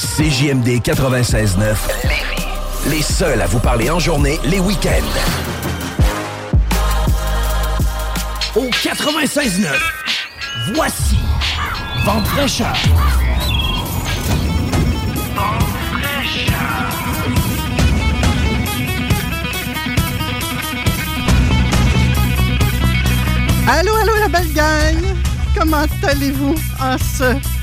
CJMD 0.00 0.80
96.9. 0.80 1.76
Les 2.88 3.02
seuls 3.02 3.42
à 3.42 3.46
vous 3.46 3.58
parler 3.58 3.90
en 3.90 3.98
journée, 3.98 4.40
les 4.44 4.58
week-ends. 4.58 4.90
Au 8.56 8.64
96.9, 8.64 9.66
voici 10.74 11.18
Vente 12.06 12.26
fraîcheur. 12.28 12.74
Allô, 23.68 23.94
allô, 23.96 24.12
la 24.18 24.28
belle 24.28 24.52
gang! 24.54 24.96
Comment 25.54 25.84
allez-vous 26.02 26.54
en 26.80 26.96
ce 26.96 27.59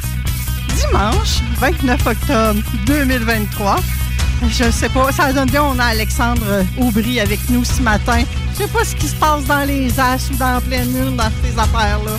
dimanche 0.77 1.41
29 1.59 2.07
octobre 2.07 2.59
2023? 2.85 3.75
Je 4.47 4.69
sais 4.69 4.89
pas, 4.89 5.11
ça 5.11 5.33
donne 5.33 5.49
bien, 5.49 5.63
on 5.63 5.79
a 5.79 5.85
Alexandre 5.85 6.63
Aubry 6.77 7.19
avec 7.19 7.39
nous 7.49 7.63
ce 7.63 7.81
matin. 7.81 8.21
Je 8.53 8.63
sais 8.63 8.67
pas 8.67 8.85
ce 8.85 8.95
qui 8.95 9.07
se 9.07 9.15
passe 9.15 9.43
dans 9.45 9.65
les 9.65 9.99
ashes 9.99 10.29
ou 10.31 10.35
dans 10.35 10.53
la 10.53 10.61
pleine 10.61 10.93
lune, 10.93 11.15
dans 11.15 11.31
ces 11.43 11.57
affaires-là. 11.57 12.11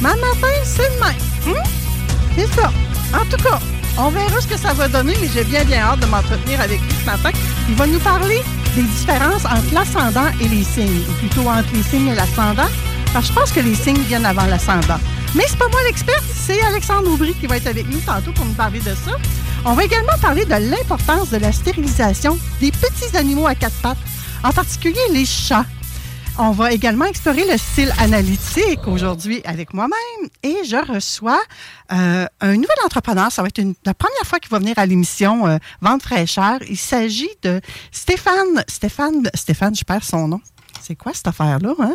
Mais 0.00 0.08
matin, 0.08 0.54
c'est 0.64 0.88
le 0.94 1.00
même. 1.00 1.56
Hum? 1.56 1.62
C'est 2.36 2.52
ça. 2.54 2.72
En 3.12 3.24
tout 3.24 3.42
cas, 3.42 3.58
on 3.98 4.10
verra 4.10 4.40
ce 4.40 4.46
que 4.46 4.56
ça 4.56 4.72
va 4.72 4.88
donner, 4.88 5.14
mais 5.20 5.28
j'ai 5.32 5.44
bien, 5.44 5.64
bien 5.64 5.82
hâte 5.82 6.00
de 6.00 6.06
m'entretenir 6.06 6.60
avec 6.60 6.80
lui 6.80 6.94
ce 7.00 7.06
matin. 7.06 7.30
Il 7.68 7.74
va 7.74 7.86
nous 7.86 8.00
parler 8.00 8.42
des 8.76 8.82
différences 8.82 9.44
entre 9.44 9.72
l'ascendant 9.72 10.28
et 10.40 10.48
les 10.48 10.64
signes, 10.64 11.02
ou 11.08 11.12
plutôt 11.14 11.48
entre 11.48 11.72
les 11.74 11.82
signes 11.82 12.08
et 12.08 12.14
l'ascendant. 12.14 12.68
Je 13.20 13.32
pense 13.32 13.52
que 13.52 13.60
les 13.60 13.74
signes 13.76 14.02
viennent 14.02 14.26
avant 14.26 14.44
l'ascendant. 14.46 14.98
Mais 15.34 15.44
c'est 15.46 15.58
pas 15.58 15.68
moi 15.68 15.80
l'expert, 15.84 16.20
c'est 16.34 16.60
Alexandre 16.62 17.10
Aubry 17.12 17.32
qui 17.34 17.46
va 17.46 17.56
être 17.56 17.68
avec 17.68 17.88
nous 17.88 18.00
tantôt 18.00 18.32
pour 18.32 18.44
nous 18.44 18.54
parler 18.54 18.80
de 18.80 18.94
ça. 18.94 19.12
On 19.64 19.74
va 19.74 19.84
également 19.84 20.18
parler 20.20 20.44
de 20.44 20.54
l'importance 20.54 21.30
de 21.30 21.36
la 21.36 21.52
stérilisation 21.52 22.36
des 22.60 22.72
petits 22.72 23.16
animaux 23.16 23.46
à 23.46 23.54
quatre 23.54 23.80
pattes, 23.82 23.98
en 24.42 24.52
particulier 24.52 25.00
les 25.12 25.24
chats. 25.24 25.64
On 26.38 26.50
va 26.50 26.72
également 26.72 27.04
explorer 27.04 27.44
le 27.48 27.56
style 27.56 27.94
analytique 27.98 28.86
aujourd'hui 28.86 29.40
avec 29.44 29.72
moi-même 29.72 30.28
et 30.42 30.56
je 30.64 30.92
reçois 30.92 31.40
euh, 31.92 32.26
un 32.40 32.52
nouvel 32.54 32.76
entrepreneur. 32.84 33.30
Ça 33.30 33.42
va 33.42 33.48
être 33.48 33.62
la 33.84 33.94
première 33.94 34.24
fois 34.24 34.40
qu'il 34.40 34.50
va 34.50 34.58
venir 34.58 34.76
à 34.76 34.86
l'émission 34.86 35.46
euh, 35.46 35.58
Vente 35.80 36.02
fraîcheur. 36.02 36.58
Il 36.68 36.76
s'agit 36.76 37.30
de 37.42 37.60
Stéphane, 37.92 38.64
Stéphane, 38.66 39.30
Stéphane, 39.34 39.76
je 39.76 39.84
perds 39.84 40.04
son 40.04 40.26
nom. 40.26 40.40
C'est 40.82 40.96
quoi 40.96 41.12
cette 41.14 41.28
affaire-là, 41.28 41.74
hein? 41.78 41.94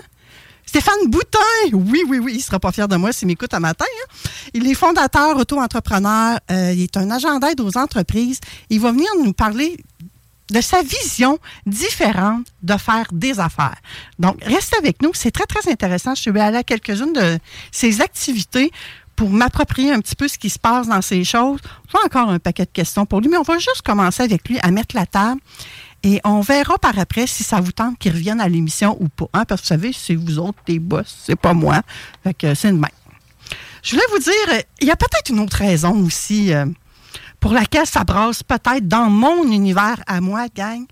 Stéphane 0.70 1.08
Boutin, 1.08 1.40
oui, 1.74 2.04
oui, 2.08 2.20
oui, 2.20 2.34
il 2.36 2.42
sera 2.42 2.60
pas 2.60 2.72
fier 2.72 2.88
de 2.88 2.96
moi 2.96 3.12
s'il 3.12 3.28
m'écoute 3.28 3.52
un 3.56 3.60
matin. 3.60 3.86
hein. 3.90 4.30
Il 4.54 4.68
est 4.68 4.76
fondateur, 4.76 5.36
auto-entrepreneur, 5.36 6.38
euh, 6.52 6.74
il 6.76 6.84
est 6.84 6.96
un 6.96 7.10
agent 7.10 7.40
d'aide 7.40 7.60
aux 7.60 7.76
entreprises. 7.76 8.40
Il 8.70 8.80
va 8.80 8.92
venir 8.92 9.08
nous 9.24 9.34
parler 9.34 9.78
de 10.52 10.62
sa 10.62 10.84
vision 10.84 11.40
différente 11.66 12.46
de 12.62 12.78
faire 12.78 13.08
des 13.12 13.40
affaires. 13.40 13.80
Donc, 14.20 14.38
reste 14.44 14.76
avec 14.78 15.02
nous, 15.02 15.10
c'est 15.16 15.32
très, 15.32 15.48
très 15.48 15.72
intéressant. 15.72 16.14
Je 16.14 16.22
suis 16.22 16.40
allée 16.40 16.58
à 16.58 16.64
quelques-unes 16.64 17.14
de 17.14 17.40
ses 17.72 18.02
activités 18.02 18.72
pour 19.16 19.32
m'approprier 19.32 19.92
un 19.92 20.00
petit 20.02 20.16
peu 20.16 20.28
ce 20.28 20.38
qui 20.38 20.52
se 20.52 20.60
passe 20.60 20.88
dans 20.88 21.02
ces 21.02 21.24
choses. 21.24 21.62
J'ai 21.92 21.98
encore 22.06 22.30
un 22.30 22.38
paquet 22.38 22.66
de 22.66 22.72
questions 22.72 23.08
pour 23.08 23.22
lui, 23.22 23.30
mais 23.30 23.38
on 23.38 23.42
va 23.42 23.58
juste 23.58 23.82
commencer 23.84 24.22
avec 24.22 24.48
lui 24.48 24.60
à 24.60 24.70
mettre 24.70 24.96
la 24.96 25.08
table. 25.08 25.42
Et 26.04 26.22
on 26.24 26.42
verra 26.42 26.78
par 26.78 26.98
après 26.98 27.28
si 27.28 27.44
ça 27.44 27.60
vous 27.60 27.72
tente 27.72 27.98
qu'il 27.98 28.14
revienne 28.14 28.40
à 28.40 28.48
l'émission 28.48 28.98
ou 29.02 29.10
pas. 29.10 29.26
hein, 29.34 29.46
parce 29.46 29.62
que 29.62 29.66
vous 29.66 29.70
savez, 29.70 29.92
c'est 29.94 30.16
vous 30.16 30.40
autres, 30.40 30.60
les 30.68 30.80
boss, 30.80 31.24
c'est 31.26 31.36
pas 31.36 31.54
moi. 31.54 31.82
Fait 32.24 32.34
que 32.34 32.56
c'est 32.56 32.70
une 32.70 32.80
main. 32.80 32.88
Je 33.84 33.92
voulais 33.92 34.06
vous 34.12 34.20
dire, 34.20 34.64
il 34.82 34.88
y 34.88 34.92
a 34.92 34.96
peut-être 34.96 35.30
une 35.30 35.40
autre 35.40 35.58
raison 35.58 36.04
aussi 36.06 36.54
euh, 36.54 36.66
pour 37.40 37.54
laquelle 37.54 37.86
ça 37.86 38.04
brasse 38.04 38.44
peut-être 38.44 38.88
dans 38.88 39.10
mon 39.10 39.44
univers 39.52 40.02
à 40.08 40.22
moi, 40.22 40.48
gang. 40.54 40.86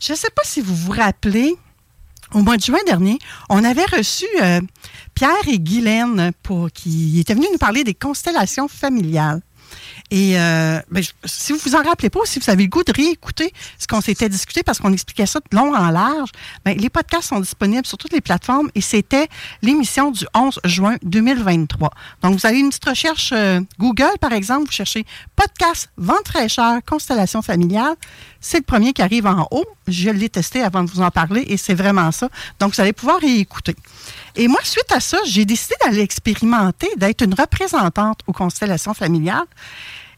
Je 0.00 0.12
ne 0.12 0.18
sais 0.18 0.30
pas 0.34 0.42
si 0.44 0.60
vous 0.60 0.74
vous 0.74 0.92
rappelez, 0.92 1.54
au 2.32 2.42
mois 2.42 2.56
de 2.56 2.62
juin 2.62 2.78
dernier, 2.86 3.18
on 3.48 3.64
avait 3.64 3.84
reçu 3.84 4.26
euh, 4.42 4.60
Pierre 5.14 5.30
et 5.46 5.58
Guylaine 5.58 6.32
pour, 6.42 6.70
qui 6.70 7.20
étaient 7.20 7.34
venus 7.34 7.48
nous 7.52 7.58
parler 7.58 7.84
des 7.84 7.94
constellations 7.94 8.68
familiales. 8.68 9.40
Et 10.10 10.38
euh, 10.38 10.80
ben, 10.90 11.02
si 11.24 11.52
vous 11.52 11.58
vous 11.64 11.74
en 11.74 11.82
rappelez 11.82 12.10
pas, 12.10 12.20
si 12.24 12.38
vous 12.38 12.50
avez 12.50 12.64
le 12.64 12.68
goût 12.68 12.84
de 12.84 12.92
réécouter 12.92 13.52
ce 13.78 13.86
qu'on 13.86 14.00
s'était 14.00 14.28
discuté, 14.28 14.62
parce 14.62 14.78
qu'on 14.78 14.92
expliquait 14.92 15.26
ça 15.26 15.40
de 15.40 15.56
long 15.56 15.74
en 15.74 15.90
large, 15.90 16.30
ben, 16.64 16.76
les 16.76 16.90
podcasts 16.90 17.28
sont 17.28 17.40
disponibles 17.40 17.86
sur 17.86 17.98
toutes 17.98 18.12
les 18.12 18.20
plateformes 18.20 18.70
et 18.74 18.80
c'était 18.80 19.28
l'émission 19.62 20.10
du 20.10 20.26
11 20.34 20.60
juin 20.64 20.96
2023. 21.02 21.90
Donc, 22.22 22.38
vous 22.38 22.46
avez 22.46 22.60
une 22.60 22.68
petite 22.68 22.84
recherche 22.84 23.32
euh, 23.32 23.60
Google, 23.78 24.18
par 24.20 24.32
exemple, 24.32 24.66
vous 24.66 24.72
cherchez 24.72 25.04
podcast 25.36 25.90
Vente 25.96 26.28
fraîcheur, 26.28 26.80
constellation 26.86 27.42
familiale. 27.42 27.94
C'est 28.46 28.58
le 28.58 28.64
premier 28.64 28.92
qui 28.92 29.00
arrive 29.00 29.26
en 29.26 29.48
haut. 29.52 29.64
Je 29.88 30.10
l'ai 30.10 30.28
testé 30.28 30.60
avant 30.60 30.84
de 30.84 30.90
vous 30.90 31.00
en 31.00 31.10
parler 31.10 31.46
et 31.48 31.56
c'est 31.56 31.72
vraiment 31.72 32.12
ça. 32.12 32.28
Donc, 32.60 32.74
vous 32.74 32.80
allez 32.82 32.92
pouvoir 32.92 33.18
réécouter. 33.18 33.74
Et 34.36 34.48
moi, 34.48 34.60
suite 34.64 34.92
à 34.92 35.00
ça, 35.00 35.16
j'ai 35.24 35.46
décidé 35.46 35.74
d'aller 35.82 36.02
expérimenter, 36.02 36.90
d'être 36.98 37.22
une 37.22 37.32
représentante 37.32 38.20
aux 38.26 38.34
constellations 38.34 38.92
familiales. 38.92 39.46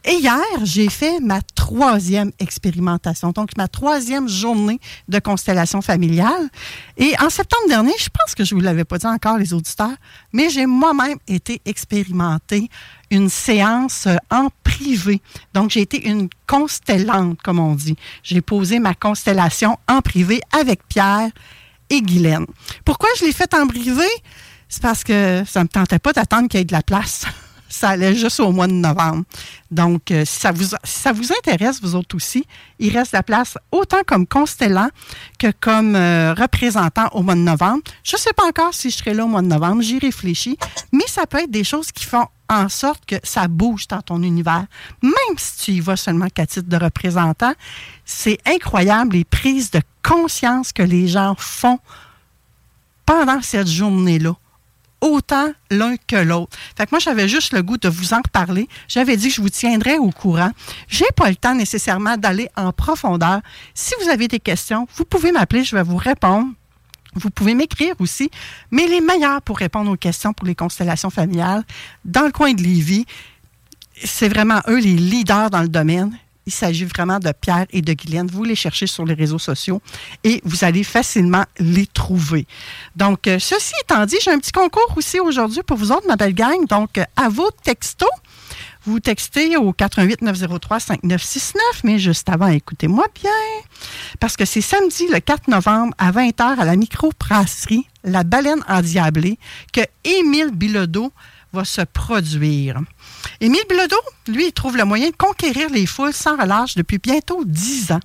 Et 0.09 0.19
hier, 0.19 0.39
j'ai 0.63 0.89
fait 0.89 1.19
ma 1.19 1.41
troisième 1.41 2.31
expérimentation, 2.39 3.31
donc 3.31 3.49
ma 3.57 3.67
troisième 3.67 4.29
journée 4.29 4.79
de 5.09 5.19
constellation 5.19 5.81
familiale. 5.81 6.47
Et 6.95 7.13
en 7.19 7.29
septembre 7.29 7.67
dernier, 7.67 7.91
je 7.99 8.07
pense 8.07 8.33
que 8.33 8.45
je 8.45 8.55
ne 8.55 8.59
vous 8.61 8.65
l'avais 8.65 8.85
pas 8.85 8.99
dit 8.99 9.05
encore, 9.05 9.37
les 9.37 9.53
auditeurs, 9.53 9.97
mais 10.31 10.49
j'ai 10.49 10.65
moi-même 10.65 11.17
été 11.27 11.61
expérimenter 11.65 12.69
une 13.11 13.27
séance 13.27 14.07
euh, 14.07 14.15
en 14.31 14.47
privé. 14.63 15.21
Donc, 15.53 15.71
j'ai 15.71 15.81
été 15.81 16.07
une 16.07 16.29
constellante, 16.47 17.41
comme 17.41 17.59
on 17.59 17.75
dit. 17.75 17.97
J'ai 18.23 18.39
posé 18.39 18.79
ma 18.79 18.93
constellation 18.93 19.77
en 19.89 19.99
privé 19.99 20.39
avec 20.57 20.87
Pierre 20.87 21.31
et 21.89 22.01
Guylaine. 22.01 22.45
Pourquoi 22.85 23.09
je 23.19 23.25
l'ai 23.25 23.33
faite 23.33 23.53
en 23.53 23.67
privé? 23.67 24.07
C'est 24.69 24.81
parce 24.81 25.03
que 25.03 25.43
ça 25.45 25.59
ne 25.59 25.63
me 25.65 25.69
tentait 25.69 25.99
pas 25.99 26.13
d'attendre 26.13 26.47
qu'il 26.47 26.61
y 26.61 26.61
ait 26.61 26.65
de 26.65 26.71
la 26.71 26.81
place. 26.81 27.25
Ça 27.77 27.89
allait 27.89 28.15
juste 28.15 28.39
au 28.39 28.51
mois 28.51 28.65
de 28.65 28.73
novembre. 28.73 29.23
Donc, 29.69 30.09
euh, 30.09 30.23
si, 30.25 30.39
ça 30.39 30.51
vous, 31.11 31.31
intéresse, 31.31 31.79
vous 31.79 31.93
autres 31.93 32.15
aussi, 32.15 32.43
il 32.79 32.91
reste 32.97 33.11
la 33.11 33.21
place 33.21 33.55
autant 33.71 34.01
comme 34.03 34.25
constellant 34.25 34.89
que 35.37 35.51
comme 35.59 35.95
euh, 35.95 36.33
représentant 36.33 37.07
au 37.11 37.21
mois 37.21 37.35
de 37.35 37.41
novembre. 37.41 37.83
Je 38.03 38.15
ne 38.15 38.19
sais 38.19 38.33
pas 38.33 38.47
encore 38.47 38.73
si 38.73 38.89
je 38.89 38.97
serai 38.97 39.13
là 39.13 39.25
au 39.25 39.27
mois 39.27 39.43
de 39.43 39.47
novembre, 39.47 39.83
j'y 39.83 39.99
réfléchis, 39.99 40.57
mais 40.91 41.05
ça 41.07 41.27
peut 41.27 41.37
être 41.37 41.51
des 41.51 41.63
choses 41.63 41.91
qui 41.91 42.05
font 42.05 42.25
en 42.49 42.67
sorte 42.67 43.05
que 43.05 43.17
ça 43.21 43.47
bouge 43.47 43.87
dans 43.87 44.01
ton 44.01 44.23
univers. 44.23 44.65
Même 45.03 45.37
si 45.37 45.65
tu 45.65 45.71
y 45.73 45.79
vas 45.79 45.97
seulement 45.97 46.29
qu'à 46.33 46.47
titre 46.47 46.67
de 46.67 46.77
représentant, 46.77 47.53
c'est 48.05 48.39
incroyable 48.47 49.17
les 49.17 49.23
prises 49.23 49.69
de 49.69 49.81
conscience 50.01 50.73
que 50.73 50.81
les 50.81 51.07
gens 51.07 51.35
font 51.37 51.77
pendant 53.05 53.39
cette 53.43 53.67
journée-là. 53.67 54.33
Autant 55.01 55.51
l'un 55.69 55.95
que 56.07 56.15
l'autre. 56.15 56.57
Fait 56.75 56.91
moi, 56.91 56.99
j'avais 56.99 57.27
juste 57.27 57.53
le 57.53 57.61
goût 57.61 57.77
de 57.77 57.87
vous 57.87 58.13
en 58.13 58.17
reparler. 58.17 58.67
J'avais 58.87 59.15
dit 59.15 59.29
que 59.29 59.35
je 59.35 59.41
vous 59.41 59.49
tiendrais 59.49 59.97
au 59.97 60.09
courant. 60.09 60.51
J'ai 60.87 61.05
pas 61.15 61.29
le 61.29 61.35
temps 61.35 61.53
nécessairement 61.53 62.17
d'aller 62.17 62.49
en 62.55 62.71
profondeur. 62.71 63.41
Si 63.75 63.93
vous 64.01 64.09
avez 64.09 64.27
des 64.27 64.39
questions, 64.39 64.87
vous 64.95 65.05
pouvez 65.05 65.31
m'appeler, 65.31 65.63
je 65.63 65.75
vais 65.75 65.83
vous 65.83 65.97
répondre. 65.97 66.49
Vous 67.13 67.29
pouvez 67.29 67.55
m'écrire 67.55 67.95
aussi, 67.99 68.29
mais 68.69 68.87
les 68.87 69.01
meilleurs 69.01 69.41
pour 69.41 69.57
répondre 69.57 69.91
aux 69.91 69.97
questions 69.97 70.33
pour 70.33 70.45
les 70.45 70.55
constellations 70.55 71.09
familiales, 71.09 71.63
dans 72.05 72.25
le 72.25 72.31
coin 72.31 72.53
de 72.53 72.61
Lévis, 72.61 73.05
c'est 74.03 74.29
vraiment 74.29 74.61
eux 74.67 74.79
les 74.79 74.95
leaders 74.95 75.49
dans 75.49 75.61
le 75.61 75.69
domaine. 75.69 76.17
Il 76.47 76.53
s'agit 76.53 76.85
vraiment 76.85 77.19
de 77.19 77.31
Pierre 77.33 77.65
et 77.71 77.81
de 77.81 77.91
Guylaine. 77.91 78.27
Vous 78.27 78.45
les 78.45 78.55
cherchez 78.55 78.87
sur 78.87 79.05
les 79.05 79.13
réseaux 79.13 79.37
sociaux 79.37 79.81
et 80.23 80.41
vous 80.45 80.63
allez 80.63 80.85
facilement 80.85 81.43
les 81.59 81.85
trouver. 81.85 82.47
Donc, 82.95 83.27
euh, 83.27 83.37
ceci 83.37 83.73
étant 83.83 84.05
dit, 84.05 84.15
j'ai 84.23 84.31
un 84.31 84.39
petit 84.39 84.53
concours 84.53 84.93
aussi 84.95 85.19
aujourd'hui 85.19 85.61
pour 85.61 85.75
vous 85.75 85.91
autres, 85.91 86.07
ma 86.07 86.15
belle 86.15 86.33
gang. 86.33 86.65
Donc, 86.67 87.01
à 87.17 87.27
vos 87.27 87.51
textos, 87.63 88.09
vous 88.85 89.01
textez 89.01 89.57
au 89.57 89.73
88 89.73 90.21
903 90.21 90.79
5969, 90.79 91.83
mais 91.83 91.99
juste 91.99 92.29
avant, 92.29 92.47
écoutez-moi 92.47 93.05
bien, 93.21 93.29
parce 94.21 94.37
que 94.37 94.45
c'est 94.45 94.61
samedi 94.61 95.05
le 95.11 95.19
4 95.19 95.49
novembre 95.49 95.93
à 95.97 96.13
20h 96.13 96.59
à 96.59 96.63
la 96.63 96.77
microbrasserie 96.77 97.85
La 98.05 98.23
Baleine 98.23 98.63
Endiablée 98.69 99.37
que 99.73 99.81
Émile 100.05 100.51
Bilodeau 100.51 101.11
va 101.51 101.65
se 101.65 101.81
produire. 101.81 102.79
Émile 103.41 103.61
Bilodeau, 103.69 104.01
lui, 104.27 104.51
trouve 104.53 104.77
le 104.77 104.85
moyen 104.85 105.09
de 105.09 105.15
conquérir 105.15 105.69
les 105.69 105.85
foules 105.85 106.13
sans 106.13 106.37
relâche 106.37 106.75
depuis 106.75 106.97
bientôt 106.97 107.43
dix 107.45 107.91
ans. 107.91 107.99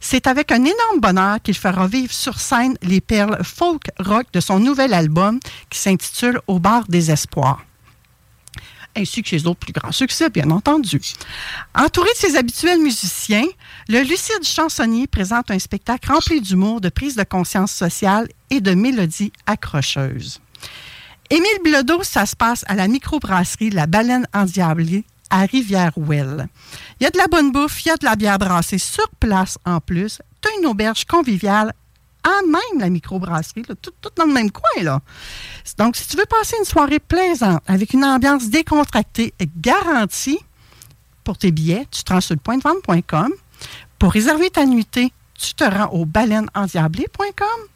C'est 0.00 0.26
avec 0.26 0.52
un 0.52 0.62
énorme 0.62 1.00
bonheur 1.00 1.38
qu'il 1.42 1.54
fera 1.54 1.86
vivre 1.86 2.12
sur 2.12 2.38
scène 2.38 2.76
les 2.82 3.00
perles 3.00 3.42
folk 3.42 3.84
rock 3.98 4.26
de 4.32 4.40
son 4.40 4.58
nouvel 4.58 4.92
album 4.92 5.40
qui 5.70 5.78
s'intitule 5.78 6.40
Au 6.46 6.58
bar 6.58 6.84
des 6.88 7.10
espoirs 7.10 7.64
ainsi 8.96 9.22
que 9.22 9.28
ses 9.28 9.46
autres 9.46 9.60
plus 9.60 9.72
grands 9.72 9.92
succès, 9.92 10.30
bien 10.30 10.50
entendu. 10.50 11.00
Entouré 11.74 12.10
de 12.12 12.18
ses 12.18 12.36
habituels 12.36 12.80
musiciens, 12.80 13.46
le 13.88 14.00
lucide 14.02 14.44
chansonnier 14.44 15.06
présente 15.06 15.50
un 15.50 15.58
spectacle 15.58 16.12
rempli 16.12 16.40
d'humour, 16.40 16.80
de 16.80 16.88
prise 16.88 17.16
de 17.16 17.24
conscience 17.24 17.72
sociale 17.72 18.28
et 18.50 18.60
de 18.60 18.72
mélodies 18.74 19.32
accrocheuses. 19.46 20.40
Émile 21.30 21.58
Bilodeau, 21.64 22.02
ça 22.02 22.26
se 22.26 22.36
passe 22.36 22.64
à 22.68 22.74
la 22.74 22.86
microbrasserie 22.86 23.70
La 23.70 23.86
Baleine 23.86 24.26
Endiablée 24.34 25.04
à 25.30 25.46
Rivière-Ouelle. 25.46 26.48
Il 27.00 27.04
y 27.04 27.06
a 27.06 27.10
de 27.10 27.18
la 27.18 27.26
bonne 27.26 27.50
bouffe, 27.50 27.84
il 27.84 27.88
y 27.88 27.90
a 27.90 27.96
de 27.96 28.04
la 28.04 28.14
bière 28.14 28.38
brassée 28.38 28.78
sur 28.78 29.08
place 29.20 29.58
en 29.64 29.80
plus. 29.80 30.20
Tu 30.42 30.48
une 30.60 30.66
auberge 30.66 31.06
conviviale 31.06 31.72
à 32.22 32.42
même 32.46 32.80
la 32.80 32.90
microbrasserie, 32.90 33.64
tout, 33.80 33.92
dans 34.16 34.26
le 34.26 34.32
même 34.32 34.50
coin. 34.50 34.82
Là. 34.82 35.00
Donc, 35.78 35.96
si 35.96 36.06
tu 36.08 36.16
veux 36.16 36.26
passer 36.26 36.56
une 36.58 36.64
soirée 36.64 36.98
plaisante 36.98 37.62
avec 37.66 37.92
une 37.94 38.04
ambiance 38.04 38.48
décontractée 38.48 39.34
et 39.38 39.48
garantie 39.56 40.38
pour 41.22 41.38
tes 41.38 41.50
billets, 41.50 41.86
tu 41.90 42.04
te 42.04 42.12
rends 42.12 42.20
sur 42.20 42.34
le 42.34 42.40
point 42.40 42.58
de. 42.58 43.34
Pour 43.98 44.12
réserver 44.12 44.50
ta 44.50 44.66
nuitée, 44.66 45.12
tu 45.38 45.54
te 45.54 45.64
rends 45.64 45.90
au 45.92 46.04
baleineendiablé.com. 46.04 47.73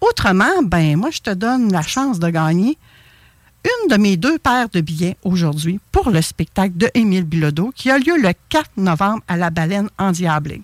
Autrement, 0.00 0.62
ben 0.62 0.96
moi, 0.96 1.10
je 1.10 1.20
te 1.20 1.30
donne 1.30 1.72
la 1.72 1.82
chance 1.82 2.18
de 2.18 2.28
gagner 2.28 2.78
une 3.64 3.88
de 3.88 3.96
mes 3.96 4.16
deux 4.16 4.38
paires 4.38 4.68
de 4.68 4.80
billets 4.80 5.16
aujourd'hui 5.22 5.80
pour 5.90 6.10
le 6.10 6.20
spectacle 6.20 6.76
de 6.76 6.90
Émile 6.94 7.24
Bilodeau 7.24 7.72
qui 7.74 7.90
a 7.90 7.98
lieu 7.98 8.16
le 8.18 8.32
4 8.50 8.72
novembre 8.76 9.22
à 9.26 9.36
la 9.36 9.50
Baleine 9.50 9.88
Endiablée. 9.98 10.62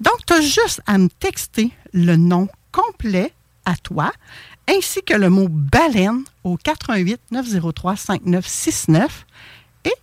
Donc, 0.00 0.24
tu 0.26 0.34
as 0.34 0.40
juste 0.40 0.80
à 0.86 0.96
me 0.96 1.08
texter 1.08 1.72
le 1.92 2.16
nom 2.16 2.48
complet 2.72 3.32
à 3.64 3.76
toi, 3.76 4.12
ainsi 4.68 5.02
que 5.02 5.14
le 5.14 5.28
mot 5.28 5.48
baleine 5.48 6.22
au 6.44 6.56
88 6.56 7.20
903 7.32 7.96
5969 7.96 9.26
et 9.84 9.94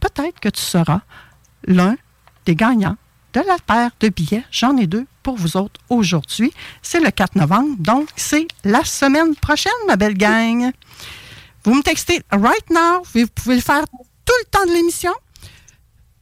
peut-être 0.00 0.40
que 0.40 0.48
tu 0.48 0.62
seras 0.62 1.00
l'un 1.66 1.96
des 2.46 2.54
gagnants 2.54 2.96
de 3.32 3.40
la 3.40 3.56
paire 3.66 3.90
de 4.00 4.08
billets. 4.08 4.44
J'en 4.50 4.76
ai 4.76 4.86
deux 4.86 5.06
pour 5.24 5.34
vous 5.36 5.56
autres 5.56 5.80
aujourd'hui. 5.88 6.52
C'est 6.82 7.00
le 7.00 7.10
4 7.10 7.34
novembre, 7.34 7.74
donc 7.80 8.08
c'est 8.14 8.46
la 8.62 8.84
semaine 8.84 9.34
prochaine, 9.34 9.72
ma 9.88 9.96
belle 9.96 10.16
gang. 10.16 10.70
Vous 11.64 11.74
me 11.74 11.82
textez 11.82 12.22
right 12.30 12.70
now. 12.70 13.02
Vous 13.12 13.26
pouvez 13.34 13.56
le 13.56 13.60
faire 13.62 13.84
tout 14.24 14.34
le 14.40 14.50
temps 14.50 14.66
de 14.66 14.72
l'émission 14.72 15.12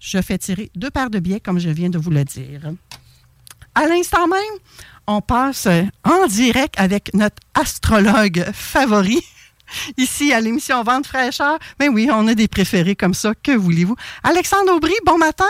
je 0.03 0.21
fais 0.21 0.37
tirer 0.37 0.69
deux 0.75 0.91
paires 0.91 1.11
de 1.11 1.21
billets, 1.21 1.39
comme 1.39 1.61
je 1.61 1.71
viens 1.71 1.89
de 1.89 1.97
vous 1.97 2.11
le 2.11 2.25
dire. 2.25 2.73
À 3.77 3.87
l'instant 3.87 4.27
même, 4.27 4.59
on 5.07 5.21
passe 5.21 5.69
en 6.03 6.27
direct 6.27 6.75
avec 6.77 7.15
notre 7.15 7.41
astrologue 7.55 8.45
favori. 8.53 9.23
Ici 9.97 10.33
à 10.33 10.41
l'émission 10.41 10.83
Vente 10.83 11.07
fraîcheur. 11.07 11.57
Mais 11.79 11.89
oui, 11.89 12.09
on 12.13 12.27
a 12.27 12.35
des 12.35 12.49
préférés 12.49 12.97
comme 12.97 13.15
ça. 13.15 13.33
Que 13.45 13.53
voulez-vous? 13.53 13.95
Alexandre 14.25 14.73
Aubry, 14.73 14.93
bon 15.07 15.19
matin. 15.19 15.45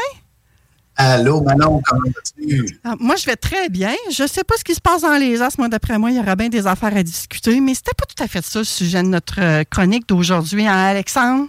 Allô, 0.96 1.40
Manon, 1.40 1.80
comment 1.84 2.02
vas-tu? 2.04 2.78
Ah, 2.84 2.94
moi, 3.00 3.16
je 3.16 3.24
vais 3.24 3.36
très 3.36 3.68
bien. 3.68 3.94
Je 4.10 4.24
ne 4.24 4.28
sais 4.28 4.44
pas 4.44 4.56
ce 4.58 4.64
qui 4.64 4.74
se 4.74 4.80
passe 4.80 5.02
dans 5.02 5.16
les 5.16 5.40
as. 5.40 5.56
Moi, 5.58 5.68
d'après 5.68 5.98
moi, 5.98 6.10
il 6.10 6.16
y 6.16 6.20
aura 6.20 6.36
bien 6.36 6.48
des 6.48 6.66
affaires 6.66 6.94
à 6.94 7.02
discuter, 7.02 7.60
mais 7.60 7.74
c'était 7.74 7.94
pas 7.96 8.04
tout 8.04 8.22
à 8.22 8.28
fait 8.28 8.44
ça 8.44 8.58
le 8.58 8.64
sujet 8.64 9.02
de 9.02 9.08
notre 9.08 9.40
euh, 9.40 9.64
chronique 9.64 10.06
d'aujourd'hui, 10.06 10.66
hein, 10.66 10.76
Alexandre? 10.76 11.48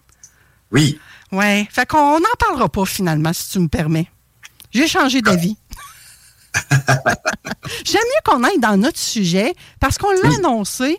Oui. 0.72 0.98
Oui. 1.32 1.68
Fait 1.72 1.86
qu'on 1.86 2.20
n'en 2.20 2.36
parlera 2.40 2.70
pas 2.70 2.86
finalement, 2.86 3.34
si 3.34 3.50
tu 3.50 3.60
me 3.60 3.68
permets. 3.68 4.08
J'ai 4.72 4.88
changé 4.88 5.22
d'avis. 5.22 5.58
J'aime 7.84 8.02
mieux 8.02 8.22
qu'on 8.26 8.44
aille 8.44 8.60
dans 8.60 8.78
notre 8.78 9.00
sujet 9.00 9.54
parce 9.80 9.98
qu'on 9.98 10.12
l'a 10.12 10.36
annoncé. 10.38 10.98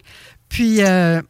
Puis, 0.48 0.82
euh, 0.82 1.22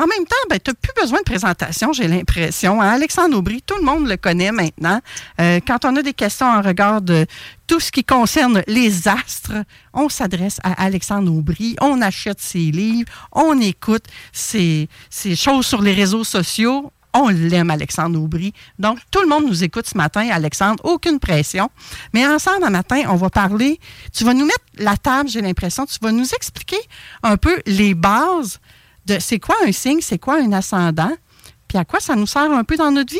en 0.00 0.06
même 0.06 0.24
temps, 0.24 0.36
ben, 0.48 0.58
tu 0.58 0.70
n'as 0.70 0.74
plus 0.74 0.92
besoin 0.98 1.18
de 1.18 1.24
présentation, 1.24 1.92
j'ai 1.92 2.08
l'impression. 2.08 2.80
Hein. 2.80 2.88
Alexandre 2.88 3.36
Aubry, 3.36 3.60
tout 3.60 3.76
le 3.76 3.82
monde 3.82 4.08
le 4.08 4.16
connaît 4.16 4.50
maintenant. 4.50 5.00
Euh, 5.40 5.60
quand 5.66 5.84
on 5.84 5.94
a 5.96 6.02
des 6.02 6.14
questions 6.14 6.46
en 6.46 6.62
regard 6.62 7.02
de 7.02 7.26
tout 7.66 7.80
ce 7.80 7.92
qui 7.92 8.02
concerne 8.02 8.62
les 8.66 9.08
astres, 9.08 9.52
on 9.92 10.08
s'adresse 10.08 10.58
à 10.62 10.82
Alexandre 10.82 11.30
Aubry, 11.30 11.76
on 11.82 12.00
achète 12.00 12.40
ses 12.40 12.70
livres, 12.70 13.12
on 13.32 13.60
écoute 13.60 14.04
ses, 14.32 14.88
ses 15.10 15.36
choses 15.36 15.66
sur 15.66 15.82
les 15.82 15.92
réseaux 15.92 16.24
sociaux, 16.24 16.90
on 17.12 17.28
l'aime, 17.28 17.70
Alexandre 17.70 18.18
Aubry. 18.22 18.54
Donc, 18.78 19.00
tout 19.10 19.20
le 19.20 19.28
monde 19.28 19.44
nous 19.46 19.64
écoute 19.64 19.86
ce 19.86 19.98
matin, 19.98 20.28
Alexandre. 20.30 20.82
Aucune 20.84 21.18
pression. 21.18 21.68
Mais 22.14 22.26
ensemble, 22.26 22.64
un 22.64 22.70
matin, 22.70 23.02
on 23.08 23.16
va 23.16 23.28
parler. 23.28 23.80
Tu 24.14 24.24
vas 24.24 24.32
nous 24.32 24.46
mettre 24.46 24.64
la 24.78 24.96
table, 24.96 25.28
j'ai 25.28 25.42
l'impression. 25.42 25.84
Tu 25.86 25.98
vas 26.00 26.12
nous 26.12 26.32
expliquer 26.34 26.78
un 27.22 27.36
peu 27.36 27.60
les 27.66 27.94
bases 27.94 28.60
c'est 29.18 29.38
quoi 29.38 29.56
un 29.66 29.72
signe, 29.72 30.00
c'est 30.00 30.18
quoi 30.18 30.40
un 30.40 30.52
ascendant, 30.52 31.12
puis 31.68 31.78
à 31.78 31.84
quoi 31.84 32.00
ça 32.00 32.16
nous 32.16 32.26
sert 32.26 32.50
un 32.50 32.64
peu 32.64 32.76
dans 32.76 32.90
notre 32.90 33.12
vie? 33.12 33.18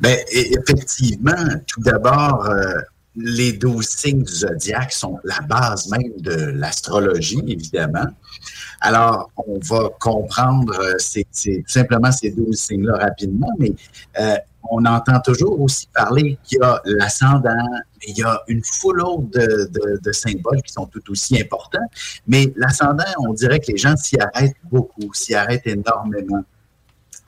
Bien, 0.00 0.16
effectivement, 0.32 1.46
tout 1.66 1.80
d'abord, 1.82 2.46
euh, 2.46 2.74
les 3.16 3.52
douze 3.52 3.86
signes 3.88 4.22
du 4.22 4.32
zodiaque 4.32 4.92
sont 4.92 5.18
la 5.24 5.40
base 5.40 5.88
même 5.88 6.12
de 6.18 6.34
l'astrologie, 6.52 7.42
évidemment. 7.46 8.06
Alors, 8.80 9.30
on 9.36 9.58
va 9.58 9.90
comprendre 10.00 10.72
euh, 10.80 10.96
tout 10.96 11.62
simplement 11.66 12.10
ces 12.12 12.30
douze 12.30 12.56
signes-là 12.56 12.96
rapidement, 12.98 13.50
mais 13.58 13.72
euh, 14.18 14.36
on 14.68 14.84
entend 14.84 15.20
toujours 15.20 15.60
aussi 15.60 15.88
parler 15.94 16.38
qu'il 16.44 16.58
y 16.60 16.62
a 16.62 16.80
l'ascendant, 16.84 17.66
il 18.06 18.18
y 18.18 18.22
a 18.22 18.42
une 18.48 18.62
foule 18.64 19.02
autre 19.02 19.28
de, 19.32 20.12
symboles 20.12 20.62
qui 20.62 20.72
sont 20.72 20.86
tout 20.86 21.10
aussi 21.10 21.40
importants, 21.40 21.86
mais 22.26 22.52
l'ascendant, 22.56 23.04
on 23.18 23.32
dirait 23.32 23.60
que 23.60 23.72
les 23.72 23.78
gens 23.78 23.96
s'y 23.96 24.18
arrêtent 24.20 24.56
beaucoup, 24.70 25.12
s'y 25.14 25.34
arrêtent 25.34 25.66
énormément. 25.66 26.44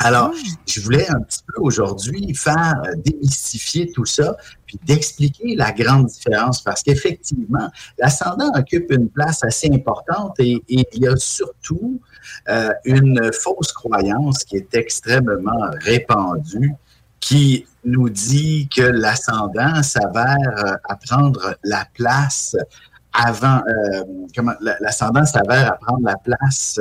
Alors, 0.05 0.33
ah. 0.35 0.49
je 0.67 0.81
voulais 0.81 1.09
un 1.11 1.21
petit 1.21 1.43
peu 1.47 1.61
aujourd'hui 1.61 2.35
faire 2.35 2.83
euh, 2.87 2.95
démystifier 2.97 3.93
tout 3.93 4.05
ça, 4.05 4.37
puis 4.67 4.79
d'expliquer 4.85 5.55
la 5.55 5.71
grande 5.71 6.07
différence, 6.07 6.61
parce 6.61 6.83
qu'effectivement, 6.83 7.71
l'ascendant 7.99 8.51
occupe 8.55 8.91
une 8.91 9.09
place 9.09 9.45
assez 9.45 9.71
importante 9.73 10.35
et, 10.41 10.63
il 10.69 10.85
y 10.95 11.07
a 11.07 11.17
surtout 11.17 12.01
euh, 12.49 12.71
une 12.85 13.33
fausse 13.33 13.73
croyance 13.73 14.45
qui 14.45 14.57
est 14.57 14.75
extrêmement 14.75 15.71
répandue, 15.81 16.75
qui 17.23 17.67
nous 17.85 18.11
dit 18.11 18.69
que 18.69 18.83
l'ascendant 18.83 19.83
s'avère 19.83 20.37
euh, 20.67 20.75
à 20.89 20.97
prendre 20.97 21.57
la 21.65 21.87
place 21.95 22.55
avant, 23.15 23.61
comment 24.35 24.55
l'ascendant 24.81 25.27
s'avère 25.27 25.71
à 25.71 25.77
prendre 25.77 26.03
la 26.03 26.17
place 26.17 26.81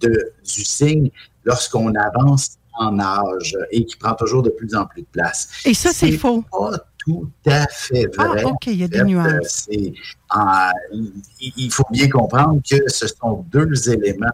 de, 0.00 0.32
du 0.44 0.64
signe 0.64 1.10
lorsqu'on 1.44 1.92
avance 1.96 2.58
en 2.78 3.00
âge 3.00 3.56
et 3.72 3.84
qui 3.84 3.96
prend 3.96 4.14
toujours 4.14 4.42
de 4.42 4.50
plus 4.50 4.76
en 4.76 4.86
plus 4.86 5.02
de 5.02 5.06
place. 5.10 5.48
Et 5.64 5.74
ça, 5.74 5.90
c'est 5.92 6.12
faux. 6.12 6.44
Pas 6.50 6.78
tout 6.98 7.28
à 7.46 7.66
fait 7.66 8.08
ah, 8.18 8.28
vrai. 8.28 8.42
Ah, 8.44 8.50
OK, 8.50 8.66
il 8.66 8.76
y 8.76 8.84
a 8.84 8.88
des 8.88 9.02
nuances. 9.02 9.68
il 9.70 11.72
faut 11.72 11.86
bien 11.90 12.08
comprendre 12.08 12.60
que 12.68 12.88
ce 12.88 13.08
sont 13.08 13.44
deux 13.50 13.90
éléments 13.90 14.30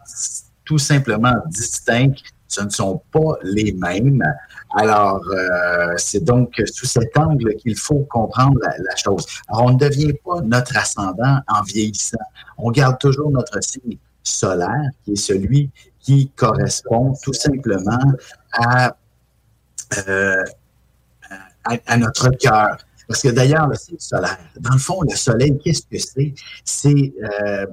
tout 0.64 0.78
simplement 0.78 1.34
distincts. 1.46 2.12
Ce 2.48 2.62
ne 2.62 2.70
sont 2.70 3.02
pas 3.12 3.36
les 3.42 3.72
mêmes. 3.72 4.24
Alors, 4.76 5.20
euh, 5.30 5.92
c'est 5.98 6.24
donc 6.24 6.60
sous 6.72 6.86
cet 6.86 7.16
angle 7.16 7.54
qu'il 7.56 7.76
faut 7.76 8.06
comprendre 8.10 8.58
la, 8.60 8.96
chose. 8.96 9.26
Alors, 9.48 9.66
on 9.66 9.72
ne 9.72 9.78
devient 9.78 10.14
pas 10.24 10.40
notre 10.40 10.76
ascendant 10.76 11.40
en 11.46 11.62
vieillissant. 11.62 12.16
On 12.56 12.70
garde 12.70 12.98
toujours 12.98 13.30
notre 13.30 13.62
signe 13.62 13.98
solaire, 14.22 14.90
qui 15.04 15.12
est 15.12 15.16
celui 15.16 15.70
qui 16.00 16.30
correspond 16.34 17.14
tout 17.22 17.34
simplement 17.34 18.12
à, 18.52 18.96
euh, 20.08 20.44
à, 21.64 21.96
notre 21.98 22.30
cœur. 22.30 22.78
Parce 23.06 23.22
que 23.22 23.28
d'ailleurs, 23.28 23.68
c'est 23.74 24.00
solaire. 24.00 24.38
Dans 24.58 24.72
le 24.72 24.78
fond, 24.78 25.02
le 25.02 25.16
soleil, 25.16 25.58
qu'est-ce 25.62 25.82
que 25.82 25.98
c'est? 25.98 26.34
C'est 26.64 27.14
euh, 27.22 27.66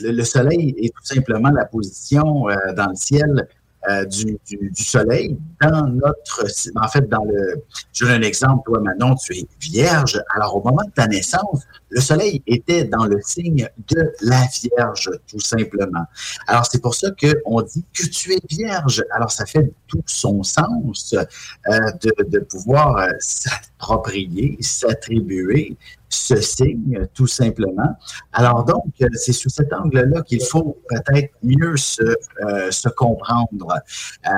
le, 0.00 0.24
soleil 0.24 0.74
est 0.78 0.94
tout 0.94 1.04
simplement 1.04 1.50
la 1.50 1.64
position 1.64 2.46
dans 2.76 2.88
le 2.88 2.96
ciel 2.96 3.46
euh, 3.88 4.04
du, 4.04 4.38
du, 4.46 4.70
soleil 4.74 5.38
dans 5.62 5.86
notre, 5.86 6.44
en 6.76 6.88
fait, 6.88 7.08
dans 7.08 7.24
le, 7.24 7.64
je 7.94 8.04
donne 8.04 8.22
un 8.22 8.26
exemple, 8.26 8.62
toi 8.66 8.78
Manon, 8.80 9.14
tu 9.14 9.34
es 9.34 9.46
vierge. 9.58 10.20
Alors 10.34 10.54
au 10.54 10.62
moment 10.62 10.84
de 10.84 10.90
ta 10.90 11.06
naissance, 11.06 11.62
le 11.88 12.00
soleil 12.00 12.42
était 12.46 12.84
dans 12.84 13.06
le 13.06 13.18
signe 13.22 13.66
de 13.88 14.12
la 14.20 14.42
vierge, 14.62 15.10
tout 15.26 15.40
simplement. 15.40 16.04
Alors 16.46 16.66
c'est 16.66 16.82
pour 16.82 16.94
ça 16.94 17.08
qu'on 17.10 17.62
dit 17.62 17.84
que 17.94 18.06
tu 18.06 18.34
es 18.34 18.40
vierge. 18.50 19.02
Alors 19.12 19.30
ça 19.30 19.46
fait 19.46 19.72
tout 19.86 20.02
son 20.04 20.42
sens 20.42 21.14
euh, 21.14 21.78
de, 22.02 22.24
de, 22.24 22.40
pouvoir 22.40 22.98
euh, 22.98 23.08
s'approprier, 23.18 24.58
s'attribuer 24.60 25.76
ce 26.10 26.40
signe, 26.40 27.06
tout 27.14 27.28
simplement. 27.28 27.96
Alors 28.32 28.64
donc, 28.64 28.92
c'est 29.14 29.32
sous 29.32 29.48
cet 29.48 29.72
angle-là 29.72 30.22
qu'il 30.22 30.42
faut 30.44 30.76
peut-être 30.88 31.32
mieux 31.42 31.76
se, 31.76 32.02
euh, 32.02 32.70
se 32.70 32.88
comprendre. 32.88 33.80
Euh, 34.26 34.30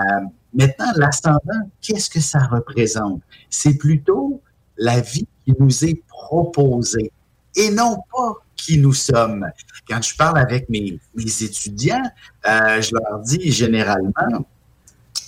maintenant, 0.53 0.93
l'ascendant, 0.97 1.71
qu'est-ce 1.81 2.11
que 2.11 2.21
ça 2.21 2.41
représente? 2.41 3.23
C'est 3.49 3.75
plutôt 3.79 4.43
la 4.77 5.01
vie 5.01 5.27
qui 5.45 5.55
nous 5.59 5.85
est 5.85 6.03
proposée 6.07 7.11
et 7.57 7.71
non 7.71 7.97
pas 8.13 8.35
qui 8.55 8.79
nous 8.79 8.93
sommes. 8.93 9.51
Quand 9.89 10.01
je 10.03 10.15
parle 10.17 10.39
avec 10.39 10.69
mes, 10.69 11.01
mes 11.15 11.43
étudiants, 11.43 12.03
euh, 12.47 12.81
je 12.81 12.95
leur 12.95 13.21
dis 13.21 13.51
généralement, 13.51 14.47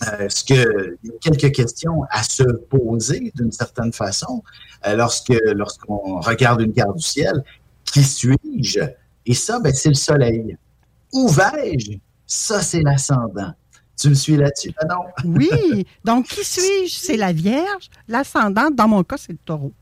euh, 0.03 0.29
ce 0.29 0.45
que 0.45 0.97
il 1.03 1.11
y 1.11 1.13
a 1.13 1.19
quelques 1.19 1.55
questions 1.55 2.03
à 2.11 2.23
se 2.23 2.43
poser 2.43 3.33
d'une 3.35 3.53
certaine 3.53 3.93
façon 3.93 4.43
euh, 4.87 4.97
lorsque 4.97 5.33
lorsqu'on 5.55 6.21
regarde 6.21 6.61
une 6.63 6.73
carte 6.73 6.97
du 6.97 7.03
ciel. 7.03 7.43
Qui 7.85 8.03
suis-je? 8.03 8.81
Et 9.27 9.35
ça, 9.35 9.61
ben, 9.61 9.73
c'est 9.73 9.91
le 9.91 9.95
soleil. 9.95 10.57
Où 11.13 11.29
vais-je? 11.29 11.93
Ça, 12.27 12.61
c'est 12.61 12.83
l'ascendant. 12.83 13.53
Tu 13.97 14.09
me 14.09 14.15
suis 14.15 14.37
là-dessus, 14.37 14.73
non? 14.89 15.05
oui. 15.25 15.87
Donc, 16.05 16.27
qui 16.27 16.45
suis-je? 16.45 16.95
C'est 16.95 17.17
la 17.17 17.33
Vierge. 17.33 17.89
L'ascendant, 18.09 18.71
dans 18.71 18.89
mon 18.89 19.05
cas, 19.05 19.17
c'est 19.17 19.33
le 19.33 19.39
taureau. 19.45 19.73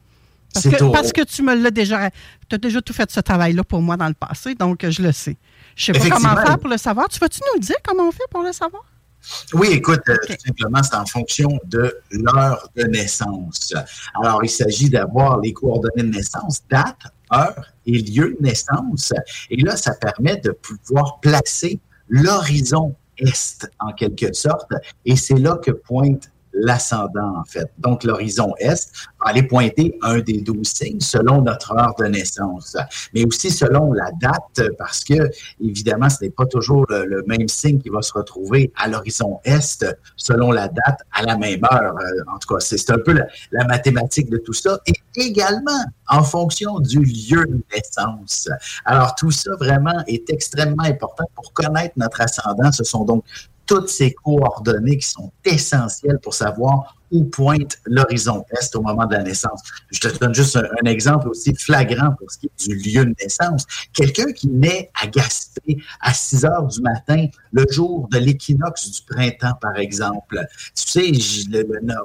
Parce 0.52 0.68
que, 0.68 0.92
parce 0.92 1.12
que 1.12 1.22
tu 1.22 1.42
me 1.42 1.54
l'as 1.54 1.70
déjà. 1.70 2.10
Tu 2.48 2.56
as 2.56 2.58
déjà 2.58 2.82
tout 2.82 2.92
fait 2.92 3.10
ce 3.10 3.20
travail-là 3.20 3.64
pour 3.64 3.80
moi 3.80 3.96
dans 3.96 4.08
le 4.08 4.14
passé, 4.14 4.54
donc 4.54 4.86
je 4.86 5.02
le 5.02 5.12
sais. 5.12 5.38
Je 5.74 5.92
ne 5.92 5.98
sais 5.98 6.08
pas 6.10 6.16
comment 6.16 6.36
faire 6.36 6.58
pour 6.58 6.68
le 6.68 6.76
savoir. 6.76 7.08
Tu 7.08 7.18
vas-tu 7.18 7.40
nous 7.54 7.60
dire 7.60 7.76
comment 7.82 8.08
on 8.08 8.12
fait 8.12 8.28
pour 8.30 8.42
le 8.42 8.52
savoir? 8.52 8.84
Oui, 9.54 9.68
écoute, 9.70 10.02
euh, 10.08 10.16
tout 10.26 10.34
simplement, 10.46 10.82
c'est 10.82 10.96
en 10.96 11.06
fonction 11.06 11.60
de 11.64 11.96
l'heure 12.10 12.68
de 12.76 12.84
naissance. 12.84 13.72
Alors, 14.20 14.42
il 14.42 14.50
s'agit 14.50 14.90
d'avoir 14.90 15.40
les 15.40 15.52
coordonnées 15.52 16.02
de 16.02 16.16
naissance, 16.16 16.62
date, 16.70 16.98
heure 17.32 17.72
et 17.86 17.98
lieu 17.98 18.36
de 18.38 18.42
naissance. 18.42 19.12
Et 19.50 19.56
là, 19.62 19.76
ça 19.76 19.94
permet 19.94 20.36
de 20.36 20.50
pouvoir 20.50 21.20
placer 21.20 21.80
l'horizon 22.08 22.94
est, 23.18 23.68
en 23.78 23.92
quelque 23.92 24.32
sorte. 24.32 24.72
Et 25.04 25.16
c'est 25.16 25.38
là 25.38 25.58
que 25.62 25.70
pointe 25.70 26.30
l'ascendant, 26.52 27.38
en 27.38 27.44
fait. 27.44 27.70
Donc, 27.78 28.04
l'horizon 28.04 28.54
est 28.58 28.90
va 29.20 29.30
aller 29.30 29.42
pointer 29.42 29.98
un 30.02 30.20
des 30.20 30.40
douze 30.40 30.68
signes 30.68 31.00
selon 31.00 31.42
notre 31.42 31.72
heure 31.72 31.94
de 31.98 32.06
naissance, 32.06 32.76
mais 33.14 33.24
aussi 33.24 33.50
selon 33.50 33.92
la 33.92 34.10
date, 34.20 34.70
parce 34.78 35.04
que, 35.04 35.30
évidemment, 35.60 36.08
ce 36.08 36.24
n'est 36.24 36.30
pas 36.30 36.46
toujours 36.46 36.86
le, 36.88 37.22
même 37.26 37.48
signe 37.48 37.78
qui 37.78 37.88
va 37.88 38.02
se 38.02 38.12
retrouver 38.12 38.72
à 38.76 38.88
l'horizon 38.88 39.40
est 39.44 39.84
selon 40.16 40.50
la 40.50 40.68
date 40.68 41.00
à 41.12 41.22
la 41.22 41.36
même 41.36 41.64
heure. 41.64 41.94
Euh, 41.98 42.34
en 42.34 42.38
tout 42.38 42.54
cas, 42.54 42.60
c'est 42.60 42.90
un 42.90 42.98
peu 42.98 43.12
la, 43.12 43.64
mathématique 43.66 44.28
de 44.28 44.38
tout 44.38 44.52
ça. 44.52 44.78
Et 44.86 44.92
également, 45.14 45.84
en 46.08 46.22
fonction 46.22 46.80
du 46.80 47.00
lieu 47.00 47.46
de 47.46 47.62
naissance. 47.72 48.48
Alors, 48.84 49.14
tout 49.14 49.30
ça 49.30 49.50
vraiment 49.58 50.02
est 50.06 50.28
extrêmement 50.30 50.84
important 50.84 51.24
pour 51.34 51.52
connaître 51.52 51.94
notre 51.96 52.20
ascendant. 52.20 52.72
Ce 52.72 52.84
sont 52.84 53.04
donc 53.04 53.24
toutes 53.72 53.88
ces 53.88 54.12
coordonnées 54.12 54.98
qui 54.98 55.08
sont 55.08 55.32
essentielles 55.46 56.18
pour 56.22 56.34
savoir 56.34 56.94
où 57.12 57.24
pointe 57.24 57.78
l'horizon 57.86 58.44
est 58.50 58.74
au 58.74 58.82
moment 58.82 59.06
de 59.06 59.14
la 59.14 59.22
naissance. 59.22 59.62
Je 59.90 60.00
te 60.00 60.18
donne 60.18 60.34
juste 60.34 60.56
un, 60.56 60.86
exemple 60.86 61.28
aussi 61.28 61.54
flagrant 61.54 62.12
pour 62.18 62.30
ce 62.30 62.38
qui 62.38 62.46
est 62.46 62.68
du 62.68 62.74
lieu 62.90 63.04
de 63.04 63.14
naissance. 63.22 63.66
Quelqu'un 63.92 64.32
qui 64.32 64.48
naît 64.48 64.90
à 65.00 65.06
Gaspé 65.06 65.76
à 66.00 66.12
6 66.12 66.44
heures 66.44 66.66
du 66.66 66.80
matin, 66.80 67.26
le 67.52 67.66
jour 67.70 68.08
de 68.10 68.18
l'équinoxe 68.18 68.90
du 68.90 69.02
printemps, 69.02 69.54
par 69.60 69.76
exemple. 69.76 70.40
Tu 70.74 71.20
sais, 71.22 71.52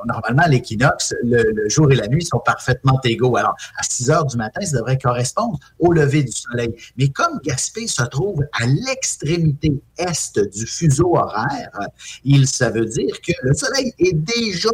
normalement, 0.06 0.46
l'équinoxe, 0.50 1.14
le, 1.24 1.68
jour 1.70 1.92
et 1.92 1.96
la 1.96 2.08
nuit 2.08 2.26
sont 2.26 2.40
parfaitement 2.40 3.00
égaux. 3.04 3.38
Alors, 3.38 3.56
à 3.78 3.84
6 3.84 4.12
heures 4.12 4.26
du 4.26 4.38
matin, 4.38 4.62
ça 4.62 4.78
devrait 4.78 4.98
correspondre 4.98 5.58
au 5.80 5.92
lever 5.92 6.24
du 6.24 6.32
soleil. 6.32 6.76
Mais 6.98 7.10
comme 7.10 7.40
Gaspé 7.44 7.88
se 7.88 8.04
trouve 8.04 8.44
à 8.54 8.66
l'extrémité 8.66 9.82
est 9.98 10.40
du 10.40 10.66
fuseau 10.66 11.16
horaire, 11.16 11.72
il, 12.24 12.48
ça 12.48 12.70
veut 12.70 12.86
dire 12.86 13.20
que 13.22 13.32
le 13.44 13.54
soleil 13.54 13.94
est 14.00 14.14
déjà 14.14 14.70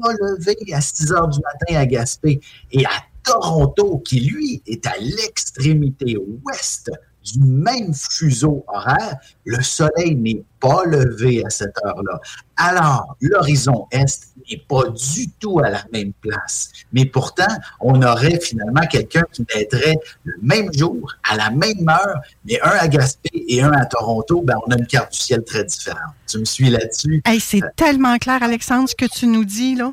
à 0.74 0.82
6 0.82 1.12
heures 1.12 1.28
du 1.28 1.40
matin 1.40 1.80
à 1.80 1.86
Gaspé 1.86 2.40
et 2.72 2.86
à 2.86 3.04
Toronto, 3.24 4.00
qui 4.00 4.20
lui 4.20 4.62
est 4.66 4.86
à 4.86 4.94
l'extrémité 5.00 6.18
ouest 6.44 6.92
du 7.24 7.40
même 7.40 7.94
fuseau 7.94 8.66
horaire, 8.68 9.18
le 9.46 9.62
soleil 9.64 10.16
n'est 10.16 10.44
pas 10.60 10.84
levé 10.86 11.44
à 11.46 11.50
cette 11.50 11.76
heure-là. 11.86 12.20
Alors, 12.58 13.16
l'horizon 13.22 13.88
est 13.92 14.34
n'est 14.52 14.62
pas 14.68 14.90
du 14.90 15.30
tout 15.40 15.60
à 15.60 15.70
la 15.70 15.84
même 15.92 16.12
place. 16.14 16.70
Mais 16.92 17.06
pourtant, 17.06 17.48
on 17.80 18.02
aurait 18.02 18.40
finalement 18.42 18.86
quelqu'un 18.90 19.24
qui 19.32 19.46
naîtrait 19.56 19.96
le 20.26 20.34
même 20.42 20.74
jour, 20.74 21.16
à 21.30 21.38
la 21.38 21.50
même 21.50 21.88
heure, 21.88 22.20
mais 22.46 22.60
un 22.62 22.72
à 22.72 22.88
Gaspé 22.88 23.30
et 23.34 23.62
un 23.62 23.72
à 23.72 23.86
Toronto, 23.86 24.42
ben, 24.42 24.56
on 24.68 24.72
a 24.72 24.78
une 24.78 24.88
carte 24.88 25.14
du 25.14 25.20
ciel 25.20 25.44
très 25.44 25.64
différente. 25.64 26.14
Tu 26.28 26.40
me 26.40 26.46
suis 26.46 26.70
là-dessus? 26.70 27.22
c'est 27.40 27.62
tellement 27.76 28.18
clair, 28.18 28.44
Alexandre, 28.44 28.90
ce 28.90 28.96
que 28.96 29.06
tu 29.06 29.28
nous 29.28 29.46
dis, 29.46 29.76
là. 29.76 29.92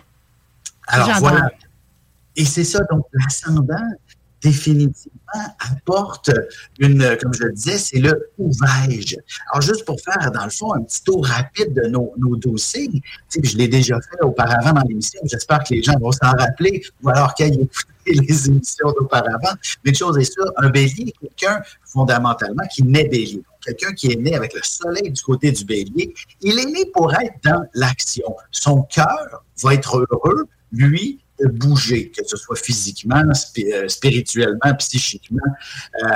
Alors 0.91 1.19
voilà. 1.19 1.51
Et 2.37 2.45
c'est 2.45 2.65
ça, 2.65 2.81
donc 2.91 3.05
l'ascendant, 3.13 3.89
définitivement, 4.41 5.19
apporte 5.71 6.31
une, 6.79 7.17
comme 7.21 7.35
je 7.35 7.45
le 7.45 7.53
disais, 7.53 7.79
c'est 7.79 7.99
le 7.99 8.31
où 8.39 8.51
vais-je. 8.51 9.17
Alors, 9.53 9.61
juste 9.61 9.85
pour 9.85 10.01
faire, 10.01 10.31
dans 10.33 10.45
le 10.45 10.51
fond, 10.51 10.73
un 10.73 10.83
petit 10.83 11.03
tour 11.03 11.27
rapide 11.27 11.75
de 11.75 11.89
nos, 11.89 12.13
nos 12.17 12.37
dossiers, 12.37 12.91
je 13.31 13.57
l'ai 13.57 13.69
déjà 13.69 13.97
fait 14.01 14.23
auparavant 14.23 14.73
dans 14.73 14.87
l'émission, 14.89 15.21
j'espère 15.25 15.63
que 15.65 15.75
les 15.75 15.83
gens 15.83 15.99
vont 16.01 16.13
s'en 16.13 16.31
rappeler, 16.31 16.83
ou 17.03 17.11
alors 17.11 17.35
qu'ils 17.35 17.47
aient 17.47 17.55
écouté 17.55 17.81
les 18.07 18.49
émissions 18.49 18.93
d'auparavant. 18.99 19.53
Mais 19.85 19.91
une 19.91 19.97
chose 19.97 20.17
est 20.19 20.33
sûre, 20.33 20.51
un 20.57 20.71
bélier, 20.71 21.13
quelqu'un 21.21 21.63
fondamentalement 21.85 22.65
qui 22.73 22.83
naît 22.83 23.09
bélier. 23.09 23.43
Quelqu'un 23.63 23.93
qui 23.93 24.11
est 24.11 24.17
né 24.17 24.35
avec 24.35 24.55
le 24.55 24.63
soleil 24.63 25.11
du 25.11 25.21
côté 25.21 25.53
du 25.53 25.65
bélier, 25.67 26.15
il 26.41 26.59
est 26.59 26.65
né 26.65 26.87
pour 26.95 27.13
être 27.13 27.35
dans 27.45 27.63
l'action. 27.75 28.35
Son 28.51 28.83
cœur 28.85 29.45
va 29.63 29.75
être 29.75 29.99
heureux, 29.99 30.49
lui, 30.73 31.21
de 31.41 31.49
bouger, 31.49 32.11
que 32.11 32.23
ce 32.27 32.37
soit 32.37 32.57
physiquement, 32.57 33.23
euh, 33.23 33.89
spirituellement, 33.89 34.75
psychiquement, 34.79 35.41
euh, 36.03 36.07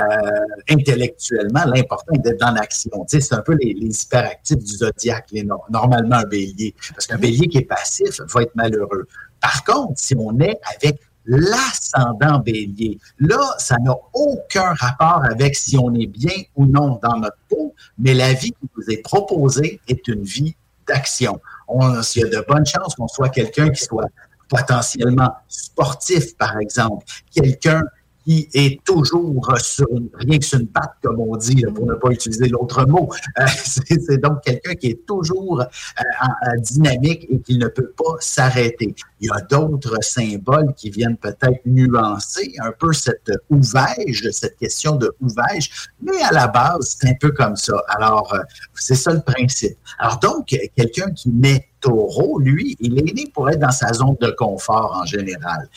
intellectuellement. 0.69 1.65
L'important 1.65 2.13
est 2.13 2.19
d'être 2.19 2.39
dans 2.39 2.51
l'action. 2.51 2.91
c'est 3.07 3.33
un 3.33 3.41
peu 3.41 3.57
les, 3.59 3.71
hyperactifs 3.71 4.59
du 4.59 4.73
zodiaque, 4.77 5.27
les, 5.31 5.43
normalement 5.43 6.17
un 6.17 6.25
bélier. 6.25 6.75
Parce 6.93 7.07
qu'un 7.07 7.17
bélier 7.17 7.47
qui 7.47 7.59
est 7.59 7.67
passif 7.67 8.21
va 8.33 8.43
être 8.43 8.55
malheureux. 8.55 9.07
Par 9.41 9.63
contre, 9.63 9.93
si 9.95 10.15
on 10.17 10.39
est 10.39 10.59
avec 10.75 10.99
l'ascendant 11.27 12.39
bélier. 12.39 12.99
Là, 13.19 13.55
ça 13.57 13.77
n'a 13.81 13.95
aucun 14.13 14.73
rapport 14.75 15.23
avec 15.25 15.55
si 15.55 15.75
on 15.75 15.91
est 15.95 16.05
bien 16.05 16.43
ou 16.55 16.65
non 16.67 16.99
dans 17.01 17.17
notre 17.17 17.37
peau, 17.49 17.73
mais 17.97 18.13
la 18.13 18.33
vie 18.33 18.51
qui 18.51 18.69
vous 18.75 18.91
est 18.91 19.01
proposée 19.01 19.79
est 19.87 20.07
une 20.07 20.23
vie 20.23 20.55
d'action. 20.87 21.41
Il 21.67 22.21
y 22.21 22.23
a 22.23 22.27
de 22.27 22.45
bonnes 22.47 22.65
chances 22.65 22.93
qu'on 22.95 23.07
soit 23.07 23.29
quelqu'un 23.29 23.69
qui 23.69 23.83
soit 23.83 24.07
potentiellement 24.49 25.35
sportif, 25.47 26.35
par 26.37 26.57
exemple, 26.59 27.05
quelqu'un 27.31 27.83
qui 28.25 28.49
est 28.53 28.83
toujours 28.83 29.55
sur 29.59 29.87
rien 30.15 30.39
que 30.39 30.45
sur 30.45 30.59
une 30.59 30.67
patte, 30.67 30.95
comme 31.03 31.19
on 31.19 31.35
dit, 31.37 31.63
pour 31.75 31.85
ne 31.85 31.93
pas 31.93 32.09
utiliser 32.09 32.47
l'autre 32.47 32.85
mot. 32.85 33.09
Euh, 33.39 33.45
c'est 33.65 34.17
donc 34.17 34.41
quelqu'un 34.43 34.73
qui 34.73 34.87
est 34.87 35.05
toujours 35.05 35.61
euh, 35.61 36.03
en, 36.21 36.59
dynamique 36.59 37.27
et 37.29 37.39
qui 37.39 37.57
ne 37.57 37.67
peut 37.67 37.93
pas 37.95 38.15
s'arrêter. 38.19 38.95
Il 39.21 39.27
y 39.27 39.29
a 39.29 39.41
d'autres 39.41 40.03
symboles 40.03 40.73
qui 40.75 40.89
viennent 40.89 41.17
peut-être 41.17 41.61
nuancer 41.65 42.53
un 42.63 42.71
peu 42.71 42.93
cette 42.93 43.31
ouvage, 43.49 44.27
cette 44.31 44.57
question 44.57 44.95
de 44.95 45.13
ouvage, 45.21 45.89
mais 46.01 46.21
à 46.23 46.31
la 46.31 46.47
base, 46.47 46.97
c'est 46.99 47.09
un 47.09 47.15
peu 47.19 47.31
comme 47.31 47.55
ça. 47.55 47.75
Alors, 47.89 48.33
euh, 48.33 48.39
c'est 48.73 48.95
ça 48.95 49.13
le 49.13 49.21
principe. 49.21 49.77
Alors 49.99 50.19
donc, 50.19 50.47
quelqu'un 50.75 51.11
qui 51.11 51.29
naît 51.29 51.67
taureau, 51.79 52.39
lui, 52.39 52.75
il 52.79 52.97
est 52.97 53.13
né 53.13 53.25
pour 53.33 53.49
être 53.49 53.59
dans 53.59 53.71
sa 53.71 53.93
zone 53.93 54.15
de 54.19 54.31
confort 54.31 54.99
en 54.99 55.05
général. 55.05 55.69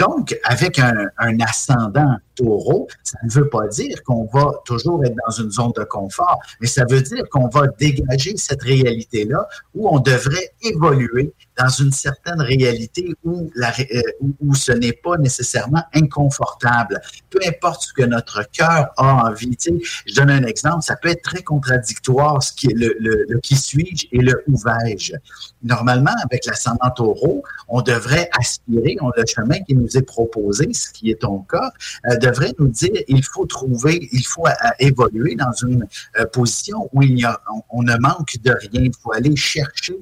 Donc, 0.00 0.34
avec 0.44 0.78
un, 0.78 1.10
ascendant 1.40 2.16
taureau, 2.34 2.88
ça 3.02 3.18
ne 3.22 3.30
veut 3.30 3.50
pas 3.50 3.68
dire 3.68 4.02
qu'on 4.02 4.24
va 4.32 4.50
toujours 4.64 5.04
être 5.04 5.14
dans 5.26 5.32
une 5.32 5.50
zone 5.50 5.72
de 5.76 5.84
confort, 5.84 6.40
mais 6.58 6.66
ça 6.66 6.86
veut 6.88 7.02
dire 7.02 7.24
qu'on 7.30 7.48
va 7.48 7.66
dégager 7.78 8.34
cette 8.36 8.62
réalité-là 8.62 9.46
où 9.74 9.94
on 9.94 10.00
devrait 10.00 10.52
évoluer 10.62 11.34
dans 11.60 11.68
une 11.68 11.92
certaine 11.92 12.40
réalité 12.40 13.14
où, 13.24 13.50
euh, 13.56 14.02
où, 14.40 14.54
ce 14.54 14.72
n'est 14.72 14.92
pas 14.92 15.16
nécessairement 15.18 15.82
inconfortable. 15.94 17.00
Peu 17.28 17.38
importe 17.46 17.82
ce 17.82 17.92
que 17.92 18.02
notre 18.02 18.48
cœur 18.50 18.88
a 18.96 19.28
envie. 19.28 19.56
Tu 19.56 19.70
sais, 19.70 20.02
je 20.06 20.14
donne 20.14 20.30
un 20.30 20.44
exemple, 20.44 20.82
ça 20.82 20.96
peut 20.96 21.08
être 21.08 21.22
très 21.22 21.42
contradictoire, 21.42 22.42
ce 22.42 22.52
qui 22.52 22.68
le, 22.68 22.96
le, 22.98 23.38
qui 23.40 23.56
suis-je 23.56 24.06
et 24.12 24.18
le 24.18 24.42
où 24.46 24.56
vais-je. 24.56 25.14
Normalement, 25.62 26.14
avec 26.24 26.46
l'ascendant 26.46 26.90
taureau, 26.94 27.42
on 27.68 27.82
devrait 27.82 28.30
aspirer, 28.38 28.96
on, 29.00 29.10
le 29.16 29.24
chemin 29.26 29.60
qui 29.60 29.74
nous 29.74 29.96
est 29.96 30.02
proposé, 30.02 30.72
ce 30.72 30.90
qui 30.90 31.10
est 31.10 31.20
ton 31.20 31.40
cas, 31.40 31.72
euh, 32.08 32.16
devrait 32.16 32.54
nous 32.58 32.68
dire 32.68 33.02
il 33.08 33.24
faut 33.24 33.46
trouver, 33.46 34.08
il 34.12 34.24
faut 34.24 34.46
euh, 34.46 34.52
évoluer 34.78 35.34
dans 35.34 35.52
une 35.52 35.86
position 36.32 36.88
où 36.92 37.02
il 37.02 37.18
y 37.18 37.24
a, 37.24 37.40
on, 37.70 37.82
ne 37.82 37.96
manque 37.96 38.36
de 38.42 38.52
rien. 38.52 38.82
Il 38.84 38.92
faut 39.02 39.12
aller 39.12 39.36
chercher 39.36 39.98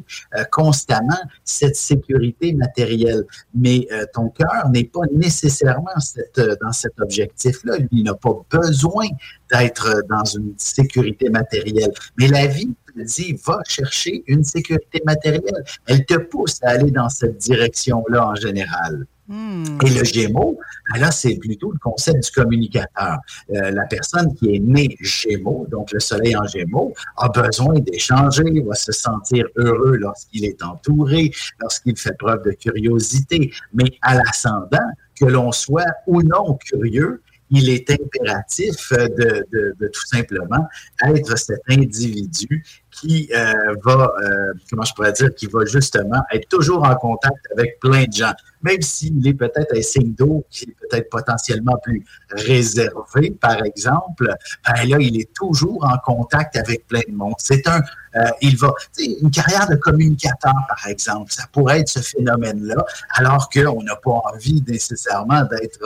constamment 0.50 1.18
cette 1.48 1.76
sécurité 1.76 2.52
matérielle. 2.52 3.24
Mais 3.54 3.86
euh, 3.90 4.04
ton 4.12 4.28
cœur 4.28 4.68
n'est 4.70 4.84
pas 4.84 5.00
nécessairement 5.12 5.98
cette, 5.98 6.38
euh, 6.38 6.54
dans 6.60 6.72
cet 6.72 6.92
objectif-là. 7.00 7.78
Il 7.90 8.04
n'a 8.04 8.14
pas 8.14 8.34
besoin 8.50 9.06
d'être 9.50 9.86
euh, 9.86 10.00
dans 10.08 10.24
une 10.24 10.52
sécurité 10.58 11.30
matérielle. 11.30 11.92
Mais 12.18 12.28
la 12.28 12.46
vie 12.46 12.74
te 12.98 13.02
dit, 13.02 13.38
va 13.46 13.60
chercher 13.66 14.22
une 14.26 14.44
sécurité 14.44 15.02
matérielle. 15.04 15.64
Elle 15.86 16.04
te 16.04 16.14
pousse 16.14 16.58
à 16.62 16.70
aller 16.70 16.90
dans 16.90 17.08
cette 17.08 17.38
direction-là 17.38 18.28
en 18.28 18.34
général. 18.34 19.06
Hmm. 19.30 19.78
Et 19.84 19.90
le 19.90 20.04
Gémeaux, 20.04 20.58
ben 20.90 21.00
là, 21.00 21.10
c'est 21.10 21.36
plutôt 21.36 21.70
le 21.70 21.78
concept 21.78 22.24
du 22.24 22.30
communicateur. 22.30 23.18
Euh, 23.54 23.70
la 23.72 23.84
personne 23.84 24.34
qui 24.34 24.54
est 24.54 24.58
née 24.58 24.96
Gémeaux, 25.00 25.66
donc 25.70 25.92
le 25.92 26.00
Soleil 26.00 26.34
en 26.34 26.46
Gémeaux, 26.46 26.94
a 27.18 27.28
besoin 27.28 27.74
d'échanger, 27.74 28.44
va 28.66 28.74
se 28.74 28.90
sentir 28.90 29.44
heureux 29.56 29.96
lorsqu'il 29.96 30.46
est 30.46 30.62
entouré, 30.62 31.30
lorsqu'il 31.60 31.96
fait 31.98 32.16
preuve 32.18 32.42
de 32.42 32.52
curiosité. 32.52 33.52
Mais 33.74 33.90
à 34.00 34.14
l'ascendant, 34.14 34.88
que 35.20 35.26
l'on 35.26 35.52
soit 35.52 35.92
ou 36.06 36.22
non 36.22 36.54
curieux, 36.54 37.20
il 37.50 37.68
est 37.70 37.90
impératif 37.90 38.92
de, 38.92 39.46
de, 39.52 39.74
de, 39.78 39.88
tout 39.88 40.06
simplement 40.06 40.66
être 41.06 41.36
cet 41.38 41.60
individu 41.68 42.64
qui 43.00 43.28
euh, 43.32 43.52
va, 43.84 44.12
euh, 44.22 44.52
comment 44.70 44.84
je 44.84 44.92
pourrais 44.94 45.12
dire, 45.12 45.34
qui 45.34 45.46
va 45.46 45.64
justement 45.64 46.22
être 46.32 46.48
toujours 46.48 46.84
en 46.84 46.94
contact 46.96 47.36
avec 47.52 47.78
plein 47.80 48.04
de 48.04 48.12
gens, 48.12 48.32
même 48.62 48.82
s'il 48.82 49.26
est 49.26 49.34
peut-être 49.34 49.76
un 49.76 49.82
signe 49.82 50.14
d'eau 50.14 50.44
qui 50.50 50.64
est 50.64 50.76
peut-être 50.80 51.08
potentiellement 51.08 51.76
plus 51.82 52.04
réservé, 52.30 53.30
par 53.40 53.62
exemple, 53.64 54.34
ben 54.66 54.88
là, 54.88 54.96
il 55.00 55.20
est 55.20 55.32
toujours 55.32 55.84
en 55.84 55.98
contact 55.98 56.56
avec 56.56 56.86
plein 56.86 57.02
de 57.08 57.14
monde. 57.14 57.34
C'est 57.38 57.66
un, 57.68 57.80
euh, 58.16 58.30
il 58.40 58.56
va, 58.56 58.72
une 58.98 59.30
carrière 59.30 59.68
de 59.68 59.76
communicateur, 59.76 60.54
par 60.68 60.86
exemple, 60.88 61.32
ça 61.32 61.44
pourrait 61.52 61.80
être 61.80 61.88
ce 61.88 62.00
phénomène-là, 62.00 62.84
alors 63.10 63.48
qu'on 63.48 63.82
n'a 63.82 63.96
pas 63.96 64.22
envie 64.32 64.62
nécessairement 64.66 65.44
d'être 65.44 65.78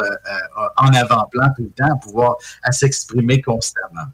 en 0.76 0.88
avant-plan 0.94 1.48
tout 1.56 1.64
le 1.64 1.70
temps, 1.70 1.96
pouvoir 1.98 2.36
s'exprimer 2.70 3.42
constamment. 3.42 4.08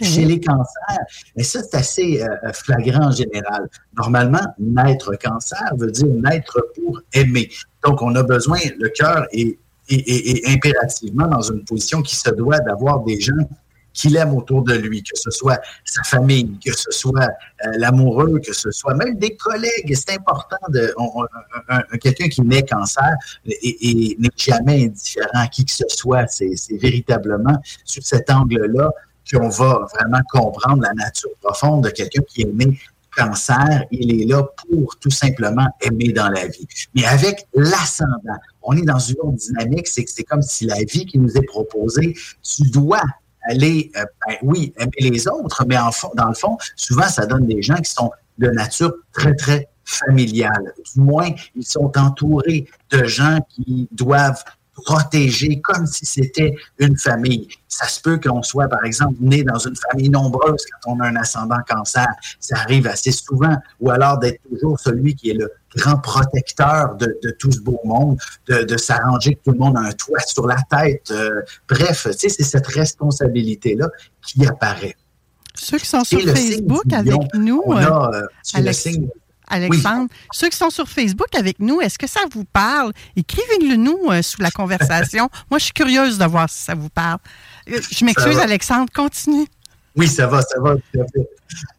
Chez 0.00 0.24
les 0.24 0.40
cancers, 0.40 1.04
mais 1.36 1.42
ça, 1.42 1.62
c'est 1.62 1.76
assez 1.76 2.22
euh, 2.22 2.52
flagrant 2.52 3.08
en 3.08 3.12
général. 3.12 3.68
Normalement, 3.96 4.46
naître 4.58 5.16
cancer 5.16 5.72
veut 5.76 5.90
dire 5.90 6.06
naître 6.06 6.60
pour 6.74 7.00
aimer. 7.12 7.48
Donc, 7.84 8.02
on 8.02 8.14
a 8.14 8.22
besoin, 8.22 8.58
le 8.78 8.88
cœur 8.88 9.26
est, 9.32 9.58
impérativement 10.46 11.26
dans 11.26 11.40
une 11.40 11.64
position 11.64 12.02
qui 12.02 12.14
se 12.14 12.28
doit 12.30 12.58
d'avoir 12.60 13.00
des 13.04 13.18
gens 13.18 13.32
qu'il 13.94 14.16
aime 14.16 14.34
autour 14.34 14.62
de 14.62 14.74
lui, 14.74 15.02
que 15.02 15.18
ce 15.18 15.30
soit 15.30 15.60
sa 15.84 16.02
famille, 16.02 16.58
que 16.64 16.72
ce 16.76 16.90
soit 16.90 17.30
euh, 17.66 17.72
l'amoureux, 17.78 18.38
que 18.38 18.52
ce 18.52 18.70
soit 18.70 18.94
même 18.94 19.16
des 19.18 19.34
collègues. 19.36 19.94
C'est 19.94 20.14
important 20.16 20.58
de 20.68 20.94
quelqu'un 21.98 22.28
qui 22.28 22.42
naît 22.42 22.62
cancer 22.62 23.16
et, 23.44 24.16
n'est 24.18 24.28
jamais 24.36 24.84
indifférent 24.84 25.30
à 25.32 25.48
qui 25.48 25.64
que 25.64 25.72
ce 25.72 25.84
soit. 25.88 26.26
C'est 26.28 26.76
véritablement 26.78 27.60
sur 27.84 28.04
cet 28.04 28.30
angle-là 28.30 28.92
qu'on 29.30 29.48
va 29.48 29.86
vraiment 29.94 30.20
comprendre 30.30 30.82
la 30.82 30.92
nature 30.94 31.30
profonde 31.40 31.84
de 31.84 31.90
quelqu'un 31.90 32.22
qui 32.28 32.42
est 32.42 32.52
né 32.52 32.78
cancer, 33.18 33.84
il 33.90 34.20
est 34.20 34.26
là 34.26 34.44
pour 34.68 34.96
tout 34.98 35.10
simplement 35.10 35.66
aimer 35.80 36.12
dans 36.12 36.28
la 36.28 36.46
vie. 36.46 36.66
Mais 36.94 37.04
avec 37.04 37.46
l'ascendant, 37.54 38.38
on 38.62 38.76
est 38.76 38.84
dans 38.84 38.98
une 38.98 39.16
autre 39.20 39.36
dynamique, 39.36 39.88
c'est 39.88 40.04
que 40.04 40.10
c'est 40.10 40.24
comme 40.24 40.42
si 40.42 40.66
la 40.66 40.76
vie 40.76 41.04
qui 41.06 41.18
nous 41.18 41.36
est 41.36 41.46
proposée, 41.46 42.14
tu 42.42 42.62
dois 42.70 43.02
aller, 43.48 43.90
euh, 43.96 44.04
ben 44.26 44.36
oui, 44.42 44.72
aimer 44.78 45.10
les 45.10 45.26
autres, 45.26 45.64
mais 45.66 45.78
en 45.78 45.90
fond, 45.90 46.10
dans 46.14 46.28
le 46.28 46.34
fond, 46.34 46.56
souvent, 46.76 47.08
ça 47.08 47.26
donne 47.26 47.46
des 47.46 47.62
gens 47.62 47.76
qui 47.76 47.90
sont 47.90 48.10
de 48.38 48.50
nature 48.50 48.92
très, 49.12 49.34
très 49.34 49.68
familiale. 49.84 50.74
Du 50.94 51.00
moins, 51.00 51.30
ils 51.56 51.66
sont 51.66 51.90
entourés 51.96 52.68
de 52.90 53.04
gens 53.04 53.38
qui 53.48 53.88
doivent 53.90 54.44
protégé 54.84 55.60
comme 55.60 55.86
si 55.86 56.06
c'était 56.06 56.54
une 56.78 56.96
famille. 56.96 57.48
Ça 57.68 57.86
se 57.86 58.00
peut 58.00 58.18
qu'on 58.18 58.42
soit, 58.42 58.68
par 58.68 58.84
exemple, 58.84 59.14
né 59.20 59.44
dans 59.44 59.58
une 59.58 59.76
famille 59.76 60.08
nombreuse 60.08 60.64
quand 60.82 60.92
on 60.92 61.00
a 61.00 61.08
un 61.08 61.16
ascendant 61.16 61.58
cancer. 61.68 62.08
Ça 62.40 62.56
arrive 62.56 62.86
assez 62.86 63.12
souvent. 63.12 63.56
Ou 63.80 63.90
alors 63.90 64.18
d'être 64.18 64.40
toujours 64.48 64.78
celui 64.80 65.14
qui 65.14 65.30
est 65.30 65.34
le 65.34 65.50
grand 65.76 65.98
protecteur 65.98 66.96
de, 66.96 67.16
tout 67.38 67.52
ce 67.52 67.60
beau 67.60 67.78
monde, 67.84 68.18
de, 68.48 68.76
s'arranger 68.76 69.34
que 69.34 69.40
tout 69.44 69.52
le 69.52 69.58
monde 69.58 69.76
a 69.76 69.80
un 69.80 69.92
toit 69.92 70.20
sur 70.20 70.46
la 70.46 70.56
tête. 70.70 71.10
Euh, 71.10 71.42
bref, 71.68 72.06
tu 72.10 72.18
sais, 72.18 72.28
c'est 72.28 72.44
cette 72.44 72.66
responsabilité-là 72.66 73.88
qui 74.22 74.46
apparaît. 74.46 74.96
Ceux 75.54 75.78
qui 75.78 75.86
sont 75.86 76.04
sur 76.04 76.20
Facebook 76.20 76.92
avec 76.92 77.34
nous, 77.34 77.62
a, 77.72 78.14
euh, 78.14 78.22
euh, 78.56 78.60
le 78.60 78.72
signe 78.72 79.08
Alexandre. 79.48 80.08
Ceux 80.32 80.48
qui 80.48 80.56
sont 80.56 80.70
sur 80.70 80.88
Facebook 80.88 81.34
avec 81.34 81.58
nous, 81.60 81.80
est-ce 81.80 81.98
que 81.98 82.06
ça 82.06 82.20
vous 82.32 82.44
parle? 82.44 82.92
Écrivez-le 83.16 83.76
nous 83.76 84.10
euh, 84.10 84.22
sous 84.22 84.40
la 84.42 84.50
conversation. 84.50 85.28
Moi, 85.50 85.58
je 85.58 85.64
suis 85.64 85.72
curieuse 85.72 86.18
de 86.18 86.24
voir 86.24 86.48
si 86.48 86.62
ça 86.62 86.74
vous 86.74 86.88
parle. 86.88 87.18
Euh, 87.70 87.80
je 87.90 88.04
m'excuse, 88.04 88.38
Alexandre, 88.38 88.90
continue. 88.94 89.46
Oui, 89.96 90.06
ça 90.06 90.26
va, 90.26 90.42
ça 90.42 90.60
va. 90.60 90.74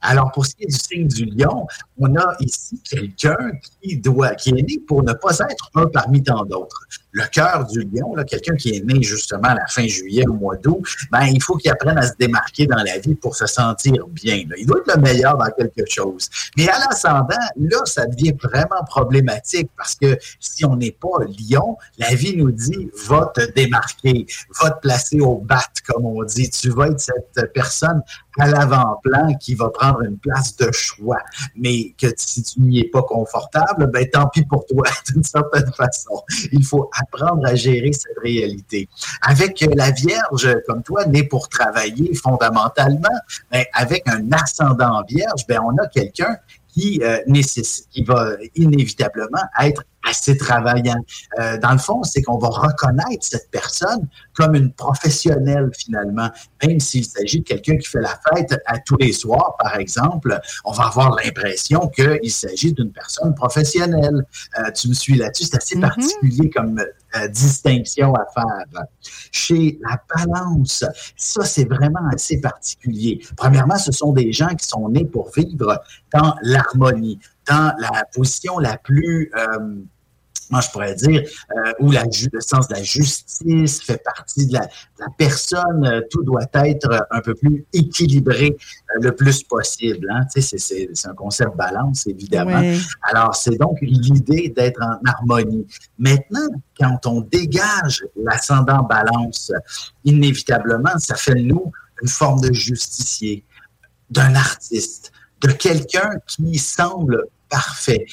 Alors, 0.01 0.31
pour 0.31 0.45
ce 0.45 0.55
qui 0.55 0.63
est 0.63 0.67
du 0.67 0.77
signe 0.77 1.07
du 1.07 1.25
lion, 1.25 1.67
on 1.97 2.15
a 2.15 2.35
ici 2.39 2.81
quelqu'un 2.89 3.37
qui 3.81 3.97
doit, 3.97 4.35
qui 4.35 4.49
est 4.49 4.61
né 4.61 4.79
pour 4.87 5.03
ne 5.03 5.13
pas 5.13 5.37
être 5.49 5.69
un 5.75 5.87
parmi 5.87 6.23
tant 6.23 6.45
d'autres 6.45 6.87
le 7.11 7.23
cœur 7.27 7.65
du 7.65 7.81
lion, 7.81 8.13
quelqu'un 8.27 8.55
qui 8.55 8.75
est 8.75 8.85
né 8.85 9.01
justement 9.01 9.49
à 9.49 9.55
la 9.55 9.67
fin 9.67 9.87
juillet, 9.87 10.27
au 10.27 10.33
mois 10.33 10.55
d'août, 10.57 10.83
ben, 11.11 11.23
il 11.25 11.41
faut 11.41 11.55
qu'il 11.55 11.71
apprenne 11.71 11.97
à 11.97 12.03
se 12.03 12.13
démarquer 12.19 12.67
dans 12.67 12.81
la 12.83 12.99
vie 12.99 13.15
pour 13.15 13.35
se 13.35 13.47
sentir 13.47 14.07
bien. 14.07 14.43
Il 14.57 14.65
doit 14.65 14.79
être 14.79 14.95
le 14.95 15.01
meilleur 15.01 15.37
dans 15.37 15.49
quelque 15.57 15.89
chose. 15.89 16.29
Mais 16.57 16.69
à 16.69 16.77
l'ascendant, 16.79 17.35
là, 17.57 17.77
ça 17.85 18.05
devient 18.05 18.33
vraiment 18.41 18.83
problématique 18.85 19.69
parce 19.75 19.95
que 19.95 20.17
si 20.39 20.65
on 20.65 20.75
n'est 20.75 20.91
pas 20.91 21.23
lion, 21.49 21.77
la 21.97 22.13
vie 22.13 22.35
nous 22.37 22.51
dit 22.51 22.89
va 23.07 23.31
te 23.33 23.51
démarquer, 23.53 24.27
va 24.61 24.71
te 24.71 24.81
placer 24.81 25.19
au 25.19 25.37
bat, 25.37 25.63
comme 25.87 26.05
on 26.05 26.23
dit. 26.23 26.49
Tu 26.49 26.69
vas 26.69 26.87
être 26.87 26.99
cette 26.99 27.53
personne 27.53 28.01
à 28.39 28.47
l'avant-plan 28.47 29.33
qui 29.35 29.55
va 29.55 29.69
prendre 29.69 30.01
une 30.01 30.17
place 30.17 30.55
de 30.57 30.71
choix. 30.71 31.19
Mais 31.55 31.93
que 31.97 32.07
si 32.15 32.43
tu 32.43 32.61
n'y 32.61 32.79
es 32.79 32.89
pas 32.89 33.03
confortable, 33.03 33.87
ben 33.87 34.07
tant 34.09 34.27
pis 34.27 34.43
pour 34.43 34.65
toi, 34.65 34.87
d'une 35.13 35.23
certaine 35.23 35.71
façon. 35.73 36.21
Il 36.51 36.65
faut 36.65 36.89
apprendre 36.99 37.45
à 37.45 37.55
gérer 37.55 37.91
cette 37.93 38.17
réalité. 38.23 38.89
Avec 39.21 39.63
la 39.75 39.91
Vierge, 39.91 40.49
comme 40.67 40.83
toi, 40.83 41.05
née 41.05 41.23
pour 41.23 41.49
travailler 41.49 42.13
fondamentalement, 42.15 43.07
ben, 43.51 43.63
avec 43.73 44.07
un 44.07 44.31
ascendant 44.31 45.03
Vierge, 45.07 45.45
ben, 45.47 45.59
on 45.63 45.75
a 45.77 45.87
quelqu'un 45.87 46.37
qui, 46.67 47.01
euh, 47.03 47.17
qui 47.91 48.03
va 48.03 48.33
inévitablement 48.55 49.43
être 49.61 49.83
assez 50.09 50.37
travaillant. 50.37 51.03
Euh, 51.39 51.57
dans 51.57 51.71
le 51.71 51.77
fond, 51.77 52.03
c'est 52.03 52.21
qu'on 52.21 52.37
va 52.37 52.49
reconnaître 52.49 53.23
cette 53.23 53.49
personne 53.51 54.07
comme 54.33 54.55
une 54.55 54.71
professionnelle 54.73 55.69
finalement, 55.77 56.29
même 56.63 56.79
s'il 56.79 57.05
s'agit 57.05 57.39
de 57.39 57.45
quelqu'un 57.45 57.77
qui 57.77 57.87
fait 57.87 58.01
la 58.01 58.19
fête 58.29 58.59
à 58.65 58.79
tous 58.79 58.97
les 58.97 59.13
soirs, 59.13 59.55
par 59.59 59.75
exemple, 59.75 60.39
on 60.65 60.71
va 60.71 60.85
avoir 60.85 61.15
l'impression 61.15 61.87
qu'il 61.89 62.31
s'agit 62.31 62.73
d'une 62.73 62.91
personne 62.91 63.35
professionnelle. 63.35 64.25
Euh, 64.59 64.71
tu 64.71 64.89
me 64.89 64.93
suis 64.93 65.15
là-dessus, 65.15 65.45
c'est 65.45 65.57
assez 65.57 65.75
mm-hmm. 65.75 65.81
particulier 65.81 66.49
comme 66.49 66.79
euh, 67.15 67.27
distinction 67.27 68.13
à 68.15 68.25
faire. 68.33 68.83
Chez 69.31 69.79
la 69.87 70.01
balance, 70.15 70.83
ça 71.15 71.43
c'est 71.43 71.65
vraiment 71.65 72.07
assez 72.13 72.39
particulier. 72.39 73.21
Premièrement, 73.35 73.77
ce 73.77 73.91
sont 73.91 74.13
des 74.13 74.31
gens 74.31 74.55
qui 74.55 74.67
sont 74.67 74.87
nés 74.89 75.05
pour 75.05 75.31
vivre 75.35 75.81
dans 76.13 76.35
l'harmonie, 76.41 77.19
dans 77.47 77.73
la 77.79 78.05
position 78.13 78.59
la 78.59 78.77
plus 78.77 79.31
moi 80.49 80.61
je 80.61 80.69
pourrais 80.69 80.95
dire, 80.95 81.23
euh, 81.55 81.73
où 81.79 81.91
la, 81.91 82.03
le 82.03 82.41
sens 82.41 82.67
de 82.67 82.75
la 82.75 82.83
justice 82.83 83.81
fait 83.81 84.01
partie 84.03 84.47
de 84.47 84.53
la, 84.53 84.67
personne, 85.17 85.85
euh, 85.85 86.01
tout 86.09 86.23
doit 86.23 86.45
être 86.53 87.07
un 87.11 87.21
peu 87.21 87.35
plus 87.35 87.65
équilibré 87.73 88.55
euh, 88.95 88.99
le 89.01 89.15
plus 89.15 89.43
possible. 89.43 90.09
Hein? 90.11 90.25
C'est 90.35 91.07
un 91.07 91.13
concept 91.13 91.55
balance, 91.55 92.07
évidemment. 92.07 92.61
Alors, 93.03 93.35
c'est 93.35 93.57
donc 93.57 93.77
l'idée 93.81 94.49
d'être 94.49 94.81
en 94.81 94.97
harmonie. 95.05 95.67
Maintenant, 95.97 96.47
quand 96.77 97.05
on 97.05 97.21
dégage 97.21 98.05
l'ascendant 98.15 98.83
balance, 98.83 99.51
inévitablement, 100.03 100.97
ça 100.97 101.15
fait 101.15 101.35
de 101.35 101.41
nous 101.41 101.71
une 102.01 102.07
forme 102.07 102.41
de 102.41 102.53
justicier, 102.53 103.43
d'un 104.09 104.35
artiste, 104.35 105.11
de 105.41 105.51
quelqu'un 105.51 106.09
qui 106.27 106.57
semble 106.57 107.25
parfait 107.49 108.05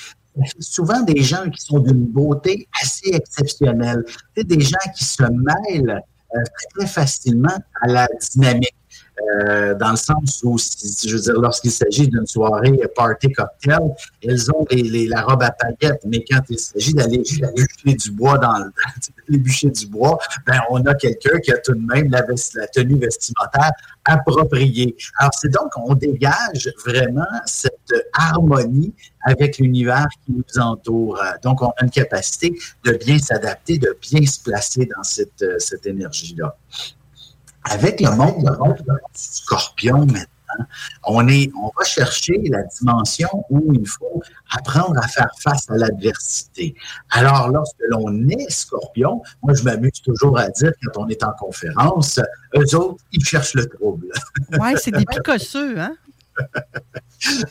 souvent 0.58 1.00
des 1.02 1.22
gens 1.22 1.48
qui 1.50 1.60
sont 1.60 1.78
d'une 1.78 2.06
beauté 2.06 2.68
assez 2.82 3.10
exceptionnelle. 3.12 4.04
C'est 4.36 4.46
des 4.46 4.60
gens 4.60 4.76
qui 4.96 5.04
se 5.04 5.22
mêlent 5.22 6.02
euh, 6.34 6.38
très 6.74 6.86
facilement 6.86 7.56
à 7.82 7.86
la 7.86 8.08
dynamique. 8.32 8.74
Euh, 9.18 9.74
dans 9.74 9.92
le 9.92 9.96
sens 9.96 10.42
où, 10.44 10.58
je 10.58 11.16
veux 11.16 11.22
dire, 11.22 11.40
lorsqu'il 11.40 11.70
s'agit 11.70 12.06
d'une 12.06 12.26
soirée 12.26 12.78
party 12.94 13.32
cocktail, 13.32 13.94
elles 14.22 14.50
ont 14.50 14.66
la 14.70 15.22
robe 15.22 15.42
à 15.42 15.52
paillettes, 15.52 16.02
mais 16.06 16.22
quand 16.30 16.42
il 16.50 16.58
s'agit 16.58 16.92
d'aller 16.92 17.18
bûcher 17.18 17.94
du 17.94 18.10
bois 18.10 18.36
dans 18.36 18.58
le 18.58 18.70
les 19.28 19.38
bûcher 19.38 19.70
du 19.70 19.86
bois, 19.86 20.18
ben 20.46 20.60
on 20.68 20.84
a 20.84 20.94
quelqu'un 20.94 21.38
qui 21.38 21.50
a 21.50 21.56
tout 21.58 21.72
de 21.72 21.80
même 21.80 22.10
la, 22.10 22.26
la 22.54 22.66
tenue 22.66 22.98
vestimentaire 22.98 23.72
appropriée. 24.04 24.94
Alors 25.18 25.32
c'est 25.34 25.48
donc 25.48 25.70
on 25.76 25.94
dégage 25.94 26.70
vraiment 26.84 27.24
cette 27.46 27.94
harmonie 28.12 28.92
avec 29.26 29.58
l'univers 29.58 30.06
qui 30.24 30.32
nous 30.32 30.60
entoure. 30.62 31.20
Donc 31.42 31.60
on 31.60 31.68
a 31.68 31.84
une 31.84 31.90
capacité 31.90 32.56
de 32.84 32.92
bien 32.92 33.18
s'adapter, 33.18 33.78
de 33.78 33.96
bien 34.00 34.24
se 34.24 34.40
placer 34.40 34.88
dans 34.96 35.02
cette, 35.02 35.44
cette 35.58 35.84
énergie-là. 35.84 36.56
Avec 37.64 38.00
le 38.00 38.10
monde, 38.12 38.44
du 38.44 38.92
scorpion 39.12 40.06
maintenant, 40.06 40.66
on, 41.04 41.26
est, 41.28 41.50
on 41.60 41.70
va 41.76 41.84
chercher 41.84 42.40
la 42.48 42.62
dimension 42.62 43.28
où 43.50 43.72
il 43.72 43.86
faut 43.86 44.22
apprendre 44.50 44.98
à 45.02 45.08
faire 45.08 45.30
face 45.40 45.68
à 45.70 45.76
l'adversité. 45.76 46.74
Alors, 47.10 47.48
lorsque 47.48 47.82
l'on 47.88 48.28
est 48.28 48.50
scorpion, 48.50 49.22
moi, 49.42 49.54
je 49.54 49.64
m'amuse 49.64 50.00
toujours 50.02 50.38
à 50.38 50.48
dire, 50.50 50.72
quand 50.84 51.02
on 51.02 51.08
est 51.08 51.24
en 51.24 51.32
conférence, 51.32 52.20
eux 52.56 52.76
autres, 52.76 53.02
ils 53.12 53.24
cherchent 53.24 53.54
le 53.54 53.66
trouble. 53.66 54.08
Oui, 54.60 54.74
c'est 54.76 54.92
des 54.92 55.04
picosseux, 55.10 55.78
hein? 55.78 55.96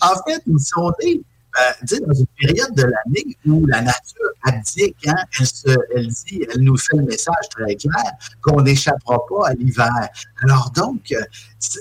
en 0.01 0.15
fait, 0.25 0.41
ils 0.47 0.59
sont 0.59 0.93
des 1.01 1.23
euh, 1.59 1.97
dans 2.05 2.13
une 2.13 2.25
période 2.37 2.75
de 2.75 2.83
l'année 2.83 3.37
où 3.45 3.65
la 3.65 3.81
nature 3.81 4.31
abdique, 4.43 5.07
hein, 5.07 5.15
elle, 5.39 5.77
elle, 5.95 6.07
dit, 6.07 6.45
elle 6.53 6.61
nous 6.61 6.77
fait 6.77 6.97
le 6.97 7.03
message 7.03 7.49
très 7.49 7.75
clair 7.75 8.11
qu'on 8.41 8.61
n'échappera 8.61 9.25
pas 9.27 9.49
à 9.49 9.53
l'hiver. 9.53 10.09
Alors 10.43 10.71
donc, 10.71 11.13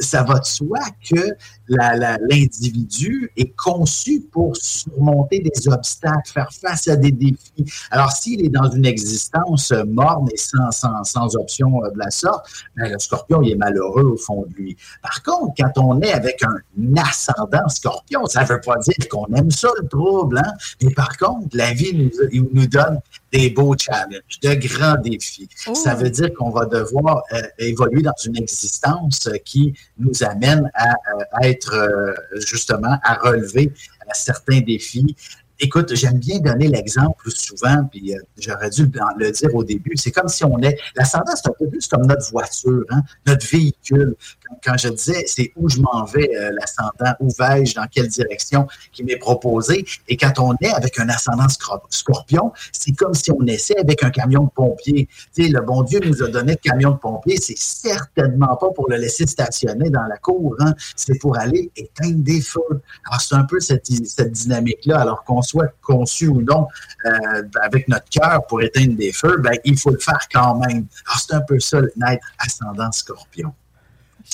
ça 0.01 0.23
va 0.23 0.39
de 0.39 0.45
soi 0.45 0.79
que 1.09 1.37
l'individu 1.69 3.31
est 3.37 3.55
conçu 3.57 4.21
pour 4.33 4.57
surmonter 4.57 5.41
des 5.41 5.69
obstacles, 5.69 6.31
faire 6.31 6.51
face 6.53 6.89
à 6.89 6.97
des 6.97 7.13
défis. 7.13 7.65
Alors, 7.91 8.13
s'il 8.13 8.45
est 8.45 8.51
dans 8.51 8.71
une 8.71 8.87
existence 8.87 9.73
morne 9.87 10.29
et 10.33 10.37
sans, 10.37 11.37
option 11.37 11.81
de 11.81 11.99
la 11.99 12.11
sorte, 12.11 12.47
ben, 12.77 12.93
le 12.93 12.99
scorpion, 12.99 13.43
il 13.43 13.53
est 13.53 13.57
malheureux 13.57 14.05
au 14.05 14.17
fond 14.17 14.45
de 14.49 14.55
lui. 14.55 14.77
Par 15.03 15.23
contre, 15.23 15.55
quand 15.59 15.83
on 15.83 16.01
est 16.01 16.13
avec 16.13 16.43
un 16.43 16.97
ascendant 16.97 17.69
scorpion, 17.69 18.27
ça 18.27 18.43
ne 18.43 18.49
veut 18.49 18.61
pas 18.61 18.77
dire 18.79 19.09
qu'on 19.11 19.27
aime 19.35 19.51
ça, 19.51 19.69
le 19.81 19.89
trouble. 19.89 20.39
Hein? 20.39 20.53
Mais 20.83 20.93
par 20.93 21.17
contre, 21.17 21.57
la 21.57 21.73
vie 21.73 22.11
nous 22.33 22.67
donne 22.67 23.01
des 23.35 23.51
beaux 23.51 23.75
challenges, 23.77 24.39
de 24.43 24.55
grands 24.55 25.01
défis. 25.01 25.49
Ça 25.57 25.95
oh. 25.97 26.03
veut 26.03 26.11
dire 26.11 26.33
qu'on 26.35 26.51
va 26.51 26.67
devoir 26.67 27.23
euh, 27.33 27.43
évoluer 27.59 28.03
dans 28.03 28.15
une 28.25 28.37
existence 28.37 29.29
qui 29.45 29.75
nous 29.99 30.23
amène 30.23 30.71
à, 30.75 30.91
euh, 30.91 31.25
être 31.43 31.75
euh, 31.75 32.15
justement 32.47 32.97
à 33.03 33.15
relever 33.15 33.73
certains 34.13 34.61
défis 34.61 35.17
Écoute, 35.61 35.95
j'aime 35.95 36.19
bien 36.19 36.41
donner 36.41 36.67
l'exemple 36.67 37.31
souvent, 37.31 37.85
puis 37.91 38.13
euh, 38.13 38.19
j'aurais 38.39 38.71
dû 38.71 38.91
le 39.17 39.31
dire 39.31 39.55
au 39.55 39.63
début. 39.63 39.93
C'est 39.95 40.11
comme 40.11 40.29
si 40.29 40.45
on 40.45 40.59
est. 40.61 40.77
L'ascendant, 40.97 41.33
c'est 41.37 41.49
un 41.49 41.53
peu 41.57 41.69
plus 41.69 41.87
comme 41.87 42.07
notre 42.07 42.29
voiture, 42.31 42.85
hein, 42.91 43.03
notre 43.25 43.47
véhicule. 43.47 44.17
Quand, 44.65 44.77
je 44.77 44.89
disais, 44.89 45.25
c'est 45.27 45.53
où 45.55 45.69
je 45.69 45.81
m'en 45.81 46.05
vais, 46.07 46.29
euh, 46.35 46.51
l'ascendant, 46.53 47.15
où 47.21 47.29
vais-je, 47.39 47.75
dans 47.75 47.87
quelle 47.87 48.09
direction 48.09 48.67
qui 48.93 49.05
m'est 49.05 49.17
proposé. 49.17 49.85
Et 50.09 50.17
quand 50.17 50.33
on 50.39 50.55
est 50.61 50.73
avec 50.73 50.99
un 50.99 51.09
ascendant 51.09 51.47
scorpion, 51.89 52.53
c'est 52.73 52.93
comme 52.93 53.15
si 53.15 53.31
on 53.31 53.47
essaie 53.47 53.79
avec 53.79 54.03
un 54.03 54.11
camion 54.11 54.45
de 54.45 54.51
pompier. 54.51 55.09
Tu 55.35 55.45
sais, 55.45 55.49
le 55.49 55.61
bon 55.61 55.83
Dieu 55.83 56.01
nous 56.05 56.21
a 56.23 56.29
donné 56.29 56.53
le 56.53 56.71
camion 56.71 56.91
de 56.91 56.99
pompier. 56.99 57.37
C'est 57.37 57.59
certainement 57.59 58.57
pas 58.57 58.71
pour 58.71 58.91
le 58.91 58.97
laisser 58.97 59.27
stationner 59.27 59.91
dans 59.91 60.07
la 60.09 60.17
cour. 60.17 60.57
Hein. 60.59 60.75
C'est 60.97 61.19
pour 61.21 61.39
aller 61.39 61.71
éteindre 61.77 62.23
des 62.25 62.41
feux. 62.41 62.61
Alors, 63.07 63.21
c'est 63.21 63.37
un 63.37 63.45
peu 63.45 63.61
cette, 63.61 63.87
cette 63.87 64.33
dynamique-là. 64.33 65.01
Alors 65.01 65.23
qu'on 65.23 65.44
soit 65.45 65.73
conçu 65.83 66.29
ou 66.29 66.43
non 66.43 66.67
euh, 67.05 67.43
avec 67.63 67.89
notre 67.89 68.09
cœur 68.09 68.47
pour 68.47 68.63
éteindre 68.63 68.97
des 68.97 69.13
feux, 69.13 69.37
ben, 69.39 69.55
il 69.65 69.79
faut 69.79 69.91
le 69.91 69.99
faire 69.99 70.27
quand 70.33 70.57
même. 70.57 70.87
Alors, 71.07 71.19
c'est 71.19 71.35
un 71.35 71.41
peu 71.41 71.61
ça, 71.61 71.81
naître 71.97 72.27
ascendant 72.39 72.91
scorpion. 72.93 73.55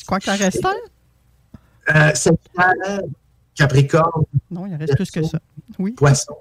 Quoi 0.06 0.18
qu'il 0.18 0.32
en 0.32 0.36
reste 0.36 0.64
euh, 1.94 2.10
C'est 2.14 2.32
Capricorne. 3.54 4.24
Non, 4.50 4.66
il 4.66 4.74
en 4.74 4.78
reste 4.78 4.96
plus 4.96 5.10
que 5.10 5.22
ça. 5.22 5.38
Oui. 5.78 5.92
Poisson. 5.92 6.36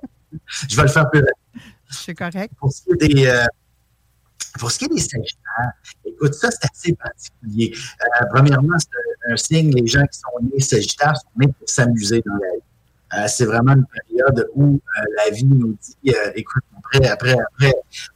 Je 0.69 0.75
vais 0.75 0.83
le 0.83 0.87
faire 0.87 1.09
plus 1.09 1.19
rapide. 1.19 1.63
C'est 1.89 2.13
correct. 2.13 2.53
Pour 2.59 2.71
ce 2.71 2.83
qui 2.83 2.91
est 2.91 3.07
des, 3.07 3.25
euh, 3.27 3.45
pour 4.59 4.71
ce 4.71 4.79
qui 4.79 4.85
est 4.85 4.89
des 4.89 5.01
Sagittaires, 5.01 5.71
écoute, 6.05 6.33
ça, 6.33 6.49
c'est 6.51 6.69
assez 6.71 6.93
particulier. 6.93 7.73
Euh, 8.01 8.25
premièrement, 8.33 8.77
c'est 8.77 9.31
un, 9.31 9.37
signe, 9.37 9.73
les 9.73 9.87
gens 9.87 10.05
qui 10.05 10.19
sont 10.19 10.45
nés 10.53 10.59
Sagittaires 10.59 11.15
sont 11.17 11.29
nés 11.37 11.47
pour 11.47 11.67
s'amuser 11.67 12.21
dans 12.25 12.33
la 12.35 12.55
vie. 12.55 12.63
Euh, 13.13 13.27
c'est 13.27 13.45
vraiment 13.45 13.73
une 13.73 13.85
période 13.85 14.49
où 14.53 14.75
euh, 14.75 15.03
la 15.17 15.31
vie 15.31 15.45
nous 15.45 15.75
dit, 15.81 16.13
euh, 16.13 16.31
écoute, 16.35 16.63
après, 16.91 17.07
après, 17.07 17.33
après, 17.33 17.73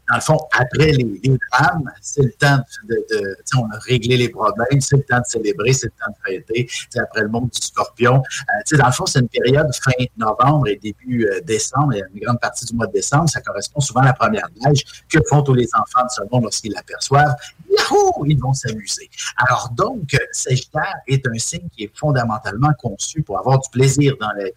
dans 0.10 0.16
le 0.16 0.22
fond, 0.22 0.38
après 0.52 0.92
les, 0.92 1.38
drames, 1.52 1.90
c'est 2.02 2.24
le 2.24 2.32
temps 2.34 2.60
de, 2.88 2.96
de 3.10 3.38
on 3.58 3.70
a 3.72 3.80
réglé 3.80 4.18
les 4.18 4.30
problèmes, 4.30 4.82
c'est 4.82 4.98
le 4.98 5.04
temps 5.04 5.20
de 5.20 5.26
célébrer, 5.26 5.74
c'est 5.74 5.88
le 5.88 5.92
temps 5.92 6.12
de 6.12 6.32
fêter. 6.32 6.68
après 7.00 7.22
le 7.22 7.30
monde 7.30 7.50
du 7.50 7.62
scorpion, 7.62 8.18
euh, 8.18 8.78
dans 8.78 8.86
le 8.88 8.92
fond, 8.92 9.06
c'est 9.06 9.20
une 9.20 9.30
période 9.30 9.68
fin 9.76 9.92
novembre 10.18 10.68
et 10.68 10.76
début 10.76 11.28
décembre, 11.46 11.94
et 11.94 12.04
une 12.14 12.20
grande 12.20 12.40
partie 12.40 12.66
du 12.66 12.76
mois 12.76 12.88
de 12.88 12.94
décembre, 12.94 13.30
ça 13.30 13.42
correspond 13.42 13.80
souvent 13.80 14.02
à 14.02 14.06
la 14.06 14.14
première 14.14 14.48
neige. 14.66 14.84
Que 15.10 15.20
font 15.30 15.42
tous 15.42 15.54
les 15.54 15.68
enfants 15.74 16.06
de 16.06 16.12
ce 16.12 16.22
monde 16.32 16.44
lorsqu'ils 16.44 16.74
l'aperçoivent? 16.74 17.36
Yahoo! 17.70 18.26
Ils 18.26 18.40
vont 18.40 18.54
s'amuser. 18.54 19.10
Alors 19.38 19.70
donc, 19.76 20.16
Sagittaire 20.32 20.96
est 21.08 21.26
un 21.28 21.38
signe 21.38 21.68
qui 21.76 21.86
est 21.86 21.98
fondamentalement 21.98 22.72
conçu 22.80 23.22
pour 23.22 23.40
avoir 23.40 23.60
du 23.60 23.70
plaisir 23.70 24.16
dans 24.20 24.32
la 24.38 24.46
vie. 24.46 24.52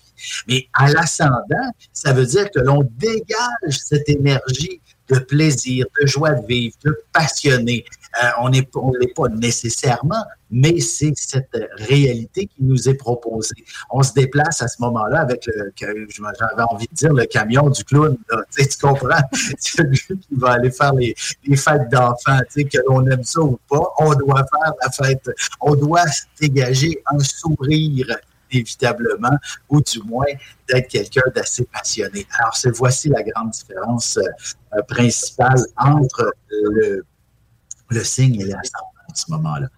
Mais 0.48 0.68
à 0.74 0.90
l'ascendant, 0.90 1.70
ça 1.92 2.12
veut 2.12 2.26
dire 2.26 2.50
que 2.50 2.60
l'on 2.60 2.82
dégage 2.98 3.78
cette 3.84 4.05
énergie 4.08 4.80
de 5.08 5.18
plaisir, 5.18 5.86
de 6.00 6.06
joie 6.06 6.32
de 6.32 6.46
vivre, 6.46 6.76
de 6.84 6.98
passionné. 7.12 7.84
Euh, 8.22 8.28
on 8.40 8.48
n'est 8.48 8.62
pas 8.62 9.28
nécessairement, 9.28 10.24
mais 10.50 10.80
c'est 10.80 11.12
cette 11.16 11.56
réalité 11.76 12.46
qui 12.46 12.56
nous 12.60 12.88
est 12.88 12.94
proposée. 12.94 13.64
On 13.90 14.02
se 14.02 14.12
déplace 14.14 14.62
à 14.62 14.68
ce 14.68 14.80
moment-là 14.80 15.20
avec 15.20 15.46
le, 15.46 15.72
j'avais 15.78 16.62
envie 16.70 16.86
de 16.90 16.94
dire, 16.94 17.12
le 17.12 17.26
camion 17.26 17.68
du 17.68 17.84
clown. 17.84 18.16
Tu, 18.56 18.66
comprends? 18.80 19.20
Celui 19.58 19.98
qui 19.98 20.18
va 20.32 20.52
aller 20.52 20.70
faire 20.70 20.94
les, 20.94 21.14
les 21.44 21.56
fêtes 21.56 21.90
d'enfants, 21.90 22.40
que 22.54 22.78
l'on 22.88 23.06
aime 23.06 23.22
ça 23.22 23.40
ou 23.40 23.58
pas, 23.68 23.82
on 23.98 24.14
doit 24.14 24.46
faire 24.50 24.72
la 24.82 24.90
fête. 24.90 25.30
On 25.60 25.74
doit 25.74 26.04
dégager 26.40 27.02
un 27.12 27.18
sourire 27.18 28.16
inévitablement, 28.50 29.36
ou 29.68 29.80
du 29.80 30.00
moins 30.02 30.26
d'être 30.68 30.88
quelqu'un 30.88 31.22
d'assez 31.34 31.64
passionné. 31.64 32.26
Alors, 32.38 32.56
c'est 32.56 32.70
voici 32.70 33.08
la 33.08 33.22
grande 33.22 33.50
différence 33.50 34.18
euh, 34.18 34.82
principale 34.82 35.60
entre 35.76 36.32
le, 36.50 37.04
le 37.90 38.04
signe 38.04 38.40
et 38.40 38.44
l'ascendant 38.44 39.06
à 39.10 39.14
ce 39.14 39.30
moment-là. 39.32 39.68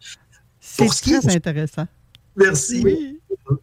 C'est 0.60 0.86
très 0.86 1.36
intéressant. 1.36 1.86
Merci. 2.36 3.18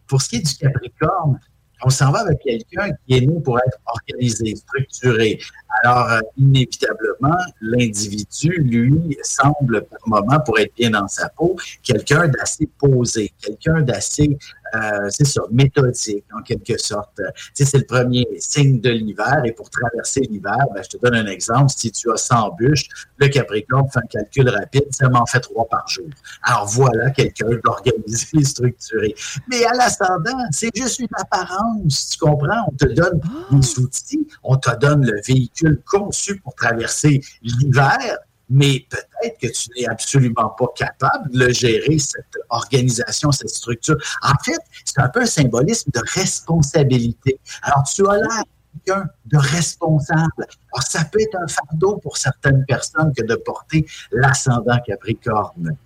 Pour 0.06 0.20
ce 0.20 0.28
qui 0.28 0.36
est 0.36 0.46
du 0.46 0.54
Capricorne, 0.54 1.40
on 1.82 1.90
s'en 1.90 2.10
va 2.10 2.20
avec 2.20 2.40
quelqu'un 2.40 2.90
qui 3.06 3.14
est 3.14 3.20
né 3.20 3.40
pour 3.40 3.58
être 3.58 3.78
organisé, 3.86 4.54
structuré. 4.56 5.38
Alors, 5.82 6.10
euh, 6.10 6.20
inévitablement, 6.38 7.36
l'individu, 7.60 8.50
lui, 8.58 9.16
semble 9.22 9.84
par 9.84 9.98
moment, 10.06 10.40
pour 10.40 10.58
être 10.58 10.74
bien 10.74 10.90
dans 10.90 11.06
sa 11.06 11.28
peau, 11.28 11.56
quelqu'un 11.82 12.28
d'assez 12.28 12.66
posé, 12.78 13.32
quelqu'un 13.40 13.82
d'assez 13.82 14.38
euh, 14.74 15.08
c'est 15.10 15.26
ça, 15.26 15.42
méthodique 15.50 16.24
en 16.36 16.42
quelque 16.42 16.78
sorte. 16.78 17.16
Tu 17.16 17.24
sais, 17.54 17.64
c'est 17.64 17.78
le 17.78 17.86
premier 17.86 18.26
signe 18.38 18.80
de 18.80 18.90
l'hiver 18.90 19.42
et 19.44 19.52
pour 19.52 19.70
traverser 19.70 20.20
l'hiver, 20.20 20.58
ben, 20.74 20.82
je 20.82 20.96
te 20.96 20.96
donne 20.98 21.14
un 21.14 21.26
exemple. 21.26 21.72
Si 21.76 21.90
tu 21.90 22.10
as 22.10 22.16
100 22.16 22.56
bûches, 22.58 22.88
le 23.18 23.28
Capricorne 23.28 23.88
fait 23.90 24.00
un 24.00 24.06
calcul 24.06 24.48
rapide, 24.48 24.86
ça 24.90 25.08
m'en 25.08 25.26
fait 25.26 25.40
trois 25.40 25.66
par 25.68 25.86
jour. 25.88 26.06
Alors 26.42 26.66
voilà 26.66 27.10
quelqu'un 27.10 27.48
d'organisé, 27.64 28.42
structuré. 28.44 29.14
Mais 29.48 29.64
à 29.64 29.72
l'ascendant, 29.72 30.38
c'est 30.50 30.74
juste 30.74 30.98
une 30.98 31.08
apparence, 31.18 32.10
tu 32.10 32.18
comprends? 32.18 32.68
On 32.68 32.76
te 32.76 32.86
donne 32.86 33.20
des 33.50 33.68
ah! 33.76 33.80
outils, 33.80 34.26
on 34.42 34.56
te 34.56 34.74
donne 34.76 35.04
le 35.04 35.20
véhicule 35.26 35.80
conçu 35.84 36.36
pour 36.40 36.54
traverser 36.54 37.20
l'hiver, 37.42 38.18
mais 38.48 38.86
peut-être 38.88 39.38
que 39.40 39.48
tu 39.48 39.68
n'es 39.76 39.86
absolument 39.86 40.50
pas 40.50 40.68
capable 40.76 41.30
de 41.30 41.46
le 41.46 41.52
gérer, 41.52 41.98
cette 41.98 42.24
organisation, 42.50 43.32
cette 43.32 43.50
structure. 43.50 43.96
En 44.22 44.34
fait, 44.44 44.58
c'est 44.84 45.00
un 45.00 45.08
peu 45.08 45.22
un 45.22 45.26
symbolisme 45.26 45.90
de 45.92 46.00
responsabilité. 46.14 47.40
Alors, 47.62 47.84
tu 47.84 48.06
as 48.08 48.16
l'air 48.16 48.44
quelqu'un 48.84 49.08
de 49.26 49.38
responsable. 49.38 50.46
Alors, 50.72 50.82
ça 50.86 51.04
peut 51.04 51.20
être 51.20 51.36
un 51.36 51.48
fardeau 51.48 51.96
pour 51.96 52.16
certaines 52.16 52.64
personnes 52.66 53.12
que 53.16 53.24
de 53.24 53.34
porter 53.34 53.86
l'ascendant 54.12 54.78
Capricorne. 54.86 55.76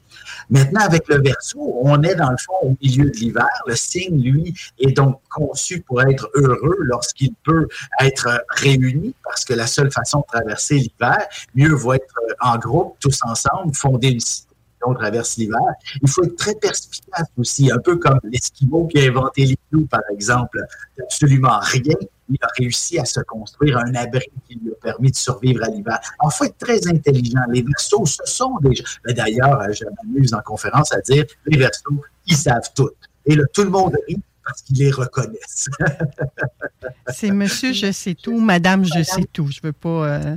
Maintenant, 0.48 0.80
avec 0.80 1.08
le 1.08 1.20
verso, 1.22 1.58
on 1.82 2.02
est 2.02 2.14
dans 2.14 2.30
le 2.30 2.36
fond 2.36 2.68
au 2.68 2.76
milieu 2.82 3.10
de 3.10 3.16
l'hiver. 3.16 3.48
Le 3.66 3.76
signe, 3.76 4.22
lui, 4.22 4.54
est 4.78 4.92
donc 4.92 5.20
conçu 5.28 5.80
pour 5.80 6.02
être 6.02 6.30
heureux 6.34 6.76
lorsqu'il 6.80 7.34
peut 7.44 7.68
être 8.00 8.44
réuni, 8.48 9.14
parce 9.24 9.44
que 9.44 9.54
la 9.54 9.66
seule 9.66 9.90
façon 9.90 10.20
de 10.20 10.24
traverser 10.26 10.76
l'hiver, 10.76 11.18
mieux 11.54 11.72
vaut 11.72 11.94
être 11.94 12.14
en 12.40 12.58
groupe, 12.58 12.96
tous 13.00 13.18
ensemble, 13.24 13.74
fonder 13.74 14.08
une 14.08 14.20
cité 14.20 14.50
on 14.86 14.94
traverse 14.94 15.36
l'hiver. 15.36 15.58
Il 16.02 16.08
faut 16.08 16.24
être 16.24 16.36
très 16.36 16.54
perspicace 16.54 17.28
aussi, 17.36 17.70
un 17.70 17.78
peu 17.78 17.96
comme 17.96 18.20
l'Esquimau 18.24 18.86
qui 18.86 18.98
a 18.98 19.08
inventé 19.08 19.44
l'igloo, 19.44 19.86
par 19.86 20.02
exemple. 20.10 20.64
Absolument 21.02 21.58
rien. 21.60 21.96
Il 22.30 22.38
a 22.42 22.48
réussi 22.58 22.98
à 22.98 23.04
se 23.04 23.20
construire 23.20 23.78
un 23.78 23.94
abri 23.94 24.26
qui 24.48 24.54
lui 24.54 24.70
a 24.72 24.76
permis 24.76 25.10
de 25.10 25.16
survivre 25.16 25.64
à 25.64 25.68
l'hiver. 25.68 25.98
Il 26.22 26.30
faut 26.30 26.44
être 26.44 26.58
très 26.58 26.86
intelligent. 26.88 27.40
Les 27.50 27.62
versos, 27.62 28.06
ce 28.06 28.22
sont 28.24 28.56
des 28.62 28.74
gens. 28.74 28.84
D'ailleurs, 29.06 29.60
je 29.72 29.84
m'amuse 29.84 30.32
en 30.32 30.40
conférence 30.40 30.92
à 30.92 31.00
dire 31.00 31.24
les 31.46 31.58
versos, 31.58 32.00
ils 32.26 32.36
savent 32.36 32.70
tout. 32.74 32.90
Et 33.26 33.34
là, 33.34 33.44
tout 33.52 33.64
le 33.64 33.70
monde 33.70 33.96
rit 34.08 34.20
parce 34.44 34.62
qu'ils 34.62 34.78
les 34.78 34.90
reconnaissent. 34.90 35.68
C'est 37.08 37.30
monsieur 37.30 37.72
je 37.72 37.92
sais 37.92 38.14
tout, 38.14 38.40
madame 38.40 38.84
je 38.84 39.02
sais 39.02 39.24
tout. 39.32 39.48
Je 39.50 39.60
ne 39.62 39.68
veux 39.68 39.72
pas 39.72 39.88
euh, 40.06 40.36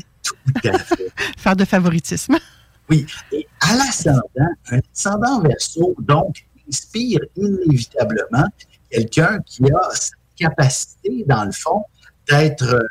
faire 1.38 1.56
de 1.56 1.66
favoritisme. 1.66 2.38
Oui. 2.90 3.06
Et 3.32 3.48
à 3.62 3.76
l'ascendant, 3.76 4.22
un 4.72 4.80
ascendant 4.92 5.42
verso, 5.42 5.96
donc, 6.00 6.46
inspire 6.68 7.20
inévitablement 7.36 8.46
quelqu'un 8.90 9.40
qui 9.46 9.64
a 9.72 9.90
capacité, 10.36 11.24
dans 11.28 11.46
le 11.46 11.52
fond, 11.52 11.84
d'être, 12.30 12.88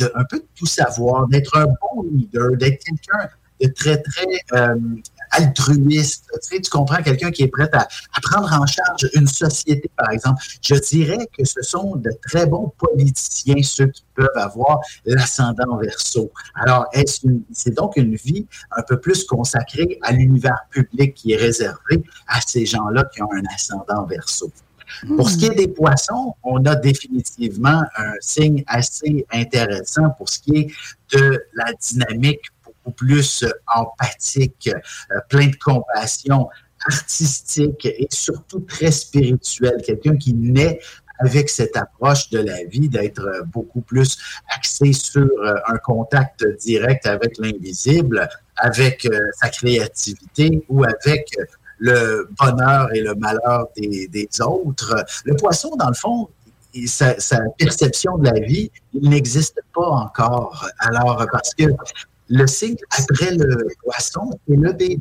un 0.00 0.24
peu 0.24 0.38
de 0.38 0.46
tout 0.54 0.66
savoir, 0.66 1.28
d'être 1.28 1.56
un 1.56 1.66
bon 1.66 2.02
leader, 2.10 2.56
d'être 2.56 2.82
quelqu'un 2.82 3.28
de 3.60 3.68
très, 3.68 4.00
très 4.02 4.26
euh, 4.54 4.76
altruiste. 5.30 6.26
Tu, 6.50 6.60
comprends 6.70 7.02
quelqu'un 7.02 7.30
qui 7.30 7.42
est 7.42 7.48
prêt 7.48 7.68
à, 7.72 7.86
prendre 8.22 8.52
en 8.52 8.66
charge 8.66 9.08
une 9.14 9.26
société, 9.26 9.90
par 9.96 10.10
exemple. 10.10 10.42
Je 10.62 10.74
dirais 10.76 11.28
que 11.36 11.44
ce 11.44 11.62
sont 11.62 11.96
de 11.96 12.10
très 12.26 12.46
bons 12.46 12.72
politiciens, 12.78 13.62
ceux 13.62 13.88
qui 13.88 14.04
peuvent 14.14 14.28
avoir 14.36 14.80
l'ascendant 15.04 15.76
verso. 15.76 16.30
Alors, 16.54 16.86
c'est 17.52 17.74
donc 17.74 17.96
une 17.96 18.16
vie 18.16 18.46
un 18.76 18.82
peu 18.82 18.98
plus 18.98 19.24
consacrée 19.24 19.98
à 20.02 20.12
l'univers 20.12 20.60
public 20.70 21.14
qui 21.14 21.32
est 21.32 21.36
réservé 21.36 22.02
à 22.26 22.40
ces 22.40 22.66
gens-là 22.66 23.04
qui 23.04 23.22
ont 23.22 23.32
un 23.32 23.54
ascendant 23.54 24.04
verso? 24.04 24.50
Pour 25.16 25.28
ce 25.30 25.36
qui 25.36 25.46
est 25.46 25.54
des 25.54 25.68
poissons, 25.68 26.34
on 26.42 26.64
a 26.66 26.74
définitivement 26.74 27.82
un 27.96 28.12
signe 28.20 28.64
assez 28.66 29.26
intéressant 29.32 30.10
pour 30.16 30.28
ce 30.28 30.40
qui 30.40 30.56
est 30.56 31.16
de 31.16 31.42
la 31.54 31.72
dynamique 31.80 32.42
plus 32.90 33.42
euh, 33.42 33.50
empathique, 33.74 34.70
euh, 35.12 35.18
plein 35.28 35.48
de 35.48 35.56
compassion, 35.56 36.48
artistique 36.86 37.84
et 37.86 38.06
surtout 38.10 38.60
très 38.60 38.90
spirituel. 38.90 39.74
Quelqu'un 39.84 40.16
qui 40.16 40.34
naît 40.34 40.80
avec 41.18 41.50
cette 41.50 41.76
approche 41.76 42.30
de 42.30 42.38
la 42.38 42.64
vie, 42.64 42.88
d'être 42.88 43.26
euh, 43.26 43.42
beaucoup 43.44 43.82
plus 43.82 44.16
axé 44.56 44.92
sur 44.92 45.28
un 45.66 45.76
contact 45.78 46.44
direct 46.60 47.06
avec 47.06 47.36
l'invisible, 47.38 48.28
avec 48.56 49.06
sa 49.40 49.48
créativité 49.48 50.64
ou 50.68 50.84
avec 50.84 51.28
le 51.80 52.28
bonheur 52.38 52.94
et 52.94 53.00
le 53.00 53.14
malheur 53.14 53.66
des, 53.76 54.28
autres. 54.40 54.94
Le 55.24 55.34
poisson, 55.34 55.74
dans 55.76 55.88
le 55.88 55.94
fond, 55.94 56.28
sa, 56.86 57.14
perception 57.58 58.18
de 58.18 58.26
la 58.26 58.38
vie, 58.38 58.70
il 58.92 59.08
n'existe 59.08 59.58
pas 59.74 59.88
encore. 59.88 60.68
Alors, 60.78 61.26
parce 61.32 61.54
que 61.54 61.64
le 62.28 62.46
signe 62.46 62.76
après 62.96 63.32
le 63.32 63.66
poisson, 63.82 64.30
c'est 64.46 64.56
le 64.56 64.72
bébé. 64.72 65.00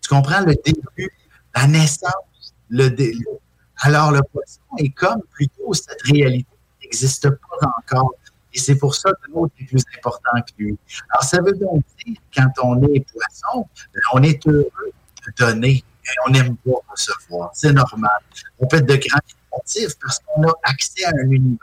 Tu 0.00 0.08
comprends? 0.08 0.40
Le 0.40 0.54
début, 0.64 1.10
la 1.54 1.66
naissance, 1.66 2.54
le 2.70 2.88
début. 2.88 3.26
Alors, 3.82 4.10
le 4.10 4.22
poisson 4.22 4.62
est 4.78 4.90
comme 4.90 5.20
plutôt 5.32 5.74
cette 5.74 6.02
réalité 6.10 6.48
qui 6.80 6.86
n'existe 6.86 7.28
pas 7.28 7.68
encore. 7.78 8.14
Et 8.54 8.58
c'est 8.58 8.76
pour 8.76 8.94
ça 8.94 9.10
que 9.10 9.30
l'autre 9.32 9.52
est 9.60 9.64
plus 9.64 9.82
important 9.98 10.40
que 10.40 10.62
lui. 10.62 10.78
Alors, 11.10 11.24
ça 11.24 11.42
veut 11.42 11.52
donc 11.52 11.82
dire, 12.06 12.16
quand 12.34 12.50
on 12.62 12.82
est 12.84 13.04
poisson, 13.12 13.66
on 14.14 14.22
est 14.22 14.46
heureux 14.46 14.93
donner 15.32 15.84
et 16.04 16.10
on 16.26 16.30
n'aime 16.30 16.56
pas 16.56 16.72
recevoir. 16.88 17.50
C'est 17.54 17.72
normal. 17.72 18.10
On 18.58 18.66
peut 18.66 18.78
être 18.78 18.86
de 18.86 18.96
grands 18.96 19.20
créatifs 19.50 19.94
parce 20.00 20.18
qu'on 20.20 20.48
a 20.48 20.52
accès 20.62 21.04
à 21.04 21.10
un 21.10 21.30
univers 21.30 21.58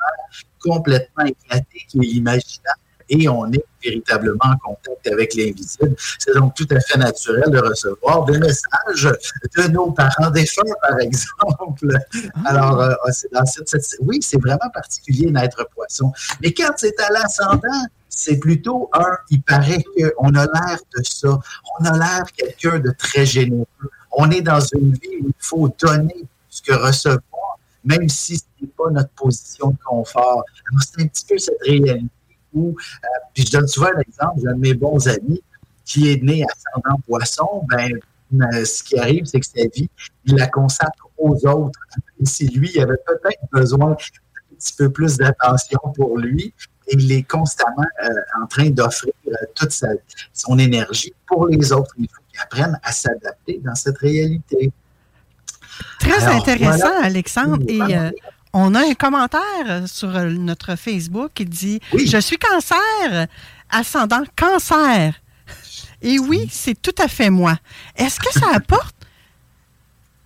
complètement 0.60 1.26
éclaté 1.26 1.86
qui 1.88 1.97
est 1.97 2.02
l'imaginaire 2.02 2.76
et 3.12 3.28
on 3.28 3.52
est 3.52 3.63
véritablement 3.84 4.39
en 4.41 4.56
contact 4.56 5.06
avec 5.08 5.36
l'invisible. 5.36 5.95
C'est 6.17 6.34
donc 6.34 6.56
tout 6.56 6.67
à 6.71 6.80
fait 6.80 6.97
naturel 6.97 7.50
de 7.50 7.60
recevoir 7.60 8.24
des 8.26 8.39
messages 8.39 9.12
de 9.58 9.67
nos 9.67 9.91
parents 9.91 10.32
défunts, 10.32 10.62
par 10.82 10.97
exemple. 11.00 11.89
Ah. 11.89 12.39
Alors, 12.45 12.82
euh, 12.82 12.93
dans 13.34 13.45
cette, 13.45 13.97
oui, 14.02 14.19
c'est 14.21 14.39
vraiment 14.39 14.69
particulier 14.74 15.30
d'être 15.30 15.67
poisson. 15.76 16.13
Mais 16.41 16.54
quand 16.54 16.71
c'est 16.78 16.97
à 17.02 17.12
l'ascendant, 17.12 17.86
c'est 18.08 18.38
plutôt 18.38 18.89
un, 18.93 19.17
il 19.30 19.41
paraît 19.41 19.84
qu'on 19.84 20.30
a 20.36 20.45
l'air 20.45 20.80
de 20.97 21.04
ça. 21.04 21.39
On 21.80 21.86
a 21.86 21.97
l'air 21.97 22.24
quelqu'un 22.36 22.80
de 22.80 22.91
très 22.91 23.26
généreux. 23.26 23.65
On 24.13 24.32
est 24.32 24.41
dans 24.41 24.60
une 24.74 24.93
vie 24.93 25.17
où 25.21 25.28
il 25.28 25.34
faut 25.39 25.69
donner 25.82 26.26
ce 26.50 26.62
que 26.62 26.74
recevoir, 26.74 27.58
même 27.84 28.08
si 28.08 28.38
ce 28.38 28.43
n'est 28.62 28.67
pas 28.67 28.89
notre 28.89 29.10
position 29.10 29.71
de 29.71 29.78
confort. 29.84 30.43
c'est 30.80 31.02
un 31.02 31.08
petit 31.08 31.26
peu 31.26 31.38
cette 31.38 31.62
réalité 31.62 32.10
euh, 32.56 32.74
puis 33.34 33.46
je 33.46 33.52
donne 33.52 33.68
souvent 33.68 33.88
un 33.96 34.00
exemple, 34.00 34.40
j'ai 34.42 34.48
un 34.48 34.56
de 34.56 34.60
mes 34.60 34.74
bons 34.74 35.08
amis 35.08 35.42
qui 35.86 36.12
est 36.12 36.22
né 36.22 36.44
ascendant 36.46 37.00
poisson, 37.08 37.66
ben, 37.70 37.92
euh, 38.34 38.66
ce 38.66 38.84
qui 38.84 38.98
arrive, 38.98 39.26
c'est 39.26 39.40
que 39.40 39.46
sa 39.46 39.68
vie, 39.74 39.90
il 40.26 40.36
la 40.36 40.48
consacre 40.48 41.10
aux 41.18 41.36
autres. 41.48 41.80
Et 42.20 42.26
si 42.26 42.48
lui, 42.48 42.72
il 42.74 42.82
avait 42.82 42.98
peut-être 43.06 43.42
besoin 43.52 43.92
d'un 43.92 43.96
petit 44.58 44.74
peu 44.78 44.90
plus 44.90 45.18
d'attention 45.18 45.80
pour 45.96 46.18
lui, 46.18 46.54
et 46.88 46.96
il 46.96 47.12
est 47.12 47.24
constamment 47.24 47.86
euh, 48.04 48.10
en 48.42 48.48
train 48.48 48.70
d'offrir 48.70 49.14
toute 49.56 49.74
son 50.34 50.60
énergie 50.60 51.14
pour 51.26 51.48
les 51.48 51.72
autres. 51.74 51.94
Il 51.98 52.08
faut 52.10 52.22
qu'il 52.30 52.40
apprenne 52.40 52.80
à 52.84 52.92
s'adapter 52.92 53.60
dans 53.64 53.76
cette 53.76 53.98
réalité. 53.98 54.72
Très 56.00 56.24
intéressant, 56.24 57.02
Alexandre. 57.02 57.58
Et 57.68 57.80
on 58.54 58.76
a 58.76 58.82
un 58.82 58.94
commentaire 58.94 59.88
sur 59.88 60.10
notre 60.10 60.76
Facebook 60.76 61.32
qui 61.34 61.46
dit 61.46 61.80
Je 61.94 62.18
suis 62.18 62.38
cancer, 62.38 63.28
ascendant 63.70 64.24
cancer. 64.36 65.14
Et 66.02 66.20
oui, 66.20 66.48
c'est 66.52 66.80
tout 66.82 66.96
à 67.02 67.08
fait 67.08 67.30
moi. 67.30 67.58
Est-ce 67.96 68.20
que 68.20 68.32
ça 68.32 68.48
apporte 68.54 68.96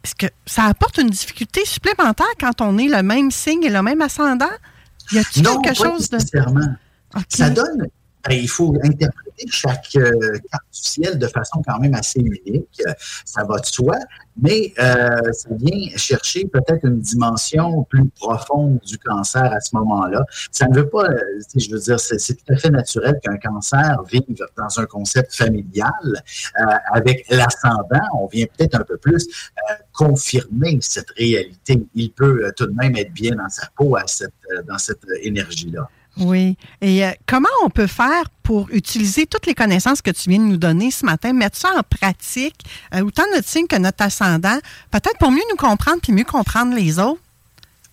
est-ce 0.05 0.13
que 0.13 0.27
ça 0.45 0.65
apporte 0.65 0.99
une 0.99 1.09
difficulté 1.09 1.65
supplémentaire 1.65 2.27
quand 2.39 2.61
on 2.61 2.77
est 2.77 2.87
le 2.87 3.01
même 3.01 3.31
signe 3.31 3.63
et 3.63 3.71
le 3.71 3.81
même 3.81 4.01
ascendant? 4.01 4.45
Y 5.11 5.17
a-t-il 5.17 5.47
quelque 5.63 5.73
chose 5.73 6.11
de. 6.11 6.19
Ça 7.27 7.49
donne 7.49 7.87
ben, 8.27 8.37
il 8.39 8.49
faut 8.49 8.73
interpréter 8.83 9.45
chaque 9.49 9.95
euh, 9.97 10.11
carte 10.51 10.63
du 10.73 10.79
ciel 10.79 11.19
de 11.19 11.27
façon 11.27 11.61
quand 11.65 11.79
même 11.79 11.93
assez 11.93 12.19
unique. 12.19 12.81
Ça 13.25 13.43
va 13.43 13.59
de 13.59 13.65
soi, 13.65 13.97
mais 14.41 14.73
euh, 14.79 15.31
ça 15.31 15.49
vient 15.51 15.95
chercher 15.95 16.45
peut-être 16.45 16.85
une 16.85 16.99
dimension 16.99 17.83
plus 17.83 18.07
profonde 18.19 18.79
du 18.85 18.97
cancer 18.97 19.43
à 19.43 19.59
ce 19.59 19.75
moment-là. 19.75 20.25
Ça 20.51 20.67
ne 20.67 20.75
veut 20.75 20.89
pas, 20.89 21.05
euh, 21.09 21.19
je 21.55 21.69
veux 21.69 21.79
dire, 21.79 21.99
c'est 21.99 22.33
tout 22.33 22.53
à 22.53 22.57
fait 22.57 22.69
naturel 22.69 23.19
qu'un 23.21 23.37
cancer 23.37 24.01
vive 24.11 24.23
dans 24.57 24.79
un 24.79 24.85
concept 24.85 25.35
familial. 25.35 26.23
avec 26.91 27.25
l'ascendant, 27.29 28.07
on 28.19 28.27
vient 28.27 28.45
peut-être 28.57 28.75
un 28.75 28.83
peu 28.83 28.97
plus 28.97 29.27
confirmer 29.93 30.79
cette 30.81 31.11
réalité. 31.11 31.85
Il 31.93 32.11
peut 32.11 32.51
tout 32.55 32.65
de 32.65 32.73
même 32.75 32.95
être 32.95 33.13
bien 33.13 33.35
dans 33.35 33.49
sa 33.49 33.67
peau 33.75 33.95
à 33.95 34.07
cette, 34.07 34.33
dans 34.67 34.77
cette 34.77 35.05
énergie-là. 35.21 35.87
Oui. 36.17 36.57
Et 36.81 37.05
euh, 37.05 37.11
comment 37.25 37.49
on 37.63 37.69
peut 37.69 37.87
faire 37.87 38.29
pour 38.43 38.69
utiliser 38.71 39.25
toutes 39.25 39.45
les 39.45 39.55
connaissances 39.55 40.01
que 40.01 40.11
tu 40.11 40.29
viens 40.29 40.39
de 40.39 40.45
nous 40.45 40.57
donner 40.57 40.91
ce 40.91 41.05
matin, 41.05 41.33
mettre 41.33 41.57
ça 41.57 41.69
en 41.77 41.81
pratique, 41.83 42.63
euh, 42.93 43.01
autant 43.01 43.23
notre 43.33 43.47
signe 43.47 43.67
que 43.67 43.77
notre 43.77 44.03
ascendant, 44.03 44.57
peut-être 44.91 45.17
pour 45.19 45.31
mieux 45.31 45.43
nous 45.49 45.57
comprendre 45.57 45.99
puis 46.01 46.13
mieux 46.13 46.23
comprendre 46.23 46.75
les 46.75 46.99
autres? 46.99 47.21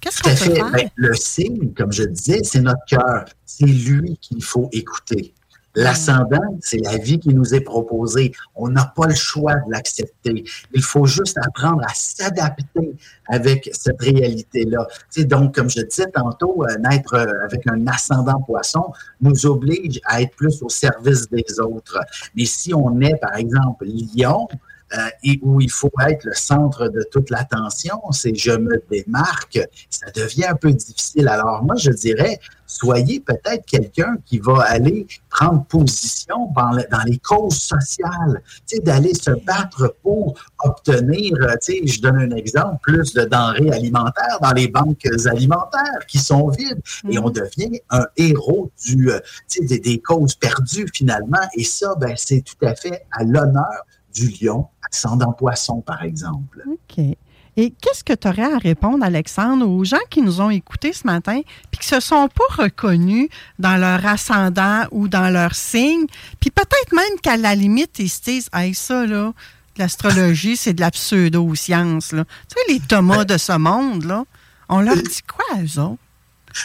Qu'est-ce 0.00 0.20
qu'on 0.20 0.30
peut 0.30 0.54
faire? 0.54 0.70
Ben, 0.70 0.90
le 0.96 1.14
signe, 1.14 1.72
comme 1.74 1.92
je 1.92 2.02
disais, 2.02 2.40
c'est 2.42 2.60
notre 2.60 2.84
cœur. 2.88 3.24
C'est 3.46 3.66
lui 3.66 4.18
qu'il 4.20 4.42
faut 4.42 4.68
écouter. 4.72 5.32
L'ascendant, 5.74 6.58
c'est 6.60 6.78
la 6.78 6.98
vie 6.98 7.18
qui 7.18 7.30
nous 7.30 7.54
est 7.54 7.60
proposée. 7.60 8.32
On 8.54 8.68
n'a 8.68 8.92
pas 8.94 9.06
le 9.06 9.14
choix 9.14 9.54
de 9.54 9.70
l'accepter. 9.70 10.44
Il 10.74 10.82
faut 10.82 11.06
juste 11.06 11.38
apprendre 11.38 11.82
à 11.84 11.94
s'adapter 11.94 12.94
avec 13.28 13.70
cette 13.72 14.00
réalité-là. 14.00 14.86
donc, 15.24 15.54
comme 15.54 15.70
je 15.70 15.80
disais 15.80 16.10
tantôt, 16.12 16.64
euh, 16.64 16.76
naître 16.78 17.14
euh, 17.14 17.44
avec 17.44 17.66
un 17.66 17.86
ascendant 17.86 18.40
poisson 18.42 18.92
nous 19.22 19.46
oblige 19.46 19.98
à 20.04 20.20
être 20.20 20.36
plus 20.36 20.62
au 20.62 20.68
service 20.68 21.30
des 21.30 21.44
autres. 21.60 21.98
Mais 22.36 22.44
si 22.44 22.74
on 22.74 23.00
est, 23.00 23.16
par 23.16 23.36
exemple, 23.36 23.86
lion, 23.86 24.48
euh, 24.94 25.08
et 25.24 25.38
où 25.42 25.60
il 25.60 25.70
faut 25.70 25.92
être 26.06 26.24
le 26.24 26.34
centre 26.34 26.88
de 26.88 27.02
toute 27.10 27.30
l'attention, 27.30 28.00
c'est 28.10 28.34
je 28.34 28.52
me 28.52 28.82
démarque, 28.90 29.60
ça 29.88 30.10
devient 30.14 30.46
un 30.46 30.54
peu 30.54 30.72
difficile. 30.72 31.28
Alors 31.28 31.62
moi, 31.62 31.76
je 31.76 31.90
dirais, 31.90 32.38
soyez 32.66 33.20
peut-être 33.20 33.64
quelqu'un 33.66 34.16
qui 34.24 34.38
va 34.38 34.62
aller 34.62 35.06
prendre 35.30 35.64
position 35.64 36.50
dans, 36.54 37.02
les 37.04 37.18
causes 37.18 37.58
sociales, 37.58 38.42
d'aller 38.82 39.14
se 39.14 39.30
battre 39.30 39.96
pour 40.02 40.34
obtenir, 40.64 41.34
euh, 41.40 41.56
je 41.62 42.00
donne 42.00 42.18
un 42.18 42.36
exemple, 42.36 42.78
plus 42.82 43.12
de 43.14 43.24
denrées 43.24 43.70
alimentaires 43.70 44.38
dans 44.40 44.52
les 44.52 44.68
banques 44.68 45.06
alimentaires 45.26 46.06
qui 46.08 46.18
sont 46.18 46.48
vides. 46.48 46.80
Et 47.10 47.18
on 47.18 47.28
mm. 47.28 47.32
devient 47.32 47.80
un 47.90 48.06
héros 48.16 48.70
du, 48.84 49.10
euh, 49.10 49.20
des, 49.60 49.78
des, 49.78 49.98
causes 50.00 50.34
perdues 50.34 50.86
finalement. 50.92 51.40
Et 51.56 51.64
ça, 51.64 51.94
ben, 51.98 52.14
c'est 52.16 52.42
tout 52.42 52.66
à 52.66 52.74
fait 52.74 53.06
à 53.12 53.24
l'honneur 53.24 53.86
du 54.12 54.28
lion, 54.28 54.66
ascendant 54.90 55.32
poisson, 55.32 55.80
par 55.80 56.02
exemple. 56.02 56.62
OK. 56.66 57.16
Et 57.56 57.70
qu'est-ce 57.70 58.02
que 58.02 58.14
tu 58.14 58.28
aurais 58.28 58.54
à 58.54 58.58
répondre, 58.58 59.04
Alexandre, 59.04 59.68
aux 59.68 59.84
gens 59.84 59.98
qui 60.08 60.22
nous 60.22 60.40
ont 60.40 60.48
écoutés 60.48 60.94
ce 60.94 61.06
matin 61.06 61.42
puis 61.70 61.80
qui 61.80 61.86
se 61.86 62.00
sont 62.00 62.28
pas 62.28 62.62
reconnus 62.62 63.28
dans 63.58 63.76
leur 63.76 64.06
ascendant 64.06 64.84
ou 64.90 65.06
dans 65.06 65.30
leur 65.30 65.54
signe, 65.54 66.06
puis 66.40 66.50
peut-être 66.50 66.92
même 66.92 67.20
qu'à 67.22 67.36
la 67.36 67.54
limite, 67.54 67.98
ils 67.98 68.08
se 68.08 68.22
disent 68.22 68.48
Hey, 68.54 68.74
ça, 68.74 69.04
là, 69.04 69.32
l'astrologie, 69.76 70.56
c'est 70.56 70.72
de 70.72 70.80
la 70.80 70.90
pseudo-science. 70.90 72.12
Là. 72.12 72.24
Tu 72.24 72.56
sais, 72.56 72.72
les 72.72 72.80
Thomas 72.80 73.24
de 73.24 73.36
ce 73.36 73.56
monde, 73.56 74.04
là, 74.04 74.24
on 74.70 74.80
leur 74.80 74.96
dit 74.96 75.22
quoi, 75.22 75.60
eux 75.60 75.80
autres? 75.80 75.98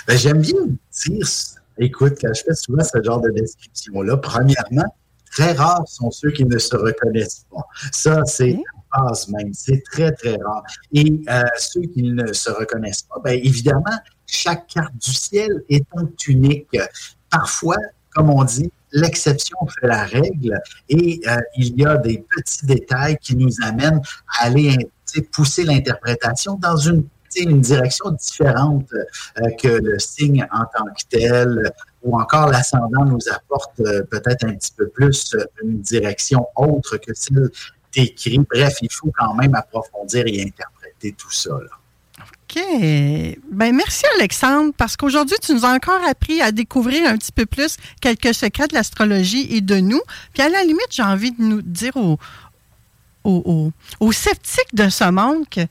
Ben, 0.07 0.17
J'aime 0.17 0.41
bien 0.41 0.53
dire, 1.05 1.27
écoute, 1.79 2.13
quand 2.21 2.33
je 2.33 2.43
fais 2.43 2.55
souvent 2.55 2.83
ce 2.83 3.03
genre 3.03 3.19
de 3.19 3.29
description-là, 3.31 4.17
premièrement, 4.17 4.95
très 5.37 5.53
rares 5.53 5.87
sont 5.87 6.09
ceux 6.09 6.31
qui 6.31 6.45
ne 6.45 6.57
se 6.57 6.75
reconnaissent 6.75 7.45
pas. 7.51 7.61
Ça, 7.91 8.23
c'est 8.25 8.57
base 8.95 9.27
même. 9.27 9.53
C'est 9.53 9.83
très, 9.91 10.11
très 10.11 10.35
rare. 10.37 10.63
Et 10.93 11.21
euh, 11.29 11.43
ceux 11.57 11.81
qui 11.81 12.03
ne 12.03 12.33
se 12.33 12.49
reconnaissent 12.49 13.03
pas, 13.03 13.19
bien 13.23 13.33
évidemment, 13.33 13.97
chaque 14.25 14.67
carte 14.67 14.95
du 14.95 15.13
ciel 15.13 15.63
est 15.69 15.85
unique. 16.27 16.77
Parfois, 17.29 17.77
comme 18.15 18.29
on 18.31 18.43
dit, 18.43 18.71
l'exception 18.91 19.57
fait 19.79 19.87
la 19.87 20.05
règle 20.05 20.59
et 20.89 21.19
euh, 21.27 21.37
il 21.55 21.79
y 21.79 21.85
a 21.85 21.97
des 21.97 22.25
petits 22.35 22.65
détails 22.65 23.17
qui 23.17 23.35
nous 23.35 23.51
amènent 23.61 24.01
à 24.39 24.45
aller 24.45 24.75
pousser 25.31 25.65
l'interprétation 25.65 26.55
dans 26.55 26.77
une, 26.77 27.03
une 27.35 27.61
direction 27.61 28.11
différente 28.11 28.89
euh, 28.93 29.49
que 29.61 29.67
le 29.67 29.99
signe 29.99 30.47
en 30.51 30.63
tant 30.65 30.85
que 30.85 31.03
tel 31.09 31.71
ou 32.07 32.19
encore 32.19 32.47
l'ascendant 32.47 33.05
nous 33.05 33.19
apporte 33.29 33.75
peut-être 33.75 34.45
un 34.45 34.55
petit 34.55 34.71
peu 34.75 34.87
plus 34.87 35.35
une 35.61 35.81
direction 35.81 36.47
autre 36.55 36.97
que 36.97 37.13
celle 37.13 37.49
écrit. 37.95 38.39
Bref, 38.39 38.75
il 38.81 38.91
faut 38.91 39.11
quand 39.17 39.33
même 39.33 39.53
approfondir 39.55 40.23
et 40.25 40.41
interpréter 40.41 41.11
tout 41.13 41.31
ça. 41.31 41.51
OK. 41.51 42.63
Ben 43.51 43.75
merci 43.75 44.03
Alexandre, 44.17 44.73
parce 44.77 44.95
qu'aujourd'hui, 44.95 45.35
tu 45.41 45.53
nous 45.53 45.65
as 45.65 45.73
encore 45.73 45.99
appris 46.07 46.41
à 46.41 46.51
découvrir 46.51 47.09
un 47.09 47.17
petit 47.17 47.33
peu 47.33 47.45
plus 47.45 47.75
quelques 47.99 48.33
secrets 48.33 48.67
de 48.67 48.73
l'astrologie 48.73 49.47
et 49.53 49.61
de 49.61 49.75
nous. 49.75 50.01
Puis 50.33 50.43
à 50.43 50.49
la 50.49 50.63
limite, 50.63 50.87
j'ai 50.91 51.03
envie 51.03 51.31
de 51.31 51.41
nous 51.41 51.61
dire 51.61 51.97
aux, 51.97 52.17
aux, 53.25 54.11
sceptiques 54.13 54.73
de 54.73 54.87
ce 54.87 55.09
monde 55.11 55.47
que 55.49 55.61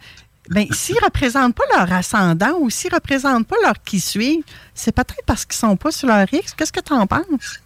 ben, 0.50 0.66
s'ils 0.72 0.96
ne 0.96 1.04
représentent 1.04 1.54
pas 1.54 1.64
leur 1.76 1.92
ascendant 1.92 2.58
ou 2.60 2.70
s'ils 2.70 2.90
ne 2.90 2.96
représentent 2.96 3.46
pas 3.46 3.56
leur 3.62 3.82
qui 3.82 4.00
suivent, 4.00 4.44
c'est 4.74 4.92
peut-être 4.92 5.24
parce 5.26 5.44
qu'ils 5.44 5.56
ne 5.66 5.70
sont 5.70 5.76
pas 5.76 5.90
sur 5.90 6.08
leur 6.08 6.32
X. 6.32 6.54
Qu'est-ce 6.54 6.72
que 6.72 6.80
tu 6.80 6.92
en 6.92 7.06
penses? 7.06 7.60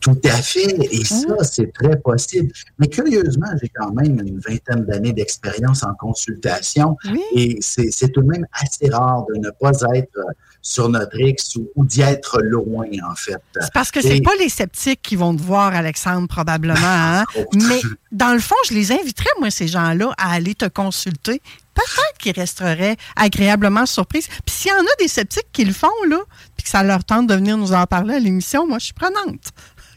tout 0.00 0.20
à 0.24 0.42
fait. 0.42 0.76
Et 0.90 1.04
ça, 1.04 1.42
c'est 1.42 1.72
très 1.72 1.96
possible. 1.96 2.52
Mais 2.78 2.86
curieusement, 2.86 3.46
j'ai 3.60 3.70
quand 3.74 3.92
même 3.92 4.20
une 4.20 4.38
vingtaine 4.38 4.84
d'années 4.84 5.12
d'expérience 5.12 5.82
en 5.82 5.94
consultation. 5.94 6.96
Et 7.34 7.58
c'est 7.60 8.12
tout 8.12 8.22
de 8.22 8.26
même 8.26 8.46
assez 8.52 8.90
rare 8.90 9.24
de 9.26 9.38
ne 9.38 9.50
pas 9.50 9.72
être 9.94 10.18
sur 10.60 10.88
notre 10.88 11.18
X 11.18 11.56
ou, 11.56 11.84
d'y 11.84 12.00
être 12.00 12.40
loin, 12.42 12.86
en 13.10 13.14
fait. 13.14 13.40
C'est 13.60 13.72
parce 13.72 13.90
que 13.90 14.00
c'est 14.00 14.22
pas 14.22 14.34
les 14.38 14.48
sceptiques 14.48 15.02
qui 15.02 15.16
vont 15.16 15.34
te 15.36 15.42
voir, 15.42 15.74
Alexandre, 15.74 16.28
probablement. 16.28 16.74
Hein? 16.82 17.24
Mais 17.54 17.80
dans 18.12 18.32
le 18.32 18.40
fond, 18.40 18.56
je 18.68 18.74
les 18.74 18.92
inviterais, 18.92 19.30
moi, 19.40 19.50
ces 19.50 19.68
gens-là, 19.68 20.12
à 20.18 20.32
aller 20.32 20.54
te 20.54 20.66
consulter. 20.66 21.40
Peut-être 21.74 22.18
qu'ils 22.18 22.32
resteraient 22.32 22.96
agréablement 23.16 23.86
surpris. 23.86 24.20
Puis 24.44 24.54
s'il 24.54 24.70
y 24.70 24.74
en 24.74 24.80
a 24.80 24.96
des 24.98 25.08
sceptiques 25.08 25.48
qui 25.52 25.64
le 25.64 25.72
font, 25.72 25.88
là, 26.08 26.20
puis 26.56 26.64
que 26.64 26.70
ça 26.70 26.82
leur 26.82 27.04
tente 27.04 27.26
de 27.26 27.34
venir 27.34 27.56
nous 27.56 27.72
en 27.72 27.86
parler 27.86 28.14
à 28.14 28.18
l'émission, 28.18 28.66
moi, 28.66 28.78
je 28.78 28.86
suis 28.86 28.94
prenante. 28.94 29.52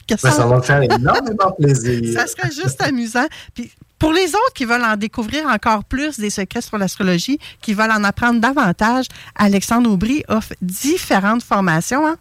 Ben, 0.09 0.17
ça... 0.17 0.45
va 0.45 0.57
me 0.57 0.61
faire 0.61 0.81
énormément 0.81 1.51
plaisir. 1.57 2.13
ça 2.19 2.27
serait 2.27 2.51
juste 2.51 2.81
amusant. 2.81 3.27
Puis 3.53 3.71
pour 3.99 4.13
les 4.13 4.27
autres 4.27 4.53
qui 4.55 4.65
veulent 4.65 4.83
en 4.83 4.95
découvrir 4.95 5.45
encore 5.47 5.83
plus 5.83 6.19
des 6.19 6.29
secrets 6.29 6.61
sur 6.61 6.77
l'astrologie, 6.77 7.39
qui 7.61 7.73
veulent 7.73 7.91
en 7.91 8.03
apprendre 8.03 8.39
davantage, 8.39 9.05
Alexandre 9.35 9.89
Aubry 9.89 10.23
offre 10.27 10.53
différentes 10.61 11.43
formations. 11.43 12.05
Hein? 12.07 12.17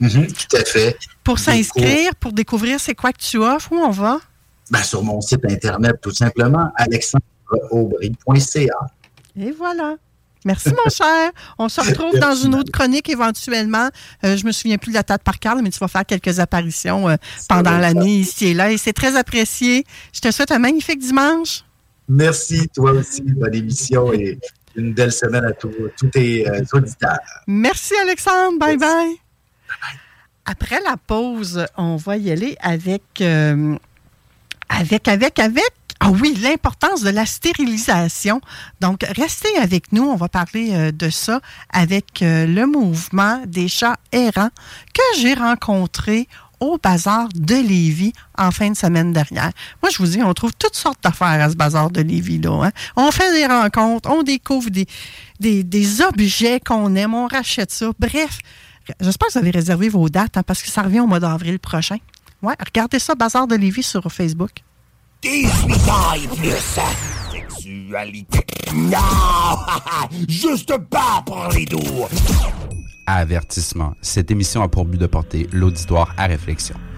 Mm-hmm, 0.00 0.32
tout 0.32 0.56
à 0.56 0.64
fait. 0.64 0.98
Pour 1.24 1.38
s'inscrire, 1.38 2.14
pour 2.16 2.32
découvrir 2.32 2.78
c'est 2.80 2.94
quoi 2.94 3.12
que 3.12 3.20
tu 3.20 3.38
offres, 3.38 3.72
où 3.72 3.76
on 3.76 3.90
va? 3.90 4.18
Ben, 4.70 4.82
sur 4.82 5.02
mon 5.02 5.20
site 5.20 5.44
Internet, 5.44 5.96
tout 6.00 6.12
simplement, 6.12 6.70
alexandreaubry.ca. 7.52 8.74
Et 9.36 9.50
voilà. 9.52 9.96
Merci, 10.44 10.70
mon 10.70 10.90
cher. 10.90 11.30
On 11.58 11.68
se 11.68 11.80
retrouve 11.80 12.18
dans 12.18 12.34
une 12.34 12.54
autre 12.54 12.72
chronique 12.72 13.08
éventuellement. 13.08 13.90
Euh, 14.24 14.36
je 14.36 14.46
me 14.46 14.52
souviens 14.52 14.78
plus 14.78 14.90
de 14.90 14.96
la 14.96 15.02
date 15.02 15.22
par 15.22 15.38
cœur, 15.38 15.56
mais 15.56 15.70
tu 15.70 15.78
vas 15.78 15.88
faire 15.88 16.06
quelques 16.06 16.40
apparitions 16.40 17.08
euh, 17.08 17.16
pendant 17.48 17.76
l'année 17.76 18.20
ici 18.20 18.48
et 18.48 18.54
là. 18.54 18.72
Et 18.72 18.78
c'est 18.78 18.92
très 18.92 19.16
apprécié. 19.16 19.84
Je 20.14 20.20
te 20.20 20.30
souhaite 20.30 20.50
un 20.50 20.58
magnifique 20.58 20.98
dimanche. 20.98 21.62
Merci, 22.08 22.68
toi 22.74 22.92
aussi. 22.92 23.22
Bonne 23.22 23.54
émission 23.54 24.12
et 24.12 24.38
une 24.76 24.94
belle 24.94 25.12
semaine 25.12 25.44
à 25.44 25.52
tous, 25.52 25.72
tes 26.10 26.48
euh, 26.48 26.62
auditeurs. 26.72 27.18
Merci, 27.46 27.94
Alexandre. 28.02 28.58
Bye 28.58 28.78
bye. 28.78 29.16
Après 30.46 30.80
la 30.80 30.96
pause, 30.96 31.66
on 31.76 31.96
va 31.96 32.16
y 32.16 32.30
aller 32.30 32.56
avec, 32.60 33.22
avec, 34.68 35.08
avec, 35.08 35.38
avec 35.38 35.79
ah 36.02 36.10
oui, 36.10 36.34
l'importance 36.40 37.02
de 37.02 37.10
la 37.10 37.26
stérilisation. 37.26 38.40
Donc, 38.80 39.04
restez 39.16 39.54
avec 39.58 39.92
nous. 39.92 40.02
On 40.02 40.16
va 40.16 40.30
parler 40.30 40.70
euh, 40.72 40.92
de 40.92 41.10
ça 41.10 41.40
avec 41.70 42.22
euh, 42.22 42.46
le 42.46 42.66
mouvement 42.66 43.42
des 43.46 43.68
chats 43.68 43.98
errants 44.10 44.48
que 44.94 45.20
j'ai 45.20 45.34
rencontré 45.34 46.26
au 46.58 46.78
bazar 46.78 47.28
de 47.34 47.54
Lévis 47.54 48.14
en 48.38 48.50
fin 48.50 48.70
de 48.70 48.76
semaine 48.76 49.12
dernière. 49.12 49.50
Moi, 49.82 49.90
je 49.92 49.98
vous 49.98 50.06
dis, 50.06 50.22
on 50.22 50.32
trouve 50.32 50.52
toutes 50.58 50.74
sortes 50.74 51.02
d'affaires 51.02 51.26
à 51.42 51.50
ce 51.50 51.54
bazar 51.54 51.90
de 51.90 52.00
Lévis-là. 52.00 52.66
Hein. 52.66 52.70
On 52.96 53.10
fait 53.10 53.32
des 53.34 53.46
rencontres, 53.46 54.10
on 54.10 54.22
découvre 54.22 54.70
des, 54.70 54.86
des, 55.38 56.02
objets 56.02 56.60
qu'on 56.60 56.94
aime, 56.96 57.14
on 57.14 57.26
rachète 57.26 57.72
ça. 57.72 57.90
Bref, 57.98 58.38
j'espère 59.00 59.28
que 59.28 59.32
vous 59.34 59.38
avez 59.38 59.50
réservé 59.50 59.90
vos 59.90 60.08
dates 60.08 60.38
hein, 60.38 60.42
parce 60.42 60.62
que 60.62 60.70
ça 60.70 60.82
revient 60.82 61.00
au 61.00 61.06
mois 61.06 61.20
d'avril 61.20 61.58
prochain. 61.58 61.96
Ouais, 62.42 62.54
regardez 62.64 62.98
ça, 62.98 63.14
Bazar 63.14 63.46
de 63.46 63.54
Lévis 63.54 63.82
sur 63.82 64.10
Facebook. 64.10 64.62
18 65.22 65.88
ans 65.90 66.14
et 66.14 66.28
plus. 66.28 66.80
Sexualité. 67.30 68.40
Non! 68.74 68.98
Juste 70.28 70.76
pas 70.88 71.22
pour 71.26 71.48
les 71.54 71.66
doux. 71.66 72.06
Avertissement. 73.06 73.94
Cette 74.00 74.30
émission 74.30 74.62
a 74.62 74.68
pour 74.68 74.86
but 74.86 74.98
de 74.98 75.06
porter 75.06 75.46
l'auditoire 75.52 76.14
à 76.16 76.26
réflexion. 76.26 76.76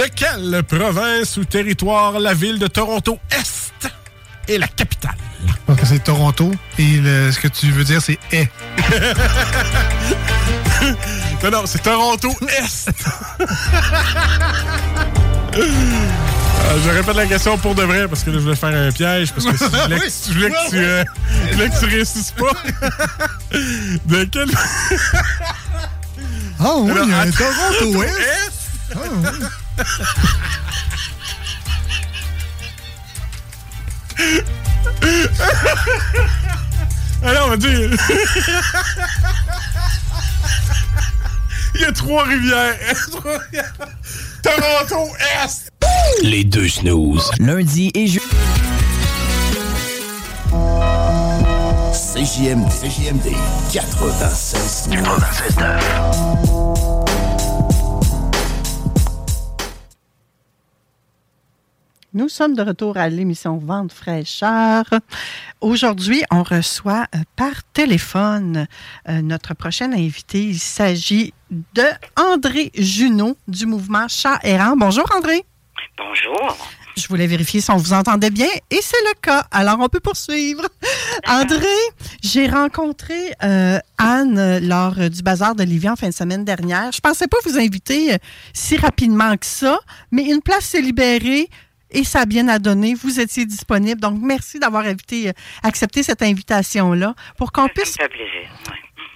De 0.00 0.06
quelle 0.06 0.62
province 0.62 1.36
ou 1.36 1.44
territoire 1.44 2.18
la 2.20 2.32
ville 2.32 2.58
de 2.58 2.68
Toronto 2.68 3.18
Est 3.30 3.72
est 4.48 4.56
la 4.56 4.66
capitale? 4.66 5.18
Donc 5.68 5.78
c'est 5.84 6.02
Toronto 6.02 6.50
et 6.78 7.02
ce 7.30 7.38
que 7.38 7.48
tu 7.48 7.70
veux 7.70 7.84
dire 7.84 8.00
c'est 8.00 8.18
est. 8.32 8.48
non, 11.42 11.50
non, 11.50 11.66
c'est 11.66 11.82
Toronto 11.82 12.34
Est. 12.48 12.88
Euh, 15.58 16.78
je 16.82 16.88
répète 16.88 17.16
la 17.16 17.26
question 17.26 17.58
pour 17.58 17.74
de 17.74 17.82
vrai 17.82 18.08
parce 18.08 18.24
que 18.24 18.30
là, 18.30 18.38
je 18.38 18.42
voulais 18.42 18.56
faire 18.56 18.74
un 18.74 18.90
piège 18.92 19.34
parce 19.34 19.44
que 19.44 19.54
si 19.58 19.64
je, 19.64 19.68
voulais 19.68 19.98
que, 19.98 20.08
je, 20.08 20.32
voulais 20.32 20.50
que, 20.50 20.70
tu, 20.70 20.78
euh, 20.78 21.04
je 21.46 21.52
voulais 21.56 21.68
que 21.68 21.78
tu 21.78 21.84
réussisses 21.84 22.32
pas. 22.32 22.52
de 24.06 24.24
quel. 24.24 24.48
oh 26.64 26.86
oui, 26.86 26.92
il 27.04 27.10
y 27.10 27.12
a 27.12 27.20
un 27.20 27.30
Toronto 27.30 28.02
Est. 28.02 28.50
Alors, 37.22 37.46
on 37.46 37.50
va 37.50 37.56
dire. 37.56 37.90
Il 41.74 41.80
y 41.80 41.84
a 41.84 41.92
trois 41.92 42.24
rivières. 42.24 42.76
Toronto 44.42 45.08
Est. 45.44 45.70
Les 46.22 46.44
deux 46.44 46.68
snooze. 46.68 47.30
Lundi 47.38 47.90
et 47.94 48.06
jeudi. 48.06 48.26
CJMD. 51.92 52.68
CJMD 52.68 53.34
96. 53.72 54.88
96 54.90 57.09
Nous 62.12 62.28
sommes 62.28 62.54
de 62.54 62.62
retour 62.62 62.96
à 62.96 63.08
l'émission 63.08 63.56
Vente 63.58 63.92
fraîcheur. 63.92 64.84
Aujourd'hui, 65.60 66.24
on 66.32 66.42
reçoit 66.42 67.06
euh, 67.14 67.18
par 67.36 67.62
téléphone 67.72 68.66
euh, 69.08 69.22
notre 69.22 69.54
prochain 69.54 69.92
invité. 69.92 70.42
Il 70.42 70.58
s'agit 70.58 71.32
de 71.52 71.84
André 72.16 72.72
Junot 72.74 73.36
du 73.46 73.66
mouvement 73.66 74.08
Chat 74.08 74.40
errant. 74.42 74.74
Bonjour 74.76 75.04
André. 75.16 75.44
Bonjour. 75.96 76.56
Je 76.96 77.06
voulais 77.06 77.28
vérifier 77.28 77.60
si 77.60 77.70
on 77.70 77.76
vous 77.76 77.92
entendait 77.92 78.30
bien 78.30 78.48
et 78.72 78.80
c'est 78.82 79.00
le 79.04 79.14
cas. 79.22 79.46
Alors 79.52 79.76
on 79.78 79.88
peut 79.88 80.00
poursuivre. 80.00 80.66
André, 81.28 81.76
j'ai 82.24 82.48
rencontré 82.48 83.36
euh, 83.44 83.78
Anne 83.98 84.66
lors 84.66 84.96
du 84.96 85.22
bazar 85.22 85.54
de 85.54 85.62
Livia 85.62 85.92
en 85.92 85.96
fin 85.96 86.08
de 86.08 86.14
semaine 86.14 86.44
dernière. 86.44 86.90
Je 86.90 87.00
pensais 87.00 87.28
pas 87.28 87.38
vous 87.46 87.56
inviter 87.56 88.16
si 88.52 88.76
rapidement 88.76 89.36
que 89.36 89.46
ça, 89.46 89.78
mais 90.10 90.24
une 90.24 90.42
place 90.42 90.64
s'est 90.64 90.82
libérée 90.82 91.48
et 91.90 92.04
ça 92.04 92.20
a 92.20 92.26
bien 92.26 92.48
à 92.48 92.58
donner. 92.58 92.94
Vous 92.94 93.20
étiez 93.20 93.46
disponible. 93.46 94.00
Donc, 94.00 94.18
merci 94.20 94.58
d'avoir 94.58 94.84
invité, 94.84 95.32
accepté 95.62 96.02
cette 96.02 96.22
invitation-là 96.22 97.14
pour 97.36 97.52
qu'on 97.52 97.68
puisse. 97.68 97.92
Ça 97.92 98.04
me 98.04 98.08
fait 98.08 98.14
plaisir. 98.14 98.50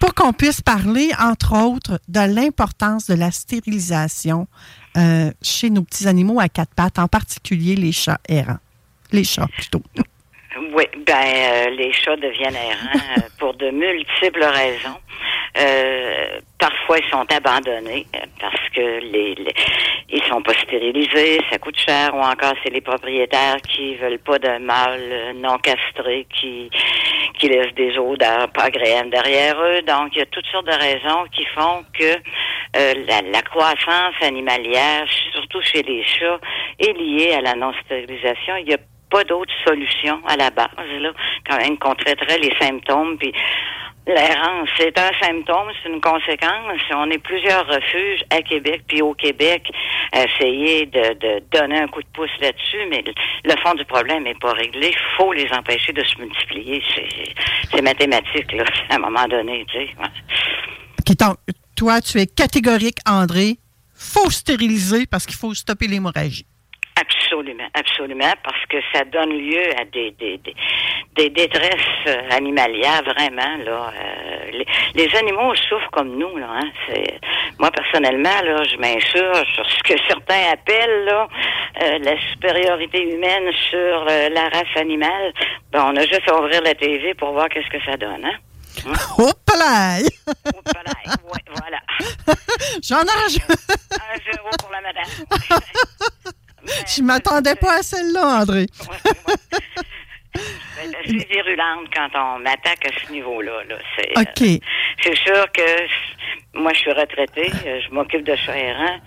Pour 0.00 0.14
qu'on 0.14 0.32
puisse 0.32 0.60
parler, 0.60 1.10
entre 1.18 1.56
autres, 1.56 2.00
de 2.08 2.20
l'importance 2.20 3.06
de 3.06 3.14
la 3.14 3.30
stérilisation 3.30 4.48
euh, 4.96 5.30
chez 5.40 5.70
nos 5.70 5.82
petits 5.82 6.06
animaux 6.06 6.40
à 6.40 6.48
quatre 6.48 6.74
pattes, 6.74 6.98
en 6.98 7.08
particulier 7.08 7.74
les 7.74 7.92
chats 7.92 8.20
errants. 8.28 8.58
Les 9.12 9.24
chats, 9.24 9.48
plutôt. 9.56 9.82
Oui, 10.74 10.84
ben 11.06 11.14
euh, 11.14 11.70
les 11.70 11.92
chats 11.92 12.16
deviennent 12.16 12.56
errants 12.56 13.00
euh, 13.18 13.20
pour 13.38 13.54
de 13.54 13.70
multiples 13.70 14.44
raisons. 14.44 14.98
Euh, 15.56 16.40
parfois, 16.58 16.98
ils 16.98 17.08
sont 17.10 17.24
abandonnés 17.32 18.06
euh, 18.16 18.18
parce 18.40 18.68
que 18.74 18.80
les, 19.00 19.34
les- 19.36 19.54
ils 20.08 20.22
sont 20.24 20.42
pas 20.42 20.52
stérilisés, 20.54 21.38
ça 21.50 21.58
coûte 21.58 21.78
cher, 21.78 22.12
ou 22.14 22.18
encore 22.20 22.54
c'est 22.64 22.70
les 22.72 22.80
propriétaires 22.80 23.56
qui 23.68 23.94
veulent 23.96 24.18
pas 24.18 24.38
de 24.40 24.58
mâles 24.58 24.98
euh, 25.12 25.32
non 25.34 25.58
castrés 25.58 26.26
qui 26.40 26.70
qui 27.38 27.48
laissent 27.48 27.74
des 27.74 27.96
odeurs 27.98 28.48
pas 28.52 28.64
agréables 28.64 29.10
derrière 29.10 29.56
eux. 29.60 29.82
Donc, 29.82 30.10
il 30.12 30.18
y 30.18 30.22
a 30.22 30.26
toutes 30.26 30.46
sortes 30.46 30.66
de 30.66 30.72
raisons 30.72 31.24
qui 31.32 31.44
font 31.46 31.84
que 31.98 32.14
euh, 32.76 32.94
la, 33.08 33.22
la 33.22 33.42
croissance 33.42 34.14
animalière, 34.22 35.04
surtout 35.32 35.60
chez 35.62 35.82
les 35.82 36.02
chats, 36.04 36.38
est 36.80 36.92
liée 36.96 37.32
à 37.34 37.40
la 37.40 37.54
non-stérilisation. 37.54 38.56
Il 38.56 38.68
y 38.70 38.74
a 38.74 38.78
pas 39.14 39.22
d'autre 39.22 39.52
solution 39.64 40.20
à 40.26 40.36
la 40.36 40.50
base, 40.50 40.66
là, 40.98 41.12
quand 41.48 41.58
même 41.58 41.78
qu'on 41.78 41.94
traiterait 41.94 42.38
les 42.38 42.52
symptômes. 42.60 43.16
Puis 43.16 43.32
l'errance, 44.08 44.68
c'est 44.76 44.98
un 44.98 45.10
symptôme, 45.22 45.70
c'est 45.80 45.88
une 45.88 46.00
conséquence. 46.00 46.80
On 46.92 47.08
est 47.12 47.18
plusieurs 47.18 47.64
refuges 47.64 48.24
à 48.30 48.42
Québec, 48.42 48.82
puis 48.88 49.02
au 49.02 49.14
Québec, 49.14 49.70
essayer 50.12 50.86
de, 50.86 51.40
donner 51.56 51.78
un 51.78 51.86
coup 51.86 52.02
de 52.02 52.08
pouce 52.12 52.36
là-dessus, 52.40 52.86
mais 52.90 53.04
le, 53.44 53.56
fond 53.62 53.74
du 53.74 53.84
problème 53.84 54.24
n'est 54.24 54.34
pas 54.34 54.52
réglé. 54.52 54.88
Il 54.88 55.16
faut 55.16 55.32
les 55.32 55.48
empêcher 55.52 55.92
de 55.92 56.02
se 56.02 56.18
multiplier. 56.18 56.82
C'est- 57.70 57.82
mathématique, 57.82 58.50
là, 58.52 58.64
à 58.90 58.96
un 58.96 58.98
moment 58.98 59.28
donné, 59.28 59.64
tu 59.68 59.78
sais. 59.78 59.94
ouais. 60.00 61.14
Toi, 61.76 62.00
tu 62.00 62.18
es 62.18 62.26
catégorique, 62.26 62.98
André. 63.06 63.58
faut 63.94 64.30
stériliser 64.30 65.06
parce 65.06 65.24
qu'il 65.26 65.36
faut 65.36 65.54
stopper 65.54 65.86
l'hémorragie. 65.86 66.46
Absolument, 66.96 67.66
absolument, 67.74 68.32
parce 68.44 68.64
que 68.68 68.76
ça 68.92 69.04
donne 69.04 69.30
lieu 69.36 69.64
à 69.80 69.84
des, 69.84 70.12
des, 70.12 70.38
des, 70.38 70.54
des 71.16 71.28
détresses 71.30 72.06
euh, 72.06 72.28
animalières, 72.30 73.02
vraiment, 73.02 73.56
là. 73.64 73.92
Euh, 74.00 74.50
les, 74.52 74.66
les 74.94 75.16
animaux 75.16 75.52
souffrent 75.56 75.90
comme 75.90 76.16
nous, 76.16 76.36
là. 76.36 76.46
Hein, 76.50 76.70
c'est, 76.86 77.18
moi, 77.58 77.72
personnellement, 77.72 78.40
là, 78.44 78.62
je 78.62 78.76
m'insurge 78.76 79.44
sur 79.54 79.68
ce 79.68 79.82
que 79.82 79.94
certains 80.06 80.52
appellent, 80.52 81.04
là, 81.04 81.28
euh, 81.82 81.98
la 81.98 82.20
supériorité 82.30 83.02
humaine 83.02 83.50
sur 83.70 84.06
euh, 84.08 84.28
la 84.28 84.48
race 84.50 84.76
animale. 84.76 85.32
Ben, 85.72 85.86
on 85.92 85.96
a 85.96 86.02
juste 86.02 86.28
à 86.28 86.38
ouvrir 86.38 86.62
la 86.62 86.74
TV 86.76 87.12
pour 87.14 87.32
voir 87.32 87.48
qu'est-ce 87.48 87.70
que 87.76 87.84
ça 87.84 87.96
donne, 87.96 88.24
hein. 88.24 88.38
Hop 89.18 89.36
là! 89.56 89.98
Oui, 89.98 91.40
voilà. 91.56 91.78
J'en 92.82 93.02
ai 93.02 93.08
Un 93.08 94.32
zéro 94.32 94.48
pour 94.60 94.70
la 94.70 94.80
madame. 94.80 96.34
Je 96.96 97.02
m'attendais 97.02 97.54
pas 97.56 97.78
à 97.78 97.82
celle-là, 97.82 98.40
André. 98.42 98.66
Ben, 100.36 100.92
je 101.04 101.10
suis 101.10 101.24
virulente 101.30 101.86
quand 101.94 102.08
on 102.16 102.40
m'attaque 102.40 102.84
à 102.86 102.90
ce 103.06 103.12
niveau-là. 103.12 103.62
Là. 103.68 103.76
C'est, 103.96 104.10
OK. 104.18 104.42
euh, 104.42 104.58
c'est 105.00 105.16
sûr 105.16 105.46
que 105.52 106.58
moi, 106.58 106.72
je 106.72 106.78
suis 106.80 106.90
retraitée, 106.92 107.52
euh, 107.66 107.80
je 107.86 107.94
m'occupe 107.94 108.24
de 108.24 108.34
chats 108.34 108.58
errants. 108.58 108.98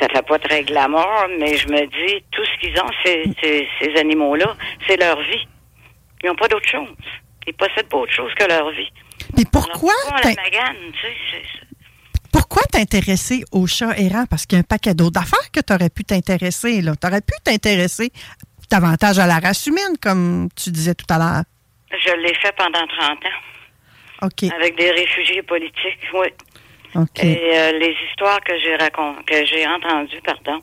Ça 0.00 0.06
fait 0.08 0.24
pas 0.24 0.38
très 0.38 0.62
glamour, 0.62 1.26
mais 1.40 1.56
je 1.56 1.66
me 1.66 1.80
dis, 1.86 2.22
tout 2.30 2.44
ce 2.44 2.60
qu'ils 2.60 2.80
ont, 2.80 2.88
ces, 3.04 3.24
ces, 3.42 3.68
ces 3.80 3.96
animaux-là, 3.98 4.56
c'est 4.86 4.96
leur 4.96 5.20
vie. 5.20 5.48
Ils 6.22 6.28
n'ont 6.28 6.36
pas 6.36 6.46
d'autre 6.48 6.68
chose. 6.68 6.88
Ils 7.48 7.54
possèdent 7.54 7.88
pas 7.88 7.96
autre 7.96 8.12
chose 8.12 8.32
que 8.34 8.44
leur 8.44 8.70
vie. 8.70 8.90
Mais 9.36 9.44
pourquoi? 9.52 9.92
Alors, 10.06 10.12
pourquoi 10.12 10.20
t'in- 10.32 10.34
la 10.36 10.42
magane, 10.42 10.76
tu 10.92 11.00
sais, 11.00 11.14
c'est- 11.32 11.67
Pourquoi 12.38 12.62
t'intéresser 12.70 13.42
aux 13.50 13.66
chats 13.66 13.98
errants? 13.98 14.26
Parce 14.30 14.46
qu'il 14.46 14.56
y 14.56 14.60
a 14.60 14.62
un 14.62 14.62
paquet 14.62 14.94
d'autres 14.94 15.20
affaires 15.20 15.50
que 15.52 15.58
tu 15.58 15.72
aurais 15.72 15.90
pu 15.90 16.04
t'intéresser. 16.04 16.80
Tu 16.80 17.06
aurais 17.06 17.20
pu 17.20 17.34
t'intéresser 17.42 18.12
davantage 18.70 19.18
à 19.18 19.26
la 19.26 19.40
race 19.40 19.66
humaine, 19.66 19.96
comme 20.00 20.48
tu 20.54 20.70
disais 20.70 20.94
tout 20.94 21.06
à 21.10 21.18
l'heure. 21.18 21.42
je 21.90 22.14
l'ai 22.22 22.34
fait 22.34 22.54
pendant 22.56 22.86
30 22.86 23.10
ans. 23.10 24.26
OK. 24.26 24.44
Avec 24.54 24.76
des 24.76 24.90
réfugiés 24.92 25.42
politiques, 25.42 26.06
oui. 26.14 26.28
OK. 26.94 27.24
Et 27.24 27.50
euh, 27.54 27.72
les 27.72 27.94
histoires 28.08 28.40
que 28.40 28.56
j'ai 28.60 28.76
racont 28.76 29.16
que 29.26 29.44
j'ai 29.44 29.66
entendues, 29.66 30.20
pardon, 30.24 30.62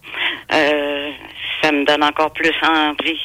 euh, 0.54 1.12
ça 1.62 1.74
me 1.74 1.84
donne 1.84 2.04
encore 2.06 2.32
plus 2.32 2.56
envie 2.64 3.22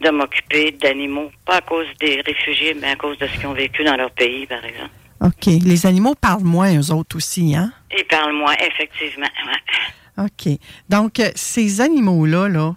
de 0.00 0.10
m'occuper 0.10 0.72
d'animaux, 0.72 1.30
pas 1.46 1.56
à 1.56 1.60
cause 1.62 1.86
des 2.00 2.20
réfugiés, 2.20 2.74
mais 2.74 2.90
à 2.90 2.96
cause 2.96 3.16
de 3.16 3.26
ce 3.26 3.32
qu'ils 3.38 3.46
ont 3.46 3.54
vécu 3.54 3.82
dans 3.82 3.96
leur 3.96 4.10
pays, 4.10 4.46
par 4.46 4.62
exemple. 4.62 4.90
OK. 5.24 5.46
Les 5.46 5.86
animaux 5.86 6.14
parlent 6.14 6.44
moins, 6.44 6.76
eux 6.76 6.92
autres 6.92 7.16
aussi, 7.16 7.54
hein? 7.56 7.72
Ils 7.96 8.04
parlent 8.04 8.34
moins, 8.34 8.54
effectivement. 8.54 9.28
ouais. 9.46 10.24
OK. 10.26 10.58
Donc, 10.88 11.18
euh, 11.18 11.30
ces 11.34 11.80
animaux-là, 11.80 12.48
là, 12.48 12.74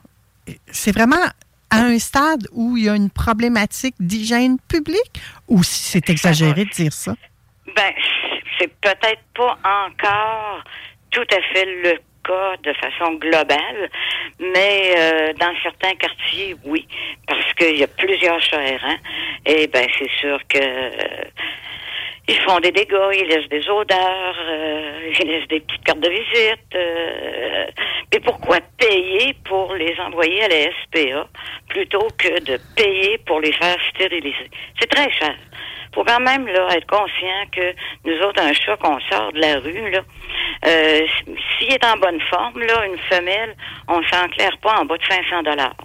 c'est 0.71 0.91
vraiment 0.91 1.23
à 1.69 1.79
un 1.79 1.99
stade 1.99 2.47
où 2.51 2.77
il 2.77 2.85
y 2.85 2.89
a 2.89 2.95
une 2.95 3.09
problématique 3.09 3.95
d'hygiène 3.99 4.57
publique? 4.69 5.21
Ou 5.47 5.63
si 5.63 5.91
c'est 5.91 6.09
exagéré 6.09 6.65
de 6.65 6.69
dire 6.69 6.93
ça? 6.93 7.13
Ben, 7.75 7.93
c'est 8.57 8.73
peut-être 8.79 9.21
pas 9.35 9.57
encore 9.63 10.63
tout 11.11 11.27
à 11.31 11.41
fait 11.53 11.65
le 11.65 11.99
cas 12.23 12.57
de 12.63 12.73
façon 12.73 13.13
globale, 13.15 13.89
mais 14.39 14.93
euh, 14.97 15.33
dans 15.33 15.53
certains 15.63 15.95
quartiers, 15.95 16.55
oui, 16.65 16.87
parce 17.27 17.53
qu'il 17.53 17.77
y 17.77 17.83
a 17.83 17.87
plusieurs 17.87 18.41
chats 18.41 18.63
errants, 18.63 18.97
et 19.45 19.67
ben 19.67 19.87
c'est 19.97 20.09
sûr 20.19 20.39
que 20.49 20.57
euh, 20.57 21.23
ils 22.27 22.39
font 22.41 22.59
des 22.59 22.71
dégâts, 22.71 23.11
ils 23.13 23.27
laissent 23.27 23.49
des 23.49 23.69
odeurs, 23.69 24.35
euh, 24.49 25.11
ils 25.19 25.27
laissent 25.27 25.47
des 25.47 25.61
petites 25.61 25.83
cartes 25.83 25.99
de 25.99 26.09
visite. 26.09 26.75
Euh, 26.75 27.65
mais 28.13 28.19
pourquoi 28.19 28.57
payer 28.77 29.33
pour 29.45 29.73
les 29.75 29.95
envoyer 29.99 30.43
à 30.43 30.47
la 30.49 30.71
SPA 30.83 31.27
plutôt 31.69 32.07
que 32.17 32.39
de 32.43 32.59
payer 32.75 33.17
pour 33.19 33.39
les 33.39 33.53
faire 33.53 33.77
stériliser? 33.93 34.49
C'est 34.79 34.89
très 34.89 35.09
cher. 35.11 35.35
Faut 35.93 36.03
quand 36.03 36.19
même 36.19 36.47
là 36.47 36.67
être 36.75 36.87
conscient 36.87 37.45
que 37.51 37.73
nous 38.05 38.19
autres, 38.25 38.41
un 38.41 38.53
chat 38.53 38.77
qu'on 38.77 38.99
sort 39.11 39.31
de 39.33 39.39
la 39.39 39.59
rue, 39.59 39.91
là, 39.91 40.01
euh, 40.65 41.01
s'il 41.57 41.71
est 41.71 41.85
en 41.85 41.97
bonne 41.97 42.19
forme, 42.21 42.59
là, 42.61 42.85
une 42.85 42.97
femelle, 43.09 43.55
on 43.87 44.01
s'en 44.03 44.27
claire 44.29 44.57
pas 44.61 44.79
en 44.79 44.85
bas 44.85 44.97
de 44.97 45.03
500 45.03 45.43
dollars 45.43 45.75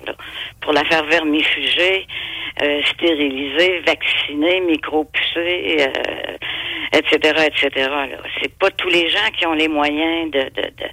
pour 0.61 0.73
la 0.73 0.85
faire 0.85 1.05
vermifuger, 1.05 2.07
euh, 2.63 2.83
stériliser, 2.85 3.81
vacciner, 3.81 4.61
micro-pucer, 4.61 5.77
euh, 5.81 6.37
etc., 6.93 7.47
etc. 7.47 7.89
Là. 7.89 8.19
C'est 8.41 8.57
pas 8.59 8.71
tous 8.71 8.89
les 8.89 9.09
gens 9.09 9.31
qui 9.37 9.47
ont 9.47 9.55
les 9.55 9.69
moyens 9.69 10.31
de, 10.31 10.41
de, 10.41 10.63
de, 10.63 10.87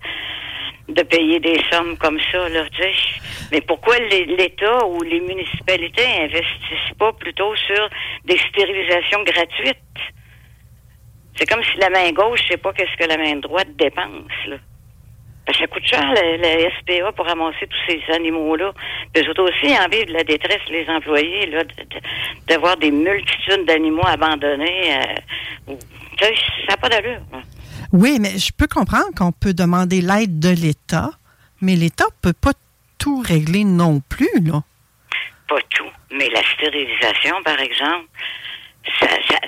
de 0.90 1.04
payer 1.04 1.40
des 1.40 1.62
sommes 1.72 1.98
comme 1.98 2.20
ça, 2.32 2.50
là, 2.50 2.66
tu 2.72 2.82
sais. 2.82 2.92
Mais 3.52 3.62
pourquoi 3.62 3.98
l'État 4.00 4.86
ou 4.86 5.02
les 5.04 5.20
municipalités 5.20 6.06
investissent 6.22 6.98
pas 6.98 7.14
plutôt 7.14 7.56
sur 7.56 7.90
des 8.26 8.38
stérilisations 8.38 9.24
gratuites? 9.24 9.78
C'est 11.36 11.48
comme 11.48 11.64
si 11.64 11.78
la 11.78 11.90
main 11.90 12.12
gauche, 12.12 12.42
je 12.44 12.50
sais 12.50 12.58
pas 12.58 12.74
qu'est-ce 12.74 12.98
que 12.98 13.08
la 13.08 13.18
main 13.18 13.36
droite 13.38 13.76
dépense, 13.76 14.32
là. 14.48 14.58
Ben, 15.48 15.56
ça 15.58 15.68
coûte 15.68 15.86
cher, 15.86 16.14
la, 16.14 16.70
SPA, 16.80 17.12
pour 17.14 17.26
ramasser 17.26 17.66
tous 17.66 17.80
ces 17.88 18.14
animaux-là. 18.14 18.72
Puis 19.14 19.28
autres 19.30 19.50
aussi 19.50 19.74
en 19.80 19.88
vivent 19.90 20.06
de 20.08 20.14
la 20.14 20.24
détresse, 20.24 20.62
les 20.70 20.88
employés, 20.90 21.48
là, 21.48 21.64
d'avoir 22.48 22.78
des 22.78 22.92
multitudes 22.92 23.66
d'animaux 23.66 24.06
abandonnés. 24.06 24.96
euh, 25.70 25.76
ça 26.20 26.28
n'a 26.70 26.78
pas 26.78 26.90
d'allure. 26.90 27.22
hein. 27.34 27.42
Oui, 27.92 28.18
mais 28.20 28.38
je 28.38 28.52
peux 28.54 28.68
comprendre 28.68 29.08
qu'on 29.18 29.32
peut 29.32 29.54
demander 29.54 30.02
l'aide 30.02 30.40
de 30.40 30.50
l'État, 30.50 31.10
mais 31.62 31.76
l'État 31.76 32.06
peut 32.22 32.34
pas 32.34 32.52
tout 32.98 33.20
régler 33.22 33.64
non 33.64 34.00
plus, 34.02 34.30
là. 34.44 34.62
Pas 35.48 35.62
tout, 35.70 35.90
mais 36.12 36.30
la 36.30 36.44
stérilisation, 36.54 37.42
par 37.44 37.60
exemple, 37.60 38.06
ça, 39.00 39.08
ça- 39.28 39.40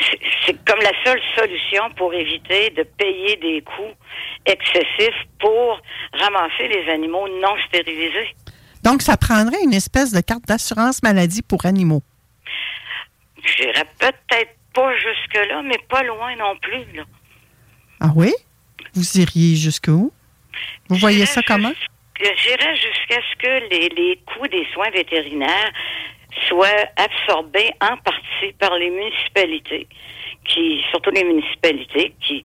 c'est- 0.00 0.20
c'est 0.46 0.64
comme 0.64 0.80
la 0.80 0.92
seule 1.04 1.20
solution 1.36 1.90
pour 1.96 2.14
éviter 2.14 2.70
de 2.70 2.84
payer 2.84 3.36
des 3.36 3.60
coûts 3.62 3.94
excessifs 4.46 5.26
pour 5.38 5.80
ramasser 6.14 6.68
les 6.68 6.90
animaux 6.90 7.28
non 7.42 7.54
stérilisés. 7.68 8.34
Donc, 8.82 9.02
ça 9.02 9.16
prendrait 9.18 9.62
une 9.62 9.74
espèce 9.74 10.12
de 10.12 10.20
carte 10.20 10.46
d'assurance 10.46 11.02
maladie 11.02 11.42
pour 11.42 11.66
animaux. 11.66 12.02
J'irais 13.44 13.86
peut-être 13.98 14.54
pas 14.72 14.94
jusque-là, 14.96 15.62
mais 15.62 15.78
pas 15.90 16.02
loin 16.04 16.34
non 16.36 16.56
plus. 16.62 16.84
Là. 16.96 17.02
Ah 18.00 18.12
oui? 18.14 18.32
Vous 18.94 19.18
iriez 19.18 19.56
jusqu'où? 19.56 20.12
Vous 20.88 20.96
voyez 20.96 21.26
ça 21.26 21.42
comment? 21.46 21.72
J'irais 22.20 22.76
jusqu'à 22.76 23.20
ce 23.30 23.36
que 23.38 23.68
les, 23.70 23.88
les 23.90 24.20
coûts 24.26 24.48
des 24.48 24.66
soins 24.72 24.90
vétérinaires 24.90 25.72
soient 26.48 26.86
absorbés 26.96 27.70
en 27.80 27.96
partie 27.98 28.52
par 28.58 28.76
les 28.76 28.90
municipalités, 28.90 29.88
qui, 30.44 30.80
surtout 30.90 31.10
les 31.10 31.24
municipalités 31.24 32.14
qui 32.20 32.42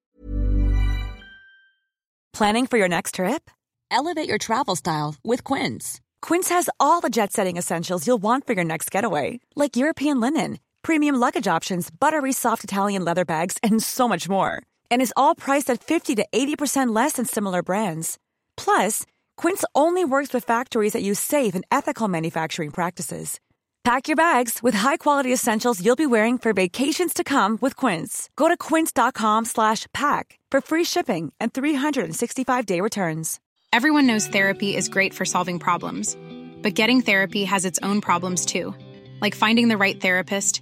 Planning 2.33 2.65
for 2.65 2.77
your 2.77 2.89
next 2.89 3.15
trip? 3.15 3.49
Elevate 3.91 4.27
your 4.27 4.39
travel 4.39 4.75
style 4.75 5.15
with 5.23 5.43
Quince. 5.43 6.01
Quince 6.21 6.49
has 6.49 6.67
all 6.79 6.99
the 6.99 7.11
jet 7.11 7.31
setting 7.31 7.57
essentials 7.57 8.07
you'll 8.07 8.21
want 8.21 8.47
for 8.47 8.53
your 8.53 8.63
next 8.63 8.89
getaway, 8.89 9.39
like 9.55 9.75
European 9.75 10.19
linen, 10.19 10.57
premium 10.81 11.15
luggage 11.15 11.47
options, 11.47 11.91
buttery 11.91 12.31
soft 12.31 12.63
Italian 12.63 13.05
leather 13.05 13.23
bags, 13.23 13.57
and 13.61 13.83
so 13.83 14.07
much 14.07 14.27
more. 14.27 14.63
And 14.93 15.01
is 15.01 15.13
all 15.17 15.35
priced 15.35 15.69
at 15.71 15.83
50 15.83 16.15
to 16.15 16.25
80% 16.31 16.95
less 16.95 17.13
than 17.13 17.25
similar 17.25 17.63
brands. 17.63 18.19
Plus, 18.55 19.05
Quince 19.35 19.65
only 19.73 20.05
works 20.05 20.33
with 20.33 20.45
factories 20.45 20.93
that 20.93 21.01
use 21.01 21.19
safe 21.19 21.55
and 21.55 21.65
ethical 21.71 22.07
manufacturing 22.07 22.69
practices. 22.69 23.39
Pack 23.83 24.07
your 24.07 24.15
bags 24.15 24.59
with 24.63 24.75
high-quality 24.75 25.33
essentials 25.33 25.83
you'll 25.83 25.97
be 25.97 26.05
wearing 26.05 26.37
for 26.37 26.53
vacations 26.53 27.13
to 27.13 27.23
come 27.23 27.57
with 27.59 27.75
Quince. 27.75 28.29
Go 28.37 28.47
to 28.47 28.55
quince.com 28.55 29.43
slash 29.45 29.87
pack 29.93 30.39
for 30.51 30.61
free 30.61 30.85
shipping 30.85 31.33
and 31.39 31.51
365-day 31.51 32.79
returns. 32.79 33.39
Everyone 33.73 34.05
knows 34.07 34.27
therapy 34.27 34.75
is 34.75 34.87
great 34.87 35.13
for 35.13 35.25
solving 35.25 35.59
problems, 35.59 36.15
but 36.61 36.75
getting 36.75 37.01
therapy 37.01 37.43
has 37.43 37.65
its 37.65 37.79
own 37.83 37.99
problems 37.99 38.45
too, 38.45 38.73
like 39.21 39.35
finding 39.35 39.67
the 39.67 39.77
right 39.77 39.99
therapist, 39.99 40.61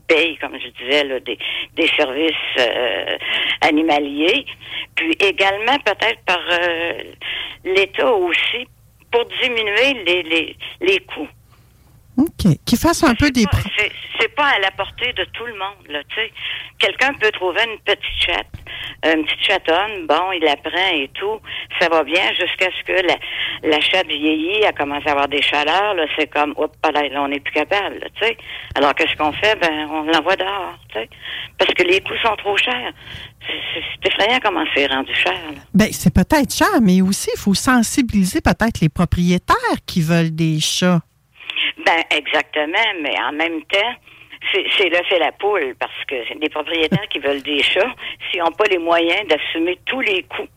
payent, 0.11 0.37
comme 0.37 0.57
je 0.59 0.67
disais, 0.83 1.03
là, 1.05 1.19
des, 1.19 1.37
des 1.75 1.87
services 1.95 2.33
euh, 2.59 3.17
animaliers, 3.61 4.45
puis 4.95 5.15
également 5.19 5.77
peut-être 5.85 6.21
par 6.25 6.41
euh, 6.51 6.93
l'État 7.63 8.11
aussi, 8.11 8.67
pour 9.11 9.25
diminuer 9.41 10.03
les, 10.05 10.23
les, 10.23 10.55
les 10.81 10.99
coûts. 10.99 11.27
OK. 12.17 12.55
Qu'ils 12.65 12.77
fassent 12.77 13.03
un 13.03 13.15
peu 13.15 13.31
des... 13.31 13.45
Pas- 13.45 13.57
C'est 13.77 13.91
c'est 14.19 14.35
pas 14.35 14.45
à 14.55 14.59
la 14.59 14.69
portée 14.69 15.11
de 15.13 15.23
tout 15.33 15.45
le 15.47 15.53
monde, 15.53 15.87
là, 15.89 15.99
tu 16.09 16.15
sais. 16.15 16.31
Quelqu'un 16.77 17.11
peut 17.15 17.31
trouver 17.31 17.61
une 17.63 17.79
petite 17.79 18.03
chatte, 18.19 18.45
une 19.03 19.23
petite 19.25 19.41
chatonne, 19.41 20.05
bon, 20.07 20.31
il 20.33 20.43
la 20.43 20.55
prend 20.57 20.93
et 20.93 21.09
tout, 21.15 21.39
ça 21.79 21.89
va 21.89 22.03
bien 22.03 22.21
jusqu'à 22.39 22.67
ce 22.69 22.83
que 22.85 23.01
la, 23.07 23.15
la 23.67 23.81
chatte 23.81 24.05
vieillit, 24.05 24.61
elle 24.63 24.75
commence 24.75 25.01
à 25.07 25.11
avoir 25.13 25.27
des 25.27 25.41
chaleurs, 25.41 25.95
là, 25.95 26.03
c'est 26.15 26.27
comme, 26.27 26.53
hop, 26.57 26.71
là, 26.83 27.01
on 27.23 27.29
n'est 27.29 27.39
plus 27.39 27.51
capable, 27.53 27.95
là, 27.99 28.07
tu 28.13 28.27
sais. 28.27 28.37
Alors, 28.75 28.93
qu'est-ce 28.93 29.15
qu'on 29.15 29.31
fait? 29.33 29.57
Ben, 29.59 29.87
on 29.89 30.03
l'envoie 30.03 30.35
dehors, 30.35 30.77
tu 30.89 30.99
sais. 30.99 31.09
Parce 31.57 31.73
que 31.73 31.81
les 31.81 31.99
coûts 32.01 32.13
sont 32.23 32.35
trop 32.35 32.55
chers. 32.57 32.93
C'est- 33.47 33.53
C'est 33.73 33.81
c'est 34.03 34.07
effrayant 34.13 34.39
comment 34.43 34.65
c'est 34.75 34.85
rendu 34.85 35.15
cher, 35.15 35.33
là. 35.33 35.61
Ben, 35.73 35.87
c'est 35.91 36.13
peut-être 36.13 36.53
cher, 36.53 36.79
mais 36.79 37.01
aussi, 37.01 37.31
il 37.35 37.39
faut 37.39 37.55
sensibiliser 37.55 38.39
peut-être 38.41 38.81
les 38.81 38.89
propriétaires 38.89 39.55
qui 39.87 40.01
veulent 40.01 40.35
des 40.35 40.59
chats. 40.59 41.01
Ben, 41.91 42.03
exactement, 42.17 42.87
mais 43.01 43.13
en 43.21 43.33
même 43.33 43.61
temps, 43.63 43.93
c'est 44.77 44.89
le 44.89 45.03
fait 45.09 45.19
la 45.19 45.31
poule, 45.33 45.75
parce 45.77 45.91
que 46.07 46.15
les 46.39 46.47
propriétaires 46.49 47.07
qui 47.09 47.19
veulent 47.19 47.41
des 47.43 47.61
chats, 47.63 47.93
s'ils 48.31 48.39
n'ont 48.39 48.51
pas 48.51 48.63
les 48.69 48.77
moyens 48.77 49.27
d'assumer 49.27 49.77
tous 49.85 49.99
les 49.99 50.23
coûts 50.23 50.47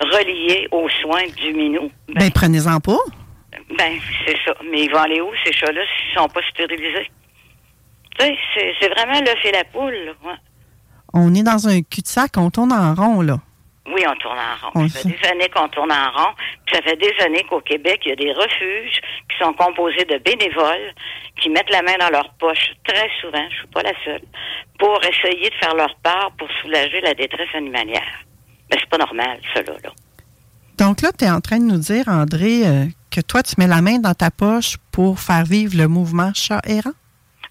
reliés 0.00 0.68
aux 0.70 0.88
soins 0.88 1.26
du 1.36 1.52
minou, 1.54 1.90
Ben, 2.14 2.30
prenez-en 2.32 2.78
pas. 2.78 2.98
ben, 3.76 3.98
c'est 4.24 4.36
ça. 4.44 4.54
Mais 4.70 4.84
ils 4.84 4.90
vont 4.92 4.98
aller 5.00 5.20
où, 5.20 5.30
ces 5.44 5.52
chats-là, 5.52 5.80
s'ils 5.82 6.14
sont 6.16 6.28
pas 6.28 6.40
stérilisés? 6.50 7.10
Tu 8.18 8.26
sais, 8.26 8.36
c'est- 8.80 8.88
vraiment 8.88 9.18
le 9.20 9.34
fait 9.42 9.50
la 9.52 9.64
poule, 9.64 9.92
là, 9.92 10.12
ouais. 10.24 10.36
On 11.12 11.34
est 11.34 11.42
dans 11.42 11.66
un 11.66 11.82
cul-de-sac, 11.82 12.32
on 12.36 12.50
tourne 12.50 12.72
en 12.72 12.94
rond, 12.94 13.22
là. 13.22 13.38
Oui, 13.88 14.02
on 14.06 14.14
tourne 14.16 14.38
en 14.38 14.66
rond. 14.66 14.72
On 14.74 14.88
ça 14.88 15.00
fait 15.00 15.08
des 15.08 15.28
années 15.28 15.48
qu'on 15.48 15.68
tourne 15.68 15.92
en 15.92 16.10
rond. 16.10 16.34
Puis 16.66 16.76
ça 16.76 16.82
fait 16.82 16.96
des 16.96 17.12
années 17.24 17.44
qu'au 17.48 17.60
Québec, 17.60 18.00
il 18.04 18.08
y 18.10 18.12
a 18.12 18.16
des 18.16 18.32
refuges 18.32 19.00
qui 19.28 19.38
sont 19.38 19.52
composés 19.52 20.04
de 20.04 20.18
bénévoles 20.18 20.92
qui 21.40 21.50
mettent 21.50 21.70
la 21.70 21.82
main 21.82 21.96
dans 22.00 22.10
leur 22.10 22.30
poche 22.34 22.72
très 22.84 23.08
souvent, 23.20 23.44
je 23.50 23.56
suis 23.56 23.66
pas 23.68 23.82
la 23.82 23.92
seule, 24.04 24.22
pour 24.78 25.00
essayer 25.04 25.50
de 25.50 25.54
faire 25.56 25.74
leur 25.74 25.94
part 26.02 26.32
pour 26.38 26.48
soulager 26.60 27.00
la 27.00 27.14
détresse 27.14 27.54
animalière. 27.54 28.24
Mais 28.70 28.78
c'est 28.80 28.88
pas 28.88 28.98
normal, 28.98 29.38
là. 29.54 29.62
là. 29.62 29.90
Donc 30.78 31.00
là, 31.00 31.10
tu 31.16 31.24
es 31.24 31.30
en 31.30 31.40
train 31.40 31.58
de 31.58 31.64
nous 31.64 31.78
dire, 31.78 32.04
André, 32.08 32.66
euh, 32.66 32.84
que 33.10 33.20
toi, 33.20 33.42
tu 33.42 33.54
mets 33.58 33.66
la 33.66 33.80
main 33.80 33.98
dans 33.98 34.14
ta 34.14 34.30
poche 34.30 34.76
pour 34.92 35.20
faire 35.20 35.44
vivre 35.44 35.74
le 35.76 35.88
mouvement 35.88 36.32
chat 36.34 36.60
errant? 36.66 36.92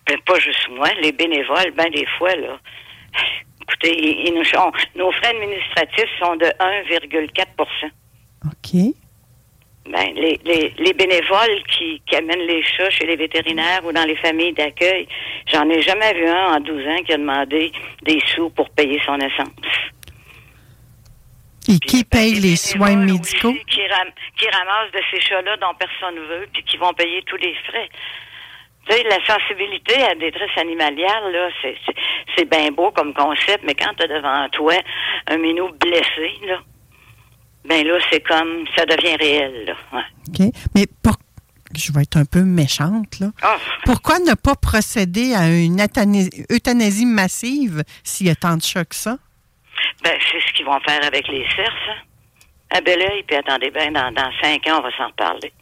Ben, 0.07 0.17
pas 0.25 0.39
juste 0.39 0.69
moi, 0.69 0.89
les 1.01 1.11
bénévoles, 1.11 1.71
ben 1.75 1.89
des 1.89 2.05
fois, 2.17 2.35
là. 2.35 2.59
Écoutez, 3.67 3.95
ils, 3.97 4.27
ils 4.27 4.33
nous 4.33 4.43
sont- 4.45 4.71
nos 4.95 5.11
frais 5.11 5.29
administratifs 5.35 6.09
sont 6.19 6.35
de 6.35 6.45
1,4% 6.45 7.89
OK. 8.45 8.93
Ben, 9.87 10.13
les, 10.15 10.39
les, 10.45 10.73
les 10.79 10.93
bénévoles 10.93 11.61
qui, 11.71 12.01
qui 12.07 12.15
amènent 12.15 12.45
les 12.47 12.63
chats 12.63 12.89
chez 12.89 13.05
les 13.05 13.15
vétérinaires 13.15 13.85
ou 13.85 13.91
dans 13.91 14.03
les 14.05 14.15
familles 14.15 14.53
d'accueil, 14.53 15.07
j'en 15.51 15.69
ai 15.69 15.81
jamais 15.83 16.11
vu 16.13 16.27
un 16.27 16.55
en 16.55 16.59
12 16.59 16.87
ans 16.87 17.03
qui 17.05 17.13
a 17.13 17.17
demandé 17.17 17.71
des 18.01 18.19
sous 18.33 18.49
pour 18.49 18.67
payer 18.71 18.99
son 19.05 19.15
essence. 19.19 19.49
Et 21.67 21.79
qui 21.79 22.03
paye 22.03 22.35
les 22.35 22.55
soins 22.55 22.95
médicaux? 22.95 23.53
Qui, 23.67 23.87
ram- 23.87 24.11
qui 24.37 24.47
ramassent 24.49 24.91
de 24.91 25.01
ces 25.11 25.19
chats-là 25.21 25.57
dont 25.57 25.73
personne 25.79 26.15
veut, 26.29 26.47
puis 26.53 26.63
qui 26.63 26.77
vont 26.77 26.93
payer 26.93 27.23
tous 27.23 27.37
les 27.37 27.55
frais. 27.67 27.89
Tu 28.87 28.93
sais, 28.93 29.03
la 29.03 29.17
sensibilité 29.25 29.95
à 30.03 30.09
la 30.09 30.15
détresse 30.15 30.57
animalière, 30.57 31.29
là, 31.31 31.49
c'est, 31.61 31.75
c'est, 32.35 32.49
bien 32.49 32.69
beau 32.71 32.91
comme 32.91 33.13
concept, 33.13 33.63
mais 33.63 33.73
quand 33.73 33.93
tu 33.97 34.03
as 34.03 34.07
devant 34.07 34.47
toi 34.49 34.75
un 35.27 35.37
minou 35.37 35.69
blessé, 35.79 36.31
là, 36.45 36.59
ben 37.65 37.85
là, 37.85 37.97
c'est 38.11 38.21
comme, 38.21 38.65
ça 38.75 38.85
devient 38.85 39.15
réel, 39.15 39.65
là. 39.65 39.75
Ouais. 39.91 40.03
OK. 40.29 40.53
Mais 40.75 40.85
pour... 41.01 41.15
je 41.75 41.91
vais 41.93 42.03
être 42.03 42.17
un 42.17 42.25
peu 42.25 42.43
méchante, 42.43 43.19
là. 43.19 43.27
Ah. 43.41 43.57
Pourquoi 43.85 44.19
ne 44.19 44.35
pas 44.35 44.55
procéder 44.55 45.33
à 45.33 45.47
une 45.47 45.81
euthanasie, 46.51 47.05
massive 47.07 47.83
s'il 48.03 48.27
y 48.27 48.29
a 48.29 48.35
tant 48.35 48.55
de 48.55 48.61
chats 48.61 48.85
que 48.85 48.95
ça? 48.95 49.17
Ben, 50.03 50.13
c'est 50.31 50.41
ce 50.41 50.53
qu'ils 50.53 50.65
vont 50.65 50.79
faire 50.81 51.03
avec 51.03 51.27
les 51.27 51.45
cerfs, 51.55 51.89
hein. 51.89 52.01
À 52.69 52.81
bel 52.81 52.99
oeil, 52.99 53.23
puis 53.23 53.35
attendez 53.35 53.71
bien, 53.71 53.91
dans, 53.91 54.11
dans 54.11 54.31
cinq 54.41 54.67
ans, 54.67 54.79
on 54.79 54.81
va 54.81 54.95
s'en 54.97 55.07
reparler. 55.07 55.53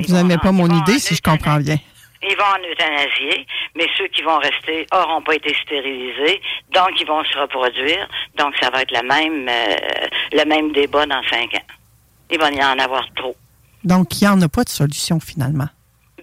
Vous 0.00 0.14
n'aimez 0.14 0.38
pas 0.38 0.52
mon 0.52 0.68
idée, 0.68 0.98
si 0.98 1.14
je 1.14 1.22
comprends 1.22 1.58
bien. 1.58 1.76
Ils 2.24 2.36
vont 2.36 2.44
en 2.44 2.70
euthanasier, 2.70 3.46
mais 3.74 3.86
ceux 3.98 4.06
qui 4.08 4.22
vont 4.22 4.38
rester 4.38 4.86
auront 4.94 5.22
pas 5.22 5.34
été 5.34 5.52
stérilisés, 5.62 6.40
donc 6.72 6.90
ils 7.00 7.06
vont 7.06 7.24
se 7.24 7.36
reproduire. 7.36 8.08
Donc 8.36 8.54
ça 8.60 8.70
va 8.70 8.82
être 8.82 8.92
le 8.92 9.06
même, 9.06 9.48
euh, 9.48 10.06
le 10.32 10.44
même 10.44 10.70
débat 10.72 11.04
dans 11.06 11.22
cinq 11.24 11.52
ans. 11.54 11.66
Il 12.30 12.38
va 12.38 12.50
y 12.52 12.62
en 12.62 12.78
avoir 12.78 13.04
trop. 13.16 13.34
Donc, 13.84 14.20
il 14.20 14.24
n'y 14.24 14.28
en 14.30 14.40
a 14.40 14.48
pas 14.48 14.62
de 14.62 14.68
solution, 14.68 15.18
finalement. 15.18 15.66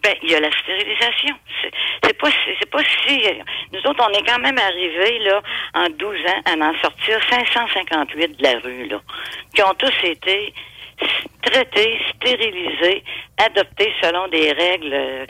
Ben, 0.01 0.15
il 0.24 0.30
y 0.32 0.36
a 0.36 0.39
la 0.39 0.49
stérilisation. 0.51 1.36
C'est- 1.61 2.13
pas, 2.17 2.32
si- 2.32 2.55
c'est 2.59 2.70
pas 2.70 2.82
si. 3.05 3.22
Nous 3.74 3.80
autres, 3.89 4.01
on 4.09 4.13
est 4.17 4.26
quand 4.26 4.39
même 4.39 4.57
arrivés, 4.57 5.20
là, 5.20 5.41
en 5.74 5.89
12 5.89 6.17
ans, 6.26 6.41
à 6.45 6.53
en 6.70 6.74
sortir 6.82 7.20
558 7.30 8.38
de 8.38 8.43
la 8.43 8.59
rue, 8.59 8.88
là, 8.88 8.99
qui 9.53 9.61
ont 9.61 9.74
tous 9.78 9.93
été 10.03 10.53
traités, 11.41 11.97
stérilisés, 12.16 13.04
adoptés 13.38 13.91
selon 14.02 14.28
des 14.28 14.52
règles. 14.52 14.93
euh, 14.93 15.26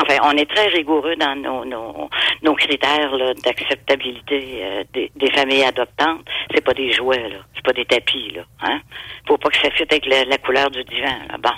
enfin, 0.00 0.16
on 0.24 0.32
est 0.32 0.48
très 0.48 0.68
rigoureux 0.68 1.16
dans 1.16 1.34
nos, 1.36 1.64
nos, 1.64 2.10
nos 2.42 2.54
critères 2.54 3.10
d'acceptabilité 3.44 4.60
euh, 4.62 4.84
des, 4.92 5.10
des 5.16 5.30
familles 5.32 5.64
adoptantes. 5.64 6.20
C'est 6.54 6.64
pas 6.64 6.74
des 6.74 6.92
jouets, 6.92 7.28
là. 7.28 7.38
C'est 7.54 7.64
pas 7.64 7.72
des 7.72 7.84
tapis, 7.84 8.32
là. 8.34 8.42
Hein? 8.62 8.80
Faut 9.26 9.38
pas 9.38 9.48
que 9.48 9.58
ça 9.58 9.70
fitte 9.70 9.92
avec 9.92 10.06
la, 10.06 10.24
la 10.24 10.38
couleur 10.38 10.70
du 10.70 10.84
divan, 10.84 11.18
là. 11.28 11.38
Bon. 11.38 11.50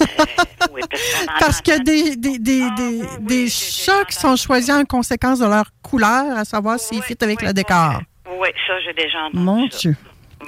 Euh, 0.00 0.24
oui, 0.72 0.82
parce 1.38 1.60
a 1.76 1.78
des, 1.78 2.16
des, 2.16 2.38
des, 2.38 2.70
des, 2.76 3.02
des 3.20 3.48
chats 3.48 4.04
qui 4.04 4.16
sont 4.16 4.36
choisis 4.36 4.74
en 4.74 4.84
conséquence 4.84 5.38
de 5.38 5.46
leur 5.46 5.66
couleur, 5.82 6.36
à 6.36 6.44
savoir 6.44 6.78
s'ils 6.78 7.02
fit 7.02 7.16
avec 7.20 7.42
le 7.42 7.52
décor. 7.52 8.00
Oui, 8.38 8.48
ça, 8.66 8.80
j'ai 8.80 8.92
déjà 8.92 9.18
entendu. 9.26 9.44
Mon 9.44 9.70
ça. 9.70 9.78
Dieu. 9.78 9.96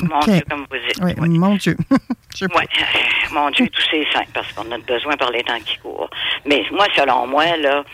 Mon. 0.00 0.20
Dieu, 0.20 0.42
comme 0.48 0.66
vous 0.70 0.76
dites. 0.76 1.18
Oui, 1.20 1.38
mon 1.38 1.54
Dieu. 1.56 1.76
Oui, 2.40 2.64
mon 3.32 3.50
Dieu, 3.50 3.68
tous 3.68 3.88
ces 3.90 4.06
saints, 4.10 4.24
parce 4.32 4.50
qu'on 4.54 4.70
a 4.72 4.78
besoin 4.78 5.16
par 5.18 5.30
les 5.30 5.44
temps 5.44 5.60
qui 5.66 5.76
courent. 5.78 6.08
Mais 6.46 6.64
moi, 6.72 6.86
selon 6.96 7.26
moi, 7.26 7.56
là, 7.58 7.84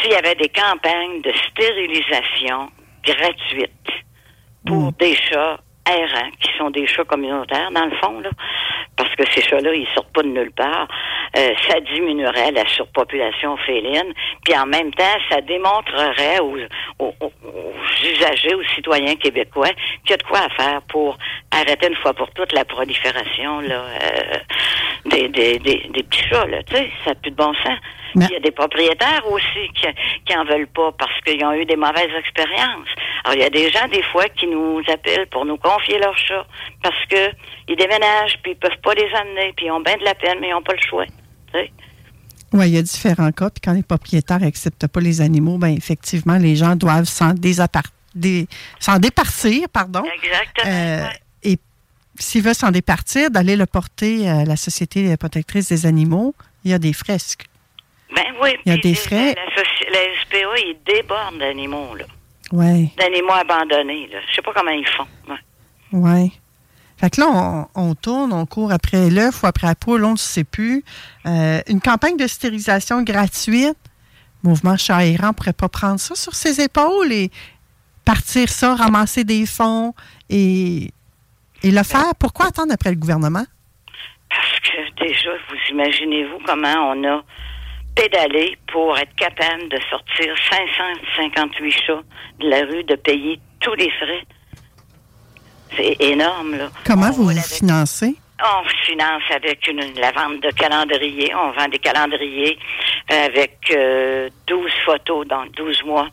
s'il 0.00 0.10
y 0.10 0.14
avait 0.14 0.34
des 0.36 0.48
campagnes 0.48 1.20
de 1.20 1.32
stérilisation 1.50 2.70
gratuites 3.04 3.70
pour 4.66 4.92
des 4.92 5.14
chats 5.14 5.60
qui 6.40 6.50
sont 6.58 6.70
des 6.70 6.86
chats 6.86 7.04
communautaires, 7.04 7.70
dans 7.72 7.84
le 7.84 7.96
fond, 7.96 8.20
là, 8.20 8.30
parce 8.96 9.14
que 9.14 9.24
ces 9.34 9.42
chats-là, 9.42 9.74
ils 9.74 9.86
sortent 9.94 10.12
pas 10.12 10.22
de 10.22 10.28
nulle 10.28 10.50
part, 10.52 10.88
euh, 11.36 11.52
ça 11.68 11.80
diminuerait 11.80 12.52
la 12.52 12.66
surpopulation 12.68 13.56
féline, 13.58 14.12
puis 14.44 14.56
en 14.56 14.66
même 14.66 14.92
temps, 14.92 15.04
ça 15.30 15.40
démontrerait 15.40 16.40
aux, 16.40 16.56
usagers, 18.02 18.54
aux 18.54 18.64
citoyens 18.74 19.16
québécois, 19.16 19.70
qu'il 20.04 20.10
y 20.10 20.14
a 20.14 20.16
de 20.16 20.22
quoi 20.22 20.40
à 20.40 20.48
faire 20.50 20.82
pour 20.88 21.16
arrêter 21.50 21.88
une 21.88 21.96
fois 21.96 22.12
pour 22.14 22.30
toutes 22.32 22.52
la 22.52 22.64
prolifération 22.64 23.60
là, 23.60 23.84
euh, 24.02 24.38
des, 25.06 25.28
des, 25.28 25.58
des, 25.58 26.02
petits 26.02 26.28
chats, 26.28 26.46
là, 26.46 26.62
tu 26.64 26.76
sais, 26.76 26.90
ça 27.04 27.10
n'a 27.10 27.16
plus 27.16 27.30
de 27.30 27.36
bon 27.36 27.54
sens. 27.54 27.78
Puis 28.14 28.26
Il 28.28 28.32
y 28.32 28.36
a 28.36 28.40
des 28.40 28.50
propriétaires 28.50 29.22
aussi 29.30 29.68
qui, 29.74 29.86
qui 30.24 30.36
en 30.36 30.44
veulent 30.44 30.68
pas 30.68 30.92
parce 30.98 31.20
qu'ils 31.22 31.44
ont 31.44 31.52
eu 31.52 31.64
des 31.64 31.76
mauvaises 31.76 32.14
expériences. 32.18 32.88
Alors, 33.24 33.36
il 33.36 33.40
y 33.40 33.44
a 33.44 33.50
des 33.50 33.70
gens, 33.70 33.86
des 33.88 34.02
fois, 34.04 34.28
qui 34.28 34.46
nous 34.46 34.80
appellent 34.92 35.26
pour 35.28 35.44
nous 35.44 35.58
confier 35.58 35.98
leurs 35.98 36.16
chats 36.16 36.46
parce 36.82 37.04
que 37.10 37.30
ils 37.68 37.76
déménagent, 37.76 38.38
puis 38.42 38.52
ils 38.52 38.56
peuvent 38.56 38.80
pas 38.82 38.94
les 38.94 39.08
amener, 39.14 39.52
puis 39.56 39.66
ils 39.66 39.70
ont 39.70 39.80
bien 39.80 39.96
de 39.96 40.04
la 40.04 40.14
peine, 40.14 40.38
mais 40.40 40.48
ils 40.48 40.52
n'ont 40.52 40.62
pas 40.62 40.74
le 40.74 40.88
choix. 40.88 41.04
Oui, 42.52 42.68
il 42.68 42.74
y 42.74 42.78
a 42.78 42.82
différents 42.82 43.30
cas. 43.30 43.50
Puis 43.50 43.60
quand 43.62 43.74
les 43.74 43.82
propriétaires 43.82 44.40
n'acceptent 44.40 44.86
pas 44.86 45.00
les 45.00 45.20
animaux, 45.20 45.58
ben 45.58 45.76
effectivement, 45.76 46.38
les 46.38 46.56
gens 46.56 46.76
doivent 46.76 47.04
s'en 47.04 47.34
départir, 47.34 49.68
pardon. 49.68 50.02
Exactement. 50.14 50.66
Euh, 50.66 51.06
Et 51.42 51.58
s'ils 52.18 52.42
veulent 52.42 52.54
s'en 52.54 52.70
départir, 52.70 53.30
d'aller 53.30 53.56
le 53.56 53.66
porter 53.66 54.28
à 54.28 54.44
la 54.44 54.56
Société 54.56 55.14
protectrice 55.18 55.68
des 55.68 55.84
animaux, 55.84 56.34
il 56.64 56.70
y 56.70 56.74
a 56.74 56.78
des 56.78 56.94
fresques. 56.94 57.44
Ben 58.14 58.24
oui. 58.42 58.50
Il 58.64 58.72
y 58.72 58.74
a 58.74 58.78
des 58.78 58.94
frais. 58.94 59.34
La, 59.34 59.62
la 59.90 60.20
SPA, 60.22 60.58
ils 60.58 60.76
débordent 60.86 61.38
d'animaux, 61.38 61.94
là. 61.94 62.04
Oui, 62.52 62.90
D'animaux 62.96 63.32
abandonnés, 63.32 64.08
là. 64.10 64.18
Je 64.28 64.34
sais 64.36 64.42
pas 64.42 64.52
comment 64.54 64.70
ils 64.70 64.86
font. 64.88 65.06
ouais. 65.28 65.36
oui. 65.92 66.32
Fait 66.96 67.10
que 67.10 67.20
là, 67.20 67.26
on, 67.30 67.68
on 67.90 67.94
tourne, 67.94 68.32
on 68.32 68.44
court 68.44 68.72
après 68.72 69.08
l'œuf 69.08 69.42
ou 69.42 69.46
après 69.46 69.68
la 69.68 69.76
poule, 69.76 70.04
on 70.04 70.12
ne 70.12 70.16
sait 70.16 70.42
plus. 70.42 70.82
Euh, 71.26 71.60
une 71.68 71.80
campagne 71.80 72.16
de 72.16 72.26
stérilisation 72.26 73.02
gratuite, 73.02 73.76
Mouvement 74.42 74.76
Chat 74.76 75.04
errant 75.06 75.28
ne 75.28 75.32
pourrait 75.32 75.52
pas 75.52 75.68
prendre 75.68 76.00
ça 76.00 76.14
sur 76.16 76.34
ses 76.34 76.60
épaules 76.60 77.12
et 77.12 77.30
partir 78.04 78.48
ça, 78.48 78.74
ramasser 78.74 79.22
des 79.22 79.46
fonds 79.46 79.94
et, 80.28 80.90
et 81.62 81.70
le 81.70 81.82
faire. 81.84 82.14
Pourquoi 82.18 82.46
attendre 82.46 82.72
après 82.72 82.90
le 82.90 82.96
gouvernement? 82.96 83.44
Parce 84.28 84.60
que 84.60 85.04
déjà, 85.04 85.30
vous 85.48 85.56
imaginez-vous 85.70 86.38
comment 86.46 86.92
on 86.94 87.04
a 87.04 87.22
pédalé 87.98 88.56
pour 88.72 88.96
être 88.96 89.14
capable 89.16 89.68
de 89.68 89.78
sortir 89.90 90.34
558 90.50 91.72
chats 91.72 92.02
de 92.40 92.48
la 92.48 92.60
rue, 92.64 92.84
de 92.84 92.94
payer 92.94 93.40
tous 93.60 93.74
les 93.74 93.90
frais. 93.90 94.24
C'est 95.76 95.96
énorme, 96.00 96.56
là. 96.56 96.70
Comment 96.84 97.08
On 97.08 97.12
vous 97.12 97.24
vous 97.24 97.40
financez? 97.40 98.14
On 98.40 98.68
finance 98.84 99.22
avec 99.34 99.66
une, 99.66 99.80
la 100.00 100.12
vente 100.12 100.40
de 100.40 100.50
calendriers. 100.52 101.34
On 101.34 101.50
vend 101.50 101.66
des 101.68 101.78
calendriers 101.80 102.56
avec 103.08 103.56
euh, 103.74 104.28
12 104.46 104.70
photos 104.84 105.26
dans 105.26 105.44
12 105.46 105.82
mois, 105.82 106.08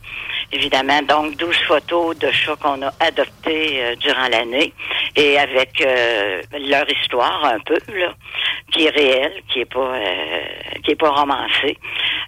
évidemment. 0.50 1.00
Donc, 1.02 1.36
12 1.36 1.56
photos 1.68 2.18
de 2.18 2.30
chats 2.32 2.56
qu'on 2.56 2.82
a 2.82 2.90
adoptés 2.98 3.80
euh, 3.80 3.94
durant 3.96 4.26
l'année 4.28 4.72
et 5.14 5.38
avec 5.38 5.80
euh, 5.80 6.42
leur 6.68 6.90
histoire 6.90 7.44
un 7.44 7.60
peu, 7.60 7.78
là, 7.96 8.12
qui 8.72 8.86
est 8.86 8.90
réelle, 8.90 9.42
qui 9.48 9.60
est 9.60 9.72
pas 9.72 9.94
euh, 9.94 10.40
qui 10.82 10.92
est 10.92 10.96
pas 10.96 11.10
romancée. 11.10 11.78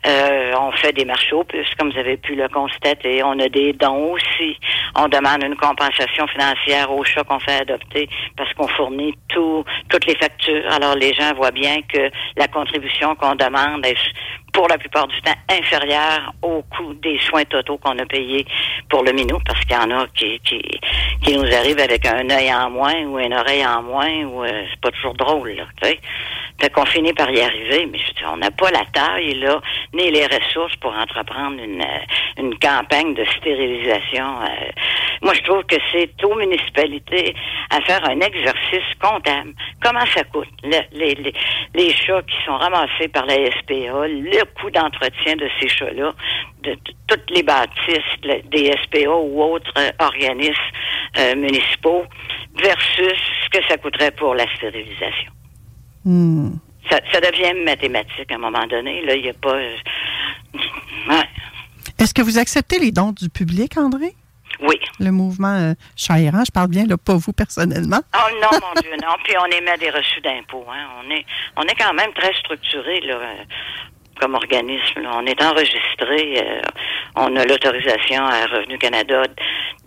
Euh, 0.06 0.52
on 0.58 0.72
fait 0.72 0.92
des 0.92 1.04
marchés 1.04 1.34
aux 1.34 1.44
puces, 1.44 1.74
comme 1.78 1.90
vous 1.90 1.98
avez 1.98 2.16
pu 2.16 2.34
le 2.34 2.48
constater. 2.48 3.22
On 3.22 3.38
a 3.38 3.48
des 3.48 3.72
dons 3.72 4.12
aussi. 4.12 4.56
On 4.96 5.08
demande 5.08 5.42
une 5.42 5.56
compensation 5.56 6.26
financière 6.28 6.90
aux 6.92 7.04
chats 7.04 7.24
qu'on 7.24 7.40
fait 7.40 7.60
adopter 7.60 8.08
parce 8.36 8.52
qu'on 8.54 8.68
fournit 8.68 9.14
tout, 9.28 9.64
toutes 9.88 10.06
les 10.06 10.16
factures. 10.16 10.62
Alors 10.70 10.94
les 10.94 11.12
gens 11.14 11.34
voient 11.34 11.50
bien 11.50 11.80
que 11.82 12.10
la 12.36 12.48
contribution 12.48 13.14
qu'on 13.16 13.34
demande 13.34 13.84
est 13.86 13.96
pour 14.52 14.68
la 14.68 14.78
plupart 14.78 15.06
du 15.06 15.20
temps 15.22 15.34
inférieure 15.50 16.32
au 16.42 16.62
coût 16.62 16.94
des 16.94 17.18
soins 17.20 17.44
totaux 17.44 17.78
qu'on 17.78 17.98
a 17.98 18.06
payés 18.06 18.46
pour 18.88 19.02
le 19.04 19.12
minou, 19.12 19.38
parce 19.46 19.60
qu'il 19.60 19.76
y 19.76 19.78
en 19.78 19.90
a 19.90 20.06
qui, 20.14 20.38
qui, 20.40 20.60
qui 21.22 21.36
nous 21.36 21.54
arrivent 21.54 21.80
avec 21.80 22.04
un 22.06 22.28
œil 22.30 22.52
en 22.52 22.70
moins 22.70 23.02
ou 23.04 23.18
une 23.18 23.34
oreille 23.34 23.64
en 23.66 23.82
moins, 23.82 24.22
ou 24.24 24.44
euh, 24.44 24.64
c'est 24.70 24.80
pas 24.80 24.90
toujours 24.90 25.14
drôle, 25.14 25.50
là, 25.50 25.64
tu 25.82 25.88
sais. 25.88 26.00
Fait 26.60 26.70
qu'on 26.70 26.86
finit 26.86 27.12
par 27.12 27.30
y 27.30 27.40
arriver, 27.40 27.86
mais 27.86 27.98
je 27.98 28.24
on 28.26 28.36
n'a 28.38 28.50
pas 28.50 28.70
la 28.72 28.84
taille, 28.92 29.34
là, 29.34 29.60
ni 29.94 30.10
les 30.10 30.26
ressources 30.26 30.74
pour 30.76 30.92
entreprendre 30.92 31.62
une, 31.62 31.80
euh, 31.80 32.38
une 32.42 32.58
campagne 32.58 33.14
de 33.14 33.24
stérilisation. 33.36 34.42
euh. 34.42 34.70
Moi, 35.22 35.34
je 35.34 35.42
trouve 35.42 35.62
que 35.64 35.76
c'est 35.92 36.10
aux 36.24 36.34
municipalités 36.34 37.34
à 37.70 37.80
faire 37.82 38.04
un 38.04 38.18
exercice 38.20 38.88
comptable. 39.00 39.52
Comment 39.82 40.04
ça 40.14 40.24
coûte? 40.24 40.48
Le- 40.64 40.98
les, 40.98 41.14
les, 41.14 41.32
les 41.74 41.92
chats 41.94 42.22
qui 42.22 42.36
sont 42.44 42.56
ramassés 42.56 43.08
par 43.08 43.26
la 43.26 43.34
SPA, 43.52 44.08
coût 44.44 44.70
d'entretien 44.70 45.36
de 45.36 45.48
ces 45.60 45.68
chats-là, 45.68 46.12
de, 46.62 46.76
toutes 47.06 47.30
les 47.30 47.42
bâtisses 47.42 47.98
le- 48.22 48.42
des 48.50 48.72
SPA 48.84 49.10
ou 49.10 49.42
autres 49.42 49.72
euh, 49.78 49.90
organismes 49.98 50.60
euh, 51.18 51.34
municipaux, 51.36 52.04
versus 52.62 53.18
ce 53.44 53.58
que 53.58 53.64
ça 53.68 53.76
coûterait 53.78 54.10
pour 54.12 54.34
la 54.34 54.44
stérilisation. 54.56 55.32
Hmm. 56.04 56.50
Ça, 56.90 57.00
ça 57.12 57.20
devient 57.20 57.52
mathématique 57.64 58.30
à 58.30 58.34
un 58.36 58.38
moment 58.38 58.66
donné. 58.66 59.04
Là, 59.04 59.14
il 59.14 59.22
n'y 59.22 59.28
a 59.30 59.34
pas. 59.34 59.54
euh, 59.54 59.76
Ouais. 61.08 61.24
Est-ce 61.98 62.14
que 62.14 62.22
vous 62.22 62.38
acceptez 62.38 62.78
les 62.78 62.92
dons 62.92 63.12
du 63.12 63.28
public, 63.28 63.76
André? 63.76 64.14
Oui. 64.60 64.76
Le 64.98 65.10
mouvement 65.12 65.54
euh, 65.54 65.74
Chat 65.96 66.18
errant, 66.20 66.42
je 66.44 66.50
parle 66.50 66.68
bien, 66.68 66.86
là, 66.86 66.96
pas 66.96 67.14
vous 67.16 67.32
personnellement. 67.32 68.00
Oh 68.14 68.30
non, 68.42 68.48
mon 68.60 68.80
Dieu, 68.80 68.90
non. 69.02 69.14
Puis 69.24 69.34
on 69.38 69.44
émet 69.56 69.76
des 69.78 69.90
reçus 69.90 70.20
d'impôts. 70.22 70.64
Hein. 70.70 70.86
On 71.04 71.10
est, 71.10 71.24
on 71.56 71.62
est 71.62 71.74
quand 71.78 71.92
même 71.94 72.12
très 72.14 72.32
structuré 72.34 73.00
là, 73.02 73.18
comme 74.18 74.34
organisme. 74.34 75.00
là. 75.02 75.10
On 75.14 75.26
est 75.26 75.42
enregistré. 75.42 76.42
euh, 76.42 76.60
on 77.16 77.34
a 77.36 77.44
l'autorisation 77.44 78.24
à 78.24 78.46
Revenu 78.46 78.78
Canada 78.78 79.22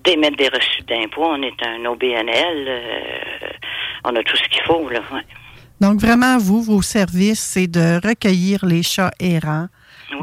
d'émettre 0.03 0.37
des 0.37 0.47
reçus 0.49 0.81
d'impôts. 0.87 1.25
On 1.25 1.41
est 1.41 1.61
un 1.65 1.85
OBNL. 1.85 2.65
euh, 2.67 3.47
on 4.03 4.15
a 4.15 4.23
tout 4.23 4.35
ce 4.37 4.47
qu'il 4.49 4.61
faut. 4.63 4.89
Là, 4.89 4.99
ouais. 5.13 5.21
Donc, 5.79 5.99
vraiment, 5.99 6.37
vous, 6.37 6.61
vos 6.61 6.81
services, 6.81 7.39
c'est 7.41 7.67
de 7.67 7.99
recueillir 8.07 8.65
les 8.65 8.83
chats 8.83 9.11
errants, 9.19 9.67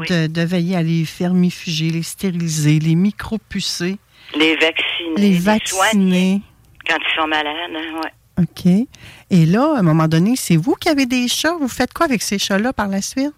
de, 0.09 0.27
de 0.27 0.41
veiller 0.41 0.75
à 0.77 0.83
les 0.83 1.03
fermifuger, 1.05 1.89
les 1.89 2.03
stériliser, 2.03 2.79
les 2.79 2.95
micropucer, 2.95 3.97
Les 4.35 4.55
vaccinés. 4.55 5.15
les 5.17 5.39
soigner 5.39 5.59
vacciner. 5.65 6.41
quand 6.87 6.97
ils 6.97 7.19
sont 7.21 7.27
malades. 7.27 7.55
hein, 7.75 7.99
ouais. 8.03 8.43
OK. 8.43 8.87
Et 9.31 9.45
là, 9.45 9.73
à 9.75 9.79
un 9.79 9.81
moment 9.81 10.07
donné, 10.07 10.35
c'est 10.37 10.55
vous 10.55 10.75
qui 10.75 10.87
avez 10.87 11.05
des 11.05 11.27
chats. 11.27 11.55
Vous 11.59 11.67
faites 11.67 11.91
quoi 11.93 12.05
avec 12.05 12.21
ces 12.21 12.37
chats-là 12.39 12.71
par 12.71 12.87
la 12.87 13.01
suite? 13.01 13.33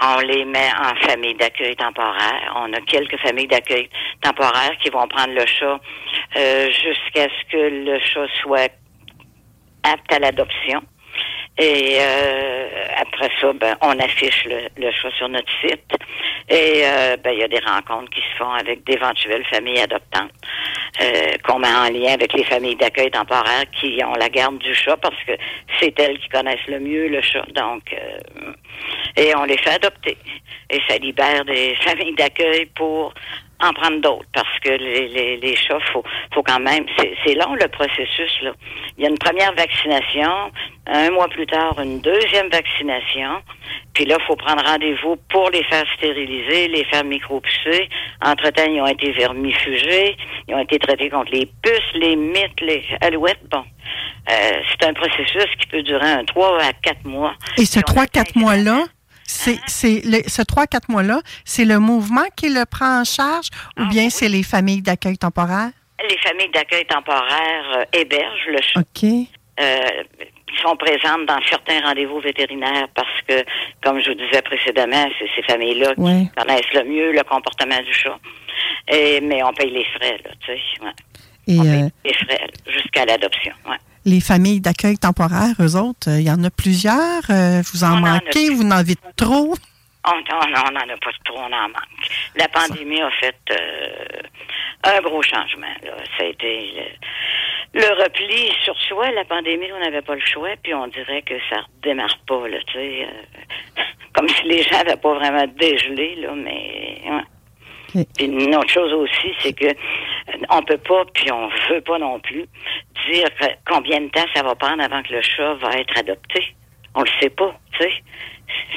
On 0.00 0.18
les 0.20 0.44
met 0.44 0.70
en 0.78 0.94
famille 1.08 1.34
d'accueil 1.34 1.76
temporaire. 1.76 2.52
On 2.56 2.72
a 2.72 2.80
quelques 2.80 3.18
familles 3.18 3.46
d'accueil 3.46 3.88
temporaire 4.20 4.76
qui 4.80 4.90
vont 4.90 5.06
prendre 5.08 5.32
le 5.32 5.46
chat 5.46 5.80
euh, 6.36 6.70
jusqu'à 6.70 7.28
ce 7.28 7.50
que 7.50 7.84
le 7.84 7.98
chat 8.00 8.26
soit 8.42 8.72
apte 9.82 10.12
à 10.12 10.18
l'adoption. 10.18 10.82
Et 11.58 11.96
euh, 12.00 12.68
après 12.98 13.30
ça, 13.40 13.52
ben, 13.54 13.76
on 13.80 13.98
affiche 13.98 14.44
le, 14.44 14.68
le 14.76 14.92
chat 14.92 15.10
sur 15.16 15.28
notre 15.28 15.50
site. 15.60 15.90
Et 16.50 16.82
euh, 16.84 17.16
ben, 17.16 17.30
il 17.32 17.40
y 17.40 17.42
a 17.42 17.48
des 17.48 17.60
rencontres 17.60 18.10
qui 18.10 18.20
se 18.20 18.36
font 18.36 18.50
avec 18.50 18.84
d'éventuelles 18.84 19.44
familles 19.46 19.80
adoptantes 19.80 20.30
euh, 21.00 21.32
qu'on 21.44 21.58
met 21.58 21.68
en 21.68 21.88
lien 21.88 22.12
avec 22.12 22.34
les 22.34 22.44
familles 22.44 22.76
d'accueil 22.76 23.10
temporaire 23.10 23.64
qui 23.72 23.98
ont 24.04 24.14
la 24.14 24.28
garde 24.28 24.58
du 24.58 24.74
chat 24.74 24.96
parce 24.98 25.16
que 25.26 25.32
c'est 25.80 25.98
elles 25.98 26.18
qui 26.18 26.28
connaissent 26.28 26.66
le 26.68 26.78
mieux 26.78 27.08
le 27.08 27.22
chat. 27.22 27.46
Donc, 27.54 27.92
euh, 27.92 28.52
et 29.16 29.34
on 29.34 29.44
les 29.44 29.56
fait 29.56 29.70
adopter. 29.70 30.16
Et 30.68 30.80
ça 30.88 30.98
libère 30.98 31.44
des 31.46 31.74
familles 31.76 32.14
d'accueil 32.14 32.66
pour 32.74 33.14
en 33.60 33.72
prendre 33.72 34.00
d'autres 34.00 34.28
parce 34.32 34.58
que 34.60 34.70
les, 34.70 35.08
les, 35.08 35.36
les 35.38 35.56
chats, 35.56 35.78
faut, 35.92 36.04
faut 36.34 36.42
quand 36.42 36.60
même. 36.60 36.84
C'est 37.24 37.34
long 37.34 37.54
le 37.54 37.68
processus 37.68 38.42
là. 38.42 38.52
Il 38.96 39.04
y 39.04 39.06
a 39.06 39.10
une 39.10 39.18
première 39.18 39.54
vaccination, 39.54 40.30
un 40.86 41.10
mois 41.10 41.28
plus 41.28 41.46
tard 41.46 41.78
une 41.80 42.00
deuxième 42.00 42.48
vaccination, 42.48 43.42
puis 43.94 44.04
là 44.04 44.16
faut 44.26 44.36
prendre 44.36 44.62
rendez-vous 44.64 45.16
pour 45.30 45.50
les 45.50 45.64
faire 45.64 45.84
stériliser, 45.96 46.68
les 46.68 46.84
faire 46.84 47.04
micropucer. 47.04 47.88
Entre 48.22 48.50
temps, 48.50 48.64
ils 48.68 48.80
ont 48.80 48.86
été 48.86 49.12
vermifugés, 49.12 50.16
ils 50.48 50.54
ont 50.54 50.60
été 50.60 50.78
traités 50.78 51.10
contre 51.10 51.32
les 51.32 51.46
puces, 51.62 51.92
les 51.94 52.16
mythes, 52.16 52.60
les 52.60 52.84
alouettes. 53.00 53.44
Bon, 53.50 53.64
euh, 54.30 54.60
c'est 54.70 54.88
un 54.88 54.92
processus 54.92 55.46
qui 55.58 55.66
peut 55.68 55.82
durer 55.82 56.10
un 56.10 56.24
3 56.24 56.58
à 56.62 56.72
4 56.72 57.04
mois. 57.04 57.34
Et 57.58 57.64
ce 57.64 57.80
3-4 57.80 58.38
mois-là, 58.38 58.84
c'est, 59.26 59.58
c'est 59.66 60.02
le- 60.04 60.28
ce 60.28 60.42
3-4 60.42 60.88
mois-là, 60.88 61.20
c'est 61.44 61.64
le 61.64 61.78
mouvement 61.78 62.24
qui 62.36 62.48
le 62.48 62.64
prend 62.64 63.00
en 63.00 63.04
charge 63.04 63.48
ou 63.78 63.86
bien 63.86 64.08
c'est 64.10 64.28
les 64.28 64.42
familles 64.42 64.82
d'accueil 64.82 65.18
temporaire? 65.18 65.70
Les 66.08 66.18
familles 66.18 66.50
d'accueil 66.52 66.84
temporaire 66.86 67.64
euh, 67.78 67.84
hébergent 67.98 68.48
le 68.48 68.60
chat. 68.62 68.80
OK. 68.80 69.10
euh, 69.60 69.80
sont 70.62 70.76
présentes 70.76 71.26
dans 71.26 71.38
certains 71.50 71.80
rendez-vous 71.82 72.18
vétérinaires 72.20 72.88
parce 72.94 73.20
que, 73.28 73.44
comme 73.82 74.00
je 74.00 74.10
vous 74.10 74.16
disais 74.16 74.40
précédemment, 74.42 75.06
c'est 75.18 75.28
ces 75.36 75.42
familles-là 75.42 75.94
qui 75.94 76.30
connaissent 76.34 76.72
le 76.72 76.84
mieux 76.84 77.12
le 77.12 77.22
comportement 77.24 77.78
du 77.82 77.92
chat. 77.92 78.18
Et, 78.88 79.20
mais 79.20 79.42
on 79.42 79.52
paye 79.52 79.70
les 79.70 79.84
frais, 79.84 80.18
là, 80.24 80.30
tu 80.40 80.46
sais. 80.46 80.60
Ouais. 80.82 80.92
Et 81.48 81.58
euh, 81.60 81.88
Les 82.06 82.14
frais 82.14 82.38
là, 82.40 82.72
jusqu'à 82.72 83.04
l'adoption. 83.04 83.52
Ouais. 83.68 83.76
Les 84.06 84.20
familles 84.20 84.60
d'accueil 84.60 84.96
temporaire, 84.96 85.54
eux 85.60 85.76
autres, 85.76 86.08
euh, 86.08 86.20
il 86.20 86.26
y 86.26 86.30
en 86.30 86.42
a 86.44 86.50
plusieurs. 86.50 87.22
euh, 87.28 87.60
vous 87.72 87.84
en 87.84 87.98
On 87.98 88.02
en 88.02 88.04
a 88.04 88.10
manquez, 88.12 88.48
vous 88.50 88.62
en 88.62 88.70
avez 88.70 88.94
trop? 89.16 89.54
On 90.08 90.10
on 90.10 90.70
n'en 90.70 90.94
a 90.94 90.96
pas 90.98 91.10
trop, 91.24 91.38
on 91.38 91.52
en 91.52 91.68
manque. 91.68 92.08
La 92.36 92.46
pandémie 92.48 93.02
a 93.02 93.10
fait 93.20 93.36
euh, 93.50 94.22
un 94.84 95.00
gros 95.00 95.20
changement. 95.22 95.74
Là. 95.84 95.92
Ça 96.16 96.22
a 96.24 96.26
été 96.26 96.70
le, 97.74 97.80
le 97.80 98.02
repli 98.04 98.52
sur 98.64 98.76
soi. 98.82 99.10
La 99.10 99.24
pandémie, 99.24 99.66
on 99.72 99.80
n'avait 99.80 100.02
pas 100.02 100.14
le 100.14 100.24
choix, 100.24 100.50
puis 100.62 100.72
on 100.74 100.86
dirait 100.86 101.22
que 101.22 101.34
ça 101.50 101.56
redémarre 101.82 102.16
pas, 102.28 102.46
là, 102.48 102.58
tu 102.68 102.74
sais. 102.74 103.06
euh, 103.08 103.82
comme 104.14 104.28
si 104.28 104.44
les 104.44 104.62
gens 104.62 104.78
n'avaient 104.78 104.96
pas 104.96 105.14
vraiment 105.14 105.46
dégelé, 105.58 106.14
là, 106.20 106.32
mais... 106.36 107.00
ouais. 107.06 107.22
Puis 108.16 108.26
une 108.26 108.54
autre 108.54 108.70
chose 108.70 108.92
aussi, 108.92 109.34
c'est 109.40 109.52
que 109.52 109.66
euh, 109.66 110.46
on 110.50 110.62
peut 110.62 110.78
pas, 110.78 111.04
puis 111.14 111.30
on 111.32 111.48
veut 111.70 111.80
pas 111.80 111.98
non 111.98 112.20
plus, 112.20 112.46
dire 113.10 113.28
combien 113.66 114.00
de 114.00 114.08
temps 114.08 114.26
ça 114.34 114.42
va 114.42 114.54
prendre 114.54 114.82
avant 114.82 115.02
que 115.02 115.12
le 115.12 115.22
chat 115.22 115.54
va 115.54 115.70
être 115.78 115.98
adopté. 115.98 116.54
On 116.94 117.00
le 117.02 117.10
sait 117.20 117.30
pas, 117.30 117.54
tu 117.72 117.84
sais. 117.84 117.92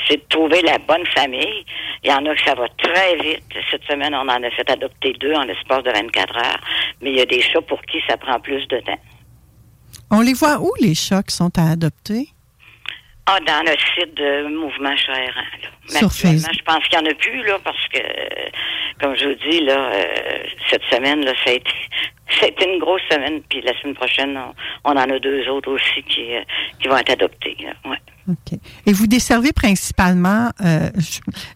C'est 0.08 0.18
de 0.18 0.24
trouver 0.30 0.62
la 0.62 0.78
bonne 0.80 1.06
famille. 1.16 1.64
Il 2.04 2.10
y 2.10 2.14
en 2.14 2.26
a 2.26 2.36
que 2.36 2.42
ça 2.44 2.56
va 2.56 2.68
très 2.70 3.16
vite. 3.18 3.44
Cette 3.70 3.84
semaine, 3.84 4.16
on 4.16 4.28
en 4.28 4.44
a 4.44 4.50
fait 4.52 4.70
adopter 4.70 5.14
deux 5.14 5.34
en 5.34 5.44
l'espace 5.44 5.84
de 5.84 5.92
24 5.92 6.38
heures. 6.38 6.62
Mais 7.02 7.12
il 7.12 7.18
y 7.18 7.22
a 7.22 7.26
des 7.26 7.42
chats 7.42 7.62
pour 7.62 7.82
qui 7.84 8.00
ça 8.08 8.18
prend 8.18 8.40
plus 8.40 8.68
de 8.68 8.80
temps. 8.80 9.00
On 10.12 10.22
les 10.22 10.34
voit 10.34 10.60
où, 10.60 10.72
les 10.80 10.96
chats 10.96 11.22
qui 11.24 11.36
sont 11.36 11.52
à 11.58 11.72
adopter? 11.72 12.30
Ah, 13.32 13.40
dans 13.46 13.62
le 13.62 13.78
site 13.94 14.16
de 14.16 14.48
Mouvement 14.48 14.90
là. 14.90 14.96
Sur 15.88 16.08
actuellement, 16.08 16.10
Facebook. 16.40 16.56
je 16.58 16.64
pense 16.64 16.88
qu'il 16.88 17.00
n'y 17.00 17.08
en 17.08 17.12
a 17.12 17.14
plus, 17.16 17.44
là, 17.44 17.60
parce 17.64 17.88
que, 17.94 18.00
euh, 18.00 18.50
comme 19.00 19.16
je 19.16 19.28
vous 19.28 19.36
dis, 19.50 19.60
là, 19.62 19.92
euh, 19.94 20.44
cette 20.70 20.82
semaine, 20.92 21.24
là, 21.24 21.34
ça 21.44 21.52
a 21.52 21.54
été, 21.54 21.72
ça 22.40 22.46
a 22.46 22.48
été 22.48 22.72
une 22.74 22.80
grosse 22.80 23.02
semaine, 23.12 23.42
puis 23.50 23.62
la 23.62 23.80
semaine 23.80 23.96
prochaine, 23.96 24.36
on, 24.84 24.92
on 24.92 24.98
en 24.98 25.10
a 25.10 25.20
deux 25.20 25.48
autres 25.50 25.72
aussi 25.72 26.02
qui, 26.04 26.36
euh, 26.36 26.42
qui 26.82 26.88
vont 26.88 26.98
être 26.98 27.12
adoptés, 27.12 27.56
là. 27.62 27.74
Ouais. 27.90 27.98
OK. 28.30 28.60
Et 28.88 28.94
vous 28.94 29.06
desservez 29.08 29.52
principalement 29.54 30.50
euh, 30.66 30.90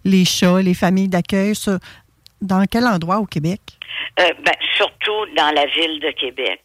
les 0.05 0.25
chats, 0.25 0.61
les 0.61 0.73
familles 0.75 1.09
d'accueil, 1.09 1.55
sur- 1.55 1.79
dans 2.41 2.65
quel 2.69 2.85
endroit 2.85 3.17
au 3.17 3.25
Québec? 3.25 3.61
Euh, 4.19 4.29
ben, 4.45 4.53
surtout 4.77 5.25
dans 5.35 5.51
la 5.55 5.65
ville 5.67 5.99
de 6.01 6.11
Québec. 6.11 6.59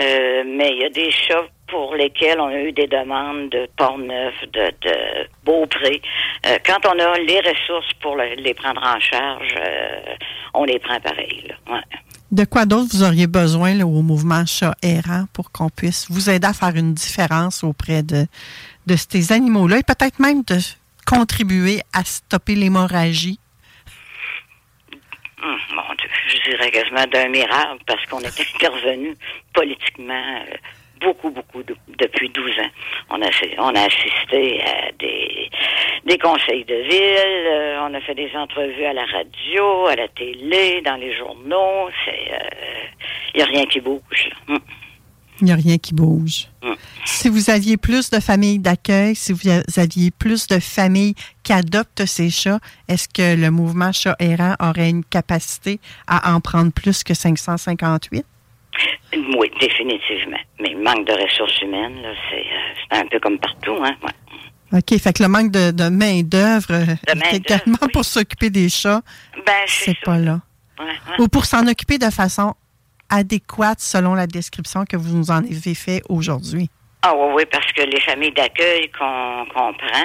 Euh, 0.00 0.42
mais 0.46 0.70
il 0.72 0.78
y 0.82 0.84
a 0.84 0.90
des 0.90 1.10
chats 1.10 1.46
pour 1.68 1.94
lesquels 1.94 2.40
on 2.40 2.48
a 2.48 2.60
eu 2.60 2.72
des 2.72 2.86
demandes 2.86 3.50
de 3.50 3.68
Port-Neuf, 3.76 4.34
de, 4.52 4.72
de 4.82 5.28
Beaupré. 5.44 6.00
Euh, 6.46 6.58
quand 6.66 6.78
on 6.86 6.98
a 6.98 7.18
les 7.18 7.40
ressources 7.40 7.92
pour 8.00 8.16
le- 8.16 8.34
les 8.36 8.54
prendre 8.54 8.82
en 8.82 8.98
charge, 9.00 9.54
euh, 9.58 10.14
on 10.54 10.64
les 10.64 10.78
prend 10.78 10.98
pareil. 11.00 11.44
Là. 11.48 11.74
Ouais. 11.74 11.82
De 12.30 12.44
quoi 12.44 12.66
d'autre 12.66 12.88
vous 12.92 13.02
auriez 13.02 13.26
besoin 13.26 13.74
là, 13.74 13.86
au 13.86 14.02
mouvement 14.02 14.44
chat 14.44 14.74
errant 14.82 15.24
pour 15.32 15.50
qu'on 15.50 15.70
puisse 15.70 16.10
vous 16.10 16.28
aider 16.28 16.46
à 16.46 16.52
faire 16.52 16.74
une 16.76 16.92
différence 16.94 17.64
auprès 17.64 18.02
de, 18.02 18.26
de 18.86 18.96
ces 18.96 19.32
animaux-là 19.32 19.78
et 19.78 19.82
peut-être 19.82 20.18
même 20.18 20.42
de 20.44 20.58
contribuer 21.06 21.80
à 21.94 22.04
stopper 22.04 22.54
l'hémorragie? 22.54 23.38
Hum, 25.42 25.56
mon 25.74 25.94
Dieu, 25.94 26.08
je 26.28 26.50
dirais 26.50 26.70
quasiment 26.70 27.06
d'un 27.06 27.28
miracle 27.28 27.78
parce 27.86 28.04
qu'on 28.06 28.20
est 28.20 28.40
intervenu 28.56 29.14
politiquement 29.54 30.14
euh, 30.46 30.56
beaucoup, 31.00 31.30
beaucoup 31.30 31.62
de- 31.62 31.76
depuis 31.98 32.28
12 32.30 32.58
ans. 32.58 32.70
On 33.10 33.22
a, 33.22 33.28
on 33.58 33.74
a 33.74 33.80
assisté 33.80 34.60
à 34.62 34.92
des, 34.98 35.50
des 36.06 36.18
conseils 36.18 36.64
de 36.64 36.74
ville, 36.74 37.46
euh, 37.46 37.86
on 37.88 37.94
a 37.94 38.00
fait 38.00 38.14
des 38.14 38.30
entrevues 38.34 38.84
à 38.84 38.92
la 38.92 39.04
radio, 39.06 39.86
à 39.86 39.96
la 39.96 40.08
télé, 40.08 40.80
dans 40.84 40.96
les 40.96 41.16
journaux. 41.16 41.88
Il 43.34 43.36
n'y 43.38 43.42
a 43.42 43.46
rien 43.46 43.66
qui 43.66 43.80
bouge. 43.80 44.30
Il 45.40 45.44
n'y 45.44 45.52
a 45.52 45.56
rien 45.56 45.78
qui 45.78 45.94
bouge. 45.94 46.48
Hum. 46.62 46.74
Si 47.04 47.28
vous 47.28 47.48
aviez 47.48 47.76
plus 47.76 48.10
de 48.10 48.18
familles 48.18 48.58
d'accueil, 48.58 49.14
si 49.14 49.32
vous 49.32 49.48
aviez 49.76 50.10
plus 50.10 50.48
de 50.48 50.58
familles 50.58 51.14
qui 51.44 51.52
adoptent 51.52 52.06
ces 52.06 52.28
chats, 52.28 52.58
est-ce 52.88 53.08
que 53.08 53.40
le 53.40 53.50
mouvement 53.52 53.92
chat 53.92 54.16
errant 54.18 54.56
aurait 54.60 54.90
une 54.90 55.04
capacité 55.04 55.78
à 56.08 56.34
en 56.34 56.40
prendre 56.40 56.72
plus 56.72 57.04
que 57.04 57.14
558? 57.14 58.24
Oui, 59.12 59.50
définitivement. 59.60 60.38
Mais 60.60 60.70
il 60.70 60.78
manque 60.78 61.06
de 61.06 61.12
ressources 61.12 61.60
humaines, 61.62 62.00
c'est, 62.30 62.36
euh, 62.36 62.74
c'est 62.90 62.98
un 62.98 63.06
peu 63.06 63.18
comme 63.20 63.38
partout. 63.38 63.76
Hein? 63.82 63.94
Ouais. 64.02 64.78
OK, 64.78 64.98
fait 65.00 65.12
que 65.14 65.22
le 65.22 65.28
manque 65.28 65.50
de, 65.50 65.70
de 65.70 65.88
main-d'œuvre 65.88 66.66
euh, 66.72 66.84
main-d'œuvre, 67.14 67.34
également 67.34 67.88
pour 67.92 68.04
s'occuper 68.04 68.50
des 68.50 68.68
chats, 68.68 69.00
Ben, 69.46 69.52
c'est 69.66 69.98
pas 70.04 70.18
là. 70.18 70.40
Ouais, 70.78 70.84
ouais. 70.86 70.92
Ou 71.20 71.28
pour 71.28 71.46
s'en 71.46 71.66
occuper 71.66 71.98
de 71.98 72.10
façon 72.10 72.54
adéquate 73.08 73.80
selon 73.80 74.14
la 74.14 74.26
description 74.26 74.84
que 74.84 74.96
vous 74.96 75.16
nous 75.16 75.30
en 75.30 75.38
avez 75.38 75.74
fait 75.74 76.02
aujourd'hui. 76.08 76.68
Ah 77.02 77.14
oui, 77.16 77.32
oui, 77.36 77.42
parce 77.50 77.70
que 77.72 77.82
les 77.82 78.00
familles 78.00 78.32
d'accueil 78.32 78.90
qu'on 78.90 79.46
qu'on 79.54 79.72
prend 79.72 80.04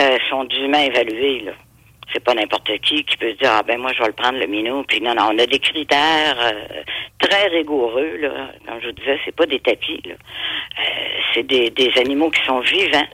euh, 0.00 0.16
sont 0.28 0.44
dûment 0.44 0.78
évaluées. 0.78 1.42
Là. 1.44 1.52
C'est 2.12 2.22
pas 2.24 2.34
n'importe 2.34 2.70
qui 2.80 3.04
qui 3.04 3.16
peut 3.16 3.30
se 3.30 3.36
dire 3.36 3.50
ah 3.52 3.62
ben 3.62 3.78
moi 3.78 3.92
je 3.92 4.00
vais 4.00 4.08
le 4.08 4.12
prendre 4.12 4.38
le 4.38 4.46
minou. 4.46 4.82
Puis 4.84 5.00
non, 5.00 5.14
non, 5.14 5.30
on 5.32 5.38
a 5.38 5.46
des 5.46 5.58
critères 5.58 6.36
euh, 6.38 6.82
très 7.18 7.48
rigoureux. 7.48 8.16
Là. 8.20 8.50
Comme 8.66 8.80
je 8.80 8.86
vous 8.86 8.92
disais, 8.92 9.18
c'est 9.24 9.34
pas 9.34 9.46
des 9.46 9.60
tapis. 9.60 10.02
Là. 10.04 10.14
Euh, 10.14 10.84
c'est 11.34 11.42
des, 11.44 11.92
animaux 11.98 12.30
qui 12.30 12.44
sont 12.44 12.60
vivants, 12.60 13.08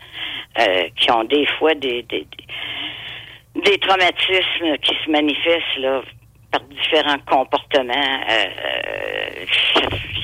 euh, 0.61 0.89
qui 0.97 1.11
ont 1.11 1.25
des 1.25 1.47
fois 1.59 1.75
des, 1.75 2.03
des, 2.03 3.79
traumatismes 3.79 4.79
qui 4.83 4.95
se 5.05 5.11
manifestent 5.11 5.79
là 5.79 6.03
par 6.51 6.61
différents 6.63 7.19
comportements. 7.27 8.21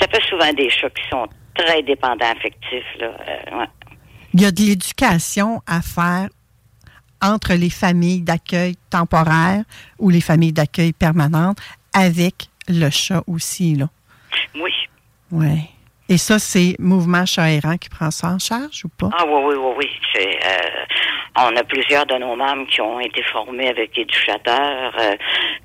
Ça, 0.01 0.07
fait 0.09 0.23
souvent 0.29 0.53
des 0.53 0.71
chats 0.71 0.91
qui 0.91 1.09
sont 1.11 1.27
très 1.55 1.83
dépendants 1.83 2.31
affectifs. 2.31 2.97
Là. 2.99 3.13
Il 4.35 4.41
y 4.41 4.47
a 4.47 4.51
de 4.51 4.61
l'éducation 4.61 5.61
à 5.67 5.83
faire 5.83 6.29
entre 7.23 7.55
les 7.55 7.71
familles 7.71 8.21
d'accueil 8.21 8.75
temporaire 8.91 9.63
ou 9.99 10.11
les 10.11 10.21
familles 10.21 10.53
d'accueil 10.53 10.93
permanentes 10.93 11.59
avec 11.95 12.49
le 12.69 12.91
chat 12.91 13.23
aussi. 13.27 13.75
Là. 13.75 13.89
Oui. 14.55 14.73
Ouais. 15.31 15.69
Et 16.09 16.19
ça, 16.19 16.39
c'est 16.39 16.77
Mouvement 16.79 17.25
Chat 17.25 17.53
errant 17.53 17.79
qui 17.79 17.89
prend 17.89 18.11
ça 18.11 18.29
en 18.29 18.39
charge 18.39 18.85
ou 18.85 18.89
pas? 18.89 19.09
Ah 19.17 19.25
oui, 19.27 19.41
oui, 19.47 19.55
oui, 19.55 19.73
oui. 19.79 19.91
C'est, 20.13 20.29
euh, 20.29 20.85
on 21.39 21.57
a 21.57 21.65
plusieurs 21.65 22.05
de 22.05 22.17
nos 22.17 22.37
membres 22.37 22.67
qui 22.69 22.81
ont 22.81 23.01
été 23.01 23.23
formés 23.33 23.69
avec 23.69 23.97
éducateurs, 23.97 24.93
euh, 25.01 25.17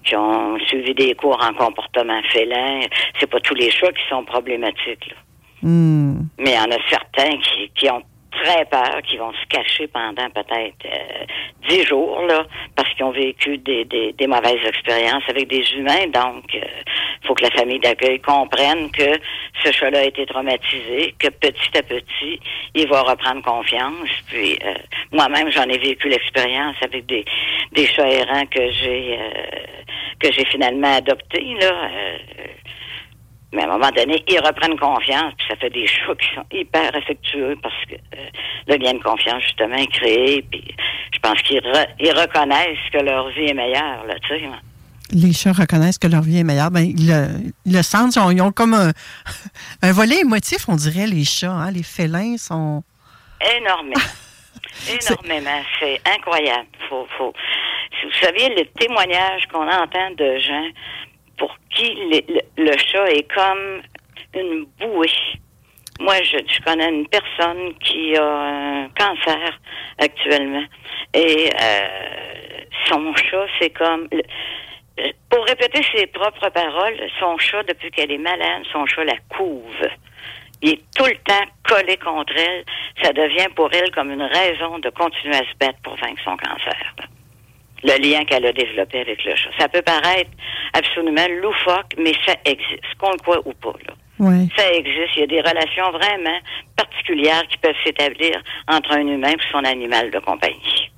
qui 0.05 0.15
ont 0.15 0.57
suivi 0.67 0.93
des 0.93 1.15
cours 1.15 1.37
en 1.43 1.53
comportement 1.53 2.21
félin. 2.31 2.81
C'est 3.19 3.29
pas 3.29 3.41
tous 3.41 3.55
les 3.55 3.71
chats 3.71 3.91
qui 3.91 4.07
sont 4.09 4.23
problématiques. 4.23 5.09
Là. 5.09 5.15
Hmm. 5.63 6.27
Mais 6.37 6.51
il 6.51 6.55
y 6.55 6.59
en 6.59 6.71
a 6.71 6.79
certains 6.89 7.37
qui, 7.39 7.71
qui 7.75 7.89
ont 7.89 8.03
très 8.41 8.65
peur, 8.65 9.01
qui 9.07 9.17
vont 9.17 9.33
se 9.33 9.45
cacher 9.47 9.87
pendant 9.87 10.29
peut-être 10.29 10.85
euh, 10.85 11.25
dix 11.67 11.83
jours, 11.83 12.21
là, 12.21 12.45
parce 12.75 12.91
qu'ils 12.93 13.05
ont 13.05 13.11
vécu 13.11 13.57
des, 13.57 13.85
des, 13.85 14.13
des 14.13 14.27
mauvaises 14.27 14.65
expériences 14.65 15.23
avec 15.27 15.47
des 15.47 15.65
humains. 15.73 16.07
Donc, 16.07 16.43
il 16.53 17.27
faut 17.27 17.33
que 17.33 17.43
la 17.43 17.51
famille 17.51 17.79
d'accueil 17.79 18.19
comprenne 18.19 18.89
que 18.91 19.19
ce 19.63 19.71
chat-là 19.71 19.99
a 19.99 20.03
été 20.03 20.25
traumatisé, 20.25 21.15
que 21.19 21.29
petit 21.29 21.77
à 21.77 21.83
petit, 21.83 22.39
il 22.73 22.87
va 22.87 23.01
reprendre 23.01 23.41
confiance. 23.41 24.09
Puis, 24.29 24.57
euh, 24.65 24.73
moi-même, 25.11 25.51
j'en 25.51 25.67
ai 25.69 25.77
vécu 25.77 26.09
l'expérience 26.09 26.75
avec 26.81 27.05
des, 27.05 27.25
des 27.71 27.85
chats 27.87 28.09
errants 28.09 28.45
que 28.45 28.71
j'ai 28.71 29.17
euh, 29.19 29.51
que 30.19 30.31
j'ai 30.31 30.45
finalement 30.45 30.95
adoptés, 30.95 31.55
là. 31.59 31.89
Mais 33.53 33.61
à 33.61 33.65
un 33.65 33.77
moment 33.77 33.89
donné, 33.91 34.23
ils 34.27 34.39
reprennent 34.39 34.77
confiance, 34.77 35.33
puis 35.37 35.47
ça 35.49 35.55
fait 35.55 35.69
des 35.69 35.87
chats 35.87 36.15
qui 36.19 36.27
sont 36.35 36.45
hyper 36.51 36.95
affectueux 36.95 37.55
parce 37.63 37.73
que 37.89 37.95
euh, 37.95 38.25
le 38.67 38.75
lien 38.75 38.93
de 38.93 39.03
confiance, 39.03 39.41
justement, 39.43 39.75
est 39.75 39.87
créé, 39.91 40.43
puis 40.51 40.63
je 41.13 41.19
pense 41.19 41.41
qu'ils 41.43 41.59
re- 41.59 41.87
ils 41.99 42.11
reconnaissent 42.11 42.89
que 42.91 42.97
leur 42.99 43.29
vie 43.29 43.45
est 43.49 43.53
meilleure, 43.53 44.03
là, 44.05 44.15
tu 44.21 44.27
sais. 44.37 44.45
hein. 44.45 44.59
les 45.11 45.31
chats 45.31 45.53
reconnaissent 45.53 45.97
que 45.97 46.07
leur 46.07 46.21
vie 46.21 46.39
est 46.39 46.43
meilleure, 46.43 46.69
ben, 46.71 46.81
ils, 46.81 47.07
le, 47.07 47.27
ils 47.65 47.73
le 47.73 47.81
sentent. 47.83 48.15
Ils 48.17 48.19
ont, 48.19 48.31
ils 48.31 48.41
ont 48.41 48.51
comme 48.51 48.73
un, 48.73 48.91
un 49.81 49.91
volet 49.93 50.19
émotif, 50.19 50.67
on 50.67 50.75
dirait, 50.75 51.07
les 51.07 51.23
chats. 51.23 51.49
Hein? 51.51 51.71
Les 51.71 51.83
félins 51.83 52.35
sont... 52.37 52.83
Énormément. 53.57 53.93
Énormément. 54.89 55.61
C'est 55.79 56.01
incroyable. 56.15 56.67
Faut, 56.89 57.07
faut... 57.17 57.33
Vous 58.03 58.11
savez, 58.21 58.49
le 58.55 58.65
témoignage 58.79 59.47
qu'on 59.51 59.67
entend 59.67 60.11
de 60.17 60.37
gens 60.39 60.67
pour 61.37 61.55
qui 61.69 61.93
le, 61.95 62.21
le- 62.57 62.77
chat 62.77 63.09
est 63.11 63.31
comme 63.33 63.81
une 64.33 64.65
bouée. 64.79 65.09
Moi, 65.99 66.15
je, 66.21 66.37
je 66.37 66.61
connais 66.61 66.89
une 66.89 67.07
personne 67.07 67.73
qui 67.79 68.15
a 68.15 68.23
un 68.23 68.89
cancer 68.89 69.59
actuellement. 69.99 70.63
Et 71.13 71.49
euh, 71.59 71.87
son 72.87 73.15
chat, 73.15 73.47
c'est 73.59 73.71
comme... 73.71 74.07
pour 75.29 75.45
répéter 75.45 75.81
ses 75.95 76.07
propres 76.07 76.49
paroles, 76.49 76.99
son 77.19 77.37
chat, 77.37 77.63
depuis 77.63 77.89
qu'elle 77.91 78.11
est 78.11 78.17
malade, 78.19 78.63
son 78.71 78.85
chat 78.85 79.03
la 79.05 79.17
couve. 79.29 79.87
Il 80.61 80.73
est 80.73 80.81
tout 80.95 81.05
le 81.05 81.17
temps 81.23 81.45
collé 81.67 81.97
contre 81.97 82.33
elle. 82.35 82.63
Ça 83.03 83.13
devient 83.13 83.47
pour 83.55 83.69
elle 83.73 83.91
comme 83.91 84.11
une 84.11 84.23
raison 84.23 84.79
de 84.79 84.89
continuer 84.89 85.35
à 85.35 85.39
se 85.39 85.55
battre 85.59 85.79
pour 85.83 85.95
vaincre 85.97 86.21
son 86.23 86.35
cancer. 86.37 86.95
Le 87.83 88.01
lien 88.01 88.25
qu'elle 88.25 88.45
a 88.45 88.53
développé 88.53 89.01
avec 89.01 89.23
le 89.23 89.35
chat. 89.35 89.49
Ça 89.59 89.67
peut 89.69 89.81
paraître 89.81 90.31
absolument 90.73 91.27
loufoque, 91.41 91.93
mais 91.97 92.13
ça 92.25 92.33
existe, 92.45 92.83
qu'on 92.97 93.11
le 93.11 93.17
croit 93.17 93.39
ou 93.45 93.53
pas. 93.53 93.73
Là. 93.85 93.93
Ouais. 94.19 94.47
Ça 94.57 94.71
existe. 94.73 95.15
Il 95.15 95.19
y 95.19 95.23
a 95.23 95.27
des 95.27 95.41
relations 95.41 95.91
vraiment 95.91 96.39
particulières 96.75 97.43
qui 97.49 97.57
peuvent 97.57 97.75
s'établir 97.85 98.41
entre 98.67 98.93
un 98.93 99.07
humain 99.07 99.29
et 99.29 99.51
son 99.51 99.63
animal 99.63 100.09
de 100.09 100.19
compagnie. 100.19 100.91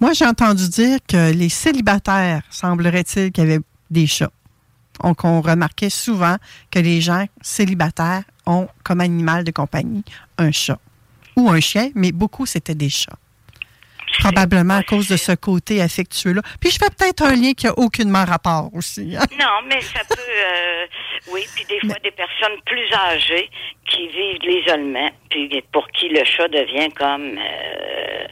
Moi, 0.00 0.12
j'ai 0.12 0.26
entendu 0.26 0.68
dire 0.68 0.98
que 1.08 1.32
les 1.32 1.48
célibataires, 1.48 2.42
semblerait-il, 2.50 3.32
qu'il 3.32 3.44
y 3.44 3.46
avait 3.46 3.62
des 3.90 4.06
chats. 4.06 4.32
Donc, 5.02 5.24
on 5.24 5.40
remarquait 5.40 5.90
souvent 5.90 6.36
que 6.70 6.78
les 6.78 7.00
gens 7.00 7.26
célibataires 7.40 8.22
ont 8.46 8.68
comme 8.82 9.00
animal 9.00 9.44
de 9.44 9.52
compagnie 9.52 10.04
un 10.38 10.52
chat 10.52 10.78
ou 11.36 11.50
un 11.50 11.60
chien, 11.60 11.90
mais 11.94 12.12
beaucoup, 12.12 12.46
c'était 12.46 12.74
des 12.74 12.88
chats. 12.88 13.18
Probablement 14.20 14.76
à 14.76 14.82
cause 14.82 15.08
de 15.08 15.16
ce 15.16 15.32
côté 15.32 15.80
affectueux-là. 15.82 16.42
Puis 16.60 16.70
je 16.70 16.78
fais 16.78 16.90
peut-être 16.90 17.22
un 17.22 17.34
lien 17.36 17.52
qui 17.52 17.66
n'a 17.66 17.78
aucunement 17.78 18.24
rapport 18.24 18.70
aussi. 18.74 19.16
hein. 19.16 19.24
Non, 19.38 19.66
mais 19.68 19.80
ça 19.80 20.00
peut, 20.08 20.14
euh, 20.18 20.86
oui, 21.32 21.42
puis 21.54 21.64
des 21.64 21.80
fois 21.86 21.96
des 22.02 22.10
personnes 22.10 22.58
plus 22.64 22.92
âgées 22.92 23.50
qui 23.90 24.08
vivent 24.08 24.40
de 24.40 24.48
l'isolement, 24.48 25.10
puis 25.30 25.62
pour 25.72 25.86
qui 25.88 26.08
le 26.08 26.24
chat 26.24 26.48
devient 26.48 26.92
comme 26.94 27.38
euh, 27.38 28.26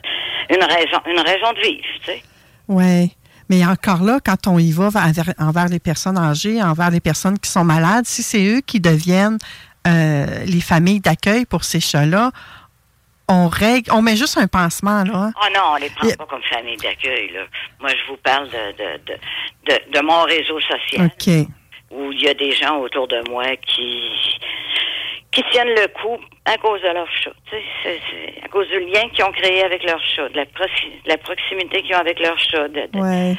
une 0.51 0.64
raison, 0.64 0.99
une 1.07 1.20
raison 1.20 1.53
de 1.53 1.61
vivre, 1.61 1.85
tu 2.01 2.12
sais. 2.12 2.22
Oui. 2.68 3.12
Mais 3.51 3.64
encore 3.66 4.03
là, 4.03 4.20
quand 4.24 4.47
on 4.47 4.59
y 4.59 4.72
va 4.72 4.87
envers, 4.87 5.35
envers 5.39 5.68
les 5.68 5.78
personnes 5.78 6.16
âgées, 6.16 6.62
envers 6.62 6.91
les 6.91 7.01
personnes 7.01 7.39
qui 7.39 7.51
sont 7.51 7.64
malades, 7.64 8.07
si 8.07 8.22
c'est 8.22 8.43
eux 8.45 8.62
qui 8.66 8.80
deviennent 8.80 9.39
euh, 9.87 10.45
les 10.47 10.62
familles 10.62 11.01
d'accueil 11.01 11.45
pour 11.45 11.62
ces 11.64 11.80
chats-là, 11.80 12.30
on 13.29 13.49
règle, 13.49 13.91
on 13.93 14.03
met 14.03 14.16
juste 14.16 14.37
un 14.39 14.47
pansement, 14.47 15.03
là. 15.05 15.31
Oh 15.43 15.47
non, 15.55 15.61
on 15.72 15.77
les 15.77 15.91
prend 15.91 16.09
pas 16.18 16.27
comme 16.27 16.43
famille 16.43 16.77
d'accueil, 16.77 17.31
là. 17.33 17.43
Moi, 17.81 17.91
je 17.91 18.11
vous 18.11 18.18
parle 18.18 18.49
de, 18.49 18.72
de, 18.72 18.99
de, 19.07 19.14
de, 19.68 19.93
de 19.93 20.01
mon 20.05 20.22
réseau 20.25 20.61
social. 20.61 21.07
OK. 21.07 21.49
où 21.91 22.11
il 22.12 22.22
y 22.22 22.29
a 22.29 22.35
des 22.35 22.51
gens 22.53 22.79
autour 22.79 23.07
de 23.09 23.20
moi 23.31 23.45
qui 23.66 24.11
qui 25.31 25.43
tiennent 25.51 25.68
le 25.75 25.89
coup 26.01 26.16
à 26.45 26.57
cause 26.59 26.81
de 26.83 26.89
leur 26.89 27.11
chat. 27.11 27.33
Tu 27.51 27.57
sais, 27.57 27.62
c'est, 27.83 28.01
c'est 28.11 28.45
à 28.45 28.49
cause 28.49 28.68
du 28.68 28.79
lien 28.81 29.09
qu'ils 29.09 29.25
ont 29.25 29.33
créé 29.33 29.64
avec 29.64 29.83
leur 29.83 30.01
chat, 30.14 30.29
de 30.29 30.37
la, 30.37 30.45
proxi- 30.45 31.03
de 31.05 31.09
la 31.09 31.16
proximité 31.18 31.83
qu'ils 31.83 31.95
ont 31.97 31.99
avec 31.99 32.20
leur 32.20 32.39
chat. 32.39 32.68
de- 32.68 32.87
de- 32.93 32.99
Ouais. 33.01 33.35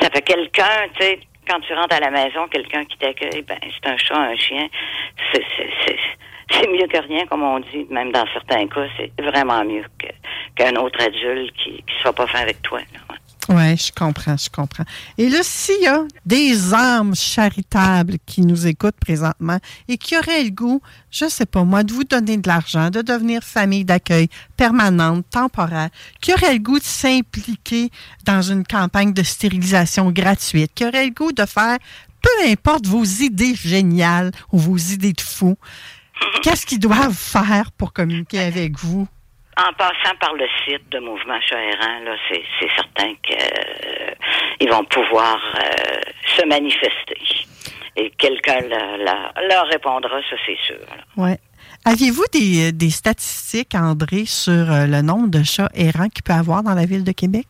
ça 0.00 0.08
fait 0.10 0.22
quelqu'un, 0.22 0.86
tu 0.94 1.02
sais, 1.04 1.18
quand 1.48 1.58
tu 1.60 1.74
rentres 1.74 1.96
à 1.96 2.00
la 2.00 2.10
maison, 2.10 2.46
quelqu'un 2.48 2.84
qui 2.84 2.96
t'accueille, 2.98 3.42
ben 3.42 3.58
c'est 3.60 3.90
un 3.90 3.96
chat, 3.96 4.14
un 4.18 4.36
chien. 4.36 4.68
C'est, 5.32 5.44
c'est, 5.56 5.96
c'est, 6.60 6.68
mieux 6.68 6.86
que 6.86 7.06
rien, 7.06 7.26
comme 7.26 7.42
on 7.42 7.60
dit, 7.60 7.86
même 7.90 8.12
dans 8.12 8.26
certains 8.32 8.66
cas, 8.66 8.86
c'est 8.96 9.12
vraiment 9.22 9.64
mieux 9.64 9.84
qu'un 10.56 10.74
autre 10.76 11.00
adulte 11.00 11.52
qui 11.56 11.72
ne 11.72 11.92
sera 12.00 12.12
pas 12.12 12.26
fin 12.26 12.40
avec 12.40 12.60
toi. 12.62 12.80
Oui, 13.48 13.76
je 13.76 13.90
comprends, 13.90 14.36
je 14.36 14.48
comprends. 14.48 14.84
Et 15.18 15.28
là, 15.28 15.40
s'il 15.42 15.82
y 15.82 15.88
a 15.88 16.04
des 16.24 16.72
âmes 16.72 17.16
charitables 17.16 18.18
qui 18.24 18.42
nous 18.42 18.68
écoutent 18.68 19.00
présentement 19.00 19.58
et 19.88 19.96
qui 19.96 20.16
auraient 20.16 20.44
le 20.44 20.50
goût, 20.50 20.80
je 21.10 21.24
sais 21.26 21.46
pas 21.46 21.64
moi, 21.64 21.82
de 21.82 21.92
vous 21.92 22.04
donner 22.04 22.36
de 22.36 22.46
l'argent, 22.46 22.90
de 22.90 23.02
devenir 23.02 23.42
famille 23.42 23.84
d'accueil 23.84 24.28
permanente, 24.56 25.24
temporaire, 25.30 25.88
qui 26.20 26.32
auraient 26.32 26.52
le 26.52 26.60
goût 26.60 26.78
de 26.78 26.84
s'impliquer 26.84 27.90
dans 28.24 28.42
une 28.42 28.64
campagne 28.64 29.12
de 29.12 29.22
stérilisation 29.24 30.12
gratuite, 30.12 30.72
qui 30.74 30.84
auraient 30.84 31.06
le 31.06 31.14
goût 31.14 31.32
de 31.32 31.44
faire 31.44 31.78
peu 32.22 32.50
importe 32.50 32.86
vos 32.86 33.04
idées 33.04 33.54
géniales 33.54 34.30
ou 34.52 34.58
vos 34.58 34.76
idées 34.76 35.14
de 35.14 35.20
fou, 35.20 35.56
qu'est-ce 36.42 36.66
qu'ils 36.66 36.80
doivent 36.80 37.16
faire 37.16 37.70
pour 37.76 37.92
communiquer 37.92 38.40
avec 38.40 38.78
vous? 38.78 39.06
En 39.56 39.72
passant 39.74 40.14
par 40.20 40.34
le 40.34 40.46
site 40.64 40.88
de 40.90 41.00
Mouvement 41.00 41.38
Errant, 41.50 42.00
là, 42.04 42.16
c'est, 42.28 42.42
c'est 42.58 42.68
certain 42.74 43.14
qu'ils 43.22 44.70
vont 44.70 44.84
pouvoir 44.84 45.38
euh, 45.56 46.00
se 46.36 46.46
manifester. 46.46 47.18
Et 47.96 48.10
quelqu'un 48.16 48.60
leur, 48.62 49.66
répondra, 49.66 50.20
ça 50.30 50.36
c'est 50.46 50.58
sûr. 50.66 50.86
Ouais. 51.16 51.38
Aviez-vous 51.84 52.24
des, 52.32 52.72
des 52.72 52.90
statistiques, 52.90 53.74
André, 53.74 54.24
sur 54.24 54.52
euh, 54.52 54.86
le 54.86 55.02
nombre 55.02 55.28
de 55.28 55.42
chats 55.42 55.70
errants 55.74 56.08
qu'il 56.08 56.22
peut 56.22 56.32
y 56.32 56.36
avoir 56.36 56.62
dans 56.62 56.74
la 56.74 56.86
ville 56.86 57.04
de 57.04 57.12
Québec? 57.12 57.46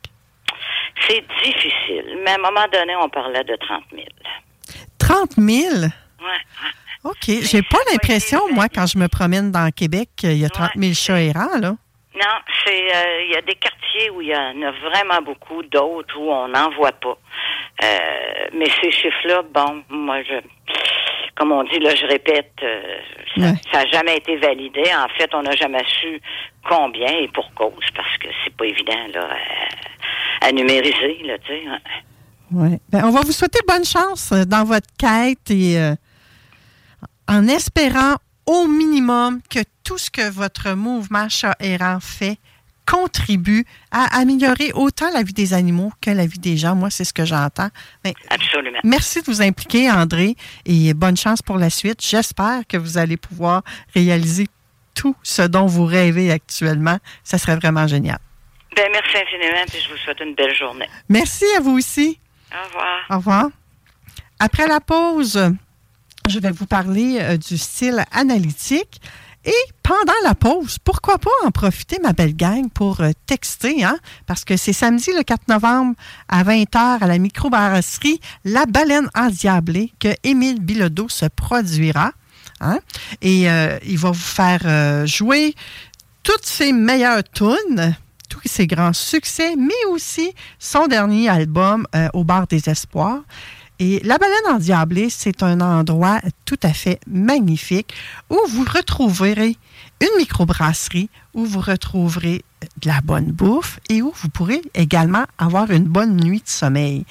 C'est 1.08 1.24
difficile, 1.44 2.18
mais 2.24 2.30
à 2.30 2.34
un 2.34 2.38
moment 2.38 2.66
donné, 2.72 2.94
on 2.96 3.08
parlait 3.08 3.44
de 3.44 3.56
30 3.56 3.84
000. 3.92 4.04
30 4.98 5.32
000? 5.36 5.74
Ouais, 5.74 5.84
ouais. 5.84 5.90
OK. 7.04 7.24
J'ai 7.26 7.62
pas 7.62 7.78
l'impression, 7.90 8.40
moi, 8.52 8.68
quand 8.68 8.86
je 8.86 8.98
me 8.98 9.08
promène 9.08 9.50
dans 9.50 9.70
Québec, 9.70 10.10
qu'il 10.16 10.36
y 10.36 10.44
a 10.44 10.48
30 10.50 10.70
000 10.76 10.92
chats 10.94 11.20
errants, 11.22 11.58
là. 11.60 11.76
Non, 12.14 12.36
c'est 12.66 12.94
euh, 12.94 13.22
il 13.24 13.30
y 13.32 13.36
a 13.36 13.40
des 13.40 13.54
quartiers 13.54 14.10
où 14.10 14.20
il 14.20 14.28
y 14.28 14.36
en 14.36 14.60
a 14.62 14.72
vraiment 14.72 15.22
beaucoup, 15.24 15.62
d'autres 15.62 16.14
où 16.18 16.30
on 16.30 16.48
n'en 16.48 16.70
voit 16.72 16.92
pas. 16.92 17.16
Euh, 17.82 18.48
mais 18.52 18.66
ces 18.82 18.90
chiffres-là, 18.90 19.42
bon, 19.54 19.82
moi 19.88 20.22
je 20.22 20.34
comme 21.36 21.52
on 21.52 21.62
dit, 21.64 21.78
là, 21.78 21.94
je 21.94 22.04
répète, 22.04 22.52
euh, 22.62 22.98
ça 23.72 23.78
n'a 23.84 23.86
jamais 23.86 24.16
été 24.18 24.36
validé. 24.36 24.82
En 24.94 25.08
fait, 25.16 25.30
on 25.32 25.42
n'a 25.42 25.52
jamais 25.56 25.82
su 26.00 26.20
combien 26.68 27.06
et 27.06 27.28
pour 27.28 27.50
cause, 27.54 27.72
parce 27.96 28.18
que 28.18 28.28
c'est 28.44 28.54
pas 28.54 28.66
évident 28.66 29.06
là, 29.14 29.26
à, 30.42 30.46
à 30.48 30.52
numériser, 30.52 31.22
là, 31.24 31.38
tu 31.38 31.46
sais. 31.46 31.62
hein. 31.66 31.78
Ouais. 32.52 32.78
Ben, 32.90 33.04
on 33.04 33.10
va 33.10 33.20
vous 33.20 33.32
souhaiter 33.32 33.60
bonne 33.66 33.84
chance 33.86 34.32
euh, 34.32 34.44
dans 34.44 34.64
votre 34.64 34.88
quête 34.98 35.50
et 35.50 35.78
euh, 35.78 35.94
en 37.30 37.46
espérant 37.46 38.16
au 38.44 38.66
minimum 38.66 39.40
que 39.48 39.60
tout 39.84 39.98
ce 39.98 40.10
que 40.10 40.28
votre 40.28 40.72
mouvement 40.72 41.28
chat 41.28 41.54
errant 41.60 42.00
fait 42.00 42.38
contribue 42.86 43.64
à 43.92 44.18
améliorer 44.18 44.72
autant 44.72 45.08
la 45.12 45.22
vie 45.22 45.32
des 45.32 45.54
animaux 45.54 45.92
que 46.00 46.10
la 46.10 46.26
vie 46.26 46.40
des 46.40 46.56
gens. 46.56 46.74
Moi, 46.74 46.90
c'est 46.90 47.04
ce 47.04 47.12
que 47.12 47.24
j'entends. 47.24 47.68
Absolument. 48.30 48.80
Merci 48.82 49.20
de 49.20 49.26
vous 49.26 49.42
impliquer, 49.42 49.88
André, 49.88 50.34
et 50.66 50.92
bonne 50.92 51.16
chance 51.16 51.40
pour 51.40 51.56
la 51.56 51.70
suite. 51.70 52.04
J'espère 52.04 52.66
que 52.68 52.76
vous 52.76 52.98
allez 52.98 53.16
pouvoir 53.16 53.62
réaliser 53.94 54.48
tout 54.94 55.14
ce 55.22 55.42
dont 55.42 55.66
vous 55.66 55.84
rêvez 55.84 56.32
actuellement. 56.32 56.98
Ça 57.22 57.38
serait 57.38 57.54
vraiment 57.54 57.86
génial. 57.86 58.18
Ben, 58.74 58.88
merci 58.90 59.16
infiniment, 59.18 59.64
puis 59.68 59.78
je 59.80 59.88
vous 59.88 59.98
souhaite 59.98 60.18
une 60.20 60.34
belle 60.34 60.54
journée. 60.56 60.88
Merci 61.08 61.44
à 61.56 61.60
vous 61.60 61.78
aussi. 61.78 62.18
Au 62.52 62.66
revoir. 62.66 63.00
Au 63.08 63.16
revoir. 63.16 63.46
Après 64.40 64.66
la 64.66 64.80
pause, 64.80 65.54
je 66.28 66.38
vais 66.38 66.50
vous 66.50 66.66
parler 66.66 67.18
euh, 67.20 67.36
du 67.36 67.58
style 67.58 68.04
analytique. 68.12 69.00
Et 69.46 69.72
pendant 69.82 70.12
la 70.22 70.34
pause, 70.34 70.76
pourquoi 70.84 71.16
pas 71.16 71.30
en 71.46 71.50
profiter, 71.50 71.98
ma 72.02 72.12
belle 72.12 72.36
gang, 72.36 72.68
pour 72.68 73.00
euh, 73.00 73.12
texter, 73.26 73.82
hein? 73.84 73.96
Parce 74.26 74.44
que 74.44 74.56
c'est 74.58 74.74
samedi 74.74 75.12
le 75.16 75.22
4 75.22 75.48
novembre 75.48 75.94
à 76.28 76.44
20h 76.44 76.98
à 77.00 77.06
la 77.06 77.16
microbrasserie 77.16 78.20
La 78.44 78.66
Baleine 78.66 79.08
Endiablée 79.14 79.92
que 79.98 80.08
Émile 80.24 80.60
Bilodeau 80.60 81.08
se 81.08 81.24
produira. 81.24 82.12
hein? 82.60 82.80
Et 83.22 83.50
euh, 83.50 83.78
il 83.86 83.96
va 83.96 84.10
vous 84.10 84.14
faire 84.14 85.06
jouer 85.06 85.54
toutes 86.22 86.44
ses 86.44 86.72
meilleures 86.72 87.22
tunes, 87.32 87.96
tous 88.28 88.42
ses 88.44 88.66
grands 88.66 88.92
succès, 88.92 89.56
mais 89.56 89.86
aussi 89.88 90.34
son 90.58 90.86
dernier 90.86 91.30
album 91.30 91.86
Au 92.12 92.24
bar 92.24 92.46
des 92.46 92.68
espoirs. 92.68 93.22
Et 93.80 93.98
la 94.04 94.18
baleine 94.18 94.54
endiablée, 94.54 95.08
c'est 95.08 95.42
un 95.42 95.62
endroit 95.62 96.20
tout 96.44 96.58
à 96.62 96.74
fait 96.74 97.00
magnifique 97.06 97.94
où 98.28 98.38
vous 98.50 98.64
retrouverez 98.64 99.56
une 100.02 100.18
microbrasserie, 100.18 101.08
où 101.32 101.46
vous 101.46 101.60
retrouverez 101.60 102.44
de 102.82 102.88
la 102.88 103.00
bonne 103.00 103.32
bouffe 103.32 103.80
et 103.88 104.02
où 104.02 104.12
vous 104.14 104.28
pourrez 104.28 104.60
également 104.74 105.24
avoir 105.38 105.70
une 105.70 105.84
bonne 105.84 106.14
nuit 106.14 106.40
de 106.40 106.48
sommeil. 106.48 107.06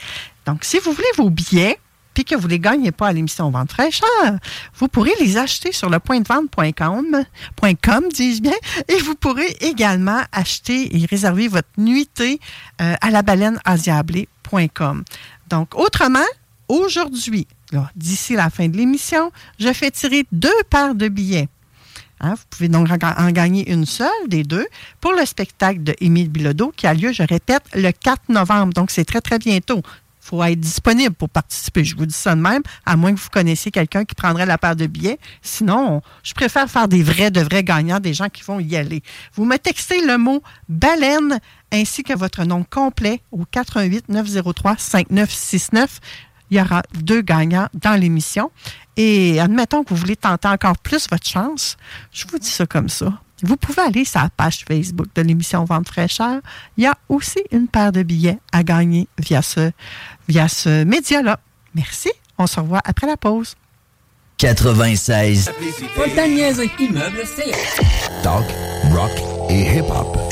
Donc, 0.45 0.63
si 0.63 0.77
vous 0.77 0.91
voulez 0.91 1.07
vos 1.17 1.31
billets, 1.31 1.79
puis 2.13 2.23
que 2.23 2.35
vous 2.35 2.47
ne 2.47 2.51
les 2.51 2.59
gagnez 2.59 2.91
pas 2.91 3.07
à 3.07 3.13
l'émission 3.13 3.49
Vente 3.49 3.71
fraîcheur, 3.71 4.37
vous 4.75 4.87
pourrez 4.87 5.13
les 5.19 5.37
acheter 5.37 5.71
sur 5.71 5.89
le 5.89 5.99
point 5.99 6.19
de 6.19 6.27
vente.com, 6.27 7.23
.com, 7.81 8.03
dis-je 8.13 8.41
bien, 8.41 8.53
et 8.87 8.97
vous 8.99 9.15
pourrez 9.15 9.57
également 9.61 10.21
acheter 10.31 10.95
et 10.95 11.05
réserver 11.07 11.47
votre 11.47 11.69
nuitée 11.77 12.39
euh, 12.79 12.93
à 13.01 13.09
la 13.09 13.23
baleine 13.23 13.59
endiablée.com. 13.65 15.03
Donc, 15.49 15.73
autrement, 15.75 16.19
aujourd'hui, 16.69 17.47
d'ici 17.95 18.35
la 18.35 18.49
fin 18.49 18.67
de 18.67 18.77
l'émission, 18.77 19.31
je 19.59 19.73
fais 19.73 19.91
tirer 19.91 20.25
deux 20.31 20.49
paires 20.69 20.95
de 20.95 21.09
billets. 21.09 21.49
Hein, 22.21 22.35
vous 22.35 22.43
pouvez 22.49 22.67
donc 22.67 22.89
en 22.89 23.31
gagner 23.31 23.71
une 23.71 23.85
seule 23.85 24.09
des 24.27 24.43
deux 24.43 24.67
pour 24.99 25.13
le 25.13 25.25
spectacle 25.25 25.83
de 25.83 25.95
Émile 26.01 26.29
Bilodeau 26.29 26.73
qui 26.75 26.85
a 26.85 26.93
lieu, 26.93 27.13
je 27.13 27.23
répète, 27.23 27.63
le 27.73 27.91
4 27.91 28.23
novembre. 28.29 28.73
Donc, 28.73 28.91
c'est 28.91 29.05
très, 29.05 29.21
très 29.21 29.39
bientôt. 29.39 29.81
Il 30.21 30.27
faut 30.29 30.43
être 30.43 30.59
disponible 30.59 31.15
pour 31.15 31.29
participer. 31.29 31.83
Je 31.83 31.95
vous 31.95 32.05
dis 32.05 32.13
ça 32.13 32.35
de 32.35 32.41
même, 32.41 32.61
à 32.85 32.97
moins 32.97 33.15
que 33.15 33.19
vous 33.19 33.29
connaissiez 33.29 33.71
quelqu'un 33.71 34.03
qui 34.03 34.15
prendrait 34.15 34.45
la 34.45 34.57
paire 34.57 34.75
de 34.75 34.85
billets. 34.85 35.17
Sinon, 35.41 36.01
je 36.23 36.33
préfère 36.33 36.69
faire 36.69 36.87
des 36.89 37.01
vrais, 37.01 37.31
de 37.31 37.41
vrais 37.41 37.63
gagnants, 37.63 37.99
des 37.99 38.13
gens 38.13 38.29
qui 38.29 38.43
vont 38.43 38.59
y 38.59 38.75
aller. 38.75 39.01
Vous 39.33 39.45
me 39.45 39.57
textez 39.57 40.05
le 40.05 40.17
mot 40.17 40.43
baleine 40.67 41.39
ainsi 41.71 42.03
que 42.03 42.13
votre 42.13 42.43
nom 42.43 42.65
complet 42.69 43.21
au 43.31 43.45
88 43.45 44.09
903 44.09 44.75
5969 44.77 45.99
il 46.49 46.57
y 46.57 46.61
aura 46.61 46.83
deux 46.93 47.21
gagnants 47.21 47.67
dans 47.73 47.99
l'émission. 47.99 48.51
Et 48.97 49.39
admettons 49.39 49.83
que 49.83 49.89
vous 49.89 49.95
voulez 49.95 50.15
tenter 50.15 50.47
encore 50.47 50.77
plus 50.77 51.07
votre 51.09 51.27
chance, 51.27 51.77
je 52.11 52.25
vous 52.29 52.37
dis 52.37 52.49
ça 52.49 52.65
comme 52.65 52.89
ça. 52.89 53.13
Vous 53.43 53.55
pouvez 53.55 53.81
aller 53.81 54.03
sur 54.03 54.19
la 54.21 54.29
page 54.29 54.65
Facebook 54.67 55.07
de 55.15 55.21
l'émission 55.21 55.63
Vente 55.63 55.87
fraîcheur. 55.87 56.41
Il 56.77 56.83
y 56.83 56.87
a 56.87 56.97
aussi 57.07 57.39
une 57.51 57.67
paire 57.67 57.91
de 57.91 58.03
billets 58.03 58.39
à 58.51 58.63
gagner 58.63 59.07
via 59.17 59.41
ce, 59.41 59.71
via 60.27 60.49
ce 60.49 60.83
média-là. 60.83 61.39
Merci. 61.75 62.11
On 62.37 62.47
se 62.47 62.59
revoit 62.59 62.81
après 62.83 63.07
la 63.07 63.15
pause. 63.15 63.55
96. 64.37 65.51
immeuble, 66.79 67.23
Talk, 68.23 68.45
rock 68.93 69.11
et 69.49 69.77
hip-hop. 69.77 70.28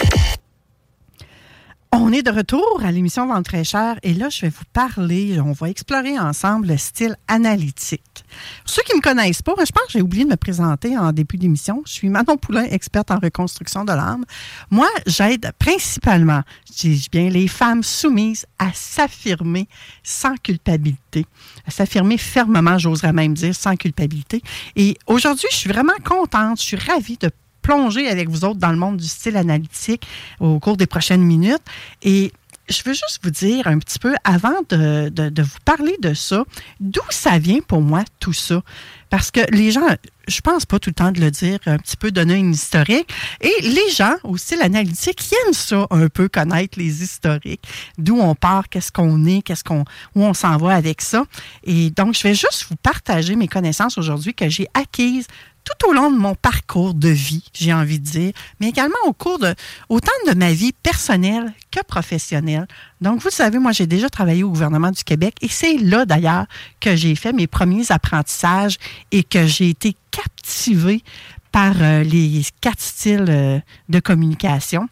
On 1.93 2.11
est 2.11 2.21
de 2.21 2.31
retour 2.31 2.81
à 2.83 2.91
l'émission 2.91 3.27
Vente 3.27 3.45
très 3.45 3.63
cher 3.63 3.97
et 4.03 4.13
là, 4.13 4.27
je 4.27 4.41
vais 4.41 4.49
vous 4.49 4.65
parler, 4.73 5.39
on 5.39 5.53
va 5.53 5.69
explorer 5.69 6.19
ensemble 6.19 6.67
le 6.67 6.77
style 6.77 7.15
analytique. 7.29 8.25
Pour 8.65 8.73
ceux 8.73 8.81
qui 8.83 8.91
ne 8.91 8.97
me 8.97 9.01
connaissent 9.01 9.41
pas, 9.41 9.53
je 9.57 9.71
pense 9.71 9.85
que 9.85 9.93
j'ai 9.93 10.01
oublié 10.01 10.25
de 10.25 10.29
me 10.29 10.35
présenter 10.35 10.97
en 10.97 11.13
début 11.13 11.38
d'émission. 11.38 11.81
Je 11.85 11.93
suis 11.93 12.09
Manon 12.09 12.35
Poulain, 12.35 12.65
experte 12.65 13.09
en 13.09 13.19
reconstruction 13.19 13.85
de 13.85 13.93
l'âme. 13.93 14.25
Moi, 14.69 14.89
j'aide 15.05 15.53
principalement, 15.59 16.41
je 16.77 17.09
bien, 17.09 17.29
les 17.29 17.47
femmes 17.47 17.83
soumises 17.83 18.45
à 18.59 18.73
s'affirmer 18.73 19.69
sans 20.03 20.35
culpabilité, 20.35 21.25
à 21.65 21.71
s'affirmer 21.71 22.17
fermement, 22.17 22.77
j'oserais 22.77 23.13
même 23.13 23.33
dire, 23.33 23.55
sans 23.55 23.77
culpabilité. 23.77 24.41
Et 24.75 24.97
aujourd'hui, 25.07 25.47
je 25.51 25.55
suis 25.55 25.69
vraiment 25.69 25.93
contente, 26.03 26.59
je 26.59 26.65
suis 26.65 26.77
ravie 26.77 27.17
de 27.17 27.31
plonger 27.68 28.07
avec 28.07 28.30
vous 28.30 28.45
autres 28.45 28.59
dans 28.59 28.72
le 28.72 28.78
monde 28.78 28.95
du 28.95 29.07
style 29.07 29.36
analytique 29.36 30.07
au 30.39 30.57
cours 30.57 30.78
des 30.78 30.88
prochaines 30.88 31.22
minutes. 31.22 31.63
Et 32.01 32.32
je 32.70 32.82
veux 32.86 32.93
juste 32.93 33.20
vous 33.24 33.30
dire 33.30 33.68
un 33.68 33.78
petit 33.80 33.99
peu, 33.99 34.15
avant 34.24 34.61
de, 34.70 35.09
de, 35.09 35.41
vous 35.41 35.59
parler 35.65 35.97
de 36.01 36.13
ça, 36.13 36.45
d'où 36.80 37.01
ça 37.09 37.39
vient 37.39 37.59
pour 37.59 37.82
moi, 37.82 38.03
tout 38.22 38.32
ça? 38.32 38.61
Parce 39.09 39.32
que 39.32 39.41
les 39.51 39.72
gens, 39.72 39.86
je 40.28 40.41
pense 40.41 40.65
pas 40.65 40.80
tout 40.80 40.89
le 40.89 40.93
temps 40.95 41.11
de 41.11 41.19
le 41.19 41.32
dire, 41.32 41.59
un 41.65 41.78
petit 41.78 41.97
peu 41.97 42.11
donner 42.11 42.36
une 42.36 42.51
historique. 42.51 43.09
Et 43.41 43.53
les 43.61 43.89
gens 43.91 44.15
au 44.23 44.38
style 44.38 44.61
analytique 44.61 45.21
aiment 45.45 45.53
ça 45.53 45.88
un 45.89 46.07
peu, 46.09 46.28
connaître 46.28 46.78
les 46.78 47.03
historiques, 47.03 47.63
d'où 47.97 48.17
on 48.19 48.36
part, 48.36 48.69
qu'est-ce 48.69 48.91
qu'on 48.91 49.25
est, 49.25 49.41
qu'est-ce 49.41 49.63
qu'on, 49.63 49.86
où 50.15 50.23
on 50.23 50.34
s'en 50.34 50.57
va 50.57 50.75
avec 50.75 51.01
ça. 51.01 51.25
Et 51.63 51.89
donc, 51.89 52.15
je 52.15 52.23
vais 52.23 52.36
juste 52.36 52.67
vous 52.69 52.75
partager 52.75 53.36
mes 53.36 53.47
connaissances 53.47 53.97
aujourd'hui 53.97 54.34
que 54.34 54.49
j'ai 54.49 54.67
acquises 54.73 55.28
tout 55.67 55.89
au 55.89 55.93
long 55.93 56.11
de 56.11 56.17
mon 56.17 56.34
parcours 56.34 56.93
de 56.93 57.09
vie, 57.09 57.43
j'ai 57.53 57.73
envie 57.73 57.99
de 57.99 58.05
dire, 58.05 58.32
mais 58.59 58.69
également 58.69 58.95
au 59.05 59.13
cours 59.13 59.38
de 59.38 59.53
autant 59.89 60.11
de 60.28 60.34
ma 60.34 60.53
vie 60.53 60.71
personnelle 60.71 61.53
que 61.71 61.82
professionnelle. 61.84 62.67
Donc, 63.02 63.22
vous 63.22 63.30
savez, 63.30 63.60
moi, 63.60 63.72
j'ai 63.72 63.88
déjà 63.88 64.10
travaillé 64.10 64.43
au 64.43 64.50
gouvernement 64.50 64.91
du 64.91 65.04
Québec 65.04 65.36
et 65.41 65.48
c'est 65.48 65.78
là, 65.78 66.06
d'ailleurs, 66.06 66.45
que 66.80 66.95
j'ai 66.95 67.16
fait 67.16 67.34
mes 67.34 67.48
premiers 67.48 67.91
apprentissages 67.91 68.78
et 69.12 69.24
que 69.24 69.45
j'ai 69.45 69.70
été 69.70 69.95
captivée 70.12 71.04
par 71.52 71.74
euh, 71.82 72.04
les 72.04 72.43
quatre 72.62 72.82
styles 72.82 73.26
euh, 73.30 73.60
de 73.89 74.00
communication 74.00 74.89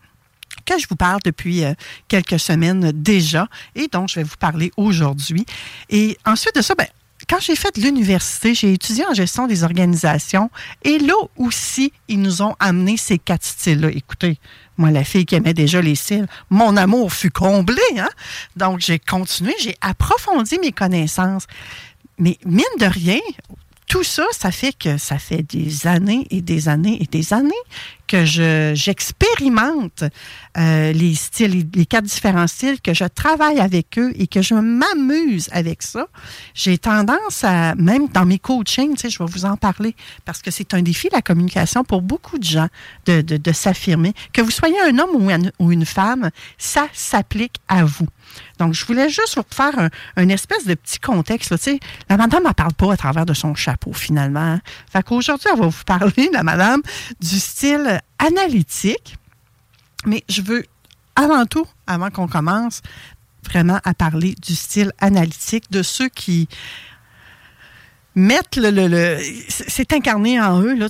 que 0.65 0.79
je 0.79 0.87
vous 0.87 0.95
parle 0.95 1.19
depuis 1.23 1.63
euh, 1.63 1.73
quelques 2.07 2.39
semaines 2.39 2.91
déjà 2.91 3.47
et 3.75 3.87
dont 3.87 4.07
je 4.07 4.15
vais 4.15 4.23
vous 4.23 4.37
parler 4.37 4.71
aujourd'hui. 4.77 5.45
Et 5.89 6.17
ensuite 6.25 6.55
de 6.55 6.61
ça, 6.61 6.75
ben, 6.75 6.87
quand 7.29 7.39
j'ai 7.39 7.55
fait 7.55 7.77
l'université, 7.77 8.53
j'ai 8.53 8.73
étudié 8.73 9.05
en 9.05 9.13
gestion 9.13 9.47
des 9.47 9.63
organisations 9.63 10.49
et 10.83 10.99
là 10.99 11.13
aussi, 11.37 11.91
ils 12.07 12.21
nous 12.21 12.41
ont 12.41 12.55
amené 12.59 12.97
ces 12.97 13.17
quatre 13.17 13.45
styles-là. 13.45 13.89
Écoutez, 13.89 14.39
moi, 14.77 14.91
la 14.91 15.03
fille 15.03 15.25
qui 15.25 15.35
aimait 15.35 15.53
déjà 15.53 15.81
les 15.81 15.95
styles, 15.95 16.27
mon 16.49 16.75
amour 16.77 17.13
fut 17.13 17.31
comblé. 17.31 17.81
Hein? 17.97 18.09
Donc, 18.55 18.79
j'ai 18.79 18.99
continué, 18.99 19.53
j'ai 19.59 19.75
approfondi 19.81 20.59
mes 20.59 20.71
connaissances. 20.71 21.47
Mais 22.17 22.37
mine 22.45 22.63
de 22.79 22.85
rien, 22.85 23.19
tout 23.87 24.03
ça, 24.03 24.25
ça 24.31 24.51
fait 24.51 24.73
que 24.73 24.97
ça 24.97 25.19
fait 25.19 25.43
des 25.43 25.87
années 25.87 26.25
et 26.31 26.41
des 26.41 26.69
années 26.69 26.97
et 27.01 27.05
des 27.05 27.33
années 27.33 27.53
que 28.07 28.23
j'expérimente 28.75 30.03
euh, 30.57 30.91
les 30.91 31.15
styles, 31.15 31.67
les 31.73 31.85
quatre 31.85 32.05
différents 32.05 32.47
styles, 32.47 32.79
que 32.81 32.93
je 32.93 33.05
travaille 33.05 33.59
avec 33.59 33.97
eux 33.97 34.13
et 34.15 34.27
que 34.27 34.41
je 34.41 34.53
m'amuse 34.53 35.49
avec 35.51 35.81
ça. 35.81 36.07
J'ai 36.53 36.77
tendance 36.77 37.43
à, 37.43 37.75
même 37.75 38.07
dans 38.09 38.25
mes 38.25 38.39
coachings, 38.39 38.93
tu 38.93 39.01
sais, 39.01 39.09
je 39.09 39.19
vais 39.19 39.29
vous 39.29 39.45
en 39.45 39.57
parler, 39.57 39.95
parce 40.23 40.41
que 40.41 40.51
c'est 40.51 40.73
un 40.73 40.81
défi, 40.81 41.09
la 41.11 41.21
communication, 41.21 41.83
pour 41.83 42.01
beaucoup 42.01 42.37
de 42.37 42.43
gens, 42.43 42.67
de, 43.05 43.21
de, 43.21 43.37
de 43.37 43.51
s'affirmer. 43.51 44.13
Que 44.33 44.41
vous 44.41 44.51
soyez 44.51 44.79
un 44.81 44.97
homme 44.99 45.15
ou, 45.15 45.31
ou 45.59 45.71
une 45.71 45.85
femme, 45.85 46.29
ça 46.57 46.87
s'applique 46.93 47.55
à 47.67 47.83
vous. 47.83 48.07
Donc, 48.59 48.73
je 48.73 48.85
voulais 48.85 49.09
juste 49.09 49.35
vous 49.35 49.43
faire 49.49 49.89
un, 50.15 50.29
espèce 50.29 50.65
de 50.65 50.73
petit 50.73 50.99
contexte. 50.99 51.55
sais, 51.57 51.79
la 52.09 52.17
madame 52.17 52.43
ne 52.43 52.51
parle 52.51 52.73
pas 52.73 52.93
à 52.93 52.97
travers 52.97 53.25
de 53.25 53.33
son 53.33 53.55
chapeau, 53.55 53.93
finalement. 53.93 54.59
Fait 54.91 55.03
qu'aujourd'hui, 55.03 55.49
elle 55.53 55.59
va 55.59 55.67
vous 55.67 55.83
parler, 55.85 56.29
la 56.33 56.43
madame, 56.43 56.81
du 57.19 57.39
style 57.39 58.01
analytique. 58.19 59.17
Mais 60.05 60.23
je 60.29 60.41
veux, 60.41 60.63
avant 61.15 61.45
tout, 61.45 61.67
avant 61.87 62.09
qu'on 62.09 62.27
commence, 62.27 62.81
vraiment 63.45 63.79
à 63.83 63.93
parler 63.93 64.35
du 64.41 64.55
style 64.55 64.91
analytique, 64.99 65.71
de 65.71 65.83
ceux 65.83 66.09
qui 66.09 66.47
mettre 68.15 68.59
le, 68.59 68.69
le, 68.69 69.17
c'est 69.49 69.91
incarné 69.93 70.39
en 70.39 70.61
eux. 70.61 70.73
Là, 70.73 70.87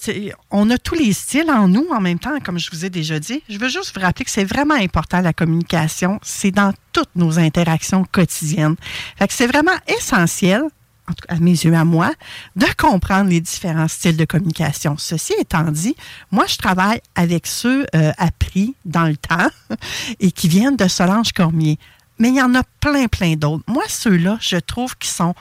on 0.52 0.70
a 0.70 0.78
tous 0.78 0.96
les 0.96 1.12
styles 1.12 1.50
en 1.50 1.68
nous 1.68 1.88
en 1.92 2.00
même 2.00 2.20
temps, 2.20 2.40
comme 2.44 2.60
je 2.60 2.70
vous 2.72 2.86
ai 2.86 2.90
déjà 2.90 3.20
dit. 3.20 3.42
Je 3.50 3.58
veux 3.58 3.70
juste 3.70 3.96
vous 3.96 4.02
rappeler 4.02 4.26
que 4.26 4.32
c'est 4.32 4.46
vraiment 4.46 4.76
important 4.76 5.22
la 5.22 5.34
communication. 5.34 6.20
C'est 6.24 6.52
dans 6.52 6.74
toutes 6.94 7.16
nos 7.16 7.40
interactions 7.40 8.06
quotidiennes. 8.12 8.76
Fait 9.18 9.28
que 9.28 9.34
c'est 9.34 9.48
vraiment 9.48 9.76
essentiel, 9.88 10.62
en 11.10 11.14
tout 11.14 11.28
cas 11.28 11.36
à 11.36 11.40
mes 11.40 11.52
yeux, 11.52 11.74
à 11.74 11.84
moi, 11.84 12.12
de 12.56 12.68
comprendre 12.78 13.32
les 13.32 13.42
différents 13.42 13.88
styles 13.88 14.18
de 14.18 14.26
communication. 14.26 14.96
Ceci 14.98 15.34
étant 15.40 15.72
dit, 15.72 15.96
moi, 16.32 16.46
je 16.48 16.58
travaille 16.58 17.02
avec 17.16 17.48
ceux 17.48 17.88
euh, 17.96 18.12
appris 18.18 18.76
dans 18.86 19.06
le 19.06 19.18
temps 19.18 19.50
et 20.20 20.32
qui 20.32 20.48
viennent 20.48 20.78
de 20.78 20.88
Solange 20.88 21.32
Cormier. 21.32 21.80
Mais 22.20 22.30
il 22.30 22.36
y 22.36 22.42
en 22.42 22.56
a 22.56 22.64
plein, 22.80 23.08
plein 23.08 23.36
d'autres. 23.36 23.64
Moi, 23.68 23.84
ceux-là, 23.88 24.38
je 24.40 24.58
trouve 24.58 24.96
qu'ils 24.98 25.12
sont 25.12 25.36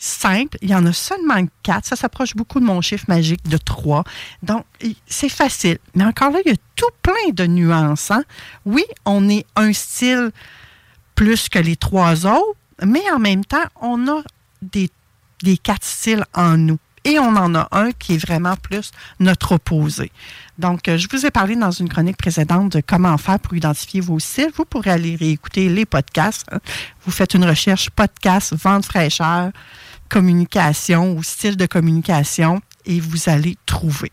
simple. 0.00 0.58
Il 0.62 0.70
y 0.70 0.74
en 0.74 0.84
a 0.86 0.92
seulement 0.92 1.46
quatre. 1.62 1.86
Ça 1.86 1.94
s'approche 1.94 2.34
beaucoup 2.34 2.58
de 2.58 2.64
mon 2.64 2.80
chiffre 2.80 3.04
magique 3.06 3.46
de 3.48 3.58
trois. 3.58 4.02
Donc, 4.42 4.64
c'est 5.06 5.28
facile. 5.28 5.78
Mais 5.94 6.04
encore 6.04 6.32
là, 6.32 6.40
il 6.44 6.50
y 6.50 6.54
a 6.54 6.58
tout 6.74 6.90
plein 7.02 7.30
de 7.32 7.46
nuances. 7.46 8.10
Hein. 8.10 8.24
Oui, 8.64 8.84
on 9.04 9.28
est 9.28 9.46
un 9.54 9.72
style 9.72 10.32
plus 11.14 11.48
que 11.48 11.58
les 11.58 11.76
trois 11.76 12.26
autres, 12.26 12.56
mais 12.84 13.02
en 13.14 13.18
même 13.18 13.44
temps, 13.44 13.66
on 13.80 14.08
a 14.08 14.22
des, 14.62 14.90
des 15.42 15.58
quatre 15.58 15.84
styles 15.84 16.24
en 16.34 16.56
nous. 16.56 16.78
Et 17.04 17.18
on 17.18 17.34
en 17.36 17.54
a 17.54 17.68
un 17.72 17.92
qui 17.92 18.14
est 18.14 18.18
vraiment 18.18 18.56
plus 18.56 18.90
notre 19.20 19.52
opposé. 19.52 20.12
Donc, 20.58 20.86
euh, 20.86 20.98
je 20.98 21.08
vous 21.10 21.24
ai 21.24 21.30
parlé 21.30 21.56
dans 21.56 21.70
une 21.70 21.88
chronique 21.88 22.18
précédente 22.18 22.72
de 22.72 22.82
comment 22.86 23.16
faire 23.16 23.38
pour 23.38 23.54
identifier 23.54 24.02
vos 24.02 24.18
styles. 24.18 24.50
Vous 24.54 24.66
pourrez 24.66 24.90
aller 24.90 25.16
réécouter 25.16 25.70
les 25.70 25.86
podcasts. 25.86 26.44
Hein. 26.52 26.58
Vous 27.06 27.10
faites 27.10 27.32
une 27.32 27.46
recherche 27.46 27.88
podcast, 27.88 28.54
vente 28.54 28.84
fraîcheur, 28.84 29.50
communication 30.10 31.12
ou 31.12 31.22
style 31.22 31.56
de 31.56 31.66
communication 31.66 32.60
et 32.84 33.00
vous 33.00 33.28
allez 33.28 33.56
trouver. 33.64 34.12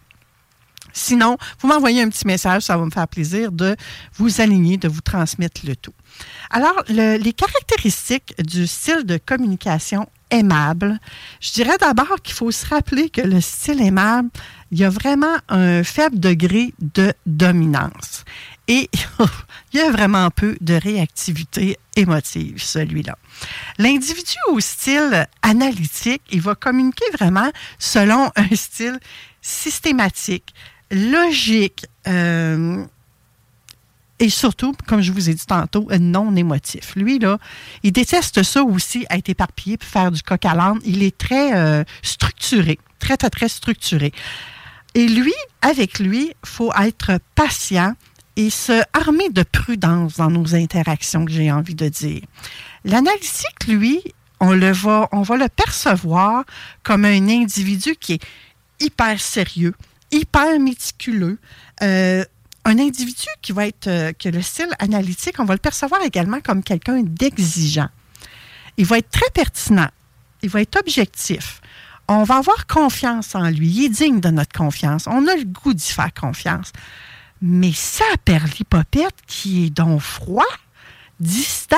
Sinon, 0.94 1.38
vous 1.60 1.68
m'envoyez 1.68 2.02
un 2.02 2.10
petit 2.10 2.26
message, 2.26 2.64
ça 2.64 2.76
va 2.76 2.84
me 2.84 2.90
faire 2.90 3.08
plaisir 3.08 3.52
de 3.52 3.76
vous 4.16 4.42
aligner, 4.42 4.78
de 4.78 4.88
vous 4.88 5.02
transmettre 5.02 5.62
le 5.66 5.76
tout. 5.76 5.94
Alors, 6.50 6.84
les 6.88 7.34
caractéristiques 7.34 8.34
du 8.40 8.66
style 8.66 9.04
de 9.06 9.18
communication 9.18 10.08
aimable, 10.32 11.00
je 11.40 11.52
dirais 11.54 11.78
d'abord 11.80 12.22
qu'il 12.24 12.34
faut 12.34 12.52
se 12.52 12.66
rappeler 12.66 13.10
que 13.10 13.22
le 13.22 13.42
style 13.42 13.82
aimable, 13.82 14.30
il 14.72 14.80
y 14.80 14.84
a 14.84 14.90
vraiment 14.90 15.38
un 15.50 15.84
faible 15.84 16.20
degré 16.20 16.74
de 16.80 17.14
dominance. 17.26 18.26
Et 18.68 18.90
il 19.74 19.80
y 19.80 19.82
a 19.82 19.92
vraiment 19.92 20.30
peu 20.30 20.58
de 20.62 20.74
réactivité 20.74 21.78
émotive, 21.96 22.62
celui-là. 22.62 23.18
L'individu 23.78 24.36
au 24.50 24.60
style 24.60 25.28
analytique, 25.42 26.22
il 26.32 26.42
va 26.42 26.56
communiquer 26.56 27.06
vraiment 27.14 27.50
selon 27.80 28.32
un 28.36 28.56
style 28.56 29.00
systématique, 29.42 30.54
logique, 30.92 31.86
euh, 32.08 32.86
et 34.20 34.30
surtout, 34.30 34.74
comme 34.88 35.02
je 35.02 35.12
vous 35.12 35.30
ai 35.30 35.34
dit 35.34 35.46
tantôt, 35.46 35.88
non 36.00 36.36
émotif. 36.36 36.96
Lui, 36.96 37.20
là, 37.20 37.38
il 37.84 37.92
déteste 37.92 38.42
ça 38.42 38.64
aussi, 38.64 39.06
être 39.12 39.30
éparpillé 39.30 39.78
puis 39.78 39.88
faire 39.88 40.12
du 40.12 40.24
coq 40.24 40.44
à 40.44 40.56
l'âne. 40.56 40.80
Il 40.84 41.04
est 41.04 41.16
très 41.16 41.56
euh, 41.56 41.84
structuré, 42.02 42.80
très, 42.98 43.16
très, 43.16 43.30
très 43.30 43.48
structuré. 43.48 44.12
Et 44.96 45.08
lui, 45.08 45.34
avec 45.62 46.00
lui, 46.00 46.30
il 46.30 46.50
faut 46.50 46.74
être 46.74 47.20
patient 47.36 47.94
et 48.38 48.52
se 48.52 48.84
armer 48.94 49.30
de 49.30 49.42
prudence 49.44 50.18
dans 50.18 50.30
nos 50.30 50.56
interactions, 50.56 51.26
que 51.26 51.32
j'ai 51.32 51.52
envie 51.52 51.76
de 51.76 51.90
dire. 51.90 52.22
L'analytique, 52.86 53.68
lui, 53.68 54.02
on, 54.40 54.54
le 54.54 54.72
va, 54.72 55.10
on 55.12 55.24
va 55.24 55.38
le 55.38 55.50
percevoir 55.50 56.46
comme 56.84 57.04
un 57.04 57.28
individu 57.28 57.96
qui 58.00 58.14
est 58.14 58.22
hyper 58.80 59.20
sérieux, 59.20 59.74
hyper 60.12 60.60
méticuleux, 60.60 61.40
euh, 61.82 62.24
un 62.64 62.78
individu 62.78 63.26
qui 63.42 63.54
va 63.54 63.66
être, 63.66 63.88
euh, 63.88 64.14
que 64.14 64.30
le 64.30 64.44
style 64.44 64.70
analytique, 64.78 65.40
on 65.40 65.46
va 65.46 65.56
le 65.56 65.60
percevoir 65.60 66.04
également 66.04 66.40
comme 66.40 66.62
quelqu'un 66.62 67.02
d'exigeant. 67.02 67.90
Il 68.78 68.86
va 68.86 69.00
être 69.00 69.10
très 69.10 69.32
pertinent. 69.34 69.90
Il 70.44 70.50
va 70.50 70.62
être 70.62 70.80
objectif. 70.80 71.60
On 72.08 72.24
va 72.24 72.36
avoir 72.36 72.68
confiance 72.68 73.34
en 73.34 73.50
lui. 73.50 73.70
Il 73.70 73.86
est 73.86 73.90
digne 73.90 74.20
de 74.20 74.30
notre 74.30 74.56
confiance. 74.56 75.08
On 75.08 75.26
a 75.28 75.36
le 75.36 75.46
goût 75.46 75.74
d'y 75.74 75.92
faire 75.92 76.14
confiance. 76.14 76.72
Mais 77.42 77.72
ça, 77.74 78.06
Perlipopette, 78.26 79.16
qui 79.28 79.66
est 79.66 79.70
donc 79.70 80.02
froid, 80.02 80.44
distant, 81.20 81.78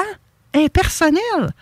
impersonnel, 0.54 1.54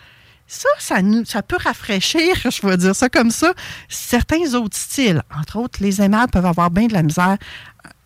ça, 0.47 0.69
ça, 0.79 1.41
peut 1.41 1.57
rafraîchir, 1.59 2.35
je 2.49 2.65
vais 2.65 2.77
dire 2.77 2.95
ça 2.95 3.09
comme 3.09 3.31
ça, 3.31 3.53
certains 3.89 4.53
autres 4.53 4.77
styles. 4.77 5.21
Entre 5.37 5.57
autres, 5.57 5.79
les 5.81 6.01
aimables 6.01 6.31
peuvent 6.31 6.45
avoir 6.45 6.71
bien 6.71 6.87
de 6.87 6.93
la 6.93 7.03
misère 7.03 7.37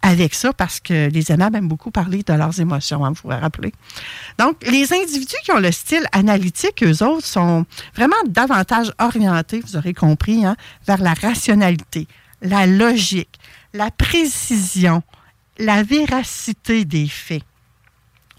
avec 0.01 0.33
ça 0.33 0.51
parce 0.51 0.79
que 0.79 1.09
les 1.09 1.31
aimables 1.31 1.57
aiment 1.57 1.67
beaucoup 1.67 1.91
parler 1.91 2.23
de 2.23 2.33
leurs 2.33 2.59
émotions, 2.59 3.05
hein, 3.05 3.11
vous 3.11 3.29
vous 3.29 3.39
rappelez. 3.39 3.71
Donc, 4.39 4.57
les 4.65 4.91
individus 4.93 5.35
qui 5.43 5.51
ont 5.51 5.59
le 5.59 5.71
style 5.71 6.05
analytique, 6.11 6.83
eux 6.83 7.03
autres, 7.03 7.27
sont 7.27 7.65
vraiment 7.95 8.15
davantage 8.27 8.91
orientés, 8.99 9.61
vous 9.61 9.77
aurez 9.77 9.93
compris, 9.93 10.43
hein, 10.43 10.55
vers 10.87 11.01
la 11.01 11.13
rationalité, 11.13 12.07
la 12.41 12.65
logique, 12.65 13.39
la 13.73 13.91
précision, 13.91 15.03
la 15.57 15.83
véracité 15.83 16.85
des 16.85 17.07
faits. 17.07 17.43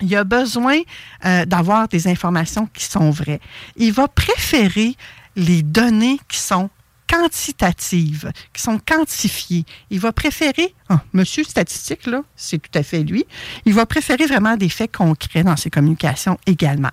Il 0.00 0.14
a 0.16 0.24
besoin 0.24 0.78
euh, 1.24 1.44
d'avoir 1.44 1.86
des 1.88 2.08
informations 2.08 2.66
qui 2.66 2.84
sont 2.84 3.10
vraies. 3.10 3.40
Il 3.76 3.92
va 3.92 4.08
préférer 4.08 4.96
les 5.36 5.62
données 5.62 6.18
qui 6.28 6.38
sont 6.38 6.70
quantitatives, 7.12 8.32
qui 8.52 8.62
sont 8.62 8.78
quantifiées. 8.78 9.64
Il 9.90 10.00
va 10.00 10.12
préférer, 10.12 10.74
oh, 10.90 10.96
monsieur 11.12 11.44
statistique, 11.44 12.06
là, 12.06 12.22
c'est 12.36 12.58
tout 12.58 12.76
à 12.76 12.82
fait 12.82 13.02
lui, 13.02 13.26
il 13.66 13.74
va 13.74 13.84
préférer 13.86 14.26
vraiment 14.26 14.56
des 14.56 14.70
faits 14.70 14.96
concrets 14.96 15.44
dans 15.44 15.56
ses 15.56 15.70
communications 15.70 16.38
également. 16.46 16.90